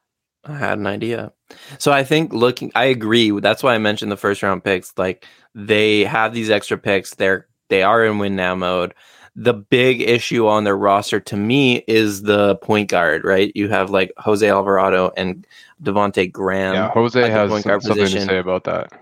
I 0.45 0.59
had 0.59 0.79
an 0.79 0.87
idea. 0.87 1.33
So 1.79 1.91
I 1.91 2.05
think 2.05 2.33
looking, 2.35 2.71
I 2.75 2.85
agree. 2.85 3.31
That's 3.41 3.63
why 3.63 3.75
I 3.75 3.79
mentioned 3.79 4.13
the 4.13 4.17
first 4.17 4.43
round 4.43 4.63
picks. 4.63 4.93
Like 4.99 5.27
they 5.55 6.05
have 6.05 6.35
these 6.35 6.51
extra 6.51 6.77
picks. 6.77 7.15
They're 7.15 7.47
they 7.69 7.83
are 7.83 8.05
in 8.05 8.19
win 8.19 8.37
now 8.37 8.55
mode. 8.55 8.95
The 9.37 9.53
big 9.55 10.01
issue 10.01 10.47
on 10.47 10.63
their 10.65 10.77
roster 10.77 11.19
to 11.21 11.37
me 11.37 11.85
is 11.89 12.23
the 12.23 12.57
point 12.57 12.89
guard. 12.91 13.25
Right, 13.25 13.51
you 13.55 13.69
have 13.69 13.91
like 13.91 14.13
Jose 14.19 14.49
Alvarado 14.49 15.11
and 15.17 15.47
Devonte 15.83 16.31
Graham. 16.31 16.75
yeah, 16.75 16.91
Jose 16.91 17.31
has 17.31 17.51
point 17.51 17.63
some- 17.65 17.71
guard 17.71 17.83
something 17.83 18.03
position. 18.05 18.21
to 18.29 18.35
say 18.35 18.39
about 18.39 18.65
that. 18.65 18.93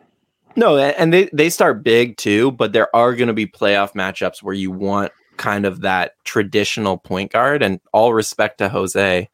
No, 0.56 0.76
and 0.78 1.12
they 1.12 1.30
they 1.32 1.48
start 1.50 1.82
big 1.82 2.16
too, 2.16 2.52
but 2.52 2.72
there 2.72 2.94
are 2.94 3.14
going 3.14 3.28
to 3.28 3.34
be 3.34 3.46
playoff 3.46 3.92
matchups 3.94 4.42
where 4.42 4.54
you 4.54 4.70
want 4.70 5.12
kind 5.38 5.64
of 5.64 5.80
that 5.80 6.12
traditional 6.24 6.98
point 6.98 7.32
guard. 7.32 7.62
And 7.62 7.80
all 7.92 8.12
respect 8.12 8.59
to 8.59 8.68
Jose, 8.68 9.28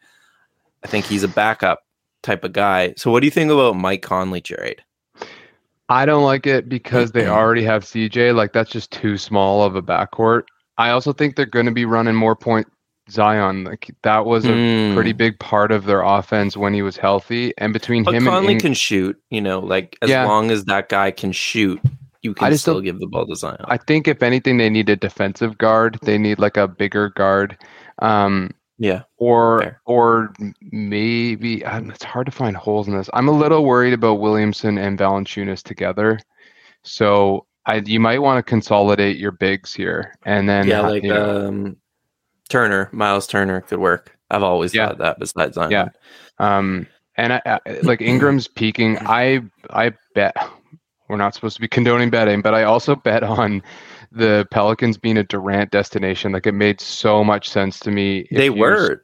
I 0.84 0.86
think 0.86 1.06
he's 1.06 1.24
a 1.24 1.28
backup 1.28 1.84
type 2.22 2.44
of 2.44 2.52
guy. 2.52 2.94
So, 2.96 3.10
what 3.10 3.20
do 3.20 3.26
you 3.26 3.32
think 3.32 3.50
about 3.50 3.74
Mike 3.76 4.02
Conley 4.02 4.40
trade? 4.40 4.82
I 5.88 6.06
don't 6.06 6.22
like 6.24 6.46
it 6.46 6.68
because 6.68 7.10
they 7.12 7.26
already 7.28 7.64
have 7.64 7.84
CJ. 7.84 8.34
Like 8.34 8.52
that's 8.52 8.70
just 8.70 8.92
too 8.92 9.16
small 9.18 9.62
of 9.64 9.74
a 9.74 9.82
backcourt. 9.82 10.42
I 10.78 10.90
also 10.90 11.12
think 11.12 11.36
they're 11.36 11.44
going 11.46 11.66
to 11.66 11.72
be 11.72 11.84
running 11.84 12.14
more 12.14 12.34
point 12.36 12.66
Zion. 13.10 13.64
Like 13.64 13.90
that 14.02 14.26
was 14.26 14.44
a 14.44 14.50
Mm. 14.50 14.94
pretty 14.94 15.12
big 15.12 15.38
part 15.38 15.72
of 15.72 15.84
their 15.86 16.02
offense 16.02 16.56
when 16.56 16.72
he 16.74 16.82
was 16.82 16.96
healthy. 16.96 17.52
And 17.59 17.72
between 17.72 18.05
But 18.05 18.14
him 18.14 18.24
Conley 18.24 18.38
and 18.38 18.50
Ing- 18.52 18.60
can 18.60 18.74
shoot. 18.74 19.16
You 19.30 19.40
know, 19.40 19.60
like 19.60 19.96
as 20.02 20.10
Yeah. 20.10 20.24
long 20.26 20.50
as 20.50 20.64
that 20.66 20.88
guy 20.88 21.10
can 21.10 21.32
shoot, 21.32 21.80
you 22.22 22.34
can 22.34 22.50
just 22.50 22.62
still 22.64 22.74
don't- 22.74 22.84
give 22.84 23.00
the 23.00 23.06
ball 23.06 23.26
to 23.26 23.34
Zion. 23.34 23.56
I 23.64 23.76
think 23.78 24.09
if 24.09 24.22
anything, 24.22 24.56
they 24.59 24.70
need 24.70 24.88
a 24.90 24.96
defensive 24.96 25.56
guard. 25.59 25.98
They 26.02 26.18
need 26.18 26.38
like 26.38 26.56
a 26.56 26.68
bigger 26.68 27.09
guard. 27.10 27.56
Um, 28.00 28.50
yeah, 28.78 29.02
or 29.16 29.60
Fair. 29.62 29.80
or 29.86 30.32
maybe 30.70 31.64
um, 31.64 31.90
it's 31.90 32.05
hard 32.05 32.26
to 32.26 32.32
find 32.32 32.56
holes 32.56 32.86
in 32.88 32.96
this. 32.96 33.10
I'm 33.14 33.28
a 33.28 33.32
little 33.32 33.64
worried 33.64 33.94
about 33.94 34.20
Williamson 34.20 34.78
and 34.78 34.96
Valanciunas 34.98 35.62
together, 35.64 36.18
so 36.84 37.46
I 37.68 37.76
you 37.84 38.00
might 38.00 38.18
want 38.20 38.38
to 38.44 38.48
consolidate 38.48 39.18
your 39.18 39.30
bigs 39.32 39.72
here, 39.74 40.14
and 40.24 40.48
then 40.48 40.66
yeah, 40.66 40.80
like 40.80 41.04
um, 41.10 41.76
Turner, 42.48 42.88
Miles 42.92 43.26
Turner 43.26 43.60
could 43.60 43.78
work. 43.78 44.16
I've 44.30 44.42
always 44.42 44.74
Yeah. 44.74 44.88
thought 44.88 44.98
that. 44.98 45.18
Besides 45.20 45.54
Zion, 45.54 45.70
Yeah. 45.70 45.88
um, 46.38 46.86
and 47.16 47.34
I, 47.34 47.42
I, 47.46 47.60
like 47.82 48.00
Ingram's 48.12 48.48
peaking. 48.48 48.98
I 49.02 49.42
I 49.70 49.92
bet 50.14 50.34
we're 51.08 51.16
not 51.16 51.34
supposed 51.34 51.56
to 51.56 51.60
be 51.60 51.68
condoning 51.68 52.10
betting, 52.10 52.42
but 52.42 52.54
I 52.54 52.64
also 52.64 52.94
bet 52.96 53.22
on 53.22 53.62
the 54.10 54.46
Pelicans 54.50 54.96
being 54.98 55.18
a 55.18 55.22
Durant 55.24 55.70
destination. 55.70 56.32
Like 56.32 56.46
it 56.46 56.52
made 56.52 56.80
so 56.80 57.22
much 57.22 57.48
sense 57.48 57.78
to 57.80 57.90
me. 57.90 58.26
they 58.32 58.50
were. 58.50 59.02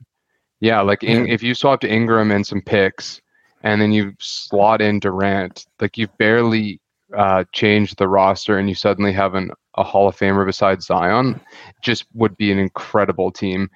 Yeah, 0.61 0.81
like 0.81 1.03
In, 1.03 1.27
if 1.27 1.43
you 1.43 1.55
swapped 1.55 1.85
Ingram 1.85 2.31
and 2.31 2.47
some 2.47 2.63
picks, 2.63 3.21
and 3.63 3.81
then 3.83 3.93
you 3.93 4.15
slot 4.19 4.81
in 4.81 4.99
Durant, 5.01 5.67
like 5.81 5.99
you've 5.99 6.17
barely 6.17 6.81
uh, 7.17 7.45
changed 7.53 7.99
the 7.99 8.09
roster, 8.09 8.59
and 8.59 8.69
you 8.69 8.75
suddenly 8.75 9.13
have 9.13 9.35
an, 9.35 9.51
a 9.77 9.83
Hall 9.85 10.09
of 10.09 10.17
Famer 10.17 10.47
besides 10.47 10.87
Zion, 10.87 11.41
just 11.83 12.07
would 12.15 12.37
be 12.37 12.51
an 12.51 12.59
incredible 12.59 13.31
team. 13.31 13.71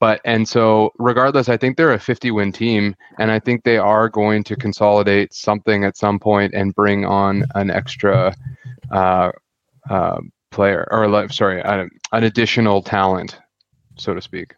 But 0.00 0.20
and 0.24 0.48
so 0.48 0.90
regardless, 0.98 1.48
I 1.48 1.56
think 1.56 1.76
they're 1.76 1.92
a 1.92 1.98
50 1.98 2.32
win 2.32 2.50
team, 2.50 2.96
and 3.18 3.30
I 3.30 3.38
think 3.38 3.62
they 3.62 3.78
are 3.78 4.08
going 4.08 4.42
to 4.44 4.56
consolidate 4.56 5.32
something 5.32 5.84
at 5.84 5.96
some 5.96 6.18
point 6.18 6.54
and 6.54 6.74
bring 6.74 7.04
on 7.04 7.44
an 7.54 7.70
extra 7.70 8.34
uh, 8.90 9.30
uh, 9.88 10.18
player, 10.50 10.88
or 10.90 11.06
like 11.08 11.32
sorry, 11.32 11.60
an, 11.62 11.88
an 12.10 12.24
additional 12.24 12.82
talent, 12.82 13.38
so 13.96 14.12
to 14.12 14.20
speak. 14.20 14.54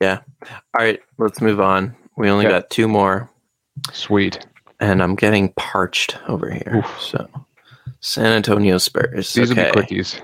Yeah. 0.00 0.20
All 0.50 0.84
right, 0.84 1.00
let's 1.18 1.40
move 1.42 1.60
on. 1.60 1.94
We 2.16 2.30
only 2.30 2.46
Okay. 2.46 2.54
got 2.54 2.70
two 2.70 2.88
more. 2.88 3.30
Sweet. 3.92 4.46
And 4.80 5.02
I'm 5.02 5.14
getting 5.14 5.52
parched 5.54 6.18
over 6.28 6.50
here. 6.50 6.76
Oof. 6.76 7.00
So, 7.00 7.28
San 8.00 8.26
Antonio 8.26 8.78
Spurs. 8.78 9.32
These 9.32 9.52
okay, 9.52 9.70
will 9.74 9.82
be 9.82 9.86
quickies. 9.96 10.20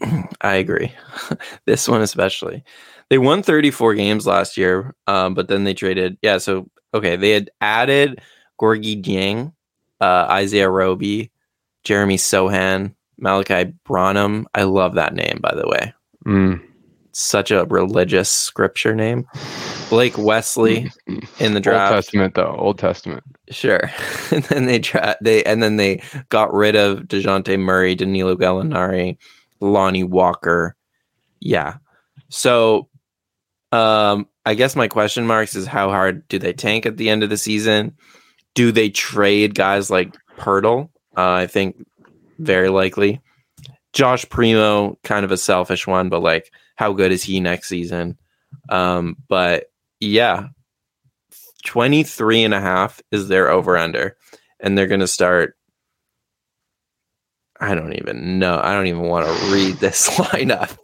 I 0.40 0.54
agree. 0.56 0.92
this 1.66 1.88
one 1.88 2.02
especially. 2.02 2.64
They 3.10 3.18
won 3.18 3.42
34 3.42 3.94
games 3.94 4.26
last 4.26 4.56
year, 4.56 4.94
um, 5.06 5.34
but 5.34 5.48
then 5.48 5.64
they 5.64 5.74
traded. 5.74 6.16
Yeah, 6.22 6.38
so 6.38 6.70
okay, 6.94 7.16
they 7.16 7.30
had 7.30 7.50
added 7.60 8.20
Gorgui 8.60 9.02
Dieng, 9.02 9.52
uh, 10.00 10.26
Isaiah 10.30 10.70
Roby, 10.70 11.30
Jeremy 11.84 12.16
Sochan, 12.16 12.94
Malachi 13.18 13.72
Branham. 13.84 14.46
I 14.54 14.62
love 14.62 14.94
that 14.94 15.14
name, 15.14 15.38
by 15.40 15.54
the 15.54 15.68
way. 15.68 15.92
Mm. 16.26 16.62
Such 17.12 17.50
a 17.50 17.66
religious 17.66 18.30
scripture 18.30 18.94
name. 18.94 19.26
Blake 19.92 20.16
Wesley 20.16 20.90
in 21.38 21.52
the 21.52 21.60
draft. 21.60 21.92
Old. 21.92 22.02
Testament 22.02 22.34
though. 22.34 22.56
Old 22.58 22.78
Testament. 22.78 23.22
Sure. 23.50 23.90
and 24.30 24.42
then 24.44 24.64
they 24.64 24.78
tra- 24.78 25.18
they 25.20 25.44
and 25.44 25.62
then 25.62 25.76
they 25.76 26.02
got 26.30 26.50
rid 26.54 26.76
of 26.76 27.00
DeJounte 27.00 27.60
Murray, 27.60 27.94
Danilo 27.94 28.34
Gallinari, 28.34 29.18
Lonnie 29.60 30.02
Walker. 30.02 30.74
Yeah. 31.40 31.74
So 32.30 32.88
um 33.70 34.26
I 34.46 34.54
guess 34.54 34.74
my 34.74 34.88
question 34.88 35.26
marks 35.26 35.54
is 35.54 35.66
how 35.66 35.90
hard 35.90 36.26
do 36.28 36.38
they 36.38 36.54
tank 36.54 36.86
at 36.86 36.96
the 36.96 37.10
end 37.10 37.22
of 37.22 37.28
the 37.28 37.36
season? 37.36 37.94
Do 38.54 38.72
they 38.72 38.88
trade 38.88 39.54
guys 39.54 39.90
like 39.90 40.16
Poeltl? 40.38 40.88
Uh, 41.14 41.32
I 41.32 41.46
think 41.46 41.86
very 42.38 42.70
likely. 42.70 43.20
Josh 43.92 44.26
Primo, 44.30 44.98
kind 45.04 45.26
of 45.26 45.32
a 45.32 45.36
selfish 45.36 45.86
one, 45.86 46.08
but 46.08 46.22
like 46.22 46.50
how 46.76 46.94
good 46.94 47.12
is 47.12 47.22
he 47.22 47.40
next 47.40 47.68
season? 47.68 48.16
Um, 48.70 49.16
but 49.28 49.66
yeah, 50.02 50.48
23 51.64 52.42
and 52.42 52.54
a 52.54 52.60
half 52.60 53.00
is 53.12 53.28
their 53.28 53.50
over 53.50 53.76
under 53.78 54.16
and 54.60 54.76
they're 54.76 54.86
going 54.88 55.00
to 55.00 55.06
start 55.06 55.56
I 57.60 57.76
don't 57.76 57.92
even 57.92 58.40
know. 58.40 58.58
I 58.60 58.72
don't 58.72 58.88
even 58.88 59.02
want 59.02 59.24
to 59.26 59.52
read 59.52 59.76
this 59.76 60.08
lineup. 60.18 60.76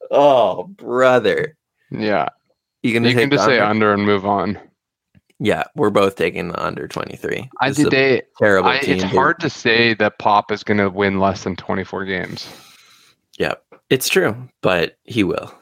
oh, 0.10 0.64
brother. 0.64 1.56
Yeah. 1.92 2.30
You 2.82 2.92
can, 2.92 3.04
You 3.04 3.14
can 3.14 3.30
just 3.30 3.44
the 3.44 3.50
say 3.50 3.60
under? 3.60 3.92
under 3.92 3.94
and 3.94 4.04
move 4.04 4.26
on. 4.26 4.58
Yeah, 5.38 5.62
we're 5.76 5.90
both 5.90 6.16
taking 6.16 6.48
the 6.48 6.60
under 6.60 6.88
23. 6.88 7.48
I 7.60 7.68
This 7.68 7.78
is 7.78 7.84
did 7.84 7.92
a 7.92 7.96
they 7.96 8.22
terrible 8.38 8.70
I, 8.70 8.78
team. 8.80 8.94
it's 8.96 9.04
hard 9.04 9.38
to 9.40 9.50
say 9.50 9.94
that 9.94 10.18
Pop 10.18 10.50
is 10.50 10.64
going 10.64 10.78
to 10.78 10.90
win 10.90 11.20
less 11.20 11.44
than 11.44 11.54
24 11.54 12.04
games. 12.04 12.48
Yeah, 13.38 13.54
it's 13.88 14.08
true, 14.08 14.48
but 14.62 14.96
he 15.04 15.22
will. 15.22 15.54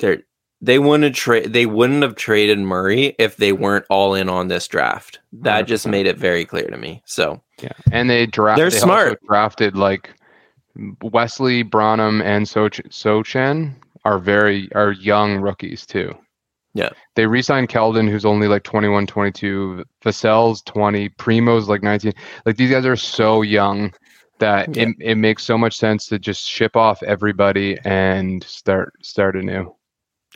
They're, 0.00 0.22
they 0.60 0.78
wouldn't 0.78 1.14
trade. 1.14 1.52
They 1.52 1.66
wouldn't 1.66 2.02
have 2.02 2.14
traded 2.16 2.58
Murray 2.58 3.14
if 3.18 3.36
they 3.36 3.52
weren't 3.52 3.84
all 3.90 4.14
in 4.14 4.28
on 4.28 4.48
this 4.48 4.66
draft. 4.68 5.20
That 5.32 5.62
just 5.66 5.86
100%. 5.86 5.90
made 5.90 6.06
it 6.06 6.16
very 6.16 6.44
clear 6.44 6.66
to 6.68 6.76
me. 6.76 7.02
So 7.04 7.42
Yeah. 7.62 7.72
And 7.92 8.08
they 8.08 8.26
drafted. 8.26 8.62
They're 8.62 8.70
they 8.70 8.78
smart. 8.78 9.20
drafted 9.26 9.76
like 9.76 10.10
Wesley 11.02 11.62
Branham 11.62 12.20
and 12.22 12.46
Soch 12.46 12.80
Sochan 12.90 13.74
are 14.04 14.18
very 14.18 14.68
are 14.74 14.92
young 14.92 15.36
rookies 15.38 15.84
too. 15.86 16.14
Yeah. 16.74 16.90
They 17.14 17.26
re-signed 17.26 17.70
Keldon 17.70 18.08
who's 18.10 18.26
only 18.26 18.48
like 18.48 18.62
21, 18.62 19.06
22, 19.06 19.82
Vassell's 20.04 20.60
20, 20.62 21.08
Primo's 21.10 21.68
like 21.68 21.82
19. 21.82 22.12
Like 22.44 22.56
these 22.58 22.70
guys 22.70 22.84
are 22.84 22.96
so 22.96 23.40
young 23.42 23.94
that 24.40 24.76
Yeah. 24.76 24.82
it, 24.88 24.96
it 25.00 25.14
makes 25.14 25.42
so 25.44 25.56
much 25.56 25.76
sense 25.78 26.06
to 26.08 26.18
just 26.18 26.46
ship 26.46 26.76
off 26.76 27.02
everybody 27.02 27.78
and 27.84 28.44
start 28.44 28.92
start 29.02 29.36
anew. 29.36 29.74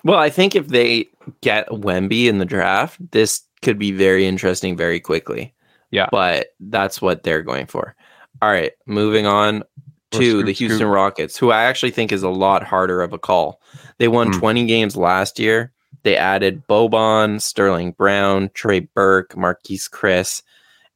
Well, 0.05 0.19
I 0.19 0.31
think 0.31 0.55
if 0.57 0.69
they 0.69 1.07
get 1.43 1.69
Wemby 1.69 2.27
in 2.27 2.39
the 2.39 2.45
draft, 2.45 2.99
this 3.11 3.43
could 3.63 3.79
be 3.79 3.93
very 3.93 4.27
interesting 4.27 4.77
very 4.77 5.01
quickly. 5.01 5.55
Yeah. 5.91 6.09
But 6.11 6.49
that's 6.61 7.03
what 7.03 7.23
they're 7.23 7.43
going 7.43 7.67
for. 7.67 7.95
All 8.43 8.51
right, 8.51 8.73
moving 8.87 9.27
on 9.27 9.65
to 10.13 10.17
scoop, 10.17 10.47
the 10.47 10.53
Houston 10.53 10.79
scoop. 10.79 10.93
Rockets, 10.95 11.37
who 11.37 11.51
I 11.51 11.65
actually 11.65 11.91
think 11.91 12.13
is 12.13 12.23
a 12.23 12.31
lot 12.31 12.63
harder 12.63 13.03
of 13.03 13.13
a 13.13 13.19
call. 13.19 13.61
They 13.99 14.09
won 14.09 14.33
Hmm. 14.33 14.39
20 14.39 14.67
games 14.67 14.97
last 14.97 15.39
year. 15.39 15.73
They 16.03 16.17
added 16.17 16.67
Boban, 16.67 17.43
Sterling 17.43 17.93
Brown, 17.93 18.51
Trey 18.55 18.81
Burke, 18.81 19.35
Marquese 19.35 19.91
Chriss, 19.91 20.43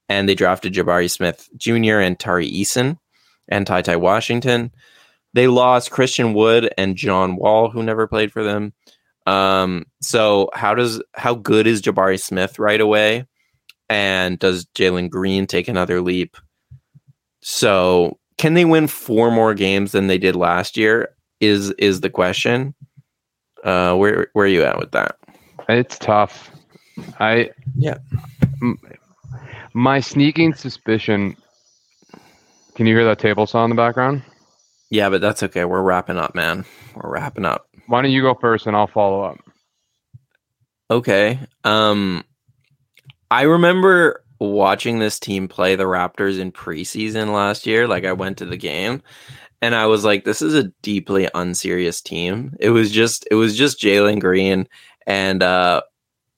and 0.08 0.26
they 0.28 0.34
drafted 0.34 0.72
Jabari 0.72 1.10
Smith 1.10 1.48
Jr. 1.56 1.98
and 2.00 2.18
Tari 2.18 2.50
Eason 2.50 2.98
and 3.48 3.66
Ty 3.66 3.82
Ty 3.82 3.96
Washington. 3.96 4.70
They 5.34 5.48
lost 5.48 5.90
Christian 5.90 6.32
Wood 6.32 6.72
and 6.78 6.96
John 6.96 7.36
Wall, 7.36 7.68
who 7.68 7.82
never 7.82 8.06
played 8.06 8.32
for 8.32 8.42
them. 8.42 8.72
Um, 9.26 9.86
so 10.02 10.50
how 10.54 10.74
does 10.74 11.02
how 11.14 11.34
good 11.34 11.66
is 11.66 11.80
Jabari 11.82 12.20
Smith 12.20 12.58
right 12.58 12.80
away? 12.80 13.26
And 13.88 14.38
does 14.38 14.66
Jalen 14.76 15.10
Green 15.10 15.46
take 15.46 15.68
another 15.68 16.00
leap? 16.00 16.36
So 17.42 18.18
can 18.38 18.54
they 18.54 18.64
win 18.64 18.86
four 18.86 19.30
more 19.30 19.54
games 19.54 19.92
than 19.92 20.06
they 20.06 20.18
did 20.18 20.36
last 20.36 20.76
year? 20.76 21.10
is 21.40 21.70
is 21.72 22.00
the 22.00 22.08
question. 22.10 22.74
Uh, 23.64 23.94
where 23.96 24.28
where 24.34 24.46
are 24.46 24.48
you 24.48 24.62
at 24.62 24.78
with 24.78 24.92
that? 24.92 25.16
It's 25.68 25.98
tough. 25.98 26.50
I 27.18 27.50
Yeah. 27.76 27.98
m- 28.62 28.78
my 29.74 30.00
sneaking 30.00 30.54
suspicion. 30.54 31.36
Can 32.76 32.86
you 32.86 32.94
hear 32.94 33.04
that 33.04 33.18
table 33.18 33.46
saw 33.46 33.64
in 33.64 33.70
the 33.70 33.76
background? 33.76 34.22
Yeah, 34.90 35.10
but 35.10 35.20
that's 35.20 35.42
okay. 35.42 35.64
We're 35.64 35.82
wrapping 35.82 36.18
up, 36.18 36.34
man. 36.34 36.64
We're 36.94 37.10
wrapping 37.10 37.44
up. 37.44 37.66
Why 37.86 38.02
don't 38.02 38.10
you 38.10 38.22
go 38.22 38.34
first 38.34 38.66
and 38.66 38.76
I'll 38.76 38.86
follow 38.86 39.22
up? 39.22 39.38
Okay. 40.90 41.38
Um 41.64 42.24
I 43.30 43.42
remember 43.42 44.22
watching 44.38 44.98
this 44.98 45.18
team 45.18 45.48
play 45.48 45.76
the 45.76 45.84
Raptors 45.84 46.38
in 46.38 46.52
preseason 46.52 47.32
last 47.32 47.66
year. 47.66 47.88
Like 47.88 48.04
I 48.04 48.12
went 48.12 48.38
to 48.38 48.44
the 48.44 48.56
game 48.56 49.02
and 49.62 49.74
I 49.74 49.86
was 49.86 50.04
like, 50.04 50.24
this 50.24 50.42
is 50.42 50.54
a 50.54 50.70
deeply 50.82 51.28
unserious 51.34 52.00
team. 52.00 52.54
It 52.60 52.70
was 52.70 52.90
just 52.90 53.26
it 53.30 53.34
was 53.34 53.56
just 53.56 53.80
Jalen 53.80 54.20
Green 54.20 54.68
and 55.06 55.42
uh 55.42 55.82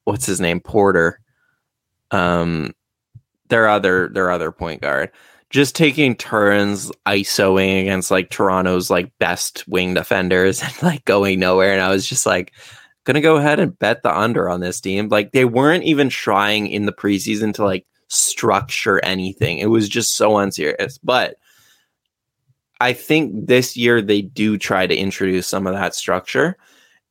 what's 0.05 0.27
his 0.27 0.40
name? 0.40 0.60
Porter. 0.60 1.20
Um 2.10 2.73
their 3.48 3.68
other 3.68 4.09
their 4.09 4.31
other 4.31 4.52
point 4.52 4.82
guard. 4.82 5.10
Just 5.51 5.77
taking 5.77 6.16
turns 6.16 6.90
ISOing 7.06 7.82
against 7.82 8.10
like 8.10 8.31
Toronto's 8.31 8.90
like 8.90 9.12
best 9.18 9.66
wing 9.68 9.94
defenders 9.94 10.62
and 10.62 10.82
like 10.82 11.05
going 11.05 11.39
nowhere. 11.39 11.73
And 11.73 11.82
I 11.82 11.90
was 11.90 12.06
just 12.06 12.27
like, 12.27 12.52
gonna 13.06 13.20
go 13.20 13.36
ahead 13.36 13.60
and 13.60 13.78
bet 13.78 14.02
the 14.02 14.14
under 14.14 14.51
on 14.51 14.60
this 14.60 14.81
team. 14.81 15.09
Like 15.09 15.32
they 15.32 15.44
weren't 15.44 15.85
even 15.85 16.09
trying 16.09 16.66
in 16.66 16.86
the 16.86 16.93
preseason 16.93 17.55
to 17.55 17.64
like 17.64 17.86
structure 18.09 19.02
anything. 19.05 19.59
It 19.59 19.70
was 19.70 19.89
just 19.89 20.16
so 20.16 20.36
unserious. 20.36 20.98
But 20.98 21.36
I 22.81 22.93
think 22.93 23.47
this 23.47 23.77
year 23.77 24.02
they 24.02 24.23
do 24.23 24.59
try 24.59 24.86
to 24.86 24.97
introduce 24.97 25.47
some 25.47 25.66
of 25.66 25.74
that 25.74 25.94
structure. 25.94 26.56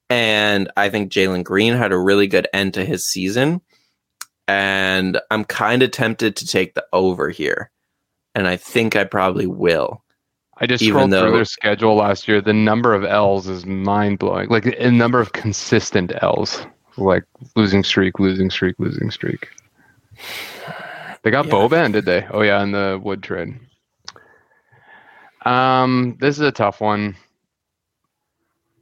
And 0.10 0.72
I 0.78 0.90
think 0.90 1.12
Jalen 1.12 1.44
Green 1.44 1.74
had 1.74 1.92
a 1.92 1.98
really 1.98 2.28
good 2.28 2.48
end 2.54 2.76
to 2.76 2.86
his 2.86 3.10
season. 3.10 3.62
And 4.48 5.20
I'm 5.32 5.44
kind 5.44 5.82
of 5.82 5.90
tempted 5.90 6.36
to 6.36 6.46
take 6.46 6.76
the 6.76 6.86
over 6.94 7.30
here. 7.30 7.72
And 8.36 8.48
I 8.48 8.58
think 8.58 8.96
I 8.96 9.06
probably 9.06 9.48
will. 9.48 10.04
I 10.58 10.68
just 10.68 10.84
Even 10.84 11.10
scrolled 11.10 11.12
through 11.12 11.36
their 11.36 11.46
schedule 11.46 11.96
last 11.96 12.28
year. 12.28 12.42
The 12.42 12.54
number 12.54 12.94
of 12.94 13.04
L's 13.04 13.48
is 13.48 13.66
mind 13.66 14.20
blowing. 14.20 14.50
Like 14.50 14.66
a 14.66 14.92
number 14.92 15.20
of 15.20 15.34
consistent 15.34 16.14
L's, 16.22 16.66
like 16.98 17.24
losing 17.56 17.84
streak, 17.84 18.20
losing 18.20 18.50
streak, 18.50 18.76
losing 18.78 19.12
streak. 19.12 19.50
They 21.24 21.32
got 21.32 21.48
Yeah. 21.48 21.54
Boban, 21.54 21.92
did 21.92 22.06
they? 22.06 22.26
Oh 22.30 22.42
yeah, 22.42 22.62
in 22.62 22.72
the 22.72 23.00
wood 23.04 23.24
trade. 23.24 23.60
Um, 25.46 26.18
this 26.20 26.36
is 26.36 26.42
a 26.42 26.52
tough 26.52 26.82
one. 26.82 27.16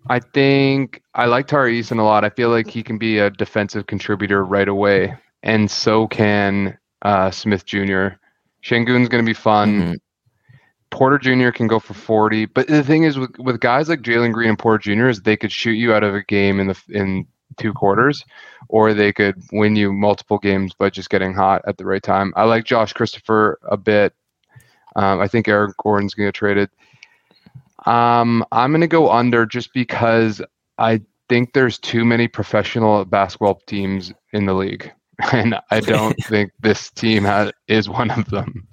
I 0.09 0.19
think 0.19 1.01
I 1.13 1.25
like 1.25 1.47
Tari 1.47 1.79
Eason 1.79 1.99
a 1.99 2.03
lot. 2.03 2.25
I 2.25 2.29
feel 2.29 2.49
like 2.49 2.67
he 2.67 2.83
can 2.83 2.97
be 2.97 3.19
a 3.19 3.29
defensive 3.29 3.87
contributor 3.87 4.43
right 4.43 4.67
away, 4.67 5.15
and 5.41 5.71
so 5.71 6.07
can 6.07 6.77
uh, 7.01 7.31
Smith 7.31 7.65
Jr. 7.65 8.09
Sengun's 8.63 9.09
going 9.09 9.23
to 9.23 9.29
be 9.29 9.33
fun. 9.33 9.81
Mhm. 9.81 9.95
Porter 10.89 11.17
Jr. 11.17 11.49
can 11.49 11.67
go 11.67 11.79
for 11.79 11.95
40, 11.95 12.45
but 12.45 12.67
the 12.67 12.83
thing 12.83 13.03
is 13.03 13.17
with, 13.17 13.35
with 13.39 13.59
guys 13.59 13.89
like 13.89 14.01
Jalen 14.01 14.31
Green 14.31 14.49
and 14.49 14.59
Porter 14.59 14.77
Jr. 14.77 15.07
is 15.09 15.21
they 15.21 15.35
could 15.35 15.51
shoot 15.51 15.71
you 15.71 15.91
out 15.93 16.03
of 16.03 16.13
a 16.13 16.21
game 16.23 16.59
in 16.59 16.67
the 16.67 16.79
in 16.89 17.25
two 17.57 17.73
quarters, 17.73 18.23
or 18.69 18.93
they 18.93 19.11
could 19.11 19.35
win 19.51 19.75
you 19.75 19.91
multiple 19.91 20.37
games 20.37 20.73
by 20.73 20.89
just 20.89 21.09
getting 21.09 21.33
hot 21.33 21.61
at 21.67 21.77
the 21.77 21.85
right 21.85 22.01
time. 22.03 22.31
I 22.35 22.43
like 22.43 22.65
Josh 22.65 22.93
Christopher 22.93 23.59
a 23.63 23.77
bit. 23.77 24.13
Um, 24.95 25.19
I 25.19 25.27
think 25.27 25.47
Eric 25.47 25.75
Gordon's 25.77 26.13
going 26.13 26.27
to 26.27 26.29
get 26.29 26.35
traded. 26.35 26.69
Um, 27.85 28.45
I'm 28.51 28.71
going 28.71 28.81
to 28.81 28.87
go 28.87 29.11
under 29.11 29.45
just 29.45 29.73
because 29.73 30.41
I 30.77 31.01
think 31.29 31.53
there's 31.53 31.79
too 31.79 32.05
many 32.05 32.27
professional 32.27 33.03
basketball 33.05 33.61
teams 33.65 34.13
in 34.31 34.45
the 34.45 34.53
league, 34.53 34.91
and 35.31 35.59
I 35.71 35.79
don't 35.79 36.15
think 36.25 36.51
this 36.61 36.89
team 36.91 37.23
ha- 37.23 37.51
is 37.67 37.87
one 37.89 38.11
of 38.11 38.25
them. 38.29 38.67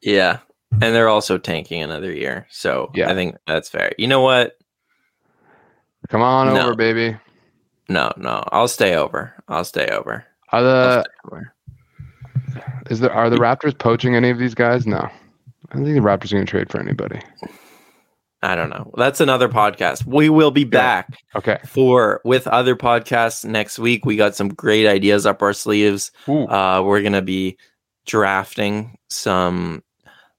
Yeah. 0.00 0.38
And 0.72 0.94
they're 0.94 1.08
also 1.08 1.36
tanking 1.38 1.82
another 1.82 2.12
year. 2.12 2.46
So 2.50 2.90
Yeah. 2.94 3.10
I 3.10 3.14
think 3.14 3.36
that's 3.46 3.68
fair. 3.68 3.92
You 3.98 4.08
know 4.08 4.20
what? 4.22 4.56
Come 6.08 6.22
on 6.22 6.54
No. 6.54 6.62
over, 6.62 6.74
baby. 6.74 7.16
No, 7.88 8.12
no. 8.16 8.42
I'll 8.52 8.68
stay 8.68 8.94
over. 8.96 9.34
I'll 9.48 9.64
stay 9.64 9.86
over. 9.88 10.24
Are 10.50 10.62
the 10.62 11.04
over. 11.26 11.52
is 12.90 13.00
there 13.00 13.12
are 13.12 13.28
the 13.30 13.36
Raptors 13.36 13.78
poaching 13.78 14.14
any 14.16 14.30
of 14.30 14.38
these 14.38 14.54
guys? 14.54 14.86
No, 14.86 14.98
I 14.98 15.74
don't 15.74 15.84
think 15.84 15.94
the 15.96 16.00
Raptors 16.00 16.32
are 16.32 16.36
going 16.36 16.46
to 16.46 16.50
trade 16.50 16.70
for 16.70 16.80
anybody. 16.80 17.20
I 18.42 18.56
don't 18.56 18.70
know. 18.70 18.90
That's 18.96 19.20
another 19.20 19.48
podcast. 19.48 20.04
We 20.04 20.28
will 20.28 20.50
be 20.50 20.64
back 20.64 21.16
Okay. 21.36 21.58
for 21.64 22.20
with 22.24 22.46
other 22.48 22.74
podcasts 22.74 23.44
next 23.44 23.78
week. 23.78 24.04
We 24.04 24.16
got 24.16 24.34
some 24.34 24.48
great 24.48 24.86
ideas 24.86 25.26
up 25.26 25.42
our 25.42 25.52
sleeves. 25.52 26.10
Uh, 26.26 26.82
we're 26.84 27.02
gonna 27.02 27.22
be 27.22 27.56
drafting 28.06 28.98
some 29.08 29.82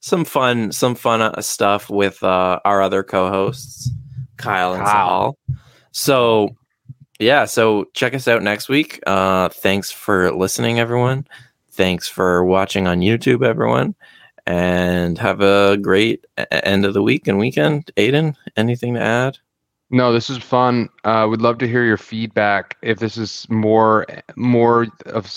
some 0.01 0.25
fun 0.25 0.71
some 0.73 0.95
fun 0.95 1.21
uh, 1.21 1.41
stuff 1.41 1.89
with 1.89 2.21
uh, 2.23 2.59
our 2.65 2.81
other 2.81 3.03
co-hosts, 3.03 3.89
Kyle 4.37 4.73
and 4.73 4.83
Kyle. 4.83 5.37
So 5.91 6.49
yeah, 7.19 7.45
so 7.45 7.85
check 7.93 8.13
us 8.13 8.27
out 8.27 8.43
next 8.43 8.67
week. 8.67 8.99
Uh, 9.07 9.47
thanks 9.47 9.91
for 9.91 10.31
listening, 10.33 10.77
everyone. 10.79 11.25
Thanks 11.71 12.07
for 12.09 12.43
watching 12.43 12.85
on 12.85 12.99
YouTube, 12.99 13.45
everyone. 13.45 13.95
And 14.45 15.17
have 15.19 15.41
a 15.41 15.77
great 15.77 16.25
end 16.51 16.85
of 16.85 16.93
the 16.93 17.01
week 17.01 17.27
and 17.27 17.39
weekend. 17.39 17.91
Adon, 17.97 18.35
anything 18.57 18.95
to 18.95 19.01
add? 19.01 19.37
No, 19.93 20.11
this 20.11 20.31
is 20.31 20.39
fun. 20.39 20.89
Uh, 21.03 21.27
would 21.29 21.43
love 21.43 21.59
to 21.59 21.67
hear 21.67 21.85
your 21.85 21.97
feedback. 21.97 22.77
If 22.81 22.97
this 22.97 23.15
is 23.15 23.47
more, 23.47 24.07
more 24.35 24.87
of, 25.05 25.31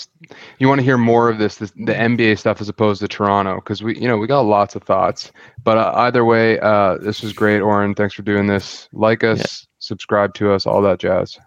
you 0.57 0.67
want 0.67 0.79
to 0.79 0.83
hear 0.83 0.97
more 0.97 1.29
of 1.29 1.37
this, 1.37 1.57
this 1.57 1.69
the 1.71 1.93
NBA 1.93 2.39
stuff 2.39 2.59
as 2.59 2.67
opposed 2.67 2.99
to 3.01 3.07
Toronto, 3.07 3.57
because 3.57 3.83
we, 3.83 3.95
you 3.99 4.07
know, 4.07 4.17
we 4.17 4.25
got 4.25 4.41
lots 4.41 4.75
of 4.75 4.81
thoughts. 4.81 5.31
But 5.63 5.77
uh, 5.77 5.91
either 5.97 6.25
way, 6.25 6.59
uh, 6.59 6.97
this 6.97 7.21
was 7.21 7.33
great, 7.33 7.59
Oren. 7.59 7.93
Thanks 7.93 8.15
for 8.15 8.23
doing 8.23 8.47
this. 8.47 8.89
Like 8.93 9.23
us, 9.23 9.67
subscribe 9.77 10.33
to 10.35 10.51
us, 10.51 10.65
all 10.65 10.81
that 10.81 10.97
jazz. 10.99 11.37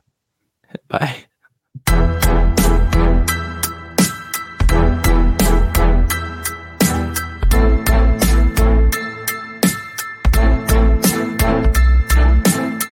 Bye. 0.86 1.24